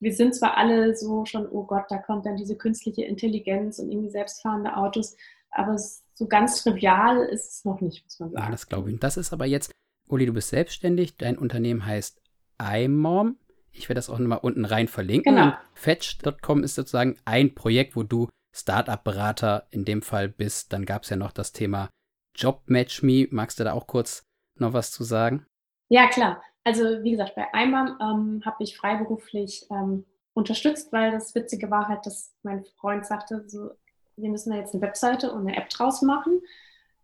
wir 0.00 0.12
sind 0.12 0.34
zwar 0.34 0.56
alle 0.56 0.94
so 0.94 1.24
schon, 1.24 1.48
oh 1.48 1.64
Gott, 1.64 1.84
da 1.88 1.98
kommt 1.98 2.26
dann 2.26 2.36
diese 2.36 2.56
künstliche 2.56 3.04
Intelligenz 3.04 3.78
und 3.78 3.90
irgendwie 3.90 4.10
selbstfahrende 4.10 4.76
Autos, 4.76 5.16
aber 5.50 5.78
so 5.78 6.26
ganz 6.26 6.62
trivial 6.62 7.24
ist 7.26 7.50
es 7.50 7.64
noch 7.64 7.80
nicht, 7.80 8.04
muss 8.04 8.18
man 8.20 8.30
sagen. 8.30 8.44
Ja, 8.44 8.50
das 8.50 8.68
glaube 8.68 8.90
ich. 8.90 9.00
Das 9.00 9.16
ist 9.16 9.32
aber 9.32 9.46
jetzt, 9.46 9.72
Uli, 10.08 10.26
du 10.26 10.32
bist 10.32 10.50
selbstständig, 10.50 11.16
dein 11.16 11.38
Unternehmen 11.38 11.84
heißt 11.84 12.20
iMom. 12.60 13.38
Ich 13.70 13.88
werde 13.88 13.98
das 13.98 14.08
auch 14.08 14.18
nochmal 14.18 14.40
unten 14.42 14.64
rein 14.64 14.88
verlinken. 14.88 15.34
Genau. 15.34 15.52
Fetch.com 15.74 16.62
ist 16.62 16.74
sozusagen 16.74 17.16
ein 17.24 17.54
Projekt, 17.54 17.96
wo 17.96 18.02
du 18.02 18.28
Startup-Berater 18.54 19.66
in 19.70 19.84
dem 19.84 20.00
Fall 20.00 20.28
bist. 20.28 20.72
Dann 20.72 20.86
gab 20.86 21.02
es 21.02 21.10
ja 21.10 21.16
noch 21.16 21.32
das 21.32 21.52
Thema 21.52 21.90
Job 22.34 22.62
Match 22.66 23.02
Me. 23.02 23.28
Magst 23.30 23.60
du 23.60 23.64
da 23.64 23.72
auch 23.72 23.86
kurz 23.86 24.22
noch 24.58 24.72
was 24.72 24.92
zu 24.92 25.04
sagen? 25.04 25.44
Ja, 25.88 26.08
klar. 26.08 26.42
Also 26.66 27.04
wie 27.04 27.12
gesagt, 27.12 27.36
bei 27.36 27.46
IMAM 27.54 27.96
ähm, 28.00 28.42
habe 28.44 28.64
ich 28.64 28.76
freiberuflich 28.76 29.66
ähm, 29.70 30.04
unterstützt, 30.34 30.92
weil 30.92 31.12
das 31.12 31.32
Witzige 31.36 31.70
war 31.70 31.86
halt, 31.86 32.04
dass 32.06 32.34
mein 32.42 32.64
Freund 32.80 33.06
sagte, 33.06 33.44
so, 33.46 33.70
wir 34.16 34.28
müssen 34.28 34.50
da 34.50 34.56
jetzt 34.56 34.74
eine 34.74 34.82
Webseite 34.82 35.30
und 35.30 35.46
eine 35.46 35.56
App 35.56 35.68
draus 35.68 36.02
machen. 36.02 36.42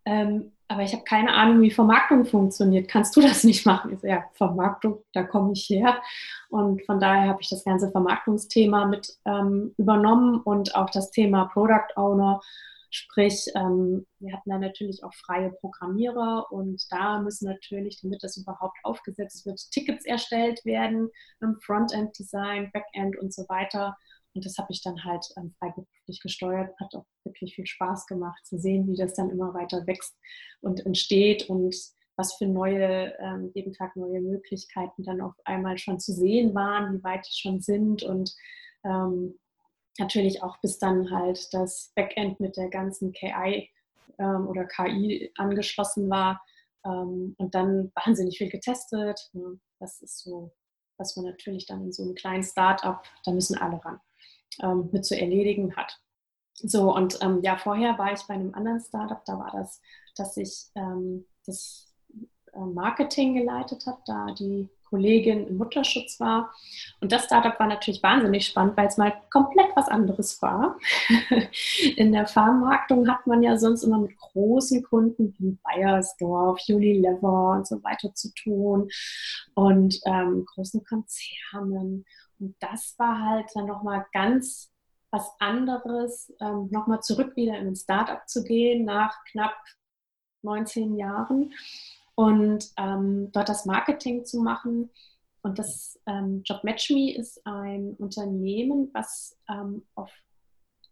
Ähm, 0.04 0.50
aber 0.66 0.82
ich 0.82 0.92
habe 0.92 1.04
keine 1.04 1.32
Ahnung, 1.32 1.62
wie 1.62 1.70
Vermarktung 1.70 2.24
funktioniert. 2.24 2.88
Kannst 2.88 3.14
du 3.14 3.20
das 3.20 3.44
nicht 3.44 3.64
machen? 3.64 3.92
Ich 3.92 4.00
so, 4.00 4.08
ja, 4.08 4.24
Vermarktung, 4.32 4.98
da 5.12 5.22
komme 5.22 5.52
ich 5.52 5.68
her. 5.70 6.02
Und 6.48 6.84
von 6.84 6.98
daher 6.98 7.28
habe 7.28 7.40
ich 7.40 7.48
das 7.48 7.62
ganze 7.62 7.88
Vermarktungsthema 7.88 8.86
mit 8.86 9.16
ähm, 9.26 9.74
übernommen 9.78 10.40
und 10.40 10.74
auch 10.74 10.90
das 10.90 11.12
Thema 11.12 11.44
Product 11.44 11.94
Owner 11.94 12.40
Sprich, 12.94 13.46
ähm, 13.54 14.06
wir 14.18 14.34
hatten 14.34 14.50
da 14.50 14.58
natürlich 14.58 15.02
auch 15.02 15.14
freie 15.14 15.50
Programmierer 15.50 16.52
und 16.52 16.84
da 16.90 17.20
müssen 17.20 17.46
natürlich, 17.46 17.98
damit 18.02 18.22
das 18.22 18.36
überhaupt 18.36 18.76
aufgesetzt 18.82 19.46
wird, 19.46 19.58
Tickets 19.70 20.04
erstellt 20.04 20.62
werden, 20.66 21.08
im 21.40 21.58
Frontend-Design, 21.62 22.70
Backend 22.70 23.18
und 23.18 23.32
so 23.32 23.48
weiter. 23.48 23.96
Und 24.34 24.44
das 24.44 24.58
habe 24.58 24.68
ich 24.70 24.82
dann 24.82 25.02
halt 25.04 25.24
ähm, 25.38 25.54
freiberuflich 25.58 26.20
gesteuert. 26.20 26.78
Hat 26.78 26.94
auch 26.94 27.06
wirklich 27.24 27.54
viel 27.54 27.66
Spaß 27.66 28.06
gemacht 28.06 28.44
zu 28.44 28.58
sehen, 28.58 28.86
wie 28.86 28.96
das 28.96 29.14
dann 29.14 29.30
immer 29.30 29.54
weiter 29.54 29.86
wächst 29.86 30.14
und 30.60 30.84
entsteht 30.84 31.48
und 31.48 31.74
was 32.16 32.34
für 32.34 32.46
neue, 32.46 33.14
ähm, 33.20 33.52
jeden 33.54 33.72
Tag 33.72 33.96
neue 33.96 34.20
Möglichkeiten 34.20 35.02
dann 35.02 35.22
auf 35.22 35.34
einmal 35.46 35.78
schon 35.78 35.98
zu 35.98 36.12
sehen 36.12 36.54
waren, 36.54 36.98
wie 36.98 37.02
weit 37.02 37.26
die 37.26 37.40
schon 37.40 37.62
sind 37.62 38.02
und 38.02 38.34
ähm, 38.84 39.38
natürlich 39.98 40.42
auch 40.42 40.58
bis 40.58 40.78
dann 40.78 41.10
halt 41.10 41.52
das 41.52 41.92
Backend 41.94 42.40
mit 42.40 42.56
der 42.56 42.68
ganzen 42.68 43.12
KI 43.12 43.70
ähm, 44.18 44.46
oder 44.48 44.64
KI 44.64 45.32
angeschlossen 45.36 46.08
war 46.10 46.42
ähm, 46.84 47.34
und 47.38 47.54
dann 47.54 47.92
wahnsinnig 47.94 48.38
viel 48.38 48.50
getestet. 48.50 49.30
Ne? 49.32 49.60
Das 49.78 50.00
ist 50.00 50.18
so, 50.18 50.52
was 50.96 51.16
man 51.16 51.26
natürlich 51.26 51.66
dann 51.66 51.82
in 51.82 51.92
so 51.92 52.02
einem 52.02 52.14
kleinen 52.14 52.42
Startup, 52.42 53.02
da 53.24 53.32
müssen 53.32 53.58
alle 53.58 53.84
ran, 53.84 54.00
ähm, 54.62 54.88
mit 54.92 55.04
zu 55.04 55.18
erledigen 55.18 55.76
hat. 55.76 55.98
So, 56.54 56.94
und 56.94 57.18
ähm, 57.22 57.40
ja, 57.42 57.56
vorher 57.56 57.98
war 57.98 58.12
ich 58.12 58.22
bei 58.22 58.34
einem 58.34 58.54
anderen 58.54 58.80
Startup, 58.80 59.24
da 59.24 59.38
war 59.38 59.50
das, 59.52 59.80
dass 60.16 60.36
ich 60.36 60.66
ähm, 60.74 61.26
das 61.46 61.92
äh, 62.52 62.58
Marketing 62.58 63.34
geleitet 63.34 63.86
habe, 63.86 64.00
da 64.06 64.26
die 64.38 64.68
Kollegin 64.92 65.46
im 65.46 65.56
Mutterschutz 65.56 66.20
war. 66.20 66.52
Und 67.00 67.12
das 67.12 67.24
Startup 67.24 67.58
war 67.58 67.66
natürlich 67.66 68.02
wahnsinnig 68.02 68.46
spannend, 68.46 68.76
weil 68.76 68.88
es 68.88 68.98
mal 68.98 69.14
komplett 69.30 69.74
was 69.74 69.88
anderes 69.88 70.40
war. 70.42 70.76
In 71.96 72.12
der 72.12 72.26
Vermarktung 72.26 73.08
hat 73.08 73.26
man 73.26 73.42
ja 73.42 73.56
sonst 73.56 73.84
immer 73.84 73.98
mit 73.98 74.18
großen 74.18 74.82
Kunden 74.82 75.34
wie 75.38 75.58
Bayersdorf, 75.64 76.60
Unilever 76.68 77.52
und 77.52 77.66
so 77.66 77.82
weiter 77.82 78.14
zu 78.14 78.34
tun 78.34 78.90
und 79.54 79.98
ähm, 80.04 80.44
großen 80.44 80.84
Konzernen. 80.84 82.04
Und 82.38 82.54
das 82.60 82.94
war 82.98 83.18
halt 83.18 83.46
dann 83.54 83.66
nochmal 83.66 84.04
ganz 84.12 84.70
was 85.10 85.30
anderes, 85.38 86.34
ähm, 86.40 86.68
nochmal 86.70 87.00
zurück 87.00 87.34
wieder 87.34 87.56
in 87.58 87.68
ein 87.68 87.76
Startup 87.76 88.28
zu 88.28 88.44
gehen 88.44 88.84
nach 88.84 89.14
knapp 89.30 89.54
19 90.42 90.96
Jahren 90.96 91.54
und 92.14 92.70
ähm, 92.76 93.30
dort 93.32 93.48
das 93.48 93.66
Marketing 93.66 94.24
zu 94.24 94.40
machen. 94.40 94.90
Und 95.42 95.58
das 95.58 95.98
ähm, 96.06 96.42
Job 96.44 96.62
Me 96.64 97.14
ist 97.14 97.44
ein 97.44 97.94
Unternehmen, 97.98 98.90
was 98.92 99.36
ähm, 99.48 99.82
auf 99.94 100.10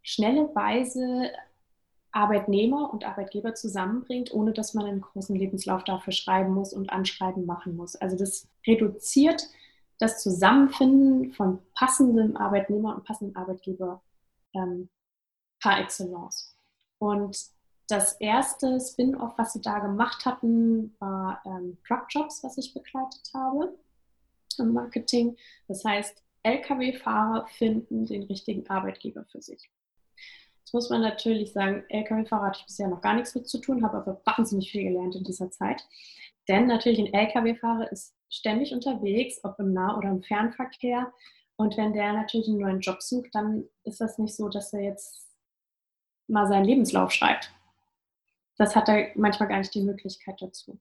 schnelle 0.02 0.54
Weise 0.54 1.30
Arbeitnehmer 2.12 2.92
und 2.92 3.04
Arbeitgeber 3.04 3.54
zusammenbringt, 3.54 4.32
ohne 4.32 4.52
dass 4.52 4.74
man 4.74 4.86
einen 4.86 5.00
großen 5.00 5.36
Lebenslauf 5.36 5.84
dafür 5.84 6.12
schreiben 6.12 6.52
muss 6.52 6.72
und 6.72 6.90
Anschreiben 6.90 7.46
machen 7.46 7.76
muss. 7.76 7.94
Also 7.94 8.16
das 8.16 8.48
reduziert 8.66 9.48
das 9.98 10.22
Zusammenfinden 10.22 11.32
von 11.32 11.60
passenden 11.74 12.36
Arbeitnehmer 12.36 12.96
und 12.96 13.04
passenden 13.04 13.36
Arbeitgeber 13.36 14.02
ähm, 14.54 14.88
par 15.62 15.78
excellence. 15.78 16.56
Und 16.98 17.38
das 17.90 18.14
erste 18.20 18.78
Spin-off, 18.80 19.34
was 19.36 19.52
sie 19.52 19.60
da 19.60 19.78
gemacht 19.78 20.24
hatten, 20.24 20.94
war 20.98 21.42
ähm, 21.44 21.78
Truckjobs, 21.86 22.42
was 22.44 22.58
ich 22.58 22.74
begleitet 22.74 23.30
habe 23.34 23.74
im 24.58 24.72
Marketing. 24.72 25.36
Das 25.68 25.84
heißt, 25.84 26.22
Lkw-Fahrer 26.42 27.46
finden 27.48 28.06
den 28.06 28.24
richtigen 28.24 28.68
Arbeitgeber 28.68 29.24
für 29.24 29.42
sich. 29.42 29.70
Jetzt 30.58 30.74
muss 30.74 30.90
man 30.90 31.00
natürlich 31.00 31.52
sagen, 31.52 31.84
Lkw-Fahrer 31.88 32.46
hatte 32.46 32.60
ich 32.60 32.66
bisher 32.66 32.88
noch 32.88 33.00
gar 33.00 33.14
nichts 33.14 33.34
mit 33.34 33.48
zu 33.48 33.58
tun, 33.58 33.82
habe 33.82 33.98
aber 33.98 34.20
wahnsinnig 34.24 34.70
viel 34.70 34.84
gelernt 34.84 35.16
in 35.16 35.24
dieser 35.24 35.50
Zeit. 35.50 35.84
Denn 36.48 36.66
natürlich 36.66 36.98
ein 37.00 37.12
Lkw-Fahrer 37.12 37.90
ist 37.90 38.14
ständig 38.28 38.72
unterwegs, 38.72 39.40
ob 39.42 39.58
im 39.58 39.72
Nah- 39.72 39.96
oder 39.98 40.10
im 40.10 40.22
Fernverkehr. 40.22 41.12
Und 41.56 41.76
wenn 41.76 41.92
der 41.92 42.12
natürlich 42.12 42.48
einen 42.48 42.58
neuen 42.58 42.80
Job 42.80 43.02
sucht, 43.02 43.30
dann 43.34 43.64
ist 43.84 44.00
das 44.00 44.18
nicht 44.18 44.34
so, 44.34 44.48
dass 44.48 44.72
er 44.72 44.80
jetzt 44.80 45.28
mal 46.28 46.46
seinen 46.46 46.64
Lebenslauf 46.64 47.10
schreibt. 47.10 47.52
Das 48.60 48.76
hat 48.76 48.88
er 48.90 49.08
manchmal 49.14 49.48
gar 49.48 49.56
nicht 49.56 49.74
die 49.74 49.80
Möglichkeit 49.80 50.42
dazu. 50.42 50.78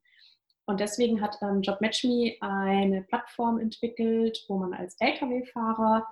Und 0.65 0.81
deswegen 0.81 1.21
hat 1.21 1.37
ähm, 1.41 1.61
JobMatchMe 1.61 2.35
eine 2.41 3.03
Plattform 3.03 3.57
entwickelt, 3.57 4.43
wo 4.49 4.57
man 4.57 4.73
als 4.73 4.97
Lkw-Fahrer 4.99 6.05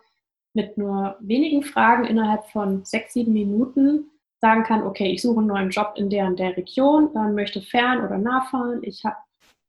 mit 0.54 0.78
nur 0.78 1.18
wenigen 1.20 1.64
Fragen 1.64 2.06
innerhalb 2.06 2.46
von 2.52 2.86
sechs, 2.86 3.12
sieben 3.12 3.34
Minuten 3.34 4.10
sagen 4.40 4.64
kann, 4.64 4.84
okay, 4.84 5.12
ich 5.12 5.22
suche 5.22 5.40
einen 5.40 5.48
neuen 5.48 5.72
Job 5.72 5.96
in 5.98 6.10
der 6.10 6.28
und 6.28 6.40
der 6.40 6.56
Region, 6.56 7.14
äh, 7.14 7.28
möchte 7.34 7.62
fern 7.62 8.06
oder 8.06 8.18
nah 8.18 8.46
fahren, 8.46 8.80
ich 8.84 9.04
hab, 9.04 9.18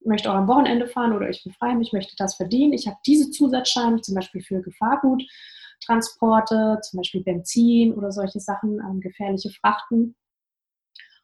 möchte 0.05 0.30
auch 0.30 0.36
am 0.36 0.46
Wochenende 0.46 0.86
fahren 0.86 1.16
oder 1.16 1.28
ich 1.28 1.42
bin 1.42 1.53
frei, 1.53 1.76
ich 1.80 1.92
möchte 1.92 2.14
das 2.16 2.36
verdienen, 2.36 2.74
ich 2.74 2.86
habe 2.86 2.99
diese 3.05 3.32
Zusatzscheine, 3.32 4.03
zum 4.03 4.14
Beispiel 4.14 4.42
für 4.42 4.62
Gefahrguttransporte, 4.62 6.78
zum 6.80 6.99
Beispiel 6.99 7.24
Benzin 7.24 7.92
oder 7.92 8.12
solche 8.12 8.38
Sachen, 8.38 8.78
ähm, 8.78 9.01
gefährliche 9.01 9.51
Frachten. 9.51 10.14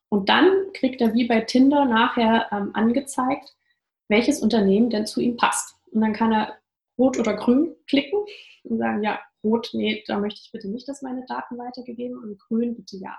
Und 0.09 0.29
dann 0.29 0.73
kriegt 0.75 1.01
er 1.01 1.15
wie 1.15 1.27
bei 1.27 1.41
Tinder 1.41 1.85
nachher 1.85 2.49
ähm, 2.53 2.71
angezeigt, 2.75 3.55
welches 4.09 4.41
Unternehmen 4.41 4.91
denn 4.91 5.07
zu 5.07 5.21
ihm 5.21 5.37
passt. 5.37 5.77
Und 5.91 6.01
dann 6.01 6.13
kann 6.13 6.33
er 6.33 6.59
rot 6.99 7.19
oder 7.19 7.35
grün 7.35 7.75
klicken 7.87 8.21
und 8.65 8.79
sagen, 8.79 9.03
ja, 9.03 9.21
rot, 9.43 9.71
nee, 9.73 10.05
da 10.07 10.19
möchte 10.19 10.41
ich 10.43 10.53
bitte 10.53 10.69
nicht, 10.69 10.89
dass 10.89 11.03
meine 11.03 11.25
Daten 11.27 11.59
weitergegeben 11.59 12.19
und 12.19 12.39
grün 12.39 12.75
bitte 12.75 12.97
ja. 12.97 13.17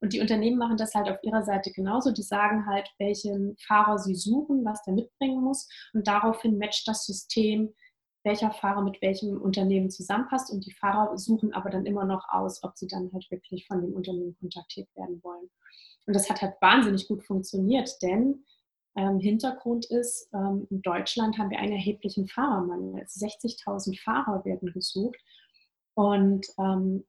Und 0.00 0.12
die 0.12 0.20
Unternehmen 0.20 0.58
machen 0.58 0.76
das 0.76 0.94
halt 0.94 1.08
auf 1.08 1.22
ihrer 1.22 1.42
Seite 1.42 1.72
genauso. 1.72 2.12
Die 2.12 2.22
sagen 2.22 2.66
halt, 2.66 2.88
welchen 2.98 3.56
Fahrer 3.58 3.98
sie 3.98 4.14
suchen, 4.14 4.64
was 4.64 4.82
der 4.82 4.94
mitbringen 4.94 5.42
muss. 5.42 5.68
Und 5.94 6.06
daraufhin 6.06 6.58
matcht 6.58 6.86
das 6.86 7.06
System, 7.06 7.74
welcher 8.22 8.50
Fahrer 8.50 8.82
mit 8.82 9.00
welchem 9.00 9.40
Unternehmen 9.40 9.90
zusammenpasst. 9.90 10.52
Und 10.52 10.66
die 10.66 10.72
Fahrer 10.72 11.16
suchen 11.16 11.54
aber 11.54 11.70
dann 11.70 11.86
immer 11.86 12.04
noch 12.04 12.28
aus, 12.28 12.62
ob 12.62 12.76
sie 12.76 12.88
dann 12.88 13.10
halt 13.12 13.30
wirklich 13.30 13.66
von 13.66 13.80
dem 13.80 13.94
Unternehmen 13.94 14.36
kontaktiert 14.38 14.88
werden 14.96 15.22
wollen. 15.22 15.48
Und 16.06 16.14
das 16.14 16.30
hat 16.30 16.40
halt 16.40 16.54
wahnsinnig 16.60 17.08
gut 17.08 17.22
funktioniert, 17.24 17.90
denn 18.02 18.44
ähm, 18.96 19.20
Hintergrund 19.20 19.86
ist, 19.86 20.30
ähm, 20.32 20.66
in 20.70 20.80
Deutschland 20.82 21.36
haben 21.38 21.50
wir 21.50 21.58
einen 21.58 21.72
erheblichen 21.72 22.28
Fahrermangel. 22.28 23.02
60.000 23.02 24.00
Fahrer 24.00 24.44
werden 24.44 24.72
gesucht. 24.72 25.18
Und 25.94 26.46
ähm, 26.58 27.04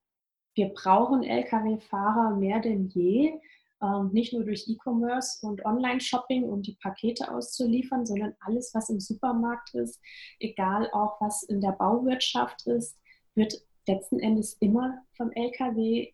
wir 0.54 0.68
brauchen 0.68 1.22
Lkw-Fahrer 1.22 2.36
mehr 2.36 2.60
denn 2.60 2.88
je, 2.88 3.40
ähm, 3.80 4.10
nicht 4.12 4.32
nur 4.32 4.44
durch 4.44 4.68
E-Commerce 4.68 5.46
und 5.46 5.64
Online-Shopping, 5.64 6.44
um 6.44 6.62
die 6.62 6.76
Pakete 6.82 7.32
auszuliefern, 7.32 8.04
sondern 8.04 8.34
alles, 8.40 8.74
was 8.74 8.90
im 8.90 9.00
Supermarkt 9.00 9.72
ist, 9.74 10.00
egal 10.40 10.90
auch 10.92 11.20
was 11.20 11.42
in 11.44 11.60
der 11.60 11.72
Bauwirtschaft 11.72 12.66
ist, 12.66 12.98
wird 13.34 13.54
letzten 13.86 14.18
Endes 14.18 14.54
immer 14.60 14.98
vom 15.16 15.30
Lkw 15.30 16.12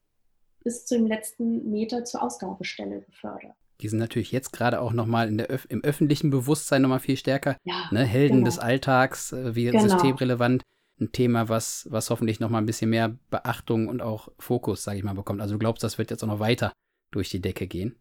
bis 0.65 0.87
zum 0.87 1.07
letzten 1.07 1.71
Meter 1.71 2.05
zur 2.05 2.23
Ausgabestelle 2.23 3.01
befördert. 3.03 3.53
Die 3.81 3.89
sind 3.89 3.99
natürlich 3.99 4.33
jetzt 4.33 4.53
gerade 4.53 4.81
auch 4.81 4.93
nochmal 4.93 5.29
Öf 5.51 5.67
im 5.69 5.83
öffentlichen 5.85 6.31
Bewusstsein 6.31 6.83
nochmal 6.83 7.01
viel 7.01 7.17
stärker. 7.17 7.57
Ja, 7.65 7.89
ne? 7.91 8.05
Helden 8.05 8.39
genau. 8.39 8.47
des 8.47 8.59
Alltags, 8.59 9.33
äh, 9.33 9.55
wie 9.55 9.67
Genau. 9.67 9.83
systemrelevant. 9.83 10.62
Ein 11.01 11.11
Thema, 11.11 11.49
was, 11.49 11.89
was 11.91 12.09
hoffentlich 12.09 12.39
nochmal 12.39 12.62
ein 12.62 12.67
bisschen 12.67 12.89
mehr 12.89 13.17
Beachtung 13.29 13.89
und 13.89 14.01
auch 14.01 14.29
Fokus, 14.39 14.85
sage 14.85 14.99
ich 14.99 15.05
mal, 15.05 15.15
bekommt. 15.15 15.41
Also 15.41 15.55
du 15.55 15.59
glaubst, 15.59 15.83
das 15.83 15.99
wird 15.99 16.11
jetzt 16.11 16.23
auch 16.23 16.29
noch 16.29 16.39
weiter 16.39 16.73
durch 17.11 17.31
die 17.31 17.41
Decke 17.41 17.67
gehen? 17.67 17.97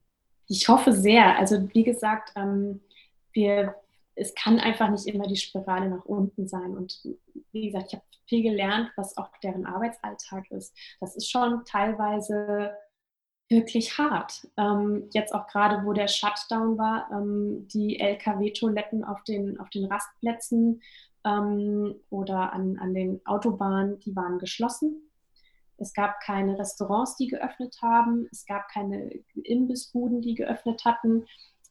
Ich 0.47 0.67
hoffe 0.67 0.91
sehr. 0.93 1.37
Also 1.37 1.67
wie 1.73 1.83
gesagt, 1.83 2.33
ähm, 2.35 2.81
wir, 3.31 3.75
es 4.15 4.33
kann 4.35 4.59
einfach 4.59 4.89
nicht 4.89 5.07
immer 5.07 5.27
die 5.27 5.35
Spirale 5.35 5.89
nach 5.89 6.05
unten 6.05 6.47
sein. 6.47 6.75
Und 6.75 7.01
wie 7.51 7.67
gesagt, 7.67 7.87
ich 7.87 7.93
habe 7.93 8.05
viel 8.27 8.43
gelernt, 8.43 8.91
was 8.95 9.17
auch 9.17 9.29
deren 9.41 9.65
Arbeitsalltag 9.65 10.49
ist. 10.51 10.75
Das 10.99 11.15
ist 11.15 11.29
schon 11.29 11.65
teilweise 11.65 12.71
wirklich 13.49 13.97
hart. 13.97 14.47
Ähm, 14.57 15.09
jetzt 15.13 15.33
auch 15.33 15.47
gerade, 15.47 15.85
wo 15.85 15.93
der 15.93 16.07
Shutdown 16.07 16.77
war, 16.77 17.09
ähm, 17.11 17.67
die 17.67 17.99
Lkw-Toiletten 17.99 19.03
auf 19.03 19.23
den, 19.23 19.59
auf 19.59 19.69
den 19.69 19.85
Rastplätzen 19.85 20.81
ähm, 21.25 21.95
oder 22.09 22.53
an, 22.53 22.77
an 22.79 22.93
den 22.93 23.21
Autobahnen, 23.25 23.99
die 23.99 24.15
waren 24.15 24.39
geschlossen. 24.39 25.09
Es 25.77 25.93
gab 25.93 26.19
keine 26.21 26.57
Restaurants, 26.57 27.17
die 27.17 27.27
geöffnet 27.27 27.75
haben. 27.81 28.27
Es 28.31 28.45
gab 28.45 28.69
keine 28.69 29.11
Imbissbuden, 29.35 30.21
die 30.21 30.35
geöffnet 30.35 30.85
hatten. 30.85 31.25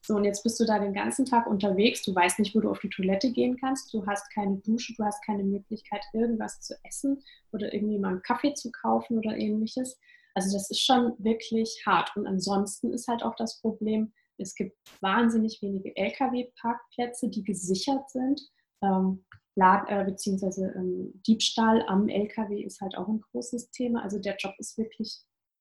So, 0.05 0.17
und 0.17 0.25
jetzt 0.25 0.43
bist 0.43 0.59
du 0.59 0.65
da 0.65 0.81
den 0.81 0.95
ganzen 0.95 1.25
Tag 1.25 1.47
unterwegs. 1.47 2.03
Du 2.03 2.13
weißt 2.13 2.41
nicht, 2.41 2.55
wo 2.57 2.61
du 2.61 2.71
auf 2.71 2.81
die 2.81 2.91
Toilette 2.91 3.31
gehen 3.31 3.57
kannst. 3.57 3.95
Du 3.95 4.05
hast 4.05 4.29
keine 4.33 4.57
Dusche, 4.57 4.95
du 4.97 5.05
hast 5.05 5.25
keine 5.25 5.45
Möglichkeit, 5.45 6.03
irgendwas 6.13 6.61
zu 6.61 6.75
essen 6.83 7.23
oder 7.53 7.73
irgendwie 7.73 7.99
mal 7.99 8.09
einen 8.09 8.23
Kaffee 8.23 8.53
zu 8.55 8.73
kaufen 8.73 9.19
oder 9.19 9.37
ähnliches. 9.37 9.99
Also 10.35 10.53
das 10.57 10.71
ist 10.71 10.81
schon 10.81 11.15
wirklich 11.19 11.83
hart. 11.87 12.17
Und 12.17 12.27
ansonsten 12.27 12.93
ist 12.93 13.07
halt 13.07 13.23
auch 13.23 13.37
das 13.37 13.61
Problem, 13.61 14.13
es 14.39 14.57
gibt 14.57 14.77
wahnsinnig 15.01 15.63
wenige 15.63 15.95
Lkw-Parkplätze, 15.97 17.29
die 17.29 17.45
gesichert 17.45 18.11
sind. 18.11 18.41
Ähm, 18.83 19.25
Lad, 19.55 19.89
äh, 19.89 20.05
beziehungsweise 20.05 20.73
ähm, 20.75 21.13
Diebstahl 21.27 21.83
am 21.87 22.09
LKW 22.09 22.63
ist 22.63 22.81
halt 22.81 22.97
auch 22.97 23.07
ein 23.07 23.21
großes 23.21 23.71
Thema. 23.71 24.03
Also 24.03 24.19
der 24.19 24.37
Job 24.37 24.55
ist 24.59 24.79
wirklich 24.79 25.21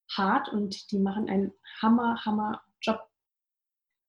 hart 0.10 0.50
und 0.50 0.92
die 0.92 0.98
machen 0.98 1.30
einen 1.30 1.52
Hammer, 1.82 2.24
Hammer 2.26 2.62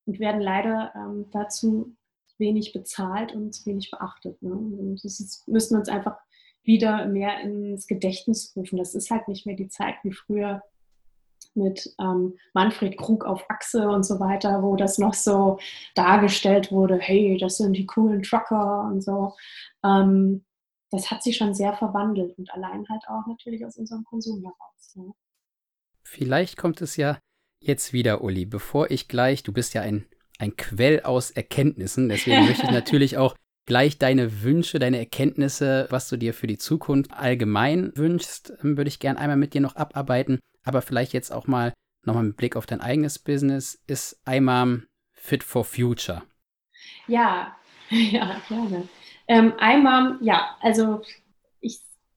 und 0.06 0.18
werden 0.18 0.40
leider 0.40 0.92
ähm, 0.94 1.26
dazu 1.30 1.96
wenig 2.38 2.72
bezahlt 2.72 3.34
und 3.34 3.64
wenig 3.66 3.90
beachtet. 3.90 4.40
Ne? 4.42 4.52
Und 4.52 5.04
das 5.04 5.20
ist, 5.20 5.46
müssen 5.46 5.74
wir 5.74 5.80
uns 5.80 5.88
einfach 5.88 6.16
wieder 6.64 7.06
mehr 7.06 7.40
ins 7.40 7.86
Gedächtnis 7.86 8.52
rufen. 8.56 8.78
Das 8.78 8.94
ist 8.94 9.10
halt 9.10 9.28
nicht 9.28 9.46
mehr 9.46 9.56
die 9.56 9.68
Zeit 9.68 9.96
wie 10.02 10.12
früher 10.12 10.62
mit 11.54 11.94
ähm, 12.00 12.38
Manfred 12.54 12.96
Krug 12.96 13.24
auf 13.24 13.44
Achse 13.50 13.88
und 13.88 14.04
so 14.04 14.20
weiter, 14.20 14.62
wo 14.62 14.76
das 14.76 14.98
noch 14.98 15.14
so 15.14 15.58
dargestellt 15.94 16.72
wurde, 16.72 16.98
hey, 16.98 17.36
das 17.38 17.58
sind 17.58 17.74
die 17.74 17.86
coolen 17.86 18.22
Trucker 18.22 18.84
und 18.84 19.02
so. 19.02 19.34
Ähm, 19.84 20.44
das 20.90 21.10
hat 21.10 21.22
sich 21.22 21.36
schon 21.36 21.54
sehr 21.54 21.74
verwandelt 21.74 22.36
und 22.38 22.52
allein 22.52 22.86
halt 22.88 23.02
auch 23.08 23.26
natürlich 23.26 23.64
aus 23.64 23.76
unserem 23.76 24.04
Konsum 24.04 24.42
heraus. 24.42 24.94
Ne? 24.94 25.12
Vielleicht 26.04 26.56
kommt 26.56 26.80
es 26.80 26.96
ja 26.96 27.18
jetzt 27.62 27.92
wieder, 27.92 28.22
Uli, 28.22 28.44
bevor 28.44 28.90
ich 28.90 29.08
gleich, 29.08 29.42
du 29.42 29.52
bist 29.52 29.74
ja 29.74 29.82
ein, 29.82 30.06
ein 30.38 30.56
Quell 30.56 31.00
aus 31.02 31.30
Erkenntnissen, 31.30 32.08
deswegen 32.08 32.46
möchte 32.46 32.64
ich 32.64 32.70
natürlich 32.72 33.16
auch 33.16 33.34
gleich 33.66 33.98
deine 33.98 34.42
Wünsche, 34.42 34.78
deine 34.78 34.98
Erkenntnisse, 34.98 35.86
was 35.90 36.08
du 36.08 36.16
dir 36.16 36.34
für 36.34 36.46
die 36.46 36.58
Zukunft 36.58 37.12
allgemein 37.12 37.92
wünschst, 37.94 38.52
ähm, 38.62 38.76
würde 38.76 38.88
ich 38.88 38.98
gerne 38.98 39.18
einmal 39.18 39.36
mit 39.36 39.54
dir 39.54 39.60
noch 39.60 39.76
abarbeiten. 39.76 40.40
Aber 40.64 40.82
vielleicht 40.82 41.12
jetzt 41.12 41.32
auch 41.32 41.46
mal 41.46 41.72
nochmal 42.04 42.24
mit 42.24 42.36
Blick 42.36 42.56
auf 42.56 42.66
dein 42.66 42.80
eigenes 42.80 43.18
Business. 43.18 43.80
Ist 43.86 44.20
IMAM 44.28 44.86
fit 45.12 45.42
for 45.42 45.64
future? 45.64 46.22
Ja, 47.06 47.56
ja, 47.90 48.40
gerne. 48.48 48.88
Ähm, 49.28 49.54
IMAM, 49.60 50.18
ja, 50.20 50.56
also 50.60 51.02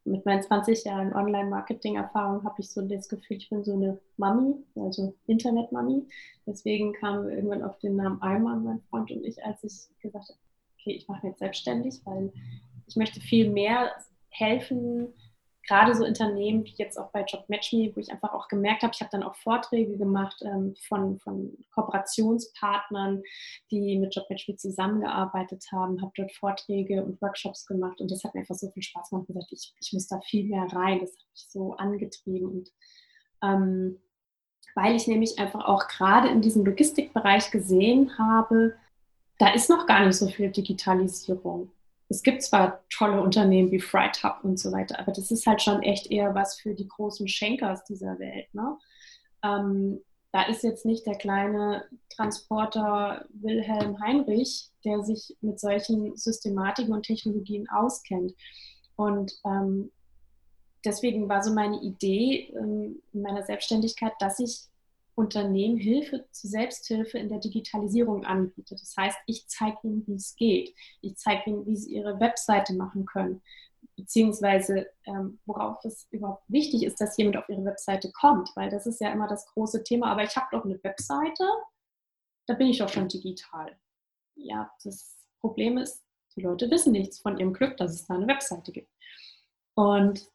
mit 0.05 0.25
meinen 0.25 0.43
20 0.43 0.83
Jahren 0.85 1.13
Online-Marketing-Erfahrung 1.13 2.43
habe 2.43 2.55
ich 2.59 2.69
so 2.69 2.81
das 2.81 3.09
Gefühl, 3.09 3.37
ich 3.37 3.49
bin 3.49 3.63
so 3.63 3.73
eine 3.73 3.99
Mami, 4.17 4.55
also 4.75 5.13
Internet-Mami. 5.25 6.07
Deswegen 6.45 6.93
kamen 6.93 7.27
wir 7.27 7.35
irgendwann 7.35 7.63
auf 7.63 7.77
den 7.79 7.95
Namen 7.95 8.21
IMAM, 8.21 8.63
mein 8.63 8.81
Freund 8.89 9.11
und 9.11 9.25
ich, 9.25 9.43
als 9.43 9.63
ich 9.63 9.99
gesagt 9.99 10.29
habe, 10.29 10.39
okay, 10.79 10.91
ich 10.91 11.07
mache 11.07 11.25
mich 11.25 11.31
jetzt 11.31 11.39
selbstständig, 11.39 12.01
weil 12.05 12.31
ich 12.87 12.95
möchte 12.95 13.19
viel 13.19 13.49
mehr 13.49 13.91
helfen, 14.29 15.07
gerade 15.67 15.95
so 15.95 16.05
Unternehmen 16.05 16.63
wie 16.65 16.73
jetzt 16.77 16.97
auch 16.97 17.11
bei 17.11 17.25
JobMatchMe, 17.25 17.91
wo 17.95 17.99
ich 17.99 18.11
einfach 18.11 18.33
auch 18.33 18.47
gemerkt 18.47 18.83
habe, 18.83 18.93
ich 18.93 19.01
habe 19.01 19.11
dann 19.11 19.23
auch 19.23 19.35
Vorträge 19.35 19.97
gemacht 19.97 20.41
ähm, 20.43 20.75
von, 20.87 21.19
von 21.19 21.57
Kooperationspartnern, 21.73 23.23
die 23.71 23.97
mit 23.97 24.15
JobMatchMe 24.15 24.55
zusammengearbeitet 24.55 25.65
haben, 25.71 26.01
habe 26.01 26.11
dort 26.15 26.31
Vorträge 26.33 27.03
und 27.03 27.21
Workshops 27.21 27.65
gemacht 27.65 27.99
und 28.01 28.11
das 28.11 28.23
hat 28.23 28.33
mir 28.33 28.41
einfach 28.41 28.55
so 28.55 28.69
viel 28.71 28.83
Spaß 28.83 29.09
gemacht. 29.09 29.25
Ich 29.29 29.35
gesagt, 29.35 29.51
ich, 29.51 29.73
ich 29.79 29.93
muss 29.93 30.07
da 30.07 30.19
viel 30.21 30.45
mehr 30.45 30.67
rein, 30.71 30.99
das 30.99 31.11
hat 31.11 31.25
mich 31.31 31.45
so 31.49 31.73
angetrieben 31.75 32.47
und 32.47 32.71
ähm, 33.43 33.99
weil 34.75 34.95
ich 34.95 35.07
nämlich 35.07 35.39
einfach 35.39 35.65
auch 35.65 35.87
gerade 35.87 36.27
in 36.27 36.41
diesem 36.41 36.65
Logistikbereich 36.65 37.49
gesehen 37.51 38.17
habe, 38.17 38.75
da 39.37 39.53
ist 39.53 39.69
noch 39.69 39.85
gar 39.85 40.05
nicht 40.05 40.17
so 40.17 40.27
viel 40.27 40.49
Digitalisierung 40.51 41.71
es 42.09 42.21
gibt 42.23 42.43
zwar 42.43 42.83
tolle 42.89 43.21
Unternehmen 43.21 43.71
wie 43.71 43.79
Fright 43.79 44.23
Hub 44.23 44.43
und 44.43 44.59
so 44.59 44.71
weiter, 44.71 44.99
aber 44.99 45.11
das 45.11 45.31
ist 45.31 45.47
halt 45.47 45.61
schon 45.61 45.81
echt 45.83 46.11
eher 46.11 46.35
was 46.35 46.59
für 46.59 46.73
die 46.73 46.87
großen 46.87 47.27
Schenkers 47.27 47.83
dieser 47.85 48.19
Welt. 48.19 48.47
Ne? 48.53 48.77
Ähm, 49.43 50.01
da 50.31 50.43
ist 50.43 50.63
jetzt 50.63 50.85
nicht 50.85 51.05
der 51.05 51.15
kleine 51.15 51.85
Transporter 52.09 53.25
Wilhelm 53.29 53.99
Heinrich, 54.01 54.69
der 54.83 55.01
sich 55.03 55.35
mit 55.41 55.59
solchen 55.59 56.15
Systematiken 56.17 56.93
und 56.93 57.03
Technologien 57.03 57.67
auskennt. 57.69 58.33
Und 58.97 59.33
ähm, 59.45 59.91
deswegen 60.83 61.29
war 61.29 61.41
so 61.41 61.53
meine 61.53 61.81
Idee 61.81 62.53
ähm, 62.53 63.01
in 63.13 63.21
meiner 63.21 63.43
Selbstständigkeit, 63.43 64.13
dass 64.19 64.39
ich 64.39 64.67
Unternehmen 65.15 65.77
Hilfe 65.77 66.27
zur 66.31 66.49
Selbsthilfe 66.49 67.17
in 67.17 67.29
der 67.29 67.39
Digitalisierung 67.39 68.25
anbiete. 68.25 68.75
Das 68.75 68.95
heißt, 68.97 69.17
ich 69.27 69.47
zeige 69.47 69.77
ihnen, 69.83 70.05
wie 70.07 70.15
es 70.15 70.35
geht. 70.35 70.75
Ich 71.01 71.15
zeige 71.17 71.49
ihnen, 71.49 71.65
wie 71.65 71.77
sie 71.77 71.95
ihre 71.95 72.19
Webseite 72.19 72.73
machen 72.73 73.05
können, 73.05 73.41
beziehungsweise 73.95 74.87
ähm, 75.05 75.39
worauf 75.45 75.83
es 75.85 76.07
überhaupt 76.11 76.43
wichtig 76.49 76.83
ist, 76.83 76.99
dass 76.99 77.17
jemand 77.17 77.37
auf 77.37 77.47
ihre 77.47 77.63
Webseite 77.63 78.11
kommt, 78.11 78.51
weil 78.55 78.69
das 78.69 78.85
ist 78.85 78.99
ja 78.99 79.11
immer 79.11 79.27
das 79.27 79.47
große 79.47 79.83
Thema. 79.83 80.11
Aber 80.11 80.23
ich 80.23 80.35
habe 80.35 80.47
doch 80.51 80.65
eine 80.65 80.83
Webseite, 80.83 81.45
da 82.47 82.53
bin 82.53 82.67
ich 82.67 82.79
doch 82.79 82.89
schon 82.89 83.07
digital. 83.07 83.77
Ja, 84.35 84.69
das 84.83 85.15
Problem 85.39 85.77
ist, 85.77 86.03
die 86.35 86.41
Leute 86.41 86.69
wissen 86.69 86.91
nichts 86.91 87.19
von 87.19 87.37
ihrem 87.37 87.53
Glück, 87.53 87.77
dass 87.77 87.93
es 87.93 88.05
da 88.05 88.15
eine 88.15 88.27
Webseite 88.27 88.73
gibt. 88.73 88.91
Und 89.75 90.29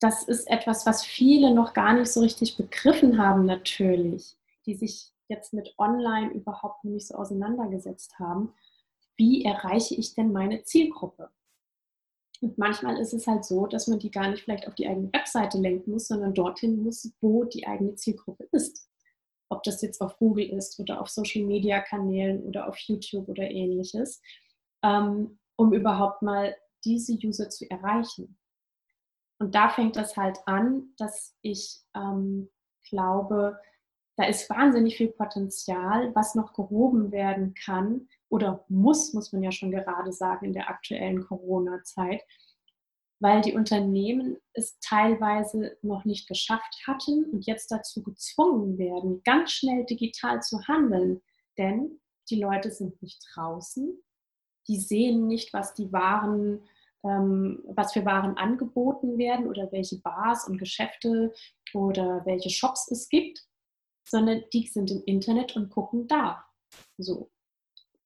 das 0.00 0.22
ist 0.24 0.48
etwas, 0.48 0.86
was 0.86 1.04
viele 1.04 1.52
noch 1.52 1.74
gar 1.74 1.94
nicht 1.94 2.10
so 2.10 2.20
richtig 2.20 2.56
begriffen 2.56 3.18
haben, 3.18 3.44
natürlich, 3.44 4.36
die 4.66 4.74
sich 4.74 5.12
jetzt 5.28 5.52
mit 5.52 5.74
Online 5.78 6.32
überhaupt 6.32 6.84
nicht 6.84 7.06
so 7.06 7.14
auseinandergesetzt 7.16 8.18
haben. 8.18 8.52
Wie 9.16 9.44
erreiche 9.44 9.94
ich 9.94 10.14
denn 10.14 10.32
meine 10.32 10.62
Zielgruppe? 10.62 11.30
Und 12.40 12.56
manchmal 12.56 12.98
ist 12.98 13.12
es 13.12 13.26
halt 13.26 13.44
so, 13.44 13.66
dass 13.66 13.88
man 13.88 13.98
die 13.98 14.10
gar 14.10 14.30
nicht 14.30 14.44
vielleicht 14.44 14.68
auf 14.68 14.74
die 14.76 14.86
eigene 14.86 15.12
Webseite 15.12 15.58
lenken 15.58 15.90
muss, 15.90 16.06
sondern 16.06 16.34
dorthin 16.34 16.82
muss, 16.82 17.12
wo 17.20 17.44
die 17.44 17.66
eigene 17.66 17.96
Zielgruppe 17.96 18.48
ist. 18.52 18.88
Ob 19.50 19.62
das 19.64 19.82
jetzt 19.82 20.00
auf 20.00 20.16
Google 20.18 20.50
ist 20.50 20.78
oder 20.78 21.00
auf 21.00 21.08
Social-Media-Kanälen 21.08 22.44
oder 22.44 22.68
auf 22.68 22.78
YouTube 22.78 23.28
oder 23.28 23.50
ähnliches, 23.50 24.22
ähm, 24.84 25.38
um 25.56 25.72
überhaupt 25.72 26.22
mal 26.22 26.54
diese 26.84 27.14
User 27.14 27.50
zu 27.50 27.68
erreichen. 27.68 28.38
Und 29.38 29.54
da 29.54 29.68
fängt 29.68 29.96
das 29.96 30.16
halt 30.16 30.38
an, 30.46 30.94
dass 30.98 31.36
ich 31.42 31.80
ähm, 31.94 32.50
glaube, 32.88 33.58
da 34.16 34.24
ist 34.24 34.50
wahnsinnig 34.50 34.96
viel 34.96 35.08
Potenzial, 35.08 36.12
was 36.14 36.34
noch 36.34 36.52
gehoben 36.52 37.12
werden 37.12 37.54
kann 37.54 38.08
oder 38.28 38.64
muss, 38.68 39.12
muss 39.14 39.32
man 39.32 39.42
ja 39.42 39.52
schon 39.52 39.70
gerade 39.70 40.12
sagen, 40.12 40.46
in 40.46 40.52
der 40.52 40.68
aktuellen 40.68 41.24
Corona-Zeit, 41.24 42.22
weil 43.20 43.40
die 43.42 43.54
Unternehmen 43.54 44.36
es 44.54 44.78
teilweise 44.80 45.76
noch 45.82 46.04
nicht 46.04 46.28
geschafft 46.28 46.82
hatten 46.86 47.24
und 47.26 47.46
jetzt 47.46 47.70
dazu 47.70 48.02
gezwungen 48.02 48.76
werden, 48.76 49.22
ganz 49.24 49.52
schnell 49.52 49.84
digital 49.86 50.42
zu 50.42 50.66
handeln. 50.66 51.20
Denn 51.56 52.00
die 52.28 52.40
Leute 52.40 52.70
sind 52.70 53.00
nicht 53.02 53.24
draußen, 53.34 54.02
die 54.66 54.78
sehen 54.78 55.26
nicht, 55.28 55.52
was 55.52 55.74
die 55.74 55.92
Waren 55.92 56.60
ähm, 56.60 56.68
was 57.02 57.92
für 57.92 58.04
Waren 58.04 58.36
angeboten 58.36 59.18
werden 59.18 59.46
oder 59.46 59.70
welche 59.72 60.00
Bars 60.00 60.48
und 60.48 60.58
Geschäfte 60.58 61.32
oder 61.72 62.22
welche 62.24 62.50
Shops 62.50 62.90
es 62.90 63.08
gibt, 63.08 63.46
sondern 64.08 64.42
die 64.52 64.66
sind 64.66 64.90
im 64.90 65.02
Internet 65.04 65.56
und 65.56 65.70
gucken 65.70 66.08
da. 66.08 66.44
So. 66.96 67.30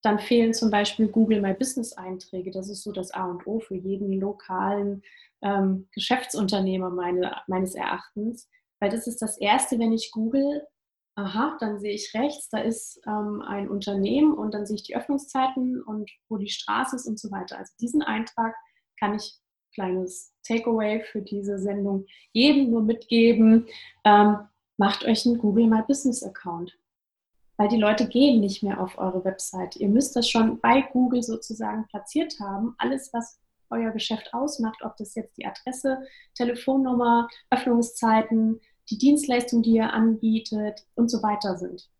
Dann 0.02 0.19
fehlen 0.19 0.52
zum 0.52 0.70
Beispiel 0.70 1.09
Google 1.09 1.40
My 1.40 1.55
Business 1.55 1.93
Einträge. 1.93 2.51
Das 2.51 2.69
ist 2.69 2.82
so 2.82 2.90
das 2.90 3.12
A 3.12 3.24
und 3.24 3.47
O 3.47 3.60
für 3.60 3.77
jeden 3.77 4.12
lokalen 4.12 5.02
ähm, 5.43 5.89
Geschäftsunternehmer 5.93 6.90
meine, 6.90 7.36
meines 7.47 7.74
Erachtens, 7.74 8.48
weil 8.81 8.90
das 8.90 9.06
ist 9.06 9.23
das 9.23 9.39
Erste, 9.39 9.78
wenn 9.78 9.93
ich 9.93 10.10
Google, 10.10 10.66
aha, 11.14 11.56
dann 11.60 11.78
sehe 11.78 11.94
ich 11.94 12.12
rechts, 12.14 12.48
da 12.48 12.59
ist 12.59 13.01
ähm, 13.06 13.43
ein 13.43 13.69
Unternehmen 13.69 14.32
und 14.35 14.55
dann 14.55 14.66
sehe 14.66 14.77
ich 14.77 14.82
die 14.82 14.97
Öffnungszeiten 14.97 15.82
und 15.82 16.10
wo 16.28 16.36
die 16.36 16.48
Straße 16.48 16.97
ist 16.97 17.06
und 17.06 17.19
so 17.19 17.31
weiter. 17.31 17.59
Also 17.59 17.73
diesen 17.81 18.02
Eintrag 18.02 18.55
kann 19.02 19.16
ich 19.16 19.34
kleines 19.74 20.32
Takeaway 20.46 21.02
für 21.02 21.22
diese 21.22 21.58
Sendung 21.58 22.06
jedem 22.30 22.70
nur 22.70 22.82
mitgeben. 22.82 23.66
Ähm, 24.04 24.36
macht 24.76 25.04
euch 25.04 25.26
einen 25.26 25.38
Google 25.38 25.66
My 25.66 25.82
Business 25.82 26.22
Account. 26.22 26.78
Weil 27.56 27.66
die 27.66 27.78
Leute 27.78 28.06
gehen 28.06 28.38
nicht 28.38 28.62
mehr 28.62 28.80
auf 28.80 28.98
eure 28.98 29.24
Website. 29.24 29.74
Ihr 29.74 29.88
müsst 29.88 30.14
das 30.14 30.28
schon 30.28 30.60
bei 30.60 30.82
Google 30.92 31.22
sozusagen 31.22 31.84
platziert 31.88 32.38
haben. 32.38 32.76
Alles, 32.78 33.12
was 33.12 33.40
euer 33.70 33.90
Geschäft 33.90 34.32
ausmacht, 34.32 34.82
ob 34.84 34.96
das 34.96 35.16
jetzt 35.16 35.36
die 35.36 35.46
Adresse, 35.46 35.98
Telefonnummer, 36.34 37.28
Öffnungszeiten, 37.50 38.60
die 38.88 38.98
Dienstleistung, 38.98 39.62
die 39.62 39.72
ihr 39.72 39.92
anbietet 39.92 40.86
und 40.94 41.10
so 41.10 41.24
weiter 41.24 41.56
sind. 41.56 41.90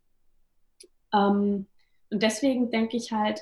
Ähm, 1.13 1.67
und 2.11 2.23
deswegen 2.23 2.71
denke 2.71 2.97
ich 2.97 3.11
halt, 3.11 3.41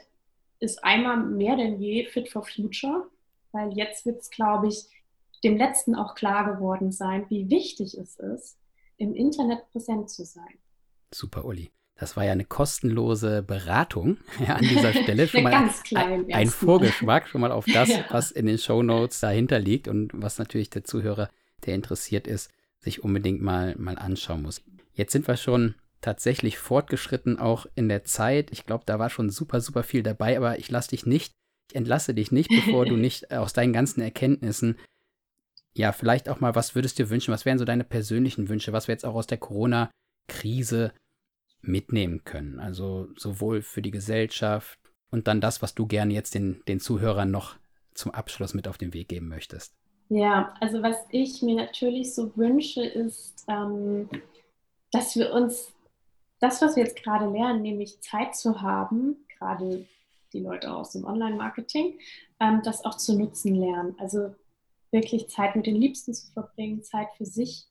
ist 0.60 0.82
einmal 0.82 1.18
mehr 1.18 1.56
denn 1.56 1.78
je 1.78 2.06
Fit 2.06 2.30
for 2.30 2.42
Future 2.42 3.10
weil 3.52 3.72
jetzt 3.76 4.06
wird 4.06 4.20
es, 4.20 4.30
glaube 4.30 4.68
ich, 4.68 4.88
dem 5.44 5.56
Letzten 5.56 5.94
auch 5.94 6.14
klar 6.14 6.54
geworden 6.54 6.92
sein, 6.92 7.26
wie 7.28 7.48
wichtig 7.50 7.96
es 7.96 8.16
ist, 8.16 8.58
im 8.96 9.14
Internet 9.14 9.68
präsent 9.70 10.10
zu 10.10 10.24
sein. 10.24 10.58
Super, 11.12 11.44
Uli. 11.44 11.70
Das 11.96 12.16
war 12.16 12.24
ja 12.24 12.32
eine 12.32 12.46
kostenlose 12.46 13.42
Beratung 13.42 14.18
ja, 14.46 14.56
an 14.56 14.66
dieser 14.66 14.92
Stelle. 14.92 15.28
Schon 15.28 15.42
mal 15.42 15.70
ein, 15.94 16.32
ein 16.32 16.48
Vorgeschmack 16.48 17.28
schon 17.28 17.40
mal 17.40 17.52
auf 17.52 17.64
das, 17.72 17.88
ja. 17.88 18.04
was 18.08 18.30
in 18.30 18.46
den 18.46 18.58
Show 18.58 18.82
Notes 18.82 19.20
dahinter 19.20 19.58
liegt 19.58 19.88
und 19.88 20.10
was 20.14 20.38
natürlich 20.38 20.70
der 20.70 20.84
Zuhörer, 20.84 21.28
der 21.66 21.74
interessiert 21.74 22.26
ist, 22.26 22.50
sich 22.78 23.04
unbedingt 23.04 23.42
mal, 23.42 23.74
mal 23.76 23.98
anschauen 23.98 24.42
muss. 24.42 24.62
Jetzt 24.92 25.12
sind 25.12 25.28
wir 25.28 25.36
schon 25.36 25.74
tatsächlich 26.00 26.56
fortgeschritten, 26.56 27.38
auch 27.38 27.66
in 27.74 27.90
der 27.90 28.04
Zeit. 28.04 28.50
Ich 28.50 28.64
glaube, 28.64 28.84
da 28.86 28.98
war 28.98 29.10
schon 29.10 29.28
super, 29.28 29.60
super 29.60 29.82
viel 29.82 30.02
dabei, 30.02 30.38
aber 30.38 30.58
ich 30.58 30.70
lasse 30.70 30.90
dich 30.90 31.04
nicht 31.04 31.34
ich 31.34 31.39
entlasse 31.74 32.14
dich 32.14 32.32
nicht, 32.32 32.48
bevor 32.48 32.86
du 32.86 32.96
nicht 32.96 33.32
aus 33.32 33.52
deinen 33.52 33.72
ganzen 33.72 34.00
Erkenntnissen, 34.00 34.76
ja, 35.74 35.92
vielleicht 35.92 36.28
auch 36.28 36.40
mal, 36.40 36.54
was 36.54 36.74
würdest 36.74 36.98
du 36.98 37.04
dir 37.04 37.10
wünschen? 37.10 37.32
Was 37.32 37.44
wären 37.44 37.58
so 37.58 37.64
deine 37.64 37.84
persönlichen 37.84 38.48
Wünsche, 38.48 38.72
was 38.72 38.88
wir 38.88 38.94
jetzt 38.94 39.04
auch 39.04 39.14
aus 39.14 39.26
der 39.26 39.38
Corona-Krise 39.38 40.92
mitnehmen 41.62 42.24
können? 42.24 42.58
Also 42.58 43.08
sowohl 43.16 43.62
für 43.62 43.82
die 43.82 43.92
Gesellschaft 43.92 44.78
und 45.10 45.28
dann 45.28 45.40
das, 45.40 45.62
was 45.62 45.74
du 45.74 45.86
gerne 45.86 46.12
jetzt 46.12 46.34
den, 46.34 46.62
den 46.66 46.80
Zuhörern 46.80 47.30
noch 47.30 47.56
zum 47.94 48.12
Abschluss 48.12 48.54
mit 48.54 48.66
auf 48.66 48.78
den 48.78 48.94
Weg 48.94 49.08
geben 49.08 49.28
möchtest. 49.28 49.74
Ja, 50.08 50.54
also 50.60 50.82
was 50.82 50.96
ich 51.10 51.40
mir 51.40 51.54
natürlich 51.54 52.14
so 52.14 52.36
wünsche, 52.36 52.82
ist, 52.84 53.44
ähm, 53.48 54.08
dass 54.90 55.14
wir 55.14 55.32
uns 55.32 55.72
das, 56.40 56.60
was 56.62 56.74
wir 56.74 56.82
jetzt 56.82 57.02
gerade 57.02 57.30
lernen, 57.30 57.62
nämlich 57.62 58.00
Zeit 58.00 58.34
zu 58.34 58.60
haben, 58.60 59.16
gerade 59.38 59.86
die 60.32 60.40
Leute 60.40 60.74
aus 60.74 60.92
dem 60.92 61.04
Online-Marketing, 61.04 61.98
ähm, 62.40 62.60
das 62.64 62.84
auch 62.84 62.96
zu 62.96 63.18
nutzen 63.18 63.54
lernen. 63.54 63.94
Also 63.98 64.34
wirklich 64.90 65.28
Zeit 65.28 65.56
mit 65.56 65.66
den 65.66 65.76
Liebsten 65.76 66.14
zu 66.14 66.32
verbringen, 66.32 66.82
Zeit 66.82 67.08
für 67.16 67.26
sich 67.26 67.66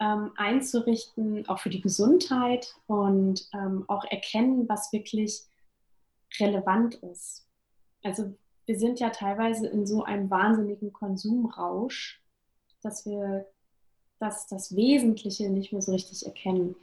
ähm, 0.00 0.32
einzurichten, 0.36 1.48
auch 1.48 1.58
für 1.58 1.70
die 1.70 1.80
Gesundheit 1.80 2.74
und 2.86 3.48
ähm, 3.52 3.84
auch 3.88 4.04
erkennen, 4.04 4.68
was 4.68 4.92
wirklich 4.92 5.42
relevant 6.38 6.96
ist. 6.96 7.46
Also 8.02 8.34
wir 8.66 8.78
sind 8.78 9.00
ja 9.00 9.10
teilweise 9.10 9.66
in 9.66 9.86
so 9.86 10.04
einem 10.04 10.30
wahnsinnigen 10.30 10.92
Konsumrausch, 10.92 12.22
dass 12.82 13.06
wir 13.06 13.46
das, 14.18 14.46
das 14.46 14.76
Wesentliche 14.76 15.48
nicht 15.50 15.72
mehr 15.72 15.82
so 15.82 15.92
richtig 15.92 16.26
erkennen. 16.26 16.76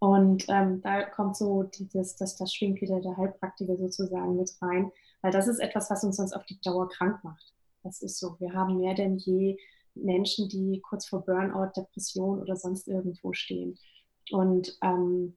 Und 0.00 0.46
ähm, 0.48 0.80
da 0.80 1.04
kommt 1.04 1.36
so 1.36 1.62
dieses, 1.62 2.16
das, 2.16 2.34
das 2.36 2.54
schwingt 2.54 2.80
wieder 2.80 3.00
der 3.00 3.16
Heilpraktiker 3.18 3.76
sozusagen 3.76 4.36
mit 4.36 4.50
rein, 4.62 4.90
weil 5.20 5.30
das 5.30 5.46
ist 5.46 5.60
etwas, 5.60 5.90
was 5.90 6.02
uns 6.02 6.16
sonst 6.16 6.32
auf 6.32 6.44
die 6.46 6.58
Dauer 6.60 6.88
krank 6.88 7.22
macht. 7.22 7.52
Das 7.82 8.00
ist 8.00 8.18
so. 8.18 8.34
Wir 8.40 8.54
haben 8.54 8.78
mehr 8.78 8.94
denn 8.94 9.18
je 9.18 9.58
Menschen, 9.94 10.48
die 10.48 10.80
kurz 10.80 11.06
vor 11.06 11.24
Burnout, 11.24 11.72
Depression 11.76 12.40
oder 12.40 12.56
sonst 12.56 12.88
irgendwo 12.88 13.34
stehen. 13.34 13.78
Und 14.30 14.78
ähm, 14.82 15.36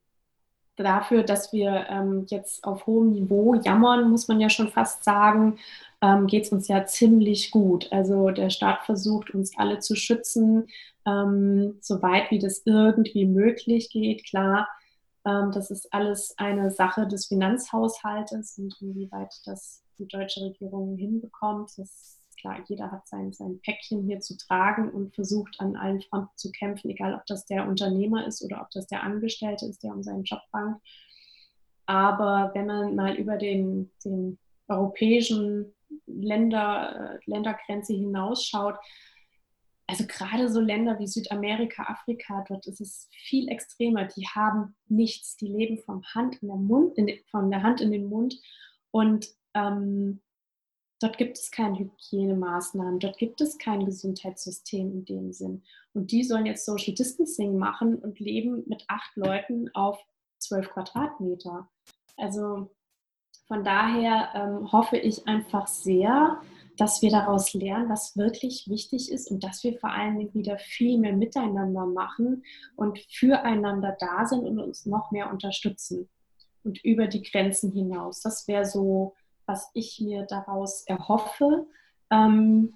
dafür, 0.76 1.24
dass 1.24 1.54
wir 1.54 1.86
ähm, 1.90 2.26
jetzt 2.30 2.64
auf 2.64 2.88
hohem 2.88 3.12
Niveau 3.12 3.56
jammern, 3.56 4.10
muss 4.10 4.28
man 4.28 4.40
ja 4.40 4.50
schon 4.50 4.70
fast 4.70 5.04
sagen, 5.04 5.58
ähm, 6.02 6.28
geht 6.28 6.46
es 6.46 6.52
uns 6.52 6.68
ja 6.68 6.86
ziemlich 6.86 7.52
gut. 7.52 7.92
Also 7.92 8.30
der 8.32 8.50
Staat 8.50 8.84
versucht 8.86 9.32
uns 9.32 9.58
alle 9.58 9.80
zu 9.80 9.96
schützen, 9.96 10.68
ähm, 11.06 11.78
soweit 11.82 12.32
wie 12.32 12.40
das 12.40 12.64
irgendwie 12.66 13.26
möglich 13.26 13.90
geht. 13.90 14.26
Klar, 14.26 14.68
ähm, 15.26 15.52
das 15.52 15.72
ist 15.72 15.94
alles 15.94 16.34
eine 16.38 16.72
Sache 16.72 17.08
des 17.08 17.28
Finanzhaushaltes 17.28 18.58
und 18.58 18.76
inwieweit 18.82 19.34
das 19.46 19.84
die 20.00 20.08
deutsche 20.08 20.42
Regierung 20.42 20.98
hinbekommt. 20.98 21.72
Das 21.78 22.13
klar, 22.44 22.62
jeder 22.68 22.92
hat 22.92 23.08
sein, 23.08 23.32
sein 23.32 23.60
Päckchen 23.62 24.04
hier 24.04 24.20
zu 24.20 24.38
tragen 24.38 24.90
und 24.90 25.16
versucht 25.16 25.56
an 25.60 25.78
allen 25.78 26.02
Fronten 26.02 26.36
zu 26.36 26.52
kämpfen, 26.52 26.90
egal 26.90 27.16
ob 27.16 27.26
das 27.26 27.46
der 27.46 27.68
Unternehmer 27.68 28.28
ist 28.28 28.44
oder 28.44 28.62
ob 28.62 28.70
das 28.72 28.86
der 28.88 29.04
Angestellte 29.04 29.66
ist, 29.66 29.82
der 29.82 29.94
um 29.94 30.04
seinen 30.04 30.26
Job 30.26 30.42
bangt. 30.52 30.82
Aber 31.86 32.52
wenn 32.54 32.68
man 32.68 32.96
mal 32.96 33.16
über 33.16 33.38
den, 33.38 33.92
den 34.04 34.38
europäischen 34.68 35.74
Länder, 36.06 37.16
äh, 37.16 37.30
Ländergrenze 37.30 37.94
hinausschaut, 37.94 38.76
also 39.88 40.06
gerade 40.06 40.50
so 40.50 40.60
Länder 40.60 41.00
wie 41.00 41.08
Südamerika, 41.08 41.84
Afrika, 41.84 42.44
dort 42.48 42.68
ist 42.68 42.82
es 42.82 43.08
viel 43.12 43.50
extremer. 43.50 44.06
Die 44.06 44.28
haben 44.28 44.76
nichts, 44.88 45.38
die 45.38 45.48
leben 45.48 45.78
vom 45.78 46.04
Hand 46.14 46.42
in 46.42 46.50
der 46.50 46.58
Mund, 46.58 46.98
in, 46.98 47.10
von 47.32 47.50
der 47.52 47.64
Hand 47.64 47.80
in 47.80 47.92
den 47.92 48.08
Mund 48.08 48.36
und 48.92 49.28
ähm, 49.54 50.22
Dort 51.04 51.18
gibt 51.18 51.38
es 51.38 51.52
keine 51.52 51.80
Hygienemaßnahmen, 51.80 52.98
dort 52.98 53.18
gibt 53.18 53.42
es 53.42 53.58
kein 53.58 53.84
Gesundheitssystem 53.84 54.90
in 54.90 55.04
dem 55.04 55.34
Sinn. 55.34 55.62
Und 55.94 56.14
die 56.14 56.24
sollen 56.24 56.46
jetzt 56.46 56.66
Social 56.66 56.94
Distancing 56.94 57.58
machen 57.58 57.98
und 57.98 58.22
leben 58.22 58.64
mit 58.68 58.86
acht 58.88 59.14
Leuten 59.18 59.70
auf 59.74 60.02
zwölf 60.38 60.70
Quadratmeter. 60.70 61.70
Also 62.16 62.74
von 63.48 63.66
daher 63.66 64.30
ähm, 64.34 64.72
hoffe 64.72 64.96
ich 64.96 65.28
einfach 65.28 65.68
sehr, 65.68 66.40
dass 66.78 67.02
wir 67.02 67.12
daraus 67.12 67.54
lernen, 67.54 67.90
was 67.90 68.16
wirklich 68.16 68.70
wichtig 68.70 69.12
ist 69.12 69.30
und 69.30 69.44
dass 69.44 69.62
wir 69.66 69.78
vor 69.80 69.90
allen 69.90 70.18
Dingen 70.18 70.34
wieder 70.34 70.58
viel 70.58 70.98
mehr 70.98 71.12
miteinander 71.12 71.86
machen 71.86 72.46
und 72.78 72.98
füreinander 73.12 73.98
da 74.00 74.26
sind 74.26 74.46
und 74.46 74.58
uns 74.58 74.86
noch 74.86 75.12
mehr 75.12 75.30
unterstützen 75.30 76.08
und 76.64 76.82
über 76.86 77.08
die 77.08 77.24
Grenzen 77.24 77.74
hinaus. 77.74 78.22
Das 78.22 78.48
wäre 78.48 78.64
so, 78.64 79.16
was 79.46 79.70
ich 79.74 80.00
mir 80.02 80.26
daraus 80.26 80.84
erhoffe. 80.86 81.68
Ähm, 82.10 82.74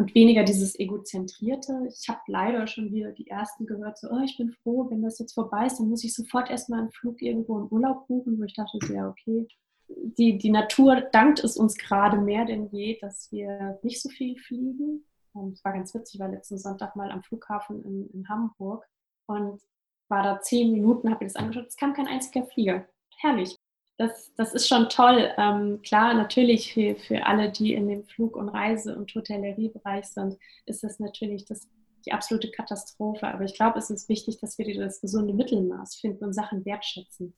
und 0.00 0.14
weniger 0.14 0.44
dieses 0.44 0.78
Egozentrierte. 0.78 1.86
Ich 1.88 2.08
habe 2.08 2.20
leider 2.26 2.66
schon 2.66 2.90
wieder 2.90 3.12
die 3.12 3.28
ersten 3.28 3.66
gehört, 3.66 3.98
so, 3.98 4.08
oh, 4.10 4.22
ich 4.24 4.38
bin 4.38 4.50
froh, 4.62 4.88
wenn 4.88 5.02
das 5.02 5.18
jetzt 5.18 5.34
vorbei 5.34 5.66
ist, 5.66 5.78
dann 5.78 5.90
muss 5.90 6.04
ich 6.04 6.14
sofort 6.14 6.48
erstmal 6.48 6.80
einen 6.80 6.90
Flug 6.90 7.20
irgendwo 7.20 7.58
im 7.58 7.66
Urlaub 7.66 8.06
buchen, 8.08 8.40
wo 8.40 8.44
ich 8.44 8.54
dachte, 8.54 8.78
ja, 8.92 9.10
okay, 9.10 9.46
die, 9.88 10.38
die 10.38 10.50
Natur 10.50 11.02
dankt 11.12 11.44
es 11.44 11.56
uns 11.56 11.76
gerade 11.76 12.16
mehr 12.18 12.44
denn 12.44 12.68
je, 12.70 12.98
dass 13.00 13.30
wir 13.30 13.78
nicht 13.82 14.00
so 14.00 14.08
viel 14.08 14.38
fliegen. 14.38 15.04
Und 15.32 15.52
es 15.52 15.64
war 15.64 15.72
ganz 15.74 15.94
witzig, 15.94 16.14
ich 16.14 16.20
war 16.20 16.28
letzten 16.28 16.58
Sonntag 16.58 16.96
mal 16.96 17.10
am 17.10 17.22
Flughafen 17.22 17.84
in, 17.84 18.08
in 18.10 18.28
Hamburg 18.28 18.86
und 19.26 19.60
war 20.08 20.22
da 20.22 20.40
zehn 20.40 20.72
Minuten, 20.72 21.10
habe 21.10 21.24
mir 21.24 21.28
das 21.28 21.36
angeschaut, 21.36 21.66
es 21.68 21.76
kam 21.76 21.92
kein 21.92 22.08
einziger 22.08 22.46
Flieger. 22.46 22.86
Herrlich. 23.18 23.59
Das, 24.00 24.32
das 24.34 24.54
ist 24.54 24.66
schon 24.66 24.88
toll. 24.88 25.30
Ähm, 25.36 25.82
klar, 25.82 26.14
natürlich 26.14 26.72
für, 26.72 26.96
für 26.96 27.26
alle, 27.26 27.52
die 27.52 27.74
in 27.74 27.86
dem 27.86 28.02
Flug- 28.02 28.34
und 28.34 28.48
Reise- 28.48 28.96
und 28.96 29.14
Hotelleriebereich 29.14 30.06
sind, 30.06 30.38
ist 30.64 30.82
das 30.82 31.00
natürlich 31.00 31.44
das, 31.44 31.68
die 32.06 32.12
absolute 32.12 32.50
Katastrophe. 32.50 33.28
Aber 33.28 33.44
ich 33.44 33.52
glaube, 33.52 33.78
es 33.78 33.90
ist 33.90 34.08
wichtig, 34.08 34.38
dass 34.40 34.56
wir 34.56 34.74
das 34.74 35.02
gesunde 35.02 35.34
Mittelmaß 35.34 35.96
finden 35.96 36.24
und 36.24 36.32
Sachen 36.32 36.64
wertschätzen. 36.64 37.34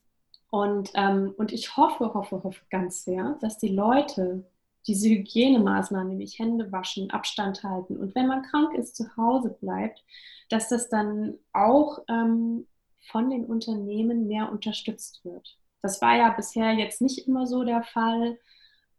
Und, 0.51 0.93
ähm, 0.94 1.34
und 1.36 1.52
ich 1.52 1.76
hoffe, 1.76 2.14
hoffe, 2.14 2.44
hoffe 2.44 2.64
ganz 2.70 3.02
sehr, 3.02 3.36
dass 3.40 3.59
die 3.59 3.74
Leute 3.74 4.44
diese 4.86 5.09
Hygienemaßnahmen, 5.09 6.10
nämlich 6.10 6.39
Hände 6.39 6.70
waschen, 6.70 7.10
Abstand 7.10 7.64
halten 7.64 7.97
und 7.97 8.14
wenn 8.14 8.28
man 8.28 8.43
krank 8.43 8.74
ist, 8.74 8.94
zu 8.94 9.16
Hause 9.16 9.56
bleibt, 9.60 10.05
dass 10.48 10.68
das 10.68 10.89
dann 10.89 11.39
auch 11.52 12.05
ähm, 12.09 12.68
von 13.01 13.30
den 13.30 13.47
Unternehmen 13.47 14.28
mehr 14.28 14.52
unterstützt 14.52 15.24
wird. 15.24 15.59
Das 15.82 16.00
war 16.00 16.16
ja 16.16 16.30
bisher 16.30 16.72
jetzt 16.72 17.02
nicht 17.02 17.26
immer 17.26 17.46
so 17.46 17.64
der 17.64 17.82
Fall. 17.82 18.38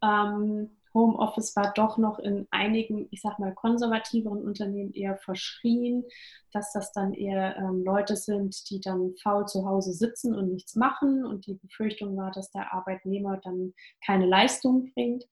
Ähm, 0.01 0.69
Homeoffice 0.93 1.55
war 1.55 1.73
doch 1.73 1.97
noch 1.97 2.19
in 2.19 2.47
einigen, 2.51 3.07
ich 3.11 3.21
sag 3.21 3.39
mal, 3.39 3.53
konservativeren 3.53 4.43
Unternehmen 4.43 4.93
eher 4.93 5.17
verschrien, 5.17 6.03
dass 6.51 6.71
das 6.71 6.91
dann 6.91 7.13
eher 7.13 7.57
ähm, 7.57 7.83
Leute 7.83 8.15
sind, 8.15 8.69
die 8.69 8.79
dann 8.79 9.15
faul 9.21 9.47
zu 9.47 9.65
Hause 9.65 9.93
sitzen 9.93 10.35
und 10.35 10.51
nichts 10.51 10.75
machen. 10.75 11.25
Und 11.25 11.47
die 11.47 11.55
Befürchtung 11.55 12.15
war, 12.15 12.31
dass 12.31 12.51
der 12.51 12.73
Arbeitnehmer 12.73 13.37
dann 13.43 13.73
keine 14.05 14.27
Leistung 14.27 14.91
bringt. 14.93 15.25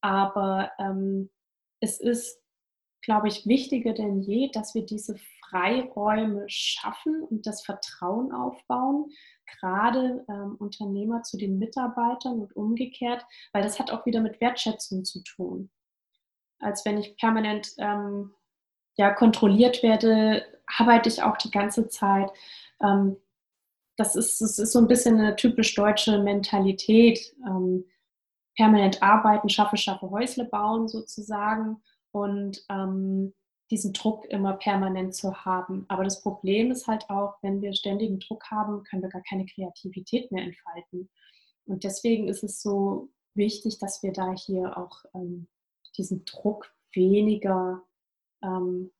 Aber 0.00 0.70
ähm, 0.78 1.30
es 1.80 2.00
ist, 2.00 2.38
glaube 3.02 3.28
ich, 3.28 3.46
wichtiger 3.46 3.92
denn 3.92 4.20
je, 4.20 4.50
dass 4.52 4.74
wir 4.74 4.84
diese 4.84 5.16
Freiräume 5.48 6.44
schaffen 6.48 7.22
und 7.22 7.46
das 7.46 7.64
Vertrauen 7.64 8.32
aufbauen, 8.32 9.10
gerade 9.46 10.24
ähm, 10.28 10.56
Unternehmer 10.58 11.22
zu 11.22 11.36
den 11.36 11.58
Mitarbeitern 11.58 12.40
und 12.40 12.54
umgekehrt, 12.54 13.24
weil 13.52 13.62
das 13.62 13.78
hat 13.78 13.90
auch 13.90 14.04
wieder 14.04 14.20
mit 14.20 14.40
Wertschätzung 14.40 15.04
zu 15.04 15.22
tun. 15.22 15.70
Als 16.60 16.84
wenn 16.84 16.98
ich 16.98 17.16
permanent 17.16 17.72
ähm, 17.78 18.32
ja, 18.96 19.12
kontrolliert 19.12 19.82
werde, 19.82 20.44
arbeite 20.78 21.08
ich 21.08 21.22
auch 21.22 21.36
die 21.36 21.50
ganze 21.50 21.88
Zeit. 21.88 22.30
Ähm, 22.82 23.16
das, 23.96 24.16
ist, 24.16 24.40
das 24.40 24.58
ist 24.58 24.72
so 24.72 24.80
ein 24.80 24.88
bisschen 24.88 25.18
eine 25.18 25.36
typisch 25.36 25.74
deutsche 25.74 26.18
Mentalität. 26.18 27.34
Ähm, 27.46 27.84
permanent 28.58 29.02
arbeiten, 29.04 29.48
schaffe, 29.48 29.76
schaffe, 29.76 30.10
Häusle 30.10 30.44
bauen 30.44 30.88
sozusagen. 30.88 31.80
Und 32.12 32.64
ähm, 32.68 33.34
diesen 33.70 33.92
Druck 33.92 34.24
immer 34.26 34.54
permanent 34.54 35.14
zu 35.14 35.44
haben. 35.44 35.84
Aber 35.88 36.04
das 36.04 36.22
Problem 36.22 36.70
ist 36.70 36.86
halt 36.86 37.08
auch, 37.10 37.34
wenn 37.42 37.60
wir 37.60 37.74
ständigen 37.74 38.18
Druck 38.18 38.50
haben, 38.50 38.82
können 38.84 39.02
wir 39.02 39.10
gar 39.10 39.22
keine 39.22 39.46
Kreativität 39.46 40.32
mehr 40.32 40.44
entfalten. 40.44 41.10
Und 41.66 41.84
deswegen 41.84 42.28
ist 42.28 42.42
es 42.42 42.62
so 42.62 43.10
wichtig, 43.34 43.78
dass 43.78 44.02
wir 44.02 44.12
da 44.12 44.32
hier 44.32 44.76
auch 44.78 45.04
ähm, 45.14 45.48
diesen 45.96 46.24
Druck 46.24 46.72
weniger 46.94 47.82
ähm, 48.42 48.90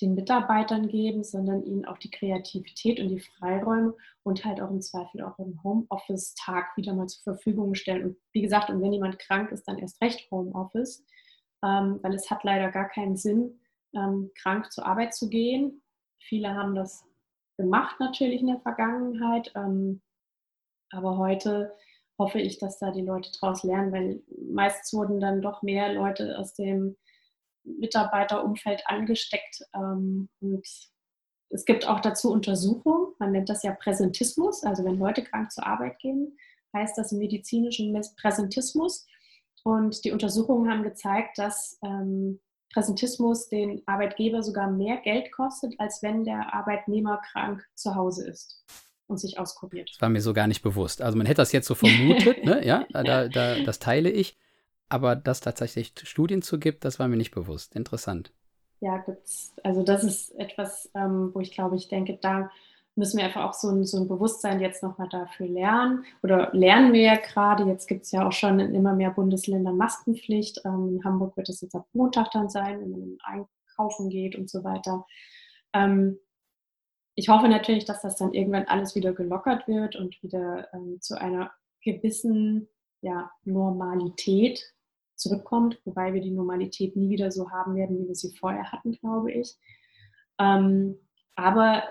den 0.00 0.14
Mitarbeitern 0.14 0.88
geben, 0.88 1.22
sondern 1.22 1.64
ihnen 1.64 1.84
auch 1.84 1.98
die 1.98 2.10
Kreativität 2.10 2.98
und 3.00 3.08
die 3.08 3.20
Freiräume 3.20 3.94
und 4.22 4.44
halt 4.44 4.60
auch 4.60 4.70
im 4.70 4.80
Zweifel 4.80 5.22
auch 5.22 5.38
im 5.38 5.62
Homeoffice-Tag 5.62 6.76
wieder 6.76 6.94
mal 6.94 7.08
zur 7.08 7.22
Verfügung 7.22 7.74
stellen. 7.74 8.04
Und 8.04 8.16
wie 8.32 8.42
gesagt, 8.42 8.70
und 8.70 8.80
wenn 8.80 8.92
jemand 8.92 9.18
krank 9.18 9.50
ist, 9.52 9.64
dann 9.68 9.78
erst 9.78 10.00
recht 10.00 10.30
Homeoffice, 10.30 11.04
ähm, 11.64 11.98
weil 12.02 12.14
es 12.14 12.30
hat 12.30 12.44
leider 12.44 12.70
gar 12.70 12.88
keinen 12.88 13.16
Sinn, 13.16 13.60
ähm, 13.94 14.30
krank 14.34 14.72
zur 14.72 14.86
Arbeit 14.86 15.14
zu 15.14 15.28
gehen. 15.28 15.82
Viele 16.20 16.54
haben 16.54 16.74
das 16.74 17.04
gemacht 17.56 18.00
natürlich 18.00 18.40
in 18.40 18.48
der 18.48 18.60
Vergangenheit, 18.60 19.52
ähm, 19.54 20.00
aber 20.90 21.18
heute 21.18 21.74
hoffe 22.18 22.40
ich, 22.40 22.58
dass 22.58 22.78
da 22.78 22.90
die 22.90 23.02
Leute 23.02 23.30
daraus 23.40 23.62
lernen, 23.62 23.92
weil 23.92 24.22
meistens 24.50 24.92
wurden 24.92 25.20
dann 25.20 25.42
doch 25.42 25.62
mehr 25.62 25.92
Leute 25.92 26.38
aus 26.38 26.54
dem 26.54 26.96
Mitarbeiterumfeld 27.64 28.82
angesteckt 28.86 29.62
ähm, 29.74 30.28
und 30.40 30.66
es 31.52 31.66
gibt 31.66 31.86
auch 31.86 32.00
dazu 32.00 32.32
Untersuchungen, 32.32 33.14
man 33.18 33.32
nennt 33.32 33.50
das 33.50 33.62
ja 33.62 33.72
Präsentismus, 33.74 34.64
also 34.64 34.84
wenn 34.84 34.98
Leute 34.98 35.22
krank 35.22 35.52
zur 35.52 35.66
Arbeit 35.66 35.98
gehen, 35.98 36.38
heißt 36.74 36.96
das 36.96 37.12
im 37.12 37.18
medizinischen 37.18 37.98
Präsentismus. 38.16 39.06
Und 39.62 40.04
die 40.04 40.12
Untersuchungen 40.12 40.70
haben 40.70 40.82
gezeigt, 40.82 41.38
dass 41.38 41.78
ähm, 41.84 42.40
Präsentismus 42.72 43.48
den 43.48 43.82
Arbeitgeber 43.86 44.42
sogar 44.42 44.70
mehr 44.70 44.96
Geld 44.98 45.30
kostet, 45.32 45.74
als 45.78 46.02
wenn 46.02 46.24
der 46.24 46.54
Arbeitnehmer 46.54 47.20
krank 47.30 47.64
zu 47.74 47.94
Hause 47.94 48.28
ist 48.28 48.64
und 49.06 49.18
sich 49.18 49.38
auskuriert. 49.38 49.90
Das 49.90 50.00
war 50.00 50.08
mir 50.08 50.22
so 50.22 50.32
gar 50.32 50.46
nicht 50.46 50.62
bewusst. 50.62 51.02
Also 51.02 51.16
man 51.16 51.26
hätte 51.26 51.42
das 51.42 51.52
jetzt 51.52 51.66
so 51.66 51.74
vermutet, 51.74 52.44
ne? 52.44 52.64
ja, 52.66 52.86
da, 52.92 53.28
da, 53.28 53.62
das 53.62 53.78
teile 53.78 54.10
ich. 54.10 54.36
Aber 54.88 55.16
dass 55.16 55.40
tatsächlich 55.40 55.94
Studien 56.02 56.42
zu 56.42 56.58
gibt, 56.58 56.84
das 56.84 56.98
war 56.98 57.08
mir 57.08 57.16
nicht 57.16 57.30
bewusst. 57.30 57.74
Interessant. 57.74 58.32
Ja, 58.80 58.98
gibt's. 58.98 59.54
Also 59.62 59.82
das 59.82 60.04
ist 60.04 60.32
etwas, 60.32 60.90
ähm, 60.94 61.30
wo 61.32 61.40
ich 61.40 61.52
glaube, 61.52 61.76
ich 61.76 61.88
denke, 61.88 62.18
da 62.20 62.50
müssen 62.94 63.18
wir 63.18 63.24
einfach 63.24 63.44
auch 63.44 63.54
so 63.54 63.68
ein, 63.68 63.84
so 63.84 63.98
ein 63.98 64.08
Bewusstsein 64.08 64.60
jetzt 64.60 64.82
nochmal 64.82 65.08
dafür 65.08 65.48
lernen. 65.48 66.04
Oder 66.22 66.50
lernen 66.52 66.92
wir 66.92 67.00
ja 67.00 67.16
gerade, 67.16 67.64
jetzt 67.64 67.86
gibt 67.86 68.04
es 68.04 68.12
ja 68.12 68.26
auch 68.26 68.32
schon 68.32 68.60
in 68.60 68.74
immer 68.74 68.94
mehr 68.94 69.10
Bundesländern 69.10 69.76
Maskenpflicht. 69.76 70.60
Ähm, 70.64 70.96
in 70.96 71.04
Hamburg 71.04 71.36
wird 71.36 71.48
es 71.48 71.60
jetzt 71.62 71.74
ab 71.74 71.86
Montag 71.92 72.30
dann 72.32 72.50
sein, 72.50 72.80
wenn 72.80 72.90
man 72.90 73.18
einkaufen 73.24 74.10
geht 74.10 74.36
und 74.36 74.50
so 74.50 74.62
weiter. 74.62 75.06
Ähm, 75.72 76.18
ich 77.14 77.28
hoffe 77.28 77.48
natürlich, 77.48 77.84
dass 77.84 78.02
das 78.02 78.16
dann 78.16 78.34
irgendwann 78.34 78.64
alles 78.64 78.94
wieder 78.94 79.12
gelockert 79.12 79.68
wird 79.68 79.96
und 79.96 80.22
wieder 80.22 80.68
ähm, 80.74 81.00
zu 81.00 81.18
einer 81.18 81.50
gewissen 81.82 82.68
ja, 83.00 83.30
Normalität 83.44 84.74
zurückkommt, 85.16 85.80
wobei 85.84 86.12
wir 86.14 86.20
die 86.20 86.30
Normalität 86.30 86.96
nie 86.96 87.10
wieder 87.10 87.30
so 87.30 87.50
haben 87.50 87.74
werden, 87.74 87.98
wie 87.98 88.08
wir 88.08 88.14
sie 88.14 88.34
vorher 88.36 88.70
hatten, 88.70 88.92
glaube 88.92 89.32
ich. 89.32 89.56
Ähm, 90.38 90.98
aber 91.36 91.84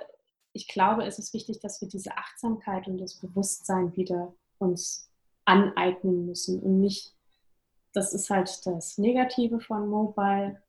ich 0.53 0.67
glaube, 0.67 1.05
es 1.05 1.19
ist 1.19 1.33
wichtig, 1.33 1.59
dass 1.59 1.81
wir 1.81 1.87
diese 1.87 2.17
Achtsamkeit 2.17 2.87
und 2.87 2.97
das 2.97 3.15
Bewusstsein 3.15 3.95
wieder 3.95 4.33
uns 4.57 5.09
aneignen 5.45 6.25
müssen 6.25 6.59
und 6.61 6.81
nicht, 6.81 7.13
das 7.93 8.13
ist 8.13 8.29
halt 8.29 8.65
das 8.65 8.97
Negative 8.97 9.59
von 9.59 9.89
Mobile, 9.89 10.61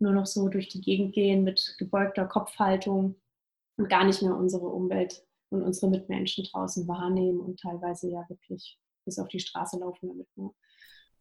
nur 0.00 0.12
noch 0.12 0.26
so 0.26 0.48
durch 0.48 0.68
die 0.68 0.80
Gegend 0.80 1.14
gehen 1.14 1.44
mit 1.44 1.76
gebeugter 1.78 2.26
Kopfhaltung 2.26 3.16
und 3.76 3.88
gar 3.88 4.04
nicht 4.04 4.22
mehr 4.22 4.34
unsere 4.34 4.66
Umwelt 4.66 5.24
und 5.50 5.62
unsere 5.62 5.90
Mitmenschen 5.90 6.44
draußen 6.44 6.86
wahrnehmen 6.86 7.40
und 7.40 7.60
teilweise 7.60 8.10
ja 8.10 8.24
wirklich 8.28 8.78
bis 9.04 9.18
auf 9.18 9.28
die 9.28 9.40
Straße 9.40 9.78
laufen 9.78 10.08
damit. 10.08 10.28
Ne? 10.36 10.50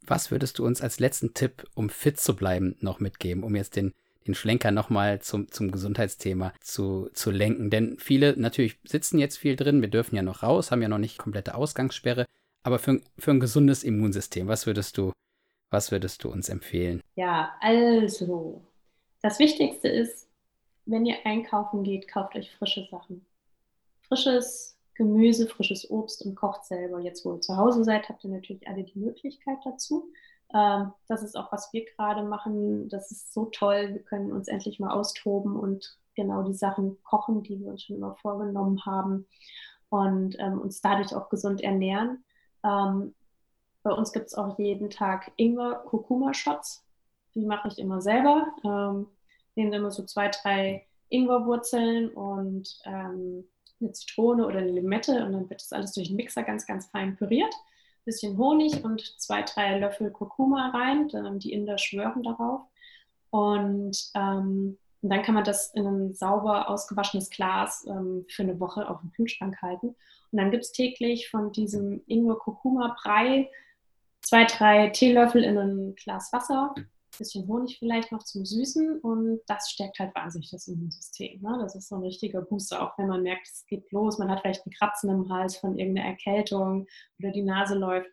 Was 0.02 0.32
würdest 0.32 0.60
du 0.60 0.66
uns 0.66 0.82
als 0.82 1.00
letzten 1.00 1.34
Tipp, 1.34 1.66
um 1.76 1.90
fit 1.90 2.20
zu 2.20 2.36
bleiben, 2.36 2.76
noch 2.80 3.00
mitgeben, 3.00 3.44
um 3.44 3.56
jetzt 3.56 3.76
den 3.76 3.94
den 4.28 4.36
Schlenker 4.36 4.72
nochmal 4.72 5.22
zum, 5.22 5.52
zum 5.52 5.72
Gesundheitsthema 5.72 6.54
zu, 6.62 7.10
zu 7.14 7.32
lenken. 7.32 7.70
Denn 7.70 7.98
viele 7.98 8.40
natürlich 8.40 8.78
sitzen 8.84 9.18
jetzt 9.20 9.38
viel 9.38 9.56
drin, 9.56 9.82
wir 9.82 9.90
dürfen 9.90 10.16
ja 10.16 10.22
noch 10.22 10.44
raus, 10.44 10.72
haben 10.72 10.82
ja 10.82 10.90
noch 10.90 10.98
nicht 10.98 11.18
komplette 11.18 11.56
Ausgangssperre. 11.56 12.26
Aber 12.64 12.80
für, 12.80 13.02
für 13.18 13.32
ein 13.32 13.40
gesundes 13.40 13.84
Immunsystem, 13.84 14.48
was 14.48 14.68
würdest 14.68 14.98
du, 14.98 15.14
was 15.70 15.91
würdest 15.91 16.24
du 16.24 16.30
uns 16.30 16.49
empfehlen? 16.49 17.02
Ja, 17.16 17.56
also, 17.62 18.62
das 19.22 19.40
Wichtigste 19.40 19.88
ist, 19.88 20.28
wenn 20.86 21.06
ihr 21.06 21.18
einkaufen 21.26 21.84
geht, 21.84 22.08
kauft 22.08 22.36
euch 22.36 22.52
frische 22.56 22.88
Sachen. 22.90 23.26
Frisches 24.02 24.78
Gemüse, 24.95 25.48
frisches 25.48 25.90
Obst 25.91 26.26
und 26.26 26.36
kocht 26.36 26.66
selber. 26.66 26.99
Jetzt, 26.99 27.24
wo 27.24 27.36
ihr 27.36 27.41
zu 27.41 27.56
Hause 27.56 27.84
seid, 27.84 28.10
habt 28.10 28.24
ihr 28.24 28.32
natürlich 28.32 28.68
alle 28.68 28.84
die 28.84 28.98
Möglichkeit 28.98 29.60
dazu. 29.64 30.12
Ähm, 30.53 30.94
das 31.07 31.24
ist 31.24 31.36
auch, 31.36 31.52
was 31.52 31.72
wir 31.74 31.86
gerade 31.86 32.24
machen. 32.24 32.90
Das 32.90 33.11
ist 33.11 33.34
so 33.34 33.45
toll. 33.45 33.90
Wir 33.94 34.03
können 34.03 34.32
uns 34.32 34.48
endlich 34.48 34.80
mal 34.80 34.91
austoben 34.91 35.56
und 35.56 35.98
genau 36.15 36.44
die 36.44 36.53
Sachen 36.53 37.02
kochen, 37.03 37.44
die 37.44 37.60
wir 37.60 37.68
uns 37.68 37.84
schon 37.84 37.98
immer 37.98 38.15
vorgenommen 38.15 38.86
haben 38.86 39.28
und 39.90 40.36
ähm, 40.40 40.60
uns 40.60 40.82
dadurch 40.82 41.15
auch 41.15 41.30
gesund 41.30 41.61
ernähren. 41.61 42.24
Ähm, 42.64 43.14
bei 43.84 43.91
uns 43.91 44.11
gibt 44.11 44.28
es 44.28 44.34
auch 44.34 44.57
jeden 44.60 44.90
Tag 44.90 45.32
Ingwer-Kurkuma-Shots. 45.38 46.84
Die 47.36 47.45
mache 47.45 47.69
ich 47.69 47.80
immer 47.80 48.02
selber. 48.02 48.48
Ähm, 48.64 49.07
nehmen 49.56 49.74
immer 49.74 49.91
so 49.91 50.03
zwei, 50.03 50.30
drei 50.30 50.86
Ingwerwurzeln 51.10 52.10
und 52.10 52.80
ähm, 52.86 53.45
eine 53.80 53.91
Zitrone 53.91 54.45
oder 54.45 54.60
eine 54.60 54.72
Limette 54.72 55.26
und 55.26 55.34
dann 55.34 55.49
wird 55.49 55.61
das 55.61 55.72
alles 55.72 55.94
durch 55.94 56.07
den 56.07 56.18
Mixer 56.18 56.44
ganz, 56.44 56.65
ganz 56.65 56.88
fein 56.88 57.15
püriert. 57.15 57.53
Bisschen 58.08 58.38
Honig 58.38 58.84
und 58.84 59.02
zwei, 59.20 59.44
drei 59.44 59.78
Löffel 59.78 60.10
Kurkuma 60.12 60.70
rein. 60.70 61.10
Dann 61.10 61.40
die 61.40 61.52
Inder 61.52 61.78
schwören 61.78 62.24
darauf. 62.24 62.62
Und 63.30 64.12
ähm, 64.16 64.78
und 65.02 65.10
dann 65.12 65.22
kann 65.22 65.36
man 65.36 65.44
das 65.44 65.74
in 65.74 65.86
ein 65.86 66.14
sauber 66.14 66.70
ausgewaschenes 66.70 67.30
Glas 67.30 67.86
ähm, 67.88 68.26
für 68.30 68.44
eine 68.44 68.60
Woche 68.60 68.90
auf 68.90 69.00
dem 69.02 69.12
Kühlschrank 69.12 69.62
halten. 69.62 69.96
Und 70.32 70.40
dann 70.40 70.52
gibt 70.52 70.64
es 70.66 70.72
täglich 70.72 71.30
von 71.30 71.52
diesem 71.52 72.02
Ingwer-Kurkuma-Brei 72.08 73.50
zwei, 74.22 74.46
drei 74.46 74.90
Teelöffel 74.90 75.44
in 75.44 75.58
ein 75.58 75.96
Glas 75.96 76.34
Wasser, 76.34 76.74
bisschen 77.18 77.48
Honig 77.48 77.77
vielleicht 77.80 78.11
noch 78.11 78.23
zum 78.23 78.45
Süßen 78.45 78.99
und 79.02 79.41
das 79.48 79.69
stärkt 79.69 79.99
halt 79.99 80.14
wahnsinnig 80.15 80.49
das 80.52 80.68
Immunsystem. 80.68 81.41
Ne? 81.41 81.57
Das 81.61 81.76
ist 81.76 81.89
so 81.89 81.95
ein 81.95 82.03
richtiger 82.03 82.41
Booster, 82.41 82.81
auch 82.81 82.98
wenn 82.98 83.07
man 83.07 83.23
merkt, 83.23 83.48
es 83.48 83.65
geht 83.68 83.91
los, 83.91 84.18
man 84.18 84.30
hat 84.30 84.41
vielleicht 84.41 84.65
ein 84.65 84.72
Kratzen 84.72 85.10
im 85.10 85.30
Hals 85.30 85.57
von 85.57 85.77
irgendeiner 85.77 86.10
Erkältung 86.10 86.88
oder 87.19 87.31
die 87.31 87.44
Nase 87.44 87.76
läuft, 87.76 88.10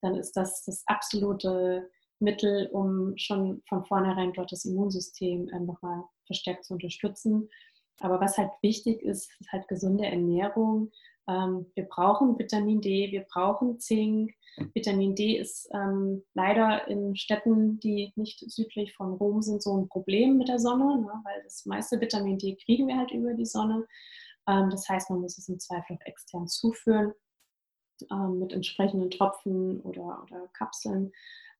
dann 0.00 0.14
ist 0.14 0.32
das 0.32 0.64
das 0.64 0.82
absolute 0.86 1.90
Mittel, 2.20 2.68
um 2.72 3.16
schon 3.16 3.62
von 3.68 3.84
vornherein 3.84 4.32
dort 4.32 4.52
das 4.52 4.64
Immunsystem 4.64 5.48
äh, 5.48 5.60
nochmal 5.60 6.04
verstärkt 6.26 6.64
zu 6.64 6.74
unterstützen. 6.74 7.48
Aber 8.00 8.20
was 8.20 8.38
halt 8.38 8.50
wichtig 8.62 9.02
ist, 9.02 9.30
ist 9.40 9.52
halt 9.52 9.68
gesunde 9.68 10.06
Ernährung. 10.06 10.90
Ähm, 11.28 11.66
wir 11.74 11.84
brauchen 11.84 12.38
Vitamin 12.38 12.80
D, 12.80 13.12
wir 13.12 13.26
brauchen 13.30 13.78
Zink. 13.78 14.34
Vitamin 14.74 15.14
D 15.14 15.36
ist 15.36 15.68
ähm, 15.72 16.24
leider 16.34 16.88
in 16.88 17.14
Städten, 17.14 17.78
die 17.78 18.12
nicht 18.16 18.40
südlich 18.50 18.94
von 18.94 19.12
Rom 19.12 19.40
sind, 19.42 19.62
so 19.62 19.76
ein 19.76 19.88
Problem 19.88 20.38
mit 20.38 20.48
der 20.48 20.58
Sonne, 20.58 21.00
ne? 21.00 21.12
weil 21.24 21.42
das 21.44 21.64
meiste 21.66 22.00
Vitamin 22.00 22.38
D 22.38 22.56
kriegen 22.56 22.88
wir 22.88 22.96
halt 22.96 23.12
über 23.12 23.34
die 23.34 23.46
Sonne. 23.46 23.86
Ähm, 24.48 24.70
das 24.70 24.88
heißt, 24.88 25.10
man 25.10 25.20
muss 25.20 25.38
es 25.38 25.48
im 25.48 25.60
Zweifel 25.60 25.96
auch 25.96 26.06
extern 26.06 26.48
zuführen 26.48 27.12
ähm, 28.10 28.38
mit 28.38 28.52
entsprechenden 28.52 29.10
Tropfen 29.10 29.80
oder, 29.82 30.22
oder 30.22 30.48
Kapseln. 30.54 31.12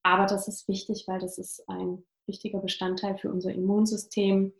Aber 0.02 0.26
das 0.26 0.48
ist 0.48 0.68
wichtig, 0.68 1.04
weil 1.06 1.18
das 1.18 1.38
ist 1.38 1.68
ein 1.68 2.04
wichtiger 2.26 2.60
Bestandteil 2.60 3.18
für 3.18 3.30
unser 3.30 3.52
Immunsystem. 3.52 4.52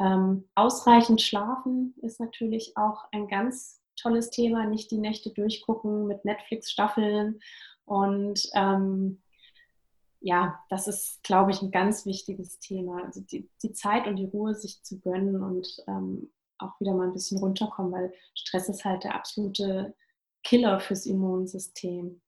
Ähm, 0.00 0.48
ausreichend 0.54 1.22
schlafen 1.22 1.94
ist 2.02 2.20
natürlich 2.20 2.76
auch 2.76 3.04
ein 3.12 3.28
ganz 3.28 3.81
tolles 3.96 4.30
Thema. 4.30 4.66
Nicht 4.66 4.90
die 4.90 4.98
Nächte 4.98 5.30
durchgucken 5.30 6.06
mit 6.06 6.24
Netflix-Staffeln. 6.24 7.40
Und 7.84 8.48
ähm, 8.54 9.22
ja, 10.20 10.60
das 10.70 10.86
ist, 10.86 11.22
glaube 11.24 11.50
ich, 11.50 11.62
ein 11.62 11.70
ganz 11.70 12.06
wichtiges 12.06 12.58
Thema. 12.58 13.04
Also 13.04 13.20
die, 13.20 13.48
die 13.62 13.72
Zeit 13.72 14.06
und 14.06 14.16
die 14.16 14.26
Ruhe 14.26 14.54
sich 14.54 14.82
zu 14.82 15.00
gönnen 15.00 15.42
und 15.42 15.68
ähm, 15.88 16.30
auch 16.58 16.78
wieder 16.80 16.94
mal 16.94 17.08
ein 17.08 17.12
bisschen 17.12 17.38
runterkommen, 17.38 17.92
weil 17.92 18.14
Stress 18.34 18.68
ist 18.68 18.84
halt 18.84 19.04
der 19.04 19.16
absolute 19.16 19.94
Killer 20.44 20.80
fürs 20.80 21.06
Immunsystem. 21.06 22.20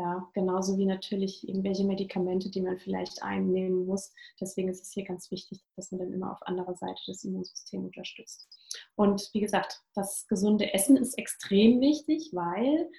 Ja, 0.00 0.26
genauso 0.32 0.78
wie 0.78 0.86
natürlich 0.86 1.46
irgendwelche 1.46 1.84
Medikamente, 1.84 2.48
die 2.48 2.62
man 2.62 2.78
vielleicht 2.78 3.22
einnehmen 3.22 3.84
muss. 3.84 4.14
Deswegen 4.40 4.70
ist 4.70 4.82
es 4.82 4.92
hier 4.92 5.04
ganz 5.04 5.30
wichtig, 5.30 5.62
dass 5.76 5.92
man 5.92 5.98
dann 5.98 6.14
immer 6.14 6.32
auf 6.32 6.40
anderer 6.46 6.74
Seite 6.74 7.02
das 7.06 7.22
Immunsystem 7.22 7.84
unterstützt. 7.84 8.48
Und 8.96 9.28
wie 9.34 9.40
gesagt, 9.40 9.82
das 9.94 10.26
gesunde 10.26 10.72
Essen 10.72 10.96
ist 10.96 11.18
extrem 11.18 11.82
wichtig, 11.82 12.30
weil 12.32 12.90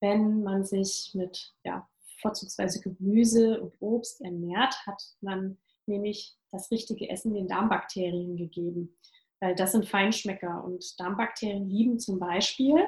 wenn 0.00 0.44
man 0.44 0.64
sich 0.64 1.10
mit 1.14 1.52
ja, 1.64 1.88
vorzugsweise 2.20 2.80
Gemüse 2.80 3.60
und 3.60 3.74
Obst 3.80 4.20
ernährt, 4.20 4.76
hat 4.86 5.02
man 5.20 5.58
nämlich 5.86 6.36
das 6.52 6.70
richtige 6.70 7.10
Essen 7.10 7.34
den 7.34 7.48
Darmbakterien 7.48 8.36
gegeben. 8.36 8.96
Weil 9.40 9.56
das 9.56 9.72
sind 9.72 9.88
Feinschmecker 9.88 10.62
und 10.62 11.00
Darmbakterien 11.00 11.68
lieben 11.68 11.98
zum 11.98 12.20
Beispiel 12.20 12.86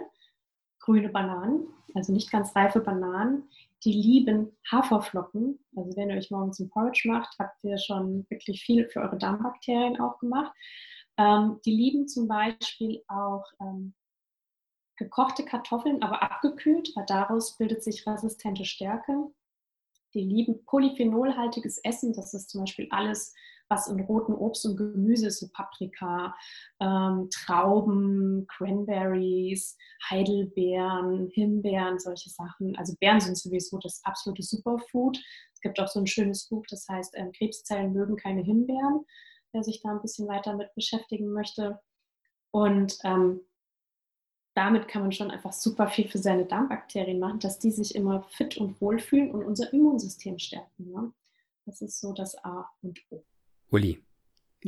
grüne 0.87 1.09
Bananen, 1.09 1.67
also 1.95 2.13
nicht 2.13 2.31
ganz 2.31 2.55
reife 2.55 2.81
Bananen. 2.81 3.51
Die 3.85 3.93
lieben 3.93 4.57
Haferflocken. 4.71 5.59
Also 5.77 5.97
wenn 5.97 6.11
ihr 6.11 6.17
euch 6.17 6.31
morgens 6.31 6.59
ein 6.61 6.71
Porridge 6.71 7.09
macht, 7.11 7.37
habt 7.39 7.63
ihr 7.63 7.77
schon 7.77 8.25
wirklich 8.31 8.63
viel 8.63 8.89
für 8.89 9.01
eure 9.01 9.19
Darmbakterien 9.19 10.01
auch 10.01 10.19
gemacht. 10.19 10.53
Ähm, 11.19 11.61
die 11.65 11.73
lieben 11.73 12.09
zum 12.09 12.29
Beispiel 12.29 13.03
auch 13.09 13.45
ähm, 13.61 13.95
gekochte 14.97 15.45
Kartoffeln, 15.45 16.03
aber 16.03 16.23
abgekühlt, 16.23 16.91
weil 16.95 17.05
daraus 17.07 17.57
bildet 17.59 17.83
sich 17.83 18.07
resistente 18.07 18.65
Stärke. 18.65 19.31
Die 20.15 20.23
lieben 20.23 20.65
polyphenolhaltiges 20.65 21.79
Essen. 21.79 22.13
Das 22.15 22.33
ist 22.33 22.49
zum 22.49 22.63
Beispiel 22.63 22.87
alles 22.91 23.35
was 23.69 23.89
in 23.89 24.01
roten 24.01 24.35
Obst 24.35 24.65
und 24.67 24.77
Gemüse 24.77 25.29
ist, 25.29 25.41
so 25.41 25.49
Paprika, 25.53 26.35
ähm, 26.81 27.29
Trauben, 27.31 28.47
Cranberries, 28.49 29.77
Heidelbeeren, 30.09 31.29
Himbeeren, 31.33 31.99
solche 31.99 32.31
Sachen. 32.31 32.77
Also 32.77 32.95
Beeren 33.01 33.21
sind 33.21 33.37
sowieso 33.37 33.79
das 33.79 34.01
absolute 34.05 34.43
Superfood. 34.43 35.19
Es 35.53 35.61
gibt 35.61 35.81
auch 35.81 35.89
so 35.89 36.01
ein 36.01 36.07
schönes 36.07 36.49
Buch, 36.49 36.65
das 36.69 36.87
heißt 36.89 37.15
ähm, 37.17 37.33
Krebszellen 37.33 37.93
mögen 37.93 38.17
keine 38.17 38.43
Himbeeren, 38.43 39.05
wer 39.53 39.63
sich 39.63 39.81
da 39.83 39.91
ein 39.91 40.03
bisschen 40.03 40.29
weiter 40.29 40.55
mit 40.55 40.75
beschäftigen 40.75 41.33
möchte. 41.33 41.81
Und 42.53 42.99
ähm, 43.05 43.41
damit 44.55 44.89
kann 44.89 45.03
man 45.03 45.13
schon 45.13 45.31
einfach 45.31 45.53
super 45.53 45.89
viel 45.89 46.09
für 46.09 46.19
seine 46.19 46.47
Darmbakterien 46.47 47.19
machen, 47.19 47.41
dass 47.41 47.59
die 47.59 47.71
sich 47.71 47.95
immer 47.95 48.23
fit 48.23 48.57
und 48.57 48.81
wohl 48.81 48.99
fühlen 48.99 49.31
und 49.31 49.45
unser 49.45 49.71
Immunsystem 49.73 50.39
stärken. 50.39 50.91
Ne? 50.91 51.13
Das 51.67 51.83
ist 51.83 52.01
so 52.01 52.13
das 52.15 52.43
A 52.43 52.67
und 52.81 52.99
O. 53.11 53.23
Uli, 53.71 53.99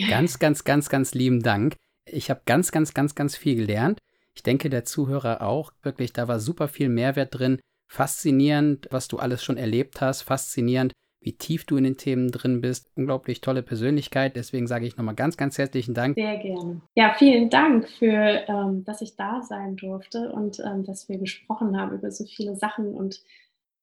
ganz, 0.08 0.38
ganz, 0.38 0.64
ganz, 0.64 0.88
ganz 0.88 1.14
lieben 1.14 1.42
Dank. 1.42 1.76
Ich 2.04 2.30
habe 2.30 2.42
ganz, 2.46 2.72
ganz, 2.72 2.94
ganz, 2.94 3.14
ganz 3.14 3.36
viel 3.36 3.54
gelernt. 3.54 4.00
Ich 4.34 4.42
denke, 4.42 4.70
der 4.70 4.84
Zuhörer 4.84 5.42
auch. 5.42 5.72
Wirklich, 5.82 6.12
da 6.12 6.28
war 6.28 6.40
super 6.40 6.68
viel 6.68 6.88
Mehrwert 6.88 7.38
drin. 7.38 7.60
Faszinierend, 7.86 8.88
was 8.90 9.08
du 9.08 9.18
alles 9.18 9.42
schon 9.42 9.56
erlebt 9.56 10.00
hast. 10.00 10.22
Faszinierend, 10.22 10.92
wie 11.20 11.36
tief 11.36 11.64
du 11.64 11.76
in 11.76 11.84
den 11.84 11.96
Themen 11.96 12.30
drin 12.30 12.60
bist. 12.60 12.90
Unglaublich 12.94 13.40
tolle 13.40 13.62
Persönlichkeit. 13.62 14.36
Deswegen 14.36 14.66
sage 14.66 14.86
ich 14.86 14.96
nochmal 14.96 15.14
ganz, 15.14 15.36
ganz 15.36 15.58
herzlichen 15.58 15.94
Dank. 15.94 16.14
Sehr 16.14 16.36
gerne. 16.38 16.80
Ja, 16.94 17.14
vielen 17.18 17.50
Dank 17.50 17.88
für, 17.88 18.44
ähm, 18.48 18.84
dass 18.84 19.00
ich 19.00 19.16
da 19.16 19.42
sein 19.42 19.76
durfte 19.76 20.30
und 20.32 20.60
ähm, 20.60 20.84
dass 20.84 21.08
wir 21.08 21.18
gesprochen 21.18 21.78
haben 21.78 21.96
über 21.96 22.10
so 22.10 22.24
viele 22.24 22.56
Sachen. 22.56 22.94
Und 22.94 23.22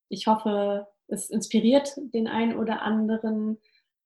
ich 0.10 0.28
hoffe, 0.28 0.88
es 1.08 1.30
inspiriert 1.30 2.00
den 2.14 2.28
einen 2.28 2.56
oder 2.56 2.82
anderen 2.82 3.58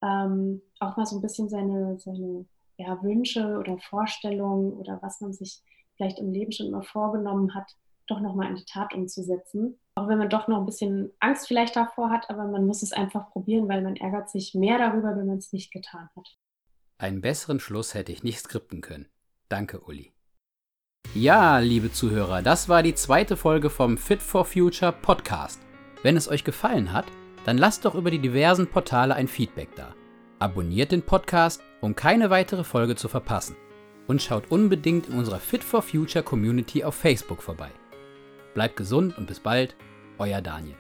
ähm, 0.02 0.62
auch 0.80 0.98
mal 0.98 1.06
so 1.06 1.18
ein 1.18 1.22
bisschen 1.22 1.50
seine, 1.50 1.98
seine 2.00 2.46
ja, 2.78 3.02
Wünsche 3.04 3.58
oder 3.58 3.78
Vorstellungen 3.78 4.74
oder 4.74 5.00
was 5.02 5.22
man 5.22 5.34
sich 5.34 5.62
vielleicht 5.96 6.20
im 6.20 6.32
Leben 6.32 6.52
schon 6.52 6.68
immer 6.68 6.84
vorgenommen 6.84 7.54
hat, 7.54 7.76
doch 8.08 8.22
nochmal 8.22 8.50
in 8.50 8.56
die 8.56 8.66
Tat 8.66 8.94
umzusetzen. 8.94 9.78
Auch 9.96 10.08
wenn 10.08 10.18
man 10.18 10.30
doch 10.30 10.48
noch 10.48 10.60
ein 10.60 10.66
bisschen 10.66 11.12
Angst 11.20 11.48
vielleicht 11.48 11.76
davor 11.76 12.10
hat, 12.10 12.30
aber 12.30 12.48
man 12.48 12.66
muss 12.66 12.82
es 12.82 12.94
einfach 12.94 13.30
probieren, 13.32 13.68
weil 13.68 13.82
man 13.82 13.98
ärgert 13.98 14.30
sich 14.30 14.56
mehr 14.56 14.78
darüber, 14.78 15.16
wenn 15.18 15.28
man 15.28 15.38
es 15.38 15.52
nicht 15.52 15.72
getan 15.72 16.10
hat. 16.16 16.38
Einen 16.98 17.22
besseren 17.22 17.60
Schluss 17.60 17.94
hätte 17.94 18.12
ich 18.12 18.24
nicht 18.24 18.40
skripten 18.40 18.82
können. 18.82 19.08
Danke, 19.50 19.82
Uli. 19.82 20.14
Ja, 21.14 21.60
liebe 21.60 21.92
Zuhörer, 21.92 22.42
das 22.42 22.70
war 22.70 22.84
die 22.84 22.94
zweite 22.94 23.36
Folge 23.36 23.70
vom 23.70 23.98
Fit 23.98 24.22
for 24.22 24.46
Future 24.46 24.92
Podcast. 24.92 25.60
Wenn 26.04 26.16
es 26.16 26.30
euch 26.30 26.44
gefallen 26.44 26.94
hat, 26.94 27.06
dann 27.50 27.58
lasst 27.58 27.84
doch 27.84 27.96
über 27.96 28.12
die 28.12 28.20
diversen 28.20 28.68
Portale 28.68 29.16
ein 29.16 29.28
Feedback 29.28 29.70
da. 29.76 29.96
Abonniert 30.38 30.92
den 30.92 31.02
Podcast, 31.02 31.64
um 31.82 31.96
keine 31.96 32.30
weitere 32.30 32.64
Folge 32.64 32.96
zu 32.96 33.08
verpassen. 33.08 33.56
Und 34.06 34.22
schaut 34.22 34.52
unbedingt 34.52 35.10
in 35.10 35.18
unserer 35.18 35.40
Fit 35.40 35.64
for 35.64 35.82
Future 35.82 36.24
Community 36.24 36.84
auf 36.84 36.94
Facebook 36.94 37.42
vorbei. 37.42 37.72
Bleibt 38.54 38.76
gesund 38.76 39.18
und 39.18 39.26
bis 39.26 39.40
bald, 39.40 39.76
euer 40.20 40.42
Daniel. 40.42 40.76